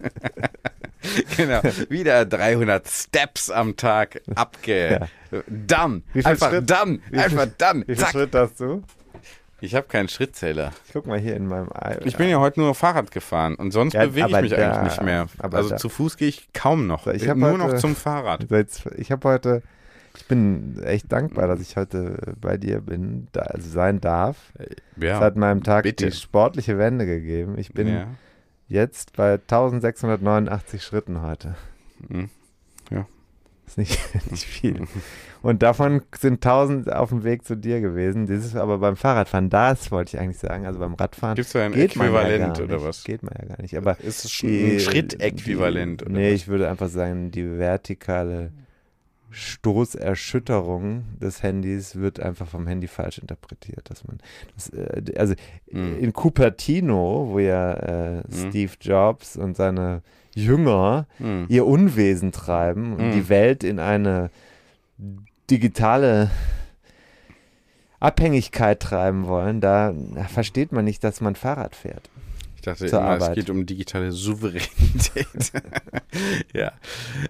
genau, 1.37 1.61
wieder 1.89 2.25
300 2.27 2.87
Steps 2.89 3.51
am 3.51 3.77
Tag 3.77 4.21
abge... 4.35 5.01
Wie 5.31 6.23
viel 6.23 6.27
Einfach 6.27 6.51
Schritt? 6.51 6.71
viel- 6.71 7.19
Einfach 7.19 7.47
done. 7.59 7.83
Wie 7.87 7.95
viel 7.95 8.05
Zack. 8.05 8.11
Schritt 8.13 8.35
hast 8.35 8.61
du? 8.61 8.83
Ich 9.65 9.75
habe 9.75 9.87
keinen 9.87 10.09
Schrittzähler. 10.09 10.73
Ich 10.87 10.93
guck 10.93 11.07
mal 11.07 11.19
hier 11.19 11.35
in 11.37 11.47
meinem 11.47 11.71
Ei. 11.73 11.99
Ich 12.05 12.17
bin 12.17 12.29
ja 12.29 12.39
heute 12.39 12.61
nur 12.61 12.75
Fahrrad 12.75 13.11
gefahren 13.11 13.55
und 13.55 13.71
sonst 13.71 13.95
Ja, 13.95 14.05
bewege 14.05 14.27
ich 14.29 14.41
mich 14.43 14.51
da- 14.51 14.57
eigentlich 14.57 14.91
nicht 14.93 15.03
mehr. 15.03 15.27
Also 15.39 15.71
da- 15.71 15.77
zu 15.77 15.89
Fuß 15.89 16.17
gehe 16.19 16.29
ich 16.29 16.53
kaum 16.53 16.87
noch. 16.87 17.07
Ich 17.07 17.25
nur 17.27 17.49
heute- 17.53 17.59
noch 17.59 17.75
zum 17.77 17.97
Fahrrad. 17.97 18.47
Ich 18.97 19.11
habe 19.11 19.29
heute, 19.29 19.63
ich 20.17 20.27
bin 20.27 20.83
echt 20.85 21.11
dankbar, 21.11 21.49
dass 21.49 21.61
ich 21.61 21.77
heute 21.77 22.35
bei 22.41 22.59
dir 22.59 22.83
bin, 22.83 23.29
da, 23.33 23.41
also 23.41 23.69
sein 23.71 24.01
darf. 24.03 24.37
Ja, 24.99 25.17
Es 25.17 25.21
hat 25.21 25.37
meinem 25.37 25.63
Tag 25.63 25.85
bitte. 25.85 26.07
die 26.07 26.13
sportliche 26.13 26.77
Wende 26.79 27.07
gegeben. 27.07 27.57
Ich 27.57 27.73
bin 27.73 27.89
ja. 27.89 28.07
jetzt 28.69 29.17
bei 29.17 29.39
1689 29.39 30.83
Schritten 30.83 31.23
heute. 31.23 31.55
Mhm. 32.09 32.29
Ja. 33.67 33.67
Ist 33.67 33.79
nicht, 33.79 33.99
nicht 34.31 34.45
viel. 34.45 34.87
Und 35.43 35.63
davon 35.63 36.01
sind 36.19 36.35
1000 36.45 36.91
auf 36.93 37.11
dem 37.11 37.23
Weg 37.23 37.45
zu 37.45 37.55
dir 37.55 37.81
gewesen. 37.83 38.27
Das 38.27 38.45
ist 38.45 38.57
aber 38.57 38.79
beim 38.79 38.97
Fahrradfahren, 38.97 39.51
das 39.51 39.91
wollte 39.91 40.17
ich 40.17 40.23
eigentlich 40.23 40.39
sagen. 40.39 40.65
Also 40.67 40.79
beim 40.79 40.95
Radfahren 40.95 41.35
Gibt 41.35 41.47
es 41.47 41.53
da 41.53 41.65
ein 41.67 41.75
ja 41.75 41.85
Äquivalent 41.85 42.57
gar 42.57 42.65
oder 42.65 42.83
was? 42.83 43.05
Geht 43.05 43.23
man 43.23 43.35
ja 43.39 43.47
gar 43.49 43.61
nicht. 43.61 43.77
Aber 43.77 44.01
Ist 44.01 44.25
es 44.25 44.43
ein 44.43 44.81
Schrittäquivalent? 44.81 46.05
Nee, 46.09 46.29
was? 46.33 46.35
ich 46.41 46.49
würde 46.49 46.71
einfach 46.71 46.89
sagen, 46.89 47.31
die 47.31 47.59
vertikale 47.59 48.53
Stoßerschütterung 49.31 51.05
des 51.21 51.43
Handys 51.43 51.97
wird 51.97 52.21
einfach 52.21 52.47
vom 52.49 52.67
Handy 52.67 52.87
falsch 52.87 53.19
interpretiert. 53.19 53.91
Dass 53.91 54.05
man, 54.05 54.19
das, 54.55 54.69
äh, 54.71 55.03
also 55.17 55.35
Mhm. 55.71 55.99
in 55.99 56.13
Cupertino, 56.13 57.29
wo 57.31 57.39
ja 57.39 57.73
äh, 57.75 58.17
Mhm. 58.19 58.49
Steve 58.49 58.73
Jobs 58.81 59.37
und 59.37 59.57
seine 59.57 60.03
Jünger 60.35 61.07
Hm. 61.19 61.47
ihr 61.49 61.67
Unwesen 61.67 62.33
treiben 62.33 62.95
und 62.95 63.09
Mhm. 63.09 63.13
die 63.13 63.29
Welt 63.29 63.65
in 63.65 63.79
eine 63.79 64.31
digitale 65.51 66.31
Abhängigkeit 68.01 68.81
treiben 68.81 69.27
wollen, 69.27 69.61
da 69.61 69.95
versteht 70.29 70.73
man 70.73 70.85
nicht, 70.85 71.03
dass 71.05 71.21
man 71.21 71.37
Fahrrad 71.37 71.75
fährt. 71.75 72.11
Ich 72.73 72.79
dachte 72.81 72.87
zur 72.87 73.01
immer, 73.01 73.17
es 73.17 73.23
Arbeit. 73.25 73.35
geht 73.37 73.51
um 73.51 73.67
digitale 73.67 74.11
Souveränität. 74.13 75.27
ja. 76.55 76.73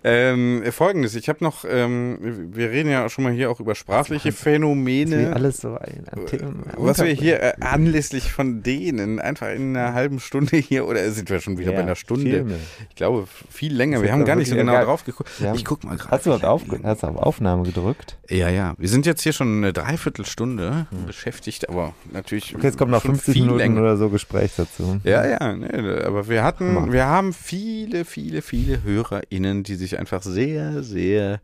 Ähm, 0.05 0.63
Folgendes, 0.71 1.15
ich 1.17 1.29
habe 1.29 1.43
noch, 1.43 1.65
ähm, 1.69 2.19
wir 2.55 2.71
reden 2.71 2.91
ja 2.91 3.09
schon 3.09 3.25
mal 3.25 3.33
hier 3.33 3.51
auch 3.51 3.59
über 3.59 3.75
sprachliche 3.75 4.31
Phänomene. 4.33 5.33
alles 5.35 5.59
so 5.59 5.77
ein, 5.77 6.05
an 6.11 6.27
Themen. 6.27 6.63
Was 6.77 6.99
wir 6.99 7.13
hier 7.13 7.43
äh, 7.43 7.53
anlässlich 7.61 8.31
von 8.33 8.63
denen 8.63 9.19
einfach 9.19 9.49
in 9.51 9.77
einer 9.77 9.95
halben 9.95 10.21
Stunde 10.21 10.57
hier, 10.57 10.87
oder 10.87 11.11
sind 11.11 11.31
wir 11.31 11.41
schon 11.41 11.59
wieder 11.59 11.73
bei 11.73 11.81
einer 11.81 11.97
Stunde? 11.97 12.47
Ich 12.91 12.97
glaube, 12.97 13.27
viel 13.51 13.75
länger. 13.75 13.97
Das 13.99 14.05
Wir 14.05 14.13
haben 14.13 14.25
gar 14.25 14.37
nicht 14.37 14.51
so 14.51 14.57
genau 14.57 14.73
egal. 14.73 14.85
drauf 14.85 15.05
geguckt. 15.05 15.31
Haben- 15.43 15.57
Ich 15.57 15.65
guck 15.65 15.83
mal 15.85 15.97
gerade. 15.97 16.11
Hast 16.13 16.27
du, 16.27 16.33
auf 16.33 16.43
auf, 16.45 16.63
hast 16.85 17.03
du 17.03 17.07
auf 17.09 17.17
Aufnahme 17.17 17.65
gedrückt? 17.65 18.19
Ja, 18.31 18.49
ja. 18.49 18.75
Wir 18.79 18.89
sind 18.89 19.05
jetzt 19.07 19.23
hier 19.23 19.33
schon 19.33 19.59
eine 19.59 19.73
Dreiviertelstunde 19.73 20.87
beschäftigt, 21.07 21.69
aber 21.69 21.95
natürlich. 22.13 22.55
Okay, 22.55 22.67
jetzt 22.67 22.79
kommen 22.79 22.91
noch 22.93 23.03
schon 23.03 23.13
50 23.17 23.33
viel 23.35 23.43
Minuten 23.43 23.59
länger. 23.59 23.81
oder 23.81 23.97
so 23.97 24.09
Gespräch 24.11 24.53
dazu. 24.57 25.01
Ja, 25.05 25.24
ja, 25.27 25.55
nee, 25.55 25.67
aber 26.03 26.29
wir 26.29 26.43
hatten, 26.45 26.75
Hammer. 26.77 26.93
wir 26.93 27.07
haben 27.07 27.33
viele, 27.33 28.05
viele, 28.05 28.43
viele 28.43 28.83
HörerInnen, 28.83 29.63
die 29.63 29.75
sich 29.77 29.99
einfach 29.99 30.23
sehr, 30.23 30.83
sehr, 30.83 31.41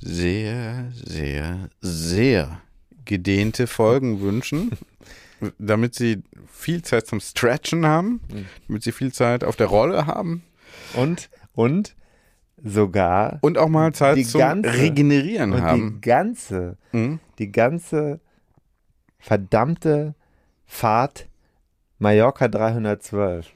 sehr, 0.00 0.90
sehr, 0.92 1.68
sehr 1.80 2.60
gedehnte 3.04 3.66
Folgen 3.66 4.20
wünschen, 4.20 4.70
damit 5.58 5.94
sie 5.94 6.22
viel 6.52 6.82
Zeit 6.82 7.06
zum 7.06 7.20
Stretchen 7.20 7.86
haben, 7.86 8.20
Mhm. 8.32 8.46
damit 8.68 8.82
sie 8.82 8.92
viel 8.92 9.12
Zeit 9.12 9.44
auf 9.44 9.56
der 9.56 9.66
Rolle 9.66 10.06
haben 10.06 10.42
Und, 10.94 11.28
und 11.54 11.94
sogar 12.62 13.38
und 13.42 13.58
auch 13.58 13.68
mal 13.68 13.92
Zeit 13.92 14.24
zum 14.26 14.38
ganze- 14.40 14.72
Regenerieren 14.72 15.52
und 15.52 15.62
haben. 15.62 15.94
die 15.96 16.00
ganze, 16.00 16.76
Mhm. 16.92 17.18
die 17.38 17.52
ganze 17.52 18.20
verdammte 19.18 20.14
Fahrt 20.66 21.28
Mallorca 22.08 22.48
312 22.48 23.46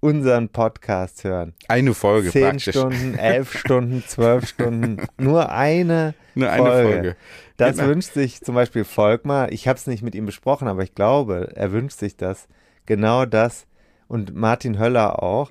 unseren 0.00 0.50
Podcast 0.50 1.24
hören. 1.24 1.54
Eine 1.68 1.94
Folge 1.94 2.28
Zehn 2.30 2.42
praktisch. 2.50 2.76
Stunden, 2.76 3.14
elf 3.16 3.58
Stunden, 3.58 4.04
zwölf 4.06 4.46
Stunden, 4.50 4.98
nur 5.16 5.48
eine 5.50 6.12
Nur 6.34 6.50
eine 6.50 6.62
Folge. 6.66 6.88
Folge. 6.92 7.16
Das 7.56 7.76
Genau. 7.78 7.88
wünscht 7.88 8.12
sich 8.12 8.42
zum 8.42 8.54
Beispiel 8.56 8.84
Volkmar. 8.84 9.52
Ich 9.52 9.66
habe 9.68 9.78
es 9.78 9.86
nicht 9.86 10.02
mit 10.02 10.14
ihm 10.14 10.26
besprochen, 10.26 10.68
aber 10.68 10.82
ich 10.82 10.94
glaube, 10.94 11.52
er 11.54 11.72
wünscht 11.72 11.98
sich 11.98 12.18
das. 12.18 12.46
Genau 12.84 13.24
das. 13.24 13.66
Und 14.06 14.34
Martin 14.34 14.78
Höller 14.78 15.22
auch. 15.22 15.50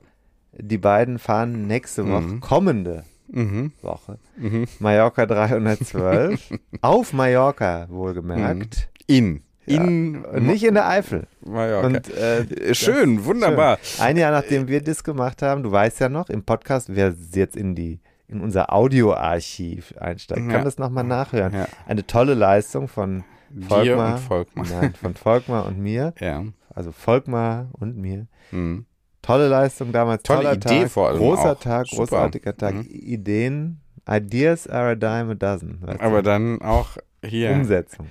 Die 0.53 0.77
beiden 0.77 1.17
fahren 1.17 1.65
nächste 1.65 2.07
Woche, 2.07 2.21
Mhm. 2.21 2.39
kommende 2.39 3.03
Mhm. 3.29 3.71
Woche, 3.81 4.19
Mhm. 4.37 4.65
Mallorca 4.77 5.25
312. 5.25 6.51
auf 6.81 7.13
Mallorca, 7.13 7.87
wohlgemerkt. 7.89 8.89
In. 9.07 9.41
Ja, 9.67 9.81
In. 9.83 10.23
Und 10.25 10.45
nicht 10.45 10.63
in 10.63 10.73
der 10.75 10.87
Eifel. 10.87 11.27
Mallorca. 11.45 11.87
Und, 11.87 12.13
äh, 12.13 12.41
Äh, 12.41 12.75
Schön, 12.75 13.25
wunderbar. 13.25 13.79
Schön. 13.81 14.05
Ein 14.05 14.17
Jahr 14.17 14.31
nachdem 14.31 14.67
wir 14.67 14.81
das 14.81 15.03
gemacht 15.03 15.41
haben, 15.41 15.63
du 15.63 15.71
weißt 15.71 15.99
ja 15.99 16.09
noch, 16.09 16.29
im 16.29 16.43
Podcast, 16.43 16.89
wer 16.95 17.13
jetzt 17.33 17.55
in 17.55 17.75
die 17.75 17.99
in 18.27 18.41
unser 18.41 18.73
Audioarchiv 18.73 19.93
einsteigt, 19.99 20.41
Ja. 20.41 20.51
kann 20.51 20.63
das 20.65 20.77
nochmal 20.77 21.03
nachhören. 21.03 21.53
Ja. 21.53 21.67
Eine 21.87 22.05
tolle 22.07 22.33
Leistung 22.33 22.87
von 22.87 23.23
Volkmar. 23.67 24.13
und 24.13 24.19
Volkmar. 24.19 24.65
Nein, 24.81 24.93
von 24.95 25.13
Volkmar 25.15 25.65
und 25.67 25.79
mir. 25.79 26.13
Ja. 26.19 26.43
Also 26.73 26.91
Volkmar 26.91 27.69
und 27.73 27.95
mir. 27.97 28.27
Mhm. 28.51 28.85
Tolle 29.21 29.47
Leistung 29.47 29.91
damals. 29.91 30.23
Tolle 30.23 30.39
toller 30.41 30.53
Idee 30.55 30.81
Tag, 30.83 30.91
vor 30.91 31.07
allem 31.09 31.17
Großer 31.19 31.51
auch. 31.53 31.59
Tag, 31.59 31.87
Super. 31.87 31.97
großartiger 32.05 32.57
Tag. 32.57 32.73
Mhm. 32.75 32.81
Ideen, 32.89 33.79
Ideas 34.09 34.67
are 34.67 34.91
a 34.91 34.95
dime 34.95 35.31
a 35.31 35.35
dozen. 35.35 35.79
Aber 35.99 36.17
du? 36.17 36.23
dann 36.23 36.61
auch 36.61 36.97
hier 37.23 37.51
Umsetzung. 37.51 38.07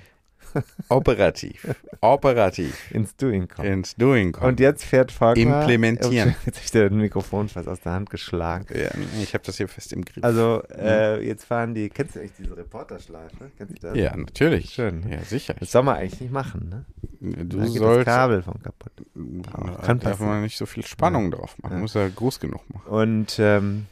Operativ. 0.89 1.75
Operativ. 2.01 2.91
Ins 2.91 3.15
Doing 3.15 3.47
kommen. 3.47 3.67
Ins 3.67 3.95
Doing 3.95 4.31
kommen. 4.31 4.49
Und 4.49 4.59
jetzt 4.59 4.83
fährt 4.83 5.11
Volkmar. 5.11 5.61
Implementieren. 5.61 6.35
Jetzt 6.45 6.57
habe 6.57 6.65
ich 6.65 6.71
dir 6.71 6.89
das 6.89 6.97
Mikrofon 6.97 7.49
fast 7.49 7.67
aus 7.67 7.81
der 7.81 7.93
Hand 7.93 8.09
geschlagen. 8.09 8.65
ja, 8.73 8.89
ich 9.21 9.33
habe 9.33 9.43
das 9.45 9.57
hier 9.57 9.67
fest 9.67 9.93
im 9.93 10.03
Griff. 10.05 10.23
Also, 10.23 10.63
äh, 10.77 11.25
jetzt 11.25 11.45
fahren 11.45 11.73
die. 11.73 11.89
Kennst 11.89 12.15
du 12.15 12.19
eigentlich 12.19 12.33
diese 12.37 12.55
Reporterschleife? 12.55 13.51
Kennst 13.57 13.83
du 13.83 13.87
das? 13.87 13.97
ja, 13.97 14.15
natürlich. 14.15 14.69
Schön? 14.71 15.05
Ja, 15.09 15.21
sicher. 15.23 15.55
Das 15.59 15.71
soll 15.71 15.83
man 15.83 15.97
eigentlich 15.97 16.21
nicht 16.21 16.33
machen, 16.33 16.69
ne? 16.69 16.85
Du 17.19 17.57
da 17.57 17.63
geht 17.65 17.75
das 17.75 17.79
sollst. 17.79 18.05
Kabel 18.05 18.43
von 18.43 18.61
kaputt. 18.61 18.91
Da 19.15 19.51
Kann 19.81 19.99
darf 19.99 20.11
passieren. 20.11 20.27
man 20.33 20.41
nicht 20.43 20.57
so 20.57 20.65
viel 20.65 20.85
Spannung 20.85 21.31
drauf 21.31 21.55
machen. 21.61 21.73
Ja. 21.73 21.79
Muss 21.79 21.95
er 21.95 22.09
groß 22.09 22.39
genug 22.39 22.61
machen. 22.71 22.87
Und 22.87 23.37
ähm, 23.39 23.85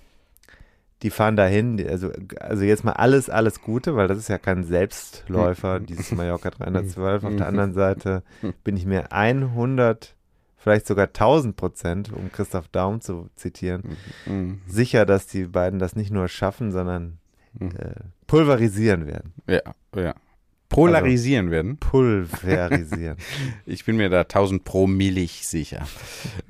die 1.03 1.09
fahren 1.09 1.35
dahin, 1.35 1.85
also, 1.87 2.11
also 2.39 2.63
jetzt 2.63 2.83
mal 2.83 2.93
alles, 2.93 3.29
alles 3.29 3.61
Gute, 3.61 3.95
weil 3.95 4.07
das 4.07 4.17
ist 4.17 4.29
ja 4.29 4.37
kein 4.37 4.63
Selbstläufer, 4.63 5.79
dieses 5.79 6.11
Mallorca 6.11 6.49
312. 6.49 7.23
Auf 7.25 7.35
der 7.35 7.47
anderen 7.47 7.73
Seite 7.73 8.23
bin 8.63 8.77
ich 8.77 8.85
mir 8.85 9.11
100, 9.11 10.15
vielleicht 10.57 10.87
sogar 10.87 11.07
1000 11.07 11.55
Prozent, 11.57 12.11
um 12.13 12.31
Christoph 12.31 12.67
Daum 12.69 13.01
zu 13.01 13.29
zitieren, 13.35 13.97
Mhm. 14.25 14.61
sicher, 14.65 15.05
dass 15.05 15.27
die 15.27 15.43
beiden 15.45 15.77
das 15.77 15.95
nicht 15.95 16.09
nur 16.11 16.27
schaffen, 16.29 16.71
sondern 16.71 17.17
Mhm. 17.59 17.67
äh, 17.77 17.93
pulverisieren 18.25 19.05
werden. 19.05 19.33
Ja, 19.47 19.61
ja. 19.95 20.15
Polarisieren 20.69 21.51
werden. 21.51 21.77
Pulverisieren. 21.77 23.17
Ich 23.67 23.85
bin 23.85 23.97
mir 23.97 24.09
da 24.09 24.21
1000 24.23 24.63
pro 24.63 24.87
Millig 24.87 25.47
sicher. 25.47 25.85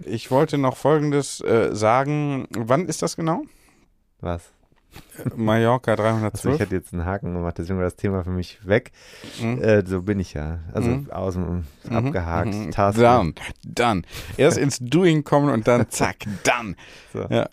Ich 0.06 0.32
wollte 0.32 0.58
noch 0.58 0.78
Folgendes 0.78 1.42
äh, 1.42 1.76
sagen. 1.76 2.48
Wann 2.52 2.86
ist 2.88 3.02
das 3.02 3.18
genau? 3.18 3.44
Was? 4.24 4.52
Mallorca 5.36 5.92
Also 5.92 6.04
312? 6.04 6.54
ich 6.56 6.60
hätte 6.62 6.76
jetzt 6.76 6.94
einen 6.94 7.04
Haken 7.06 7.34
gemacht, 7.34 7.58
deswegen 7.58 7.78
war 7.80 7.84
das 7.86 7.96
Thema 7.96 8.24
für 8.24 8.30
mich 8.30 8.66
weg. 8.66 8.92
Mhm. 9.42 9.62
Äh, 9.62 9.86
so 9.86 10.04
bin 10.04 10.20
ich 10.20 10.34
ja. 10.34 10.60
Also 10.72 10.90
Mhm. 10.92 11.10
außen 11.12 11.66
Mhm, 11.90 11.96
abgehakt. 11.96 12.54
mhm. 12.54 12.72
Task 12.72 13.00
Done, 13.00 13.34
done. 13.66 14.04
Erst 14.38 14.58
ins 14.60 14.78
Doing 14.80 15.24
kommen 15.24 15.50
und 15.52 15.68
dann 15.68 15.90
zack, 15.90 16.18
done. 16.44 16.76
So. 17.12 17.26
Ja. 17.30 17.50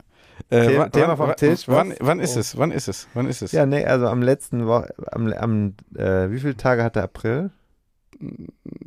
Äh, 0.50 0.66
Thema- 0.66 0.82
wann, 0.84 0.92
Thema 0.92 1.08
wann, 1.08 1.16
vom 1.16 1.36
Tisch? 1.36 1.66
Wann, 1.68 1.94
wann 2.00 2.20
ist 2.20 2.36
Oh. 2.36 2.40
es? 2.40 2.56
Wann 2.58 2.70
ist 2.72 2.88
es? 2.88 3.08
Wann 3.14 3.26
ist 3.26 3.40
es? 3.42 3.52
Ja, 3.52 3.64
nee, 3.66 3.84
also 3.84 4.06
am 4.08 4.20
letzten 4.22 4.66
Woche, 4.66 4.92
am, 5.10 5.32
am 5.32 5.74
äh, 5.96 6.30
wie 6.30 6.40
viele 6.40 6.56
Tage 6.56 6.82
hatte 6.84 7.02
April? 7.02 7.50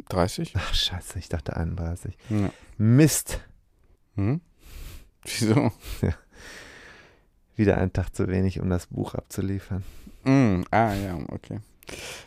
30? 0.10 0.54
Ach, 0.58 0.74
scheiße, 0.74 1.18
ich 1.20 1.28
dachte 1.30 1.56
31. 1.58 2.16
Ja. 2.30 2.50
Mist. 2.78 3.40
Hm? 4.16 4.42
Wieso? 5.24 5.72
Wieder 7.56 7.78
ein 7.78 7.94
Tag 7.94 8.16
zu 8.16 8.28
wenig, 8.28 8.60
um 8.60 8.70
das 8.70 8.88
Buch 8.88 9.14
abzuliefern. 9.16 9.84
Mm, 10.24 10.62
ah, 10.72 10.94
ja, 10.94 11.18
okay. 11.30 11.60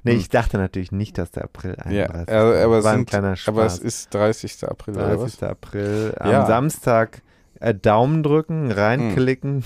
Nee, 0.04 0.12
Hm. 0.12 0.20
ich 0.20 0.28
dachte 0.28 0.58
natürlich 0.58 0.92
nicht, 0.92 1.16
dass 1.18 1.30
der 1.30 1.44
April 1.44 1.76
31. 1.76 2.28
Ja, 2.32 2.40
aber, 2.40 2.56
aber, 2.62 2.78
es 2.78 2.84
war 2.84 2.92
ein 2.92 3.06
sind, 3.06 3.48
aber 3.48 3.64
es 3.64 3.78
ist 3.78 4.12
30. 4.14 4.64
April, 4.68 4.94
oder 4.96 5.18
was? 5.20 5.38
30. 5.38 5.42
April. 5.44 6.14
Am 6.20 6.30
Ja. 6.30 6.46
Samstag 6.46 7.22
äh, 7.58 7.74
Daumen 7.74 8.22
drücken, 8.22 8.70
reinklicken, 8.70 9.64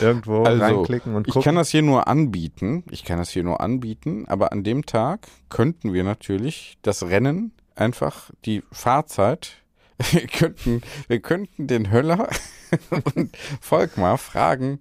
irgendwo 0.00 0.42
Also, 0.44 0.62
reinklicken 0.62 1.14
und 1.14 1.26
Ich 1.28 1.34
gucken. 1.34 1.44
kann 1.44 1.54
das 1.56 1.68
hier 1.68 1.82
nur 1.82 2.08
anbieten. 2.08 2.82
Ich 2.90 3.04
kann 3.04 3.18
das 3.18 3.28
hier 3.28 3.44
nur 3.44 3.60
anbieten, 3.60 4.24
aber 4.26 4.52
an 4.52 4.64
dem 4.64 4.86
Tag 4.86 5.28
könnten 5.50 5.92
wir 5.92 6.02
natürlich 6.02 6.78
das 6.80 7.02
Rennen 7.02 7.52
einfach 7.74 8.30
die 8.46 8.62
Fahrzeit. 8.72 9.52
Wir 10.12 10.26
könnten, 10.26 10.82
wir 11.08 11.20
könnten 11.20 11.66
den 11.66 11.90
Höller 11.90 12.28
und 13.14 13.36
Volkmar 13.60 14.18
fragen, 14.18 14.80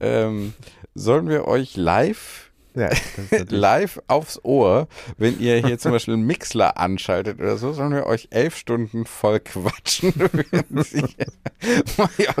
ähm, 0.00 0.54
sollen 0.94 1.28
wir 1.28 1.46
euch 1.46 1.76
live 1.76 2.48
ja, 2.78 2.90
live 3.48 4.00
aufs 4.06 4.42
Ohr, 4.44 4.88
wenn 5.16 5.40
ihr 5.40 5.56
hier 5.56 5.78
zum 5.78 5.92
Beispiel 5.92 6.14
einen 6.14 6.26
Mixler 6.26 6.78
anschaltet 6.78 7.40
oder 7.40 7.56
so, 7.56 7.72
sollen 7.72 7.92
wir 7.92 8.06
euch 8.06 8.28
elf 8.30 8.56
Stunden 8.56 9.04
voll 9.04 9.40
quatschen. 9.40 10.12
Mallorca 10.16 10.62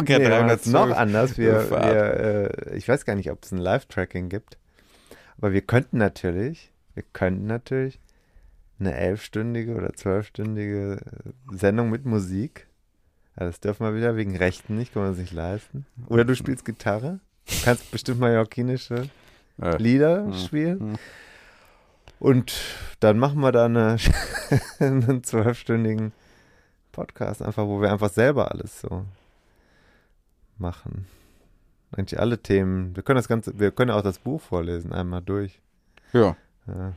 Nee, 0.06 0.20
wir 0.20 0.30
machen 0.30 0.50
es 0.50 0.62
312 0.62 0.72
noch 0.72 0.96
anders. 0.96 1.38
Wir, 1.38 1.70
wir, 1.70 2.70
äh, 2.70 2.76
ich 2.76 2.88
weiß 2.88 3.04
gar 3.04 3.16
nicht, 3.16 3.30
ob 3.30 3.42
es 3.42 3.52
ein 3.52 3.58
Live-Tracking 3.58 4.28
gibt. 4.28 4.58
Aber 5.38 5.52
wir 5.52 5.62
könnten 5.62 5.98
natürlich, 5.98 6.70
wir 6.94 7.04
könnten 7.12 7.46
natürlich 7.46 7.98
eine 8.80 8.94
elfstündige 8.94 9.74
oder 9.74 9.92
zwölfstündige 9.92 11.00
äh, 11.50 11.56
Sendung 11.56 11.90
mit 11.90 12.04
Musik. 12.04 12.66
Ja, 13.38 13.46
das 13.46 13.60
dürfen 13.60 13.84
wir 13.86 13.94
wieder 13.94 14.16
wegen 14.16 14.36
Rechten 14.36 14.76
nicht, 14.76 14.92
können 14.92 15.04
wir 15.06 15.10
uns 15.10 15.18
nicht 15.18 15.32
leisten. 15.32 15.86
Oder 16.08 16.24
du 16.24 16.34
spielst 16.34 16.64
Gitarre. 16.64 17.20
Du 17.46 17.54
kannst 17.64 17.90
bestimmt 17.90 18.20
mallorquinische 18.20 19.08
Äh, 19.60 19.76
Lieder 19.78 20.22
Mhm. 20.26 20.32
spielen. 20.34 20.78
Mhm. 20.92 20.98
Und 22.20 22.52
dann 23.00 23.18
machen 23.18 23.40
wir 23.40 23.52
da 23.52 23.64
eine, 23.66 23.96
einen 24.78 25.22
zwölfstündigen 25.24 26.12
Podcast, 26.92 27.42
einfach, 27.42 27.66
wo 27.66 27.80
wir 27.80 27.90
einfach 27.92 28.10
selber 28.10 28.50
alles 28.52 28.80
so 28.80 29.04
machen. 30.58 31.06
Eigentlich 31.92 32.18
alle 32.20 32.38
Themen. 32.42 32.94
Wir 32.96 33.02
können 33.02 33.16
das 33.16 33.28
Ganze, 33.28 33.58
wir 33.58 33.70
können 33.70 33.90
auch 33.92 34.02
das 34.02 34.18
Buch 34.18 34.40
vorlesen, 34.40 34.92
einmal 34.92 35.22
durch. 35.22 35.60
ja. 36.12 36.36
Ja. 36.68 36.92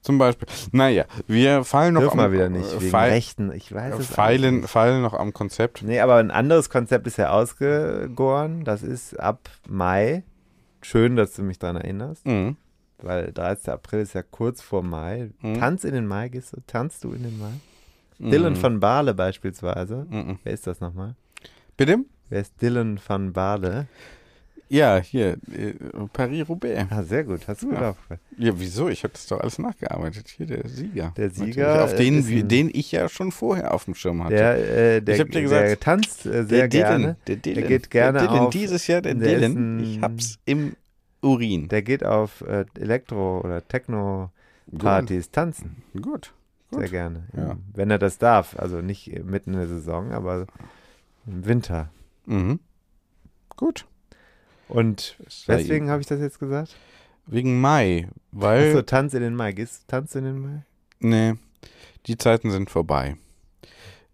Zum 0.00 0.16
Beispiel. 0.18 0.46
Naja, 0.72 1.04
wir 1.26 1.64
fallen 1.64 1.94
noch 1.94 2.00
Dürfen 2.02 2.20
am 2.20 2.30
wir 2.30 2.38
wieder 2.38 2.48
nicht, 2.48 2.80
wegen 2.80 2.90
feil, 2.90 3.10
Rechten. 3.10 3.52
Ich 3.52 3.74
weiß 3.74 3.98
es 3.98 4.06
feilen, 4.06 4.60
nicht. 4.60 4.70
feilen 4.70 5.02
noch 5.02 5.12
am 5.14 5.32
Konzept. 5.32 5.82
Nee, 5.82 6.00
aber 6.00 6.16
ein 6.16 6.30
anderes 6.30 6.70
Konzept 6.70 7.06
ist 7.08 7.18
ja 7.18 7.30
ausgegoren. 7.30 8.64
Das 8.64 8.82
ist 8.82 9.18
ab 9.18 9.48
Mai. 9.68 10.22
Schön, 10.82 11.16
dass 11.16 11.34
du 11.34 11.42
mich 11.42 11.58
daran 11.58 11.76
erinnerst, 11.76 12.24
Mhm. 12.26 12.56
weil 13.02 13.32
13. 13.32 13.72
April 13.74 14.00
ist 14.00 14.14
ja 14.14 14.22
kurz 14.22 14.62
vor 14.62 14.82
Mai. 14.84 15.30
Mhm. 15.42 15.58
Tanz 15.58 15.82
in 15.84 15.94
den 15.94 16.06
Mai, 16.06 16.28
gehst 16.28 16.52
du? 16.52 16.60
Tanzt 16.68 17.02
du 17.02 17.12
in 17.12 17.24
den 17.24 17.38
Mai? 17.38 17.50
Mhm. 18.20 18.30
Dylan 18.30 18.62
van 18.62 18.78
Baarle 18.80 19.14
beispielsweise. 19.14 20.06
Mhm. 20.08 20.38
Wer 20.44 20.52
ist 20.52 20.66
das 20.68 20.80
nochmal? 20.80 21.16
Bitte? 21.76 21.98
Wer 22.28 22.40
ist 22.40 22.60
Dylan 22.62 23.00
van 23.06 23.32
Baarle? 23.32 23.86
Ja, 24.70 24.98
hier, 24.98 25.38
äh, 25.52 25.72
Paris-Roubaix. 26.12 26.86
Ah, 26.90 27.02
sehr 27.02 27.24
gut, 27.24 27.48
hast 27.48 27.62
du 27.62 27.68
Ja. 27.70 27.74
gedacht. 27.74 27.96
Ja, 28.36 28.52
wieso? 28.60 28.88
Ich 28.88 29.02
habe 29.02 29.12
das 29.14 29.26
doch 29.26 29.40
alles 29.40 29.58
nachgearbeitet. 29.58 30.28
Hier, 30.28 30.44
der 30.46 30.68
Sieger. 30.68 31.12
Der. 31.16 31.30
Sieger, 31.30 31.84
Auf 31.84 31.94
den, 31.96 32.18
ein- 32.18 32.48
den 32.48 32.68
ich 32.72 32.92
ja 32.92 33.08
schon 33.08 33.32
vorher 33.32 33.72
auf 33.72 33.86
dem 33.86 33.94
Schirm 33.94 34.22
hatte. 34.24 34.34
Der, 34.36 34.96
äh, 34.96 35.00
der, 35.00 35.14
Ich 35.14 35.20
hab 35.22 35.30
dir 35.30 35.40
gesagt, 35.42 35.68
der 35.68 35.80
tanzt 35.80 36.26
äh, 36.26 36.30
der 36.30 36.44
sehr 36.46 36.68
Dylan, 36.68 37.00
gerne. 37.00 37.16
Der 37.26 37.36
Dylan. 37.36 37.66
geht 37.68 37.90
gerne 37.90 38.18
der 38.18 38.28
Dylan. 38.28 38.40
auf- 38.46 38.50
Dieses 38.52 38.86
Jahr 38.86 39.00
der, 39.00 39.14
der 39.14 39.38
Dylan. 39.38 39.80
Ich 39.80 40.00
hab's 40.02 40.38
im 40.44 40.76
Urin. 41.22 41.68
Der 41.68 41.82
geht 41.82 42.04
auf 42.04 42.42
äh, 42.42 42.64
Elektro- 42.78 43.40
oder 43.42 43.66
Techno-Partys 43.66 45.30
tanzen. 45.30 45.82
Gut. 46.00 46.32
Sehr 46.70 46.82
Gut. 46.82 46.90
gerne. 46.90 47.22
Ja. 47.34 47.56
Wenn 47.74 47.90
er 47.90 47.98
das 47.98 48.18
darf. 48.18 48.54
Also 48.58 48.82
nicht 48.82 49.24
mitten 49.24 49.54
in 49.54 49.58
der 49.60 49.68
Saison, 49.68 50.12
aber 50.12 50.46
im 51.26 51.46
Winter. 51.46 51.88
Mhm. 52.26 52.60
Gut. 53.56 53.86
Und 54.68 55.16
sei 55.28 55.58
weswegen 55.58 55.90
habe 55.90 56.00
ich 56.00 56.06
das 56.06 56.20
jetzt 56.20 56.38
gesagt? 56.38 56.76
Wegen 57.26 57.60
Mai, 57.60 58.08
weil. 58.32 58.68
Achso, 58.68 58.82
Tanz 58.82 59.14
in 59.14 59.22
den 59.22 59.34
Mai. 59.34 59.52
Gehst 59.52 59.82
du 59.82 59.86
Tanz 59.86 60.14
in 60.14 60.24
den 60.24 60.38
Mai? 60.40 60.62
Nee, 61.00 61.34
die 62.06 62.16
Zeiten 62.16 62.50
sind 62.50 62.70
vorbei. 62.70 63.16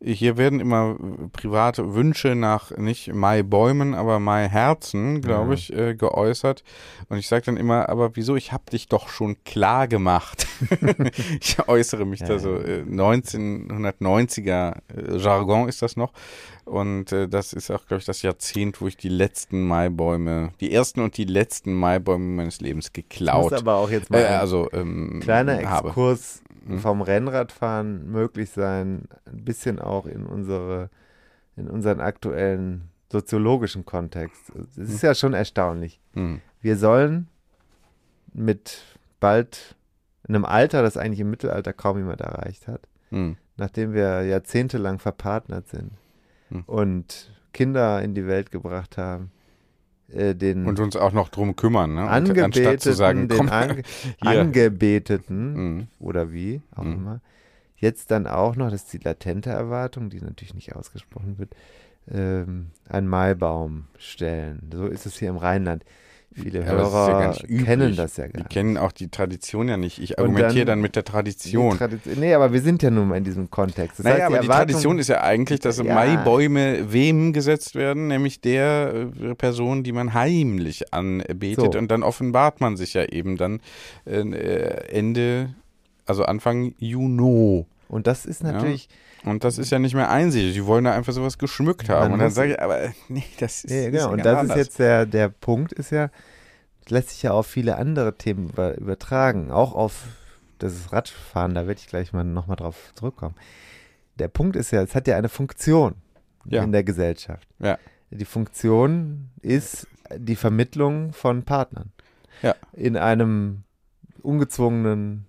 Hier 0.05 0.37
werden 0.37 0.61
immer 0.61 0.97
private 1.33 1.95
Wünsche 1.95 2.35
nach 2.35 2.77
nicht 2.77 3.13
Maibäumen, 3.15 3.95
aber 3.95 4.21
Maiherzen, 4.21 5.23
glaube 5.23 5.49
Ja. 5.49 5.55
ich, 5.55 5.73
äh, 5.73 5.95
geäußert. 5.95 6.63
Und 7.09 7.17
ich 7.19 7.29
sage 7.29 7.47
dann 7.47 7.57
immer, 7.57 7.89
aber 7.89 8.15
wieso, 8.15 8.37
ich 8.37 8.53
habe 8.53 8.65
dich 8.71 8.89
doch 8.89 9.09
schon 9.09 9.43
klar 9.45 9.89
gemacht. 9.89 10.47
ich 11.41 11.57
äußere 11.67 12.05
mich 12.05 12.21
Ja, 12.21 12.27
da 12.27 12.39
so, 12.39 12.57
äh, 12.57 12.85
1990er 12.87 14.75
äh, 14.95 15.17
Jargon 15.17 15.69
ist 15.69 15.83
das 15.83 15.97
noch. 15.97 16.13
Und 16.65 17.13
äh, 17.13 17.29
das 17.29 17.53
ist 17.53 17.71
auch, 17.71 17.87
glaube 17.87 18.01
ich, 18.01 18.07
das 18.07 18.23
Jahrzehnt, 18.23 18.81
wo 18.81 18.87
ich 18.87 18.97
die 18.97 19.09
letzten 19.09 19.67
Maibäume, 19.67 20.51
die 20.61 20.73
ersten 20.73 21.01
und 21.01 21.17
die 21.17 21.25
letzten 21.25 21.75
Maibäume 21.75 22.25
meines 22.37 22.61
Lebens 22.61 22.93
geklaut 22.93 23.53
aber 23.53 23.77
auch 23.77 23.91
jetzt 23.91 24.11
mal 24.11 24.23
äh, 24.23 24.27
also, 24.27 24.69
ähm, 24.73 25.21
kleiner 25.23 25.63
habe. 25.69 25.93
Mhm. 26.67 26.79
vom 26.79 27.03
Rennradfahren 27.03 28.11
möglich 28.11 28.51
sein, 28.51 29.09
ein 29.27 29.45
bisschen 29.45 29.79
auch 29.79 30.07
in 30.07 30.25
unsere, 30.27 30.89
in 31.57 31.69
unseren 31.69 32.01
aktuellen 32.01 32.89
soziologischen 33.13 33.85
Kontext. 33.85 34.51
Es 34.57 34.77
ist 34.77 35.03
ja 35.03 35.15
schon 35.15 35.35
erstaunlich. 35.35 36.01
Mhm. 36.15 36.41
Wir 36.61 36.77
sollen 36.77 37.29
mit 38.33 38.83
bald 39.21 39.77
in 40.27 40.35
einem 40.35 40.45
Alter, 40.45 40.83
das 40.83 40.97
eigentlich 40.97 41.21
im 41.21 41.31
Mittelalter 41.31 41.73
kaum 41.73 41.99
jemand 41.99 42.21
erreicht 42.21 42.67
hat, 42.67 42.81
Mhm. 43.11 43.37
nachdem 43.57 43.93
wir 43.93 44.23
jahrzehntelang 44.23 44.99
verpartnert 44.99 45.69
sind 45.69 45.93
Hm. 46.49 46.63
und 46.67 47.31
Kinder 47.53 48.03
in 48.03 48.15
die 48.15 48.27
Welt 48.27 48.51
gebracht 48.51 48.97
haben, 48.99 49.31
äh, 50.13 50.35
den 50.35 50.67
Und 50.67 50.81
uns 50.81 50.97
auch 50.97 51.13
noch 51.13 51.29
drum 51.29 51.57
kümmern, 51.57 51.95
ne? 51.95 52.03
Angebeteten, 52.03 52.45
anstatt 52.45 52.81
zu 52.81 52.93
sagen, 52.95 53.29
den 53.29 53.37
komm, 53.39 53.49
Ange 53.49 53.83
hier. 54.23 54.41
Angebeteten 54.41 55.55
Mhm. 55.55 55.87
oder 55.99 56.33
wie 56.33 56.63
auch 56.75 56.85
Mhm. 56.85 56.93
immer, 56.95 57.21
jetzt 57.77 58.11
dann 58.11 58.27
auch 58.27 58.57
noch, 58.57 58.71
das 58.71 58.85
ist 58.85 58.93
die 58.93 58.99
latente 58.99 59.51
Erwartung, 59.51 60.11
die 60.11 60.21
natürlich 60.21 60.55
nicht 60.55 60.75
ausgesprochen 60.75 61.39
wird, 61.39 61.55
ähm, 62.11 62.71
einen 62.89 63.09
Maibaum 63.09 63.87
stellen. 63.99 64.71
So 64.73 64.87
ist 64.87 65.07
es 65.07 65.19
hier 65.19 65.31
im 65.31 65.37
Rheinland. 65.37 65.85
Viele 66.37 66.65
Ja, 66.65 66.75
das 66.75 66.93
ja 66.93 67.07
Hörer 67.07 67.21
gar 67.21 67.29
nicht 67.29 67.45
üblich. 67.45 67.65
kennen 67.65 67.97
das 67.97 68.17
ja 68.17 68.25
gar 68.25 68.33
Die 68.33 68.39
nicht. 68.39 68.51
kennen 68.51 68.77
auch 68.77 68.91
die 68.91 69.09
Tradition 69.09 69.69
ja 69.69 69.77
nicht. 69.77 70.01
Ich 70.01 70.19
argumentiere 70.19 70.65
dann- 70.65 70.79
dann, 70.79 70.81
mit 70.81 70.97
der 70.97 71.05
Die 71.05 71.13
Tradition. 71.13 71.79
Tradition. 71.79 72.19
Nee, 72.19 72.35
aber 72.35 72.53
wir 72.53 72.61
sind 72.61 72.83
ja 72.83 72.91
nun 72.91 73.07
mal 73.09 73.17
in 73.19 73.25
diesem 73.25 73.51
Kontext. 73.51 74.01
Das 74.01 74.05
naja, 74.05 74.17
heißt, 74.17 74.27
aber 74.27 74.39
die 74.41 74.47
Erwartung- 74.47 74.67
Tradition 74.67 74.99
ist 74.99 75.09
ja 75.09 75.23
eigentlich, 75.23 75.61
dass 75.61 75.79
Ja. 75.79 75.95
Maibäume 75.95 76.93
wem 76.93 77.33
gesetzt 77.33 77.77
werden, 77.77 78.09
nämlich 78.09 78.41
der 78.41 79.07
äh, 79.23 79.35
Person, 79.37 79.85
die 79.85 79.93
man 79.93 80.13
heimlich 80.13 80.93
anbetet. 80.93 81.73
So. 81.73 81.79
Und 81.79 81.91
dann 81.91 82.03
offenbart 82.03 82.61
man 82.61 82.77
sich 82.77 82.95
ja 82.95 83.05
eben 83.05 83.37
dann 83.37 83.61
äh, 84.05 84.21
äh, 84.21 84.89
Ende, 84.91 85.55
also 86.07 86.25
Anfang 86.25 86.75
Juni. 86.79 87.65
Und 87.89 88.07
das 88.09 88.27
ist 88.27 88.43
natürlich, 88.43 88.89
Und 89.25 89.43
das 89.45 89.59
ist 89.59 89.71
ja 89.71 89.79
nicht 89.79 89.95
mehr 89.95 90.11
einsichtig. 90.11 90.55
Die 90.55 90.67
wollen 90.67 90.85
da 90.85 90.93
einfach 90.95 91.13
sowas 91.13 91.39
geschmückt 91.39 91.89
haben. 91.89 92.03
Man 92.05 92.13
und 92.15 92.19
dann 92.21 92.31
sage 92.31 92.53
ich, 92.53 92.61
aber 92.61 92.93
nee, 93.09 93.25
das 93.41 93.65
ist. 93.65 93.71
ja, 93.71 93.87
ist 93.87 93.93
genau. 93.93 94.13
Und 94.13 94.25
das 94.25 94.35
ist 94.35 94.39
anders. 94.41 94.57
jetzt 94.57 94.79
der, 94.79 95.07
der 95.07 95.29
Punkt, 95.29 95.73
ist 95.73 95.91
ja, 95.91 96.11
das 96.83 96.91
lässt 96.91 97.11
sich 97.11 97.23
ja 97.23 97.33
auf 97.33 97.47
viele 97.47 97.77
andere 97.77 98.17
Themen 98.17 98.51
über, 98.51 98.77
übertragen. 98.77 99.51
Auch 99.51 99.75
auf 99.75 100.05
das 100.59 100.93
Radfahren, 100.93 101.55
da 101.55 101.67
werde 101.67 101.81
ich 101.81 101.89
gleich 101.89 102.13
mal 102.13 102.25
nochmal 102.25 102.57
drauf 102.57 102.93
zurückkommen. 102.95 103.35
Der 104.19 104.29
Punkt 104.29 104.57
ist 104.57 104.71
ja, 104.71 104.83
es 104.83 104.95
hat 104.95 105.09
ja 105.09 105.17
eine 105.17 105.29
Funktion 105.29 105.97
Ja. 106.45 106.63
in 106.63 106.73
der 106.73 106.85
Gesellschaft. 106.85 107.49
Ja. 107.59 107.79
Die 108.11 108.25
Funktion 108.25 109.31
ist 109.43 109.89
die 110.17 110.37
Vermittlung 110.37 111.13
von 111.13 111.43
Partnern. 111.43 111.91
Ja. 112.43 112.55
In 112.73 112.97
einem 112.97 113.65
ungezwungenen 114.23 115.27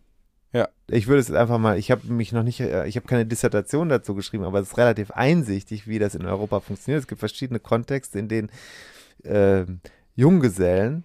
Ja. 0.56 0.70
Ich 0.88 1.08
würde 1.08 1.20
es 1.20 1.32
einfach 1.32 1.58
mal, 1.58 1.78
ich 1.78 1.92
habe 1.92 2.08
mich 2.08 2.32
noch 2.32 2.44
nicht, 2.44 2.60
äh, 2.62 2.88
ich 2.88 2.96
habe 2.96 3.08
keine 3.08 3.26
Dissertation 3.26 3.90
dazu 3.90 4.16
geschrieben, 4.16 4.44
aber 4.46 4.60
es 4.60 4.70
ist 4.70 4.78
relativ 4.78 5.12
einsichtig, 5.12 5.88
wie 5.88 6.00
das 6.00 6.16
in 6.16 6.26
Europa 6.26 6.60
funktioniert. 6.62 7.02
Es 7.02 7.08
gibt 7.08 7.20
verschiedene 7.20 7.60
Kontexte, 7.60 8.20
in 8.20 8.28
denen 8.30 8.50
ähm, 9.24 9.80
Junggesellen 10.16 11.04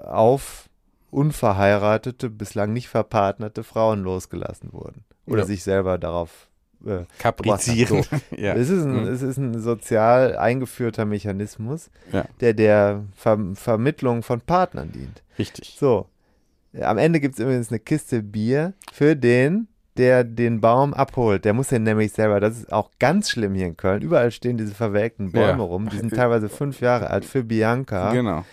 auf 0.00 0.68
unverheiratete, 1.10 2.30
bislang 2.30 2.72
nicht 2.72 2.88
verpartnerte 2.88 3.62
Frauen 3.64 4.02
losgelassen 4.02 4.72
wurden. 4.72 5.04
Oder 5.26 5.40
Ja. 5.40 5.46
sich 5.46 5.62
selber 5.62 5.98
darauf 5.98 6.48
äh, 6.86 7.04
Kaprizieren. 7.18 8.04
ja. 8.36 8.54
Es, 8.54 8.70
ist 8.70 8.84
ein, 8.84 9.02
Mhm. 9.04 9.08
es 9.12 9.20
ist 9.22 9.36
ein 9.36 9.60
sozial 9.60 10.36
eingeführter 10.36 11.04
Mechanismus, 11.04 11.90
Ja. 12.10 12.24
der 12.40 12.54
der 12.54 13.04
Ver 13.14 13.38
Vermittlung 13.54 14.22
von 14.22 14.40
Partnern 14.40 14.90
dient. 14.92 15.22
Richtig. 15.38 15.76
So, 15.78 16.06
am 16.80 16.98
Ende 16.98 17.20
gibt 17.20 17.34
es 17.34 17.40
übrigens 17.40 17.70
eine 17.70 17.78
Kiste 17.80 18.22
Bier 18.22 18.74
für 18.92 19.16
den, 19.16 19.68
der 19.96 20.24
den 20.24 20.60
Baum 20.60 20.94
abholt. 20.94 21.44
Der 21.44 21.52
muss 21.52 21.68
den 21.68 21.82
nämlich 21.82 22.12
selber, 22.12 22.40
das 22.40 22.56
ist 22.58 22.72
auch 22.72 22.90
ganz 22.98 23.30
schlimm 23.30 23.54
hier 23.54 23.66
in 23.66 23.76
Köln. 23.76 24.02
Überall 24.02 24.30
stehen 24.30 24.56
diese 24.56 24.74
verwelkten 24.74 25.32
Bäume 25.32 25.46
Ja. 25.58 25.64
rum. 25.64 25.88
Die 25.88 25.98
sind 25.98 26.14
teilweise 26.14 26.48
fünf 26.48 26.80
Jahre 26.80 27.10
alt 27.10 27.24
für 27.24 27.42
Bianca. 27.44 28.12
Genau. 28.12 28.44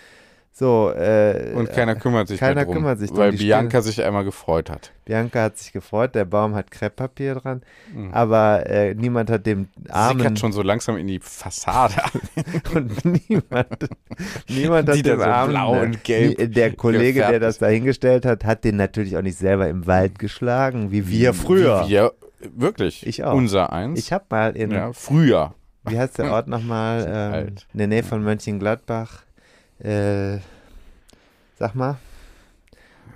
So, 0.58 0.90
äh, 0.90 1.52
Und 1.54 1.70
keiner 1.70 1.94
kümmert 1.94 2.26
sich 2.26 2.40
keiner 2.40 2.64
drum, 2.64 2.74
kümmert 2.74 2.98
sich 2.98 3.10
drum. 3.10 3.18
weil 3.20 3.32
Bianca 3.32 3.80
sich 3.80 4.02
einmal 4.02 4.24
gefreut 4.24 4.70
hat. 4.70 4.90
Bianca 5.04 5.42
hat 5.44 5.56
sich 5.56 5.72
gefreut, 5.72 6.16
der 6.16 6.24
Baum 6.24 6.56
hat 6.56 6.72
Krepppapier 6.72 7.36
dran, 7.36 7.62
Mhm. 7.94 8.12
aber 8.12 8.66
äh, 8.66 8.92
niemand 8.94 9.30
hat 9.30 9.46
dem 9.46 9.68
Armen 9.88 10.18
Sickert 10.18 10.38
schon 10.40 10.50
so 10.50 10.62
langsam 10.62 10.96
in 10.96 11.06
die 11.06 11.20
Fassade. 11.20 11.94
und 12.74 13.04
niemand, 13.04 13.88
niemand 14.48 14.88
hat 14.88 14.96
Die 14.96 15.02
dem 15.02 15.18
so 15.20 15.24
Armen, 15.24 15.50
blau 15.52 15.76
äh, 15.76 15.80
und 15.82 16.02
gelb 16.02 16.38
nie- 16.40 16.48
der 16.48 16.72
Kollege, 16.74 17.20
der 17.20 17.26
gefärbt 17.28 17.42
das 17.44 17.54
ist. 17.54 17.62
da 17.62 17.66
hingestellt 17.68 18.24
hat, 18.26 18.44
hat 18.44 18.64
den 18.64 18.74
natürlich 18.76 19.16
auch 19.16 19.22
nicht 19.22 19.38
selber 19.38 19.68
im 19.68 19.86
Wald 19.86 20.18
geschlagen, 20.18 20.90
wie 20.90 21.06
wir 21.08 21.34
früher. 21.34 21.84
Wie 21.86 21.90
wir, 21.90 22.12
wirklich. 22.56 23.06
Ich 23.06 23.22
auch. 23.22 23.34
Unser 23.34 23.72
eins. 23.72 24.00
Ich 24.00 24.12
habe 24.12 24.24
mal 24.30 24.56
in, 24.56 24.72
ja, 24.72 24.92
früher. 24.92 25.54
wie 25.86 25.96
heißt 25.98 26.18
der 26.18 26.32
Ort 26.32 26.48
nochmal, 26.48 27.06
ähm, 27.48 27.54
in 27.72 27.78
der 27.78 27.86
Nähe 27.86 28.02
von 28.02 28.24
Mönchengladbach, 28.24 29.22
äh, 29.80 30.38
sag 31.56 31.74
mal, 31.74 31.98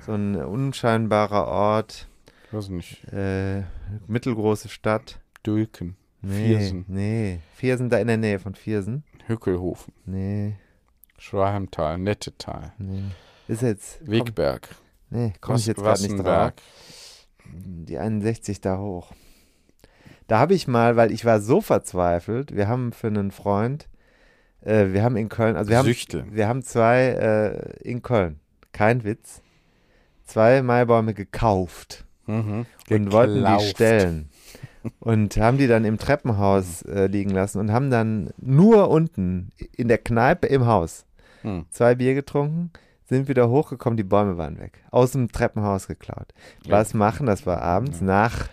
so 0.07 0.13
ein 0.13 0.37
unscheinbarer 0.37 1.47
Ort, 1.47 2.09
Ich 2.49 2.53
weiß 2.55 2.69
nicht. 2.69 3.05
äh, 3.13 3.63
mittelgroße 4.07 4.69
Stadt. 4.69 5.21
Dülken. 5.47 5.97
Nee, 6.21 6.47
Viersen. 6.59 6.85
nee, 6.89 7.41
Viersen, 7.55 7.89
da 7.91 7.99
in 7.99 8.07
der 8.07 8.17
Nähe 8.17 8.39
von 8.39 8.55
Viersen. 8.55 9.03
Hückelhofen. 9.27 9.93
Nee, 10.07 10.57
Schwaheimtal. 11.19 11.99
Nettetal. 11.99 12.73
nee. 12.79 13.03
Ist 13.49 13.63
jetzt, 13.63 13.99
komm, 14.01 14.09
Wegberg. 14.09 14.69
nee, 15.11 15.33
komme 15.41 15.59
ich 15.59 15.67
jetzt 15.67 15.79
gerade 15.79 16.01
nicht 16.03 16.17
drauf. 16.19 16.53
Die 17.55 17.99
61 17.99 18.61
da 18.61 18.79
hoch. 18.79 19.13
Da 20.29 20.39
habe 20.39 20.55
ich 20.55 20.69
mal, 20.69 20.97
weil 20.97 21.11
ich 21.13 21.25
war 21.25 21.41
so 21.41 21.61
verzweifelt, 21.61 22.55
wir 22.55 22.69
haben 22.69 22.93
für 22.93 23.09
einen 23.09 23.31
Freund, 23.33 23.89
äh, 24.65 24.93
wir 24.93 25.03
haben 25.03 25.17
in 25.17 25.29
Köln, 25.29 25.57
also 25.57 25.71
wir 25.71 25.79
haben, 25.79 25.87
Süchtel. 25.87 26.25
wir 26.31 26.49
haben 26.49 26.63
zwei 26.63 27.01
äh, 27.09 27.77
in 27.89 28.03
Köln, 28.03 28.41
kein 28.73 29.05
Witz, 29.05 29.43
zwei 30.25 30.63
Maibäume 30.63 31.15
gekauft 31.15 32.05
Mhm. 32.27 32.67
und 32.89 33.13
wollten 33.13 33.35
die 33.35 33.41
Geklauft. 33.41 33.69
stellen. 33.69 34.29
Und 35.01 35.37
haben 35.37 35.59
die 35.59 35.67
dann 35.69 35.85
im 35.85 35.99
Treppenhaus 35.99 36.83
äh, 36.83 37.07
liegen 37.07 37.31
lassen 37.31 37.59
und 37.59 37.71
haben 37.73 37.91
dann 37.91 38.31
nur 38.39 38.91
unten 38.91 39.51
in 39.77 39.89
der 39.89 39.99
Kneipe 39.99 40.47
im 40.49 40.67
Haus 40.67 41.05
Hm. 41.43 41.67
zwei 41.71 41.97
Bier 41.97 42.15
getrunken, 42.15 42.71
sind 43.05 43.27
wieder 43.29 43.49
hochgekommen, 43.51 43.97
die 43.97 44.05
Bäume 44.05 44.39
waren 44.39 44.61
weg. 44.61 44.79
Aus 44.93 45.11
dem 45.13 45.31
Treppenhaus 45.33 45.89
geklaut. 45.89 46.29
Ja. 46.65 46.73
Was 46.73 46.95
machen? 46.95 47.27
Das 47.27 47.47
war 47.47 47.61
abends 47.63 48.01
nach 48.01 48.33
Ver- 48.33 48.49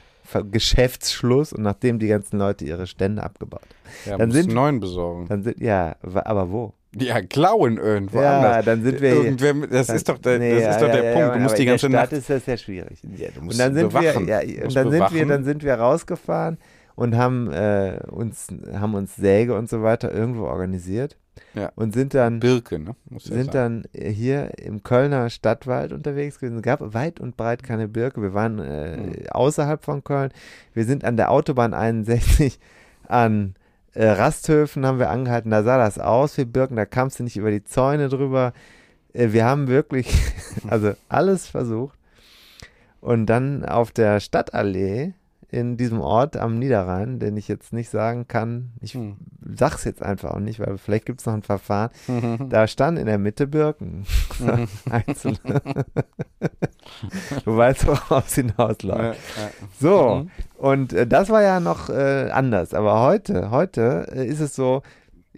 Geschäftsschluss 0.51 1.53
und 1.53 1.64
nachdem 1.64 1.99
die 1.99 2.07
ganzen 2.07 2.38
Leute 2.39 2.65
ihre 2.65 2.88
Stände 2.88 3.23
abgebaut 3.23 3.61
haben. 3.64 4.10
Ja, 4.11 4.18
Dann 4.18 4.31
sind- 4.31 4.53
neuen 4.53 4.80
besorgen. 4.80 5.27
Dann 5.27 5.43
sind, 5.43 5.60
ja, 5.60 5.95
aber 6.01 6.51
wo? 6.51 6.73
Ja, 6.95 7.22
klauen 7.22 7.77
irgendwo 7.77 8.19
ja, 8.22 8.38
anders. 8.39 8.65
dann 8.65 8.84
sind 8.84 8.99
wir 9.01 9.11
hier. 9.14 9.23
Irgendwer, 9.26 9.68
das 9.68 9.88
dann- 9.88 9.95
ist 9.95 10.10
doch 10.10 10.18
der, 10.18 10.39
Nee, 10.39 10.56
das 10.56 10.64
ja, 10.64 10.69
ist 10.72 10.81
doch 10.81 10.88
ja, 10.88 10.93
der 10.95 11.03
ja, 11.03 11.19
Punkt. 11.19 11.35
Du 11.35 11.39
musst 11.41 11.57
die 11.60 11.65
ganze 11.65 11.85
in 11.85 11.91
der 11.91 11.99
Stadt 11.99 12.11
Nacht. 12.11 12.19
ist 12.19 12.30
das 12.30 12.45
sehr 12.45 12.57
schwierig. 12.57 12.99
Und 13.03 13.60
dann 13.60 13.73
sind 13.76 13.89
bewachen. 13.89 14.27
wir, 14.27 14.43
ja, 14.45 14.64
und 14.65 14.76
dann 14.76 14.89
sind 14.89 14.99
wir, 15.01 15.10
bewachen. 15.10 15.27
dann 15.27 15.43
sind 15.43 15.64
wir 15.64 15.73
rausgefahren 15.76 16.57
und 16.95 17.15
haben 17.15 17.51
äh, 17.51 17.99
uns, 18.10 18.47
haben 18.73 18.95
uns 18.95 19.15
Säge 19.15 19.56
und 19.56 19.69
so 19.69 19.84
weiter 19.84 20.11
irgendwo 20.11 20.45
organisiert 20.45 21.15
Ja. 21.53 21.71
und 21.75 21.93
sind 21.93 22.13
dann 22.13 22.39
Birke, 22.39 22.79
ne? 22.79 22.95
Sind 23.17 23.51
sagen. 23.53 23.83
dann 23.93 24.01
hier 24.13 24.57
im 24.59 24.83
Kölner 24.83 25.29
Stadtwald 25.29 25.91
unterwegs 25.93 26.39
gewesen. 26.39 26.57
Es 26.57 26.63
gab 26.63 26.93
weit 26.93 27.19
und 27.19 27.37
breit 27.37 27.63
keine 27.63 27.87
Birke. 27.87 28.21
Wir 28.21 28.33
waren 28.33 28.59
äh, 28.59 28.97
Mhm. 28.97 29.13
außerhalb 29.31 29.83
von 29.83 30.03
Köln. 30.03 30.31
Wir 30.73 30.85
sind 30.85 31.03
an 31.03 31.17
der 31.17 31.31
Autobahn 31.31 31.73
61 31.73 32.59
an 33.07 33.55
äh, 33.95 34.05
Rasthöfen 34.07 34.85
haben 34.85 34.99
wir 34.99 35.09
angehalten. 35.09 35.49
Da 35.51 35.63
sah 35.63 35.77
das 35.77 35.97
aus 35.97 36.37
wie 36.37 36.45
Birken. 36.45 36.75
Da 36.75 36.85
kamst 36.85 37.19
du 37.19 37.23
nicht 37.23 37.37
über 37.37 37.49
die 37.51 37.63
Zäune 37.63 38.07
drüber. 38.09 38.53
Äh, 39.13 39.31
wir 39.31 39.45
haben 39.45 39.67
wirklich, 39.67 40.07
also 40.67 40.93
alles 41.09 41.47
versucht. 41.47 41.97
Und 43.01 43.25
dann 43.27 43.65
auf 43.65 43.91
der 43.91 44.19
Stadtallee 44.19 45.13
in 45.51 45.77
diesem 45.77 45.99
Ort 45.99 46.38
am 46.38 46.59
Niederrhein, 46.59 47.17
den 47.19 47.35
ich 47.38 47.47
jetzt 47.47 47.73
nicht 47.73 47.89
sagen 47.89 48.27
kann, 48.27 48.71
ich 48.81 48.93
Hm. 48.93 49.17
sag's 49.55 49.84
jetzt 49.84 50.03
einfach 50.03 50.31
auch 50.31 50.39
nicht, 50.39 50.59
weil 50.59 50.77
vielleicht 50.77 51.05
gibt 51.07 51.21
es 51.21 51.26
noch 51.26 51.34
ein 51.34 51.41
Verfahren. 51.43 51.89
Da 52.49 52.67
standen 52.67 53.01
in 53.01 53.07
der 53.07 53.17
Mitte 53.17 53.47
Birken. 53.47 54.05
Mhm. 54.39 54.67
Einzelne. 54.91 55.39
du 57.45 57.57
weißt, 57.57 57.88
worauf 57.88 58.27
es 58.27 58.35
Ja, 58.35 58.43
hinausläuft. 58.43 59.19
ja. 59.38 59.49
So, 59.80 60.15
Mhm. 60.15 60.30
und 60.57 60.93
äh, 60.93 61.07
das 61.07 61.30
war 61.30 61.41
ja 61.41 61.59
noch 61.59 61.89
äh, 61.89 62.30
anders. 62.31 62.73
Aber 62.73 63.01
heute, 63.01 63.51
heute 63.51 64.07
äh, 64.13 64.26
ist 64.27 64.39
es 64.39 64.55
so, 64.55 64.81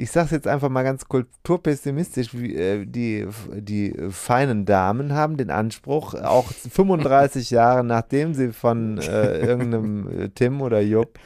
ich 0.02 0.10
sag's 0.10 0.32
jetzt 0.32 0.48
einfach 0.48 0.70
mal 0.70 0.84
ganz 0.84 1.08
kulturpessimistisch, 1.08 2.34
wie, 2.34 2.56
äh, 2.56 2.86
die, 2.86 3.28
die 3.54 3.96
feinen 4.10 4.66
Damen 4.66 5.14
haben 5.14 5.38
den 5.38 5.52
Anspruch, 5.52 6.16
auch 6.16 6.46
35 6.72 7.52
Jahre 7.52 7.84
nachdem 7.84 8.34
sie 8.34 8.52
von 8.52 8.98
äh, 8.98 9.38
irgendeinem 9.40 10.08
äh, 10.08 10.30
Tim 10.30 10.62
oder 10.62 10.82
Jupp 10.82 11.20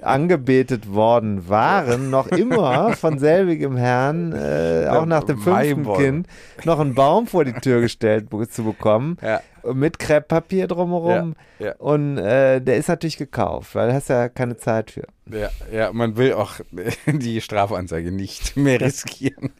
angebetet 0.00 0.92
worden 0.92 1.48
waren, 1.48 2.10
noch 2.10 2.28
immer 2.28 2.96
von 2.96 3.18
selbigem 3.18 3.76
Herrn, 3.76 4.32
äh, 4.32 4.86
auch 4.88 5.04
nach 5.06 5.24
dem 5.24 5.38
fünften. 5.38 5.92
Kind, 5.94 6.26
noch 6.64 6.80
einen 6.80 6.94
Baum 6.94 7.26
vor 7.26 7.44
die 7.44 7.52
Tür 7.52 7.80
gestellt 7.80 8.28
zu 8.50 8.64
bekommen, 8.64 9.18
Ja, 9.20 9.40
mit 9.72 9.98
Krepppapier 9.98 10.66
drumherum. 10.66 11.34
Ja, 11.58 11.66
ja. 11.66 11.74
Und 11.76 12.18
äh, 12.18 12.60
der 12.60 12.76
ist 12.76 12.88
natürlich 12.88 13.16
gekauft, 13.16 13.74
weil 13.74 13.88
da 13.88 13.94
hast 13.94 14.08
du 14.08 14.14
ja 14.14 14.28
keine 14.28 14.56
Zeit 14.56 14.90
für. 14.90 15.04
ja, 15.30 15.50
ja, 15.72 15.92
man 15.92 16.16
will 16.16 16.32
auch 16.34 16.54
die 17.06 17.40
Strafanzeige 17.40 18.10
nicht 18.12 18.56
mehr 18.56 18.80
riskieren. 18.80 19.50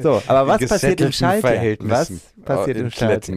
So, 0.00 0.22
aber 0.26 0.46
was 0.46 0.66
passiert 0.66 1.00
im 1.00 1.12
Schalter? 1.12 1.48
Was 1.80 2.10
passiert 2.44 2.76
Oh, 2.76 2.80
im 2.80 2.90
Schalter? 2.90 3.32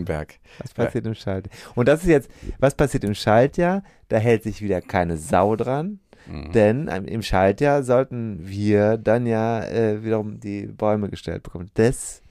Was 0.60 0.74
passiert 0.74 1.06
im 1.06 1.16
Schaltjahr? 1.16 1.54
Und 1.76 1.88
das 1.88 2.02
ist 2.04 2.10
jetzt, 2.10 2.30
was 2.60 2.76
passiert 2.76 3.04
im 3.04 3.14
Schaltjahr? 3.16 3.84
Da 4.10 4.18
hält 4.18 4.44
sich 4.44 4.62
wieder 4.62 4.82
keine 4.82 5.18
Sau 5.18 5.56
dran, 5.56 6.00
Mhm. 6.28 6.52
denn 6.54 6.88
im 6.88 7.22
Schaltjahr 7.22 7.84
sollten 7.84 8.40
wir 8.42 8.98
dann 8.98 9.28
ja 9.28 9.64
äh, 9.64 10.04
wiederum 10.04 10.40
die 10.40 10.66
Bäume 10.66 11.10
gestellt 11.10 11.44
bekommen. 11.44 11.70
Das 11.76 12.24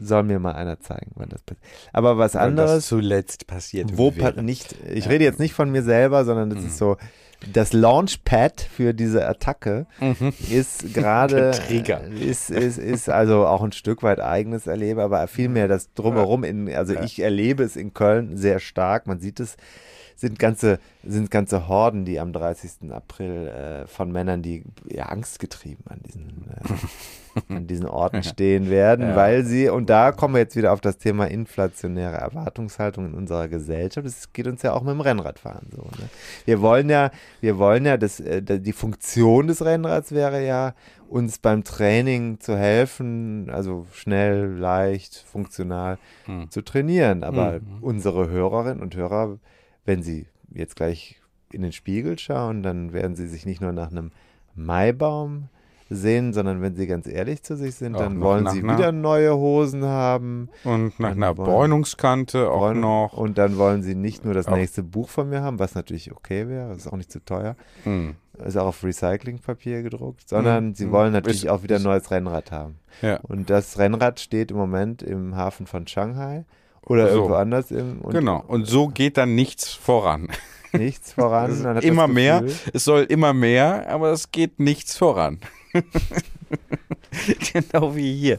soll 0.00 0.22
mir 0.22 0.38
mal 0.38 0.52
einer 0.52 0.80
zeigen, 0.80 1.12
wann 1.16 1.28
das 1.28 1.42
passiert. 1.42 1.64
Aber 1.92 2.18
was 2.18 2.36
anderes, 2.36 2.70
das 2.76 2.86
zuletzt 2.86 3.46
passiert 3.46 3.90
wo 3.96 4.10
pa 4.10 4.32
nicht, 4.32 4.74
ich 4.94 5.04
Ja. 5.06 5.10
rede 5.10 5.24
jetzt 5.24 5.38
nicht 5.40 5.54
von 5.54 5.70
mir 5.70 5.82
selber, 5.82 6.24
sondern 6.24 6.50
das 6.50 6.60
Mhm. 6.60 6.66
ist 6.68 6.78
so, 6.78 6.96
das 7.52 7.72
Launchpad 7.72 8.60
für 8.60 8.94
diese 8.94 9.26
Attacke 9.28 9.86
Mhm. 10.00 10.32
ist 10.50 10.92
gerade 10.94 11.36
Der 11.36 11.52
Trigger. 11.52 12.04
ist, 12.04 12.50
ist, 12.50 12.78
ist 12.78 13.08
also 13.08 13.46
auch 13.46 13.62
ein 13.62 13.72
Stück 13.72 14.02
weit 14.02 14.20
eigenes 14.20 14.66
Erleben, 14.66 15.00
aber 15.00 15.26
vielmehr 15.28 15.68
das 15.68 15.92
drumherum 15.94 16.42
in, 16.44 16.72
also 16.74 16.94
Ja. 16.94 17.02
ich 17.02 17.20
erlebe 17.20 17.62
es 17.62 17.76
in 17.76 17.94
Köln 17.94 18.36
sehr 18.36 18.58
stark. 18.60 19.06
Man 19.06 19.20
sieht 19.20 19.38
es, 19.40 19.56
sind 20.16 20.40
ganze, 20.40 20.80
sind 21.04 21.30
ganze 21.30 21.68
Horden, 21.68 22.04
die 22.04 22.18
am 22.18 22.32
30. 22.32 22.90
April 22.90 23.46
äh, 23.46 23.86
von 23.86 24.10
Männern, 24.10 24.42
die 24.42 24.64
ja, 24.90 25.04
angstgetrieben 25.06 25.84
an 25.88 26.00
diesen, 26.04 26.44
äh, 26.50 26.64
an 27.48 27.66
diesen 27.66 27.86
Orten 27.86 28.22
stehen 28.22 28.70
werden, 28.70 29.10
Ja. 29.10 29.16
weil 29.16 29.44
sie, 29.44 29.68
und 29.68 29.88
da 29.90 30.12
kommen 30.12 30.34
wir 30.34 30.40
jetzt 30.40 30.56
wieder 30.56 30.72
auf 30.72 30.80
das 30.80 30.98
Thema 30.98 31.26
inflationäre 31.26 32.16
Erwartungshaltung 32.16 33.06
in 33.06 33.14
unserer 33.14 33.48
Gesellschaft. 33.48 34.06
Es 34.06 34.32
geht 34.32 34.46
uns 34.46 34.62
ja 34.62 34.72
auch 34.72 34.82
mit 34.82 34.92
dem 34.92 35.00
Rennradfahren 35.00 35.68
so. 35.70 35.82
Ne? 35.82 36.08
Wir 36.44 36.60
wollen 36.60 36.88
ja, 36.90 37.10
wir 37.40 37.58
wollen 37.58 37.84
ja, 37.86 37.96
dass, 37.96 38.20
äh, 38.20 38.42
die 38.42 38.72
Funktion 38.72 39.46
des 39.46 39.64
Rennrads 39.64 40.12
wäre 40.12 40.44
ja, 40.46 40.74
uns 41.08 41.38
beim 41.38 41.64
Training 41.64 42.38
zu 42.38 42.56
helfen, 42.56 43.48
also 43.50 43.86
schnell, 43.92 44.46
leicht, 44.58 45.16
funktional 45.26 45.96
Hm. 46.26 46.50
zu 46.50 46.62
trainieren. 46.62 47.24
Aber 47.24 47.60
Mhm. 47.60 47.78
unsere 47.82 48.28
Hörerinnen 48.28 48.82
und 48.82 48.94
Hörer, 48.94 49.38
wenn 49.86 50.02
sie 50.02 50.26
jetzt 50.52 50.76
gleich 50.76 51.20
in 51.50 51.62
den 51.62 51.72
Spiegel 51.72 52.18
schauen, 52.18 52.62
dann 52.62 52.92
werden 52.92 53.16
sie 53.16 53.26
sich 53.26 53.46
nicht 53.46 53.62
nur 53.62 53.72
nach 53.72 53.90
einem 53.90 54.10
Maibaum 54.54 55.48
sehen, 55.90 56.32
sondern 56.32 56.60
wenn 56.60 56.76
sie 56.76 56.86
ganz 56.86 57.06
ehrlich 57.06 57.42
zu 57.42 57.56
sich 57.56 57.74
sind, 57.74 57.94
Auch 57.96 58.00
dann 58.00 58.20
wollen 58.20 58.46
sie 58.48 58.62
wieder 58.62 58.92
neue 58.92 59.34
Hosen 59.36 59.84
haben. 59.84 60.48
Und 60.64 60.98
nach 61.00 61.10
Dann 61.10 61.22
einer 61.22 61.34
Bräunungskante 61.34 62.50
auch 62.50 62.60
wollen, 62.60 62.80
noch. 62.80 63.12
Und 63.14 63.38
dann 63.38 63.56
wollen 63.58 63.82
sie 63.82 63.94
nicht 63.94 64.24
nur 64.24 64.34
das 64.34 64.48
nächste 64.48 64.82
Buch 64.82 65.08
von 65.08 65.28
mir 65.30 65.42
haben, 65.42 65.58
was 65.58 65.74
natürlich 65.74 66.12
okay 66.12 66.48
wäre, 66.48 66.72
ist 66.74 66.86
auch 66.86 66.96
nicht 66.96 67.10
zu 67.12 67.24
teuer, 67.24 67.56
Hm. 67.84 68.14
ist 68.44 68.56
auch 68.56 68.66
auf 68.66 68.84
Recyclingpapier 68.84 69.82
gedruckt, 69.82 70.28
sondern 70.28 70.68
Mhm. 70.68 70.74
sie 70.74 70.90
wollen 70.90 71.08
Ist- 71.08 71.14
natürlich 71.14 71.50
auch 71.50 71.62
wieder 71.62 71.76
ein 71.76 71.82
neues 71.82 72.10
Rennrad 72.10 72.52
haben. 72.52 72.76
Ja. 73.02 73.20
Und 73.22 73.48
das 73.50 73.78
Rennrad 73.78 74.20
steht 74.20 74.50
im 74.50 74.56
Moment 74.56 75.02
im 75.02 75.36
Hafen 75.36 75.66
von 75.66 75.86
Shanghai 75.86 76.44
oder 76.82 77.08
So. 77.08 77.16
irgendwo 77.16 77.34
anders. 77.34 77.70
Im, 77.70 78.00
und 78.02 78.12
Genau. 78.12 78.44
Und 78.46 78.66
so 78.66 78.88
geht 78.88 79.16
dann 79.16 79.34
nichts 79.34 79.72
voran. 79.72 80.28
nichts 80.72 81.12
voran. 81.12 81.78
Immer 81.82 82.08
mehr, 82.08 82.44
es 82.74 82.84
soll 82.84 83.04
immer 83.04 83.32
mehr, 83.32 83.88
aber 83.88 84.12
es 84.12 84.30
geht 84.32 84.60
nichts 84.60 84.96
voran. 84.98 85.38
genau 87.52 87.94
wie 87.94 88.14
hier. 88.14 88.38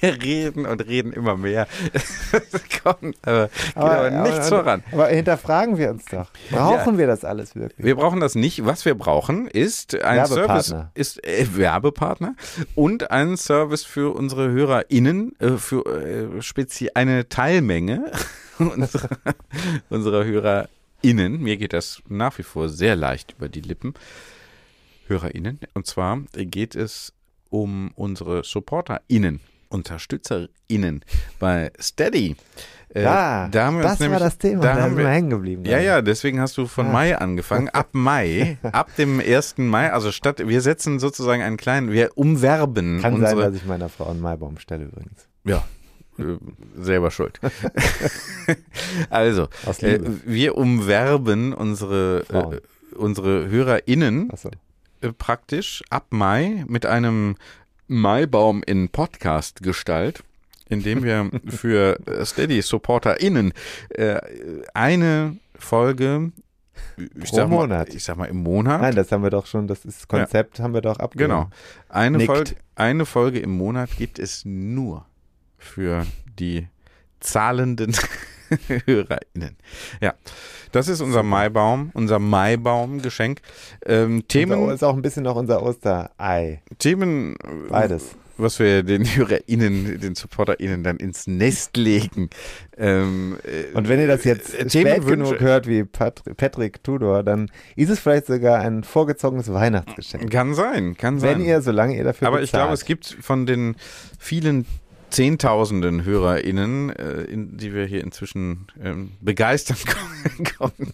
Wir 0.00 0.22
reden 0.22 0.66
und 0.66 0.86
reden 0.86 1.12
immer 1.12 1.36
mehr. 1.36 1.66
Kommt, 2.82 3.16
aber, 3.22 3.48
geht 3.48 3.76
aber, 3.76 4.10
nichts 4.10 4.48
voran. 4.48 4.82
Aber 4.92 5.08
hinterfragen 5.08 5.78
wir 5.78 5.90
uns 5.90 6.04
doch. 6.06 6.30
Brauchen 6.50 6.98
wir 6.98 7.06
das 7.06 7.24
alles 7.24 7.54
wirklich? 7.54 7.84
Wir 7.84 7.96
brauchen 7.96 8.20
das 8.20 8.34
nicht. 8.34 8.64
Was 8.64 8.84
wir 8.84 8.94
brauchen, 8.94 9.48
ist 9.48 9.94
ein 10.02 10.16
Werbepartner. 10.18 10.62
Service, 10.62 10.88
ist 10.94 11.24
äh, 11.24 11.46
Werbepartner 11.56 12.34
und 12.74 13.10
ein 13.10 13.36
Service 13.36 13.84
für 13.84 14.14
unsere 14.14 14.50
HörerInnen, 14.50 15.34
äh, 15.40 15.56
für 15.56 15.84
äh, 15.86 16.42
spezi 16.42 16.90
eine 16.94 17.28
Teilmenge 17.28 18.12
unserer, 18.58 19.08
unserer 19.90 20.24
HörerInnen. 20.24 21.40
Mir 21.42 21.56
geht 21.56 21.72
das 21.72 22.02
nach 22.08 22.38
wie 22.38 22.44
vor 22.44 22.68
sehr 22.68 22.96
leicht 22.96 23.34
über 23.36 23.48
die 23.48 23.62
Lippen. 23.62 23.94
HörerInnen. 25.08 25.60
Und 25.74 25.86
zwar 25.86 26.20
geht 26.34 26.74
es 26.74 27.12
um 27.50 27.90
unsere 27.94 28.42
SupporterInnen, 28.44 29.40
UnterstützerInnen 29.68 31.04
bei 31.38 31.70
Steady. 31.80 32.36
Äh, 32.94 33.02
ja, 33.02 33.48
da 33.48 33.66
haben 33.66 33.76
wir 33.76 33.82
das 33.82 33.98
war 34.00 34.06
nämlich- 34.06 34.20
das 34.20 34.38
Thema. 34.38 34.62
Da 34.62 34.74
Da, 34.74 34.82
haben 34.82 34.90
sind 34.94 34.98
wir, 34.98 35.08
hängen 35.08 35.30
geblieben. 35.30 35.64
ja, 35.64 35.78
ja, 35.80 36.02
deswegen 36.02 36.40
hast 36.40 36.56
du 36.56 36.66
von 36.66 36.86
Ah. 36.86 36.92
Mai 36.92 37.18
angefangen. 37.18 37.68
Ab 37.68 37.88
Mai, 37.92 38.58
ab 38.72 38.94
dem 38.96 39.20
1. 39.20 39.54
Mai, 39.68 39.92
also 39.92 40.12
statt, 40.12 40.46
wir 40.46 40.60
setzen 40.60 40.98
sozusagen 40.98 41.42
einen 41.42 41.56
kleinen, 41.56 41.90
wir 41.92 42.10
umwerben 42.16 43.00
Kann 43.02 43.14
sein, 43.20 43.22
unsere, 43.34 43.50
dass 43.50 43.54
ich 43.60 43.66
meiner 43.66 43.88
Frau 43.88 44.08
einen 44.10 44.20
Maibaum 44.20 44.58
stelle 44.58 44.84
übrigens. 44.84 45.28
ja, 45.44 45.64
äh, 46.18 46.22
selber 46.80 47.10
schuld. 47.10 47.38
also, 49.10 49.48
äh, 49.80 49.98
wir 50.24 50.56
umwerben 50.56 51.52
unsere, 51.52 52.24
äh, 52.92 52.96
unsere 52.96 53.48
HörerInnen 53.50 54.30
Achso. 54.30 54.50
Äh, 55.00 55.12
praktisch 55.12 55.82
ab 55.90 56.06
Mai 56.10 56.64
mit 56.66 56.86
einem 56.86 57.36
Maibaum 57.88 58.62
in 58.64 58.88
Podcast-Gestalt, 58.88 60.22
indem 60.68 61.02
wir 61.04 61.30
für 61.46 61.98
äh, 62.06 62.24
Steady-SupporterInnen 62.24 63.52
äh, 63.90 64.20
eine 64.74 65.36
Folge, 65.58 66.32
ich 66.96 67.30
Pro 67.30 67.36
sag, 67.36 67.48
mal, 67.48 67.56
Monat. 67.56 67.94
ich 67.94 68.04
sag 68.04 68.16
mal 68.16 68.26
im 68.26 68.42
Monat, 68.42 68.80
Nein, 68.82 68.94
das 68.94 69.12
haben 69.12 69.22
wir 69.22 69.30
doch 69.30 69.46
schon, 69.46 69.66
das 69.66 69.84
ist 69.84 70.08
Konzept 70.08 70.60
haben 70.60 70.74
wir 70.74 70.82
doch 70.82 70.98
abgegeben. 70.98 71.30
genau, 71.30 71.50
eine 71.88 72.18
Nickt. 72.18 72.30
Folge, 72.30 72.56
eine 72.74 73.06
Folge 73.06 73.38
im 73.38 73.50
Monat 73.50 73.90
gibt 73.96 74.18
es 74.18 74.44
nur 74.44 75.06
für 75.58 76.06
die 76.38 76.68
zahlenden 77.20 77.94
HörerInnen. 78.86 79.56
Ja, 80.00 80.14
das 80.72 80.88
ist 80.88 81.00
unser 81.00 81.22
Maibaum, 81.22 81.90
unser 81.94 82.18
Maibaum-Geschenk. 82.18 83.40
Ähm, 83.84 84.26
Themen, 84.28 84.52
Themen 84.58 84.70
ist 84.70 84.82
auch 84.84 84.94
ein 84.94 85.02
bisschen 85.02 85.22
noch 85.24 85.36
unser 85.36 85.62
Osterei. 85.62 86.62
Themen, 86.78 87.36
Beides. 87.68 88.14
was 88.36 88.58
wir 88.58 88.82
den 88.82 89.04
HörerInnen, 89.04 89.98
den 90.00 90.14
SupporterInnen 90.14 90.82
dann 90.84 90.96
ins 90.98 91.26
Nest 91.26 91.76
legen. 91.76 92.28
Ähm, 92.76 93.38
äh, 93.44 93.74
Und 93.74 93.88
wenn 93.88 93.98
ihr 94.00 94.06
das 94.06 94.24
jetzt 94.24 94.54
äh, 94.54 94.68
spät 94.68 95.06
genug 95.06 95.40
hört 95.40 95.66
wie 95.66 95.84
Patri 95.84 96.34
Patrick 96.34 96.82
Tudor, 96.84 97.22
dann 97.22 97.50
ist 97.76 97.88
es 97.88 97.98
vielleicht 97.98 98.26
sogar 98.26 98.58
ein 98.60 98.84
vorgezogenes 98.84 99.52
Weihnachtsgeschenk. 99.52 100.30
Kann 100.30 100.54
sein, 100.54 100.96
kann 100.96 101.18
sein. 101.18 101.38
Wenn 101.38 101.44
ihr, 101.46 101.62
solange 101.62 101.96
ihr 101.96 102.04
dafür 102.04 102.28
Aber 102.28 102.42
ich 102.42 102.50
glaube, 102.50 102.72
bezahlt. 102.72 102.78
es 102.80 102.84
gibt 102.84 103.16
von 103.24 103.46
den 103.46 103.76
vielen 104.18 104.66
Zehntausenden 105.16 106.04
HörerInnen, 106.04 106.90
äh, 106.90 107.22
in, 107.22 107.56
die 107.56 107.72
wir 107.72 107.86
hier 107.86 108.04
inzwischen 108.04 108.66
ähm, 108.78 109.12
begeistern 109.22 109.78
konnten, 110.58 110.92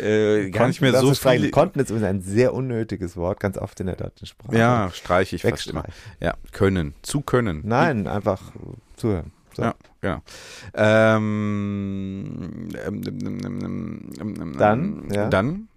äh, 0.00 0.48
gar 0.48 0.68
nicht 0.68 0.80
mehr 0.80 0.98
so 0.98 1.12
viele. 1.12 1.50
Konnten 1.50 1.80
ist 1.80 1.92
ein 1.92 2.22
sehr 2.22 2.54
unnötiges 2.54 3.18
Wort, 3.18 3.40
ganz 3.40 3.58
oft 3.58 3.78
in 3.80 3.88
der 3.88 3.96
deutschen 3.96 4.26
Sprache. 4.26 4.56
Ja, 4.56 4.90
streiche 4.90 5.36
ich 5.36 5.42
fast 5.42 5.66
immer. 5.66 5.84
Ja, 6.18 6.32
können, 6.52 6.94
zu 7.02 7.20
können. 7.20 7.60
Nein, 7.66 8.06
einfach 8.06 8.40
zuhören. 8.96 9.32
So. 9.52 9.64
Ja, 9.64 9.74
genau. 10.00 10.22
Ähm, 10.72 12.70
ähm, 12.86 14.12
ähm, 14.18 14.54
Dann, 14.56 15.10
ja. 15.12 15.28
Dann, 15.28 15.68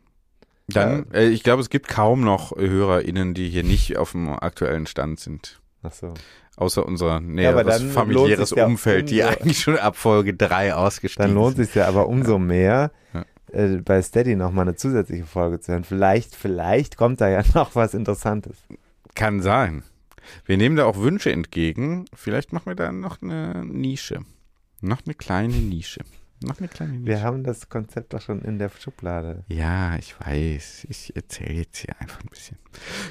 dann 0.69 1.11
äh, 1.11 1.27
ich 1.27 1.43
glaube, 1.43 1.61
es 1.61 1.69
gibt 1.69 1.89
kaum 1.89 2.21
noch 2.21 2.55
HörerInnen, 2.55 3.33
die 3.33 3.49
hier 3.49 3.65
nicht 3.65 3.97
auf 3.97 4.13
dem 4.13 4.29
aktuellen 4.29 4.87
Stand 4.87 5.19
sind. 5.19 5.59
Ach 5.83 5.91
so. 5.91 6.13
Außer 6.57 6.85
unser 6.85 7.19
näheres 7.19 7.79
lohnt 7.81 7.91
familiäres 7.93 8.49
sich's 8.49 8.57
ja 8.59 8.65
Umfeld, 8.65 9.09
die 9.11 9.23
eigentlich 9.23 9.59
schon 9.59 9.77
ab 9.77 9.95
Folge 9.95 10.33
3 10.33 10.73
ausgestiegen 10.73 11.27
Dann 11.29 11.35
lohnt 11.35 11.57
es 11.59 11.67
sich 11.67 11.75
ja 11.75 11.87
aber 11.87 12.07
umso 12.09 12.39
mehr, 12.39 12.91
Ja. 13.13 13.25
äh, 13.53 13.77
bei 13.77 14.01
Steady 14.01 14.35
nochmal 14.35 14.65
eine 14.67 14.75
zusätzliche 14.75 15.25
Folge 15.25 15.59
zu 15.59 15.71
hören. 15.71 15.83
Vielleicht, 15.83 16.35
vielleicht 16.35 16.97
kommt 16.97 17.21
da 17.21 17.29
ja 17.29 17.43
noch 17.53 17.75
was 17.75 17.93
Interessantes. 17.93 18.57
Kann 19.15 19.41
sein. 19.41 19.83
Wir 20.45 20.57
nehmen 20.57 20.75
da 20.75 20.85
auch 20.85 20.97
Wünsche 20.97 21.31
entgegen. 21.31 22.05
Vielleicht 22.13 22.51
machen 22.53 22.65
wir 22.65 22.75
da 22.75 22.91
noch 22.91 23.21
eine 23.21 23.63
Nische. 23.63 24.19
Noch 24.81 24.99
eine 25.05 25.13
kleine 25.13 25.53
Nische. 25.53 26.01
Noch 26.43 26.57
eine 26.59 26.67
kleine 26.67 26.93
Nische. 26.93 27.05
Wir 27.05 27.21
haben 27.21 27.43
das 27.43 27.69
Konzept 27.69 28.13
doch 28.13 28.21
schon 28.21 28.41
in 28.41 28.59
der 28.59 28.69
Schublade. 28.79 29.43
Ja, 29.47 29.95
ich 29.97 30.15
weiß. 30.19 30.87
Ich 30.89 31.15
erzähle 31.15 31.53
jetzt 31.53 31.77
hier 31.77 31.95
einfach 31.99 32.19
ein 32.21 32.29
bisschen. 32.29 32.57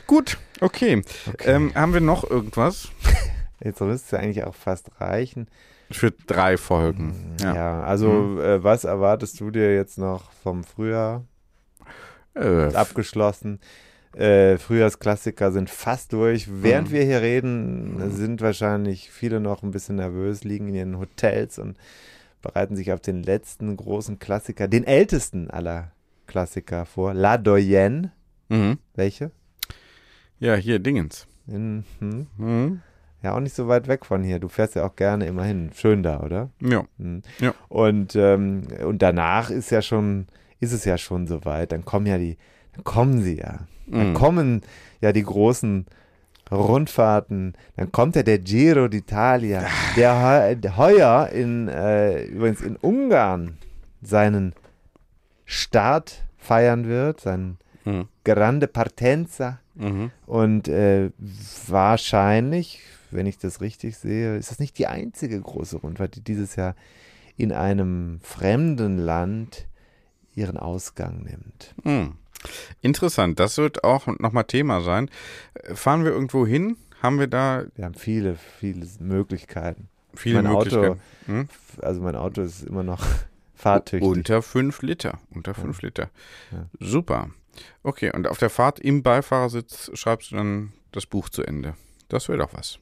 Gut, 0.06 0.36
okay. 0.60 1.02
Okay. 1.26 1.44
Ähm, 1.50 1.72
haben 1.74 1.94
wir 1.94 2.00
noch 2.00 2.28
irgendwas 2.28 2.88
Jetzt 3.62 3.80
müsste 3.80 4.16
es 4.16 4.22
eigentlich 4.22 4.44
auch 4.44 4.54
fast 4.54 4.90
reichen. 5.00 5.48
für 5.90 6.10
drei 6.10 6.56
Folgen? 6.56 7.36
Ja, 7.40 7.54
Ja. 7.54 7.82
also 7.84 8.08
Mhm. 8.08 8.40
äh, 8.40 8.64
was 8.64 8.84
erwartest 8.84 9.38
du 9.40 9.50
dir 9.52 9.74
jetzt 9.74 9.98
noch 9.98 10.32
vom 10.32 10.64
Frühjahr? 10.64 11.24
Äh, 12.34 12.74
Abgeschlossen. 12.74 13.60
Äh, 14.14 14.58
Frühjahrsklassiker 14.58 15.52
sind 15.52 15.70
fast 15.70 16.12
durch. 16.12 16.48
Während 16.62 16.88
Mhm. 16.88 16.92
wir 16.92 17.02
hier 17.04 17.22
reden, 17.22 18.10
sind 18.12 18.40
wahrscheinlich 18.40 19.10
viele 19.10 19.40
noch 19.40 19.62
ein 19.62 19.70
bisschen 19.70 19.96
nervös, 19.96 20.42
liegen 20.44 20.68
in 20.68 20.74
ihren 20.74 20.98
Hotels 20.98 21.58
und 21.58 21.76
bereiten 22.42 22.76
sich 22.76 22.92
auf 22.92 23.00
den 23.00 23.22
letzten 23.22 23.76
großen 23.76 24.18
Klassiker, 24.18 24.68
den 24.68 24.84
ältesten 24.84 25.50
aller 25.50 25.92
Klassiker 26.26 26.84
vor. 26.86 27.14
La 27.14 27.38
Doyenne. 27.38 28.10
mhm. 28.48 28.78
Welche? 28.94 29.30
Ja, 30.38 30.54
hier 30.56 30.78
Dingens. 30.78 31.26
In, 31.46 31.84
hm? 32.00 32.80
Mhm. 33.20 33.26
Ja, 33.26 33.34
auch 33.34 33.40
nicht 33.40 33.54
so 33.54 33.66
weit 33.68 33.88
weg 33.88 34.04
von 34.06 34.22
hier. 34.22 34.38
Du 34.38 34.48
fährst 34.48 34.74
ja 34.74 34.86
auch 34.86 34.94
gerne 34.96 35.26
immerhin. 35.26 35.70
Schön 35.74 36.02
da, 36.02 36.20
oder? 36.20 36.50
Ja. 36.60 36.84
Hm. 36.98 37.22
Ja. 37.40 37.54
Und, 37.68 38.14
ähm, 38.16 38.62
und 38.84 39.02
danach 39.02 39.50
ist 39.50 39.70
ja 39.70 39.82
schon, 39.82 40.26
ist 40.60 40.72
es 40.72 40.84
ja 40.84 40.96
schon 40.98 41.26
soweit. 41.26 41.72
Dann 41.72 41.84
kommen 41.84 42.06
ja 42.06 42.18
die, 42.18 42.36
dann 42.74 42.84
kommen 42.84 43.22
sie 43.22 43.38
ja. 43.38 43.60
Dann 43.86 44.10
Mhm. 44.10 44.14
kommen 44.14 44.62
ja 45.00 45.12
die 45.12 45.22
großen 45.22 45.86
Rundfahrten. 46.50 47.54
Dann 47.76 47.90
kommt 47.92 48.16
ja 48.16 48.22
der 48.22 48.38
Giro 48.38 48.84
d'Italia, 48.84 49.62
der, 49.96 50.54
der 50.54 50.76
heuer 50.76 51.28
in, 51.32 51.68
äh, 51.68 52.24
übrigens 52.26 52.60
in 52.60 52.76
Ungarn 52.76 53.56
seinen 54.02 54.52
Start 55.44 56.24
feiern 56.36 56.86
wird, 56.86 57.20
seinen 57.20 57.58
Mhm. 57.84 58.08
Grande 58.24 58.66
Partenza. 58.66 59.60
Mhm. 59.76 60.10
Und 60.26 60.66
äh, 60.68 61.10
wahrscheinlich, 61.68 62.80
wenn 63.10 63.26
ich 63.26 63.38
das 63.38 63.60
richtig 63.60 63.96
sehe, 63.98 64.36
ist 64.36 64.50
das 64.50 64.58
nicht 64.58 64.78
die 64.78 64.86
einzige 64.86 65.40
große 65.40 65.76
Rundfahrt, 65.78 66.16
die 66.16 66.20
dieses 66.22 66.56
Jahr 66.56 66.74
in 67.36 67.52
einem 67.52 68.20
fremden 68.22 68.98
Land 68.98 69.66
ihren 70.34 70.56
Ausgang 70.56 71.22
nimmt. 71.22 71.74
Mhm. 71.84 72.14
Interessant. 72.82 73.40
Das 73.40 73.58
wird 73.58 73.82
auch 73.84 74.06
nochmal 74.18 74.44
Thema 74.44 74.80
sein. 74.82 75.10
Fahren 75.74 76.04
wir 76.04 76.12
irgendwo 76.12 76.46
hin? 76.46 76.76
Haben 77.02 77.18
wir 77.18 77.26
da 77.26 77.64
Wir 77.74 77.84
haben 77.84 77.94
viele, 77.94 78.36
viele 78.36 78.86
Möglichkeiten. 79.00 79.88
viele 80.14 80.42
Mein 80.42 80.52
Auto- 80.52 80.76
Möglichkeiten? 80.76 81.00
Hm? 81.26 81.48
Also 81.82 82.00
mein 82.02 82.16
Auto 82.16 82.42
ist 82.42 82.62
immer 82.62 82.82
noch 82.82 83.04
fahrtüchtig. 83.54 84.08
Unter 84.08 84.42
5 84.42 84.82
Liter. 84.82 85.18
Unter 85.34 85.54
5 85.54 85.82
Liter. 85.82 86.10
Ja. 86.52 86.66
Super. 86.80 87.30
Okay, 87.82 88.12
und 88.14 88.28
auf 88.28 88.38
der 88.38 88.50
Fahrt 88.50 88.80
im 88.80 89.02
Beifahrersitz 89.02 89.90
schreibst 89.94 90.30
du 90.30 90.36
dann 90.36 90.72
das 90.92 91.06
Buch 91.06 91.28
zu 91.30 91.42
Ende. 91.42 91.74
Das 92.08 92.28
wäre 92.28 92.38
doch 92.38 92.52
was. 92.54 92.78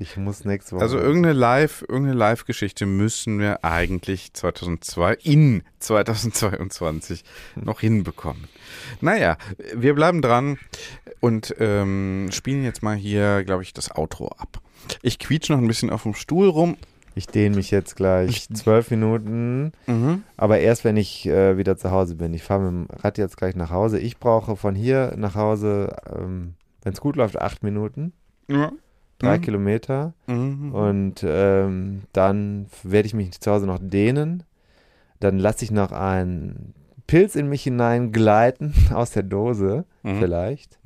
Ich 0.00 0.16
muss 0.16 0.44
nächste 0.44 0.76
Woche. 0.76 0.82
Also 0.82 0.98
irgendeine 0.98 1.34
Live, 1.34 1.82
irgendeine 1.88 2.16
Live-Geschichte 2.16 2.86
müssen 2.86 3.40
wir 3.40 3.64
eigentlich 3.64 4.32
2002 4.32 5.14
in 5.22 5.62
2022 5.80 7.24
noch 7.56 7.80
hinbekommen. 7.80 8.44
Naja, 9.00 9.36
wir 9.74 9.94
bleiben 9.94 10.22
dran 10.22 10.58
und 11.20 11.54
ähm, 11.58 12.28
spielen 12.32 12.64
jetzt 12.64 12.82
mal 12.82 12.96
hier, 12.96 13.44
glaube 13.44 13.62
ich, 13.62 13.72
das 13.72 13.94
Outro 13.96 14.28
ab. 14.28 14.60
Ich 15.02 15.18
quietsch 15.18 15.50
noch 15.50 15.58
ein 15.58 15.66
bisschen 15.66 15.90
auf 15.90 16.04
dem 16.04 16.14
Stuhl 16.14 16.48
rum. 16.48 16.76
ich 17.14 17.26
dehne 17.26 17.56
mich 17.56 17.72
jetzt 17.72 17.96
gleich 17.96 18.46
zwölf 18.54 18.90
Minuten, 18.92 19.72
Mhm. 19.88 20.22
aber 20.36 20.60
erst 20.60 20.84
wenn 20.84 20.96
ich 20.96 21.26
äh, 21.26 21.56
wieder 21.58 21.76
zu 21.76 21.90
Hause 21.90 22.14
bin. 22.14 22.32
Ich 22.34 22.44
fahre 22.44 22.70
mit 22.70 22.70
dem 22.90 22.96
Rad 23.02 23.18
jetzt 23.18 23.36
gleich 23.36 23.56
nach 23.56 23.70
Hause. 23.70 23.98
Ich 23.98 24.18
brauche 24.18 24.54
von 24.54 24.76
hier 24.76 25.14
nach 25.16 25.34
Hause, 25.34 25.96
ähm, 26.16 26.54
wenn 26.84 26.92
es 26.92 27.00
gut 27.00 27.16
läuft, 27.16 27.40
acht 27.40 27.64
Minuten, 27.64 28.12
Ja. 28.48 28.70
Drei 29.18 29.38
Mhm. 29.38 29.42
Kilometer. 29.42 30.12
Mhm. 30.26 30.72
Und 30.74 31.24
ähm, 31.26 32.02
dann 32.12 32.66
werde 32.82 33.06
ich 33.06 33.14
mich 33.14 33.40
zu 33.40 33.50
Hause 33.50 33.66
noch 33.66 33.78
dehnen. 33.80 34.42
Dann 35.20 35.38
lasse 35.38 35.64
ich 35.64 35.70
noch 35.70 35.92
ein 35.92 36.74
Pilz 37.06 37.34
in 37.36 37.48
mich 37.48 37.62
hineingleiten 37.64 38.74
aus 38.94 39.10
der 39.12 39.22
Dose, 39.24 39.84
Mhm. 40.02 40.18
vielleicht. 40.20 40.78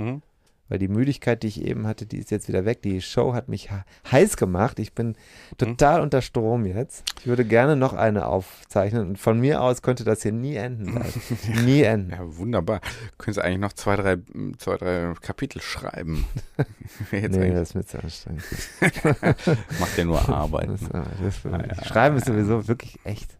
Mhm. 0.73 0.75
Weil 0.75 0.79
die 0.79 0.89
Müdigkeit, 0.89 1.43
die 1.43 1.49
ich 1.49 1.61
eben 1.63 1.87
hatte, 1.87 2.07
die 2.07 2.17
ist 2.19 2.31
jetzt 2.31 2.49
wieder 2.49 2.65
weg. 2.65 2.81
Die 2.83 3.03
Show 3.03 3.35
hat 3.35 3.49
mich 3.49 3.71
he- 3.71 4.11
heiß 4.11 4.37
gemacht. 4.39 4.79
Ich 4.79 4.95
bin 4.95 5.17
total 5.59 6.01
unter 6.01 6.23
Strom 6.23 6.65
jetzt. 6.65 7.05
Ich 7.21 7.27
würde 7.27 7.45
gerne 7.45 7.77
noch 7.77 7.93
eine 7.93 8.27
aufzeichnen. 8.27 9.07
Und 9.09 9.19
von 9.19 9.39
mir 9.39 9.61
aus 9.61 9.83
könnte 9.83 10.05
das 10.05 10.23
hier 10.23 10.33
nie 10.33 10.57
enden. 10.57 10.99
Nie 11.65 11.83
enden. 11.83 12.11
Ja, 12.11 12.37
wunderbar. 12.37 12.81
Könntest 13.19 13.39
du 13.39 13.45
eigentlich 13.45 13.61
noch 13.61 13.73
zwei, 13.75 13.97
drei, 13.97 14.17
zwei, 14.59 14.77
drei 14.79 15.15
Kapitel 15.21 15.61
schreiben? 15.61 16.25
Jetzt 17.13 17.37
nee, 17.37 17.51
das 17.53 17.71
ist 17.71 17.75
mir 17.75 17.85
zu 17.85 18.03
anstrengend. 18.03 18.43
macht 19.79 19.99
ja 19.99 20.05
nur 20.05 20.27
Arbeit. 20.29 20.71
Das, 20.71 20.81
ne? 20.83 21.05
das, 21.23 21.43
das, 21.43 21.87
Schreiben 21.87 22.17
ist 22.17 22.27
sowieso 22.27 22.67
wirklich 22.69 22.99
echt 23.05 23.37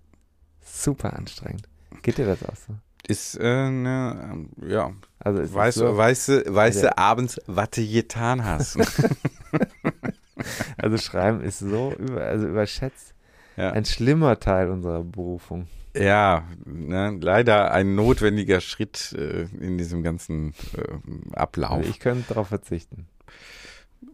super 0.65 1.15
anstrengend. 1.17 1.69
Geht 2.03 2.19
dir 2.19 2.27
das 2.27 2.43
auch 2.45 2.57
so? 2.57 2.75
Ist, 3.07 3.37
äh, 3.41 3.71
ne, 3.71 4.31
ähm, 4.33 4.51
ja. 4.69 4.93
Also 5.25 5.55
Weißt 5.55 5.79
so, 5.79 5.87
du, 5.87 5.97
weißt 5.97 6.29
du, 6.29 6.55
weißt 6.55 6.83
du 6.83 6.99
abends, 6.99 7.41
was 7.47 7.71
du 7.71 7.87
getan 7.87 8.45
hast. 8.45 8.77
also 10.77 10.99
Schreiben 10.99 11.41
ist 11.43 11.61
so 11.61 11.95
über, 11.99 12.23
also 12.23 12.49
überschätzt. 12.49 13.15
ja. 13.57 13.71
Ein 13.71 13.85
schlimmer 13.85 14.41
Teil 14.41 14.69
unserer 14.69 15.05
Berufung. 15.05 15.69
Ja, 15.95 16.45
ne, 16.65 17.17
leider 17.21 17.71
ein 17.71 17.95
notwendiger 17.95 18.61
Schritt 18.61 19.13
äh, 19.13 19.43
in 19.61 19.79
diesem 19.79 20.03
ganzen 20.03 20.55
äh, 20.77 21.37
Ablauf. 21.37 21.79
Also 21.79 21.91
ich 21.91 22.01
könnte 22.01 22.25
darauf 22.29 22.49
verzichten. 22.49 23.07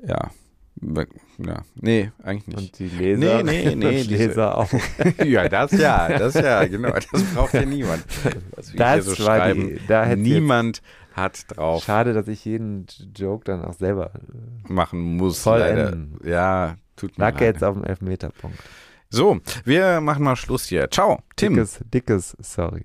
ja. 0.06 0.30
Ja. 1.38 1.62
Nee, 1.74 2.10
eigentlich 2.22 2.46
nicht. 2.46 2.58
Und 2.58 2.78
die 2.78 2.88
Leser, 2.88 3.42
Nee, 3.42 3.64
nee, 3.64 3.74
nee, 3.74 4.02
diese- 4.04 4.14
Leser 4.28 4.58
auch. 4.58 4.70
ja, 5.24 5.48
das 5.48 5.72
ja, 5.72 6.08
das 6.18 6.34
ja, 6.34 6.64
genau. 6.66 6.90
Das 6.92 7.22
braucht 7.34 7.54
ja 7.54 7.64
niemand. 7.64 8.04
Was 8.56 8.72
wir 8.72 8.78
Das 8.78 8.92
hier 8.94 9.02
so 9.02 9.24
war 9.24 9.36
schreiben. 9.38 9.68
die, 9.68 9.80
da 9.86 10.14
Niemand 10.16 10.82
hat 11.12 11.44
drauf 11.56 11.82
schade, 11.84 12.12
dass 12.12 12.28
ich 12.28 12.44
jeden 12.44 12.86
Joke 13.16 13.44
dann 13.44 13.64
auch 13.64 13.74
selber 13.74 14.12
äh, 14.14 14.72
machen 14.72 15.16
muss. 15.16 15.42
Vollenden. 15.42 16.16
Leider. 16.20 16.30
Ja, 16.30 16.76
tut 16.96 17.18
mir 17.18 17.24
leid. 17.24 17.40
jetzt 17.40 17.64
auf 17.64 17.74
dem 17.74 17.84
Elfmeterpunkt. 17.84 18.58
So, 19.10 19.40
wir 19.64 20.00
machen 20.00 20.22
mal 20.22 20.36
Schluss 20.36 20.66
hier. 20.66 20.90
Ciao, 20.90 21.20
Tim. 21.34 21.54
Dickes, 21.54 21.80
dickes, 21.92 22.36
sorry. 22.40 22.84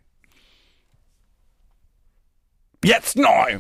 Jetzt 2.84 3.16
neu! 3.18 3.60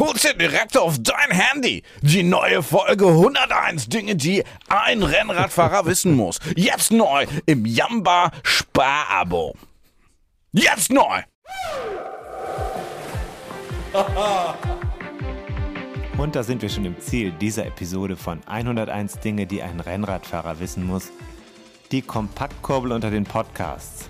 Hol's 0.00 0.22
dir 0.22 0.32
direkt 0.32 0.78
auf 0.78 0.96
dein 0.98 1.30
Handy. 1.30 1.82
Die 2.00 2.22
neue 2.22 2.62
Folge 2.62 3.06
101 3.06 3.90
Dinge, 3.90 4.16
die 4.16 4.42
ein 4.68 5.02
Rennradfahrer 5.02 5.84
wissen 5.84 6.16
muss. 6.16 6.40
Jetzt 6.56 6.90
neu 6.90 7.26
im 7.44 7.66
Jamba 7.66 8.30
Sparabo. 8.42 9.54
Jetzt 10.52 10.90
neu! 10.90 11.20
Und 16.16 16.34
da 16.34 16.42
sind 16.42 16.62
wir 16.62 16.70
schon 16.70 16.86
im 16.86 16.98
Ziel 16.98 17.32
dieser 17.32 17.66
Episode 17.66 18.16
von 18.16 18.40
101 18.46 19.20
Dinge, 19.20 19.46
die 19.46 19.62
ein 19.62 19.80
Rennradfahrer 19.80 20.60
wissen 20.60 20.86
muss. 20.86 21.10
Die 21.92 22.00
Kompaktkurbel 22.00 22.92
unter 22.92 23.10
den 23.10 23.24
Podcasts. 23.24 24.09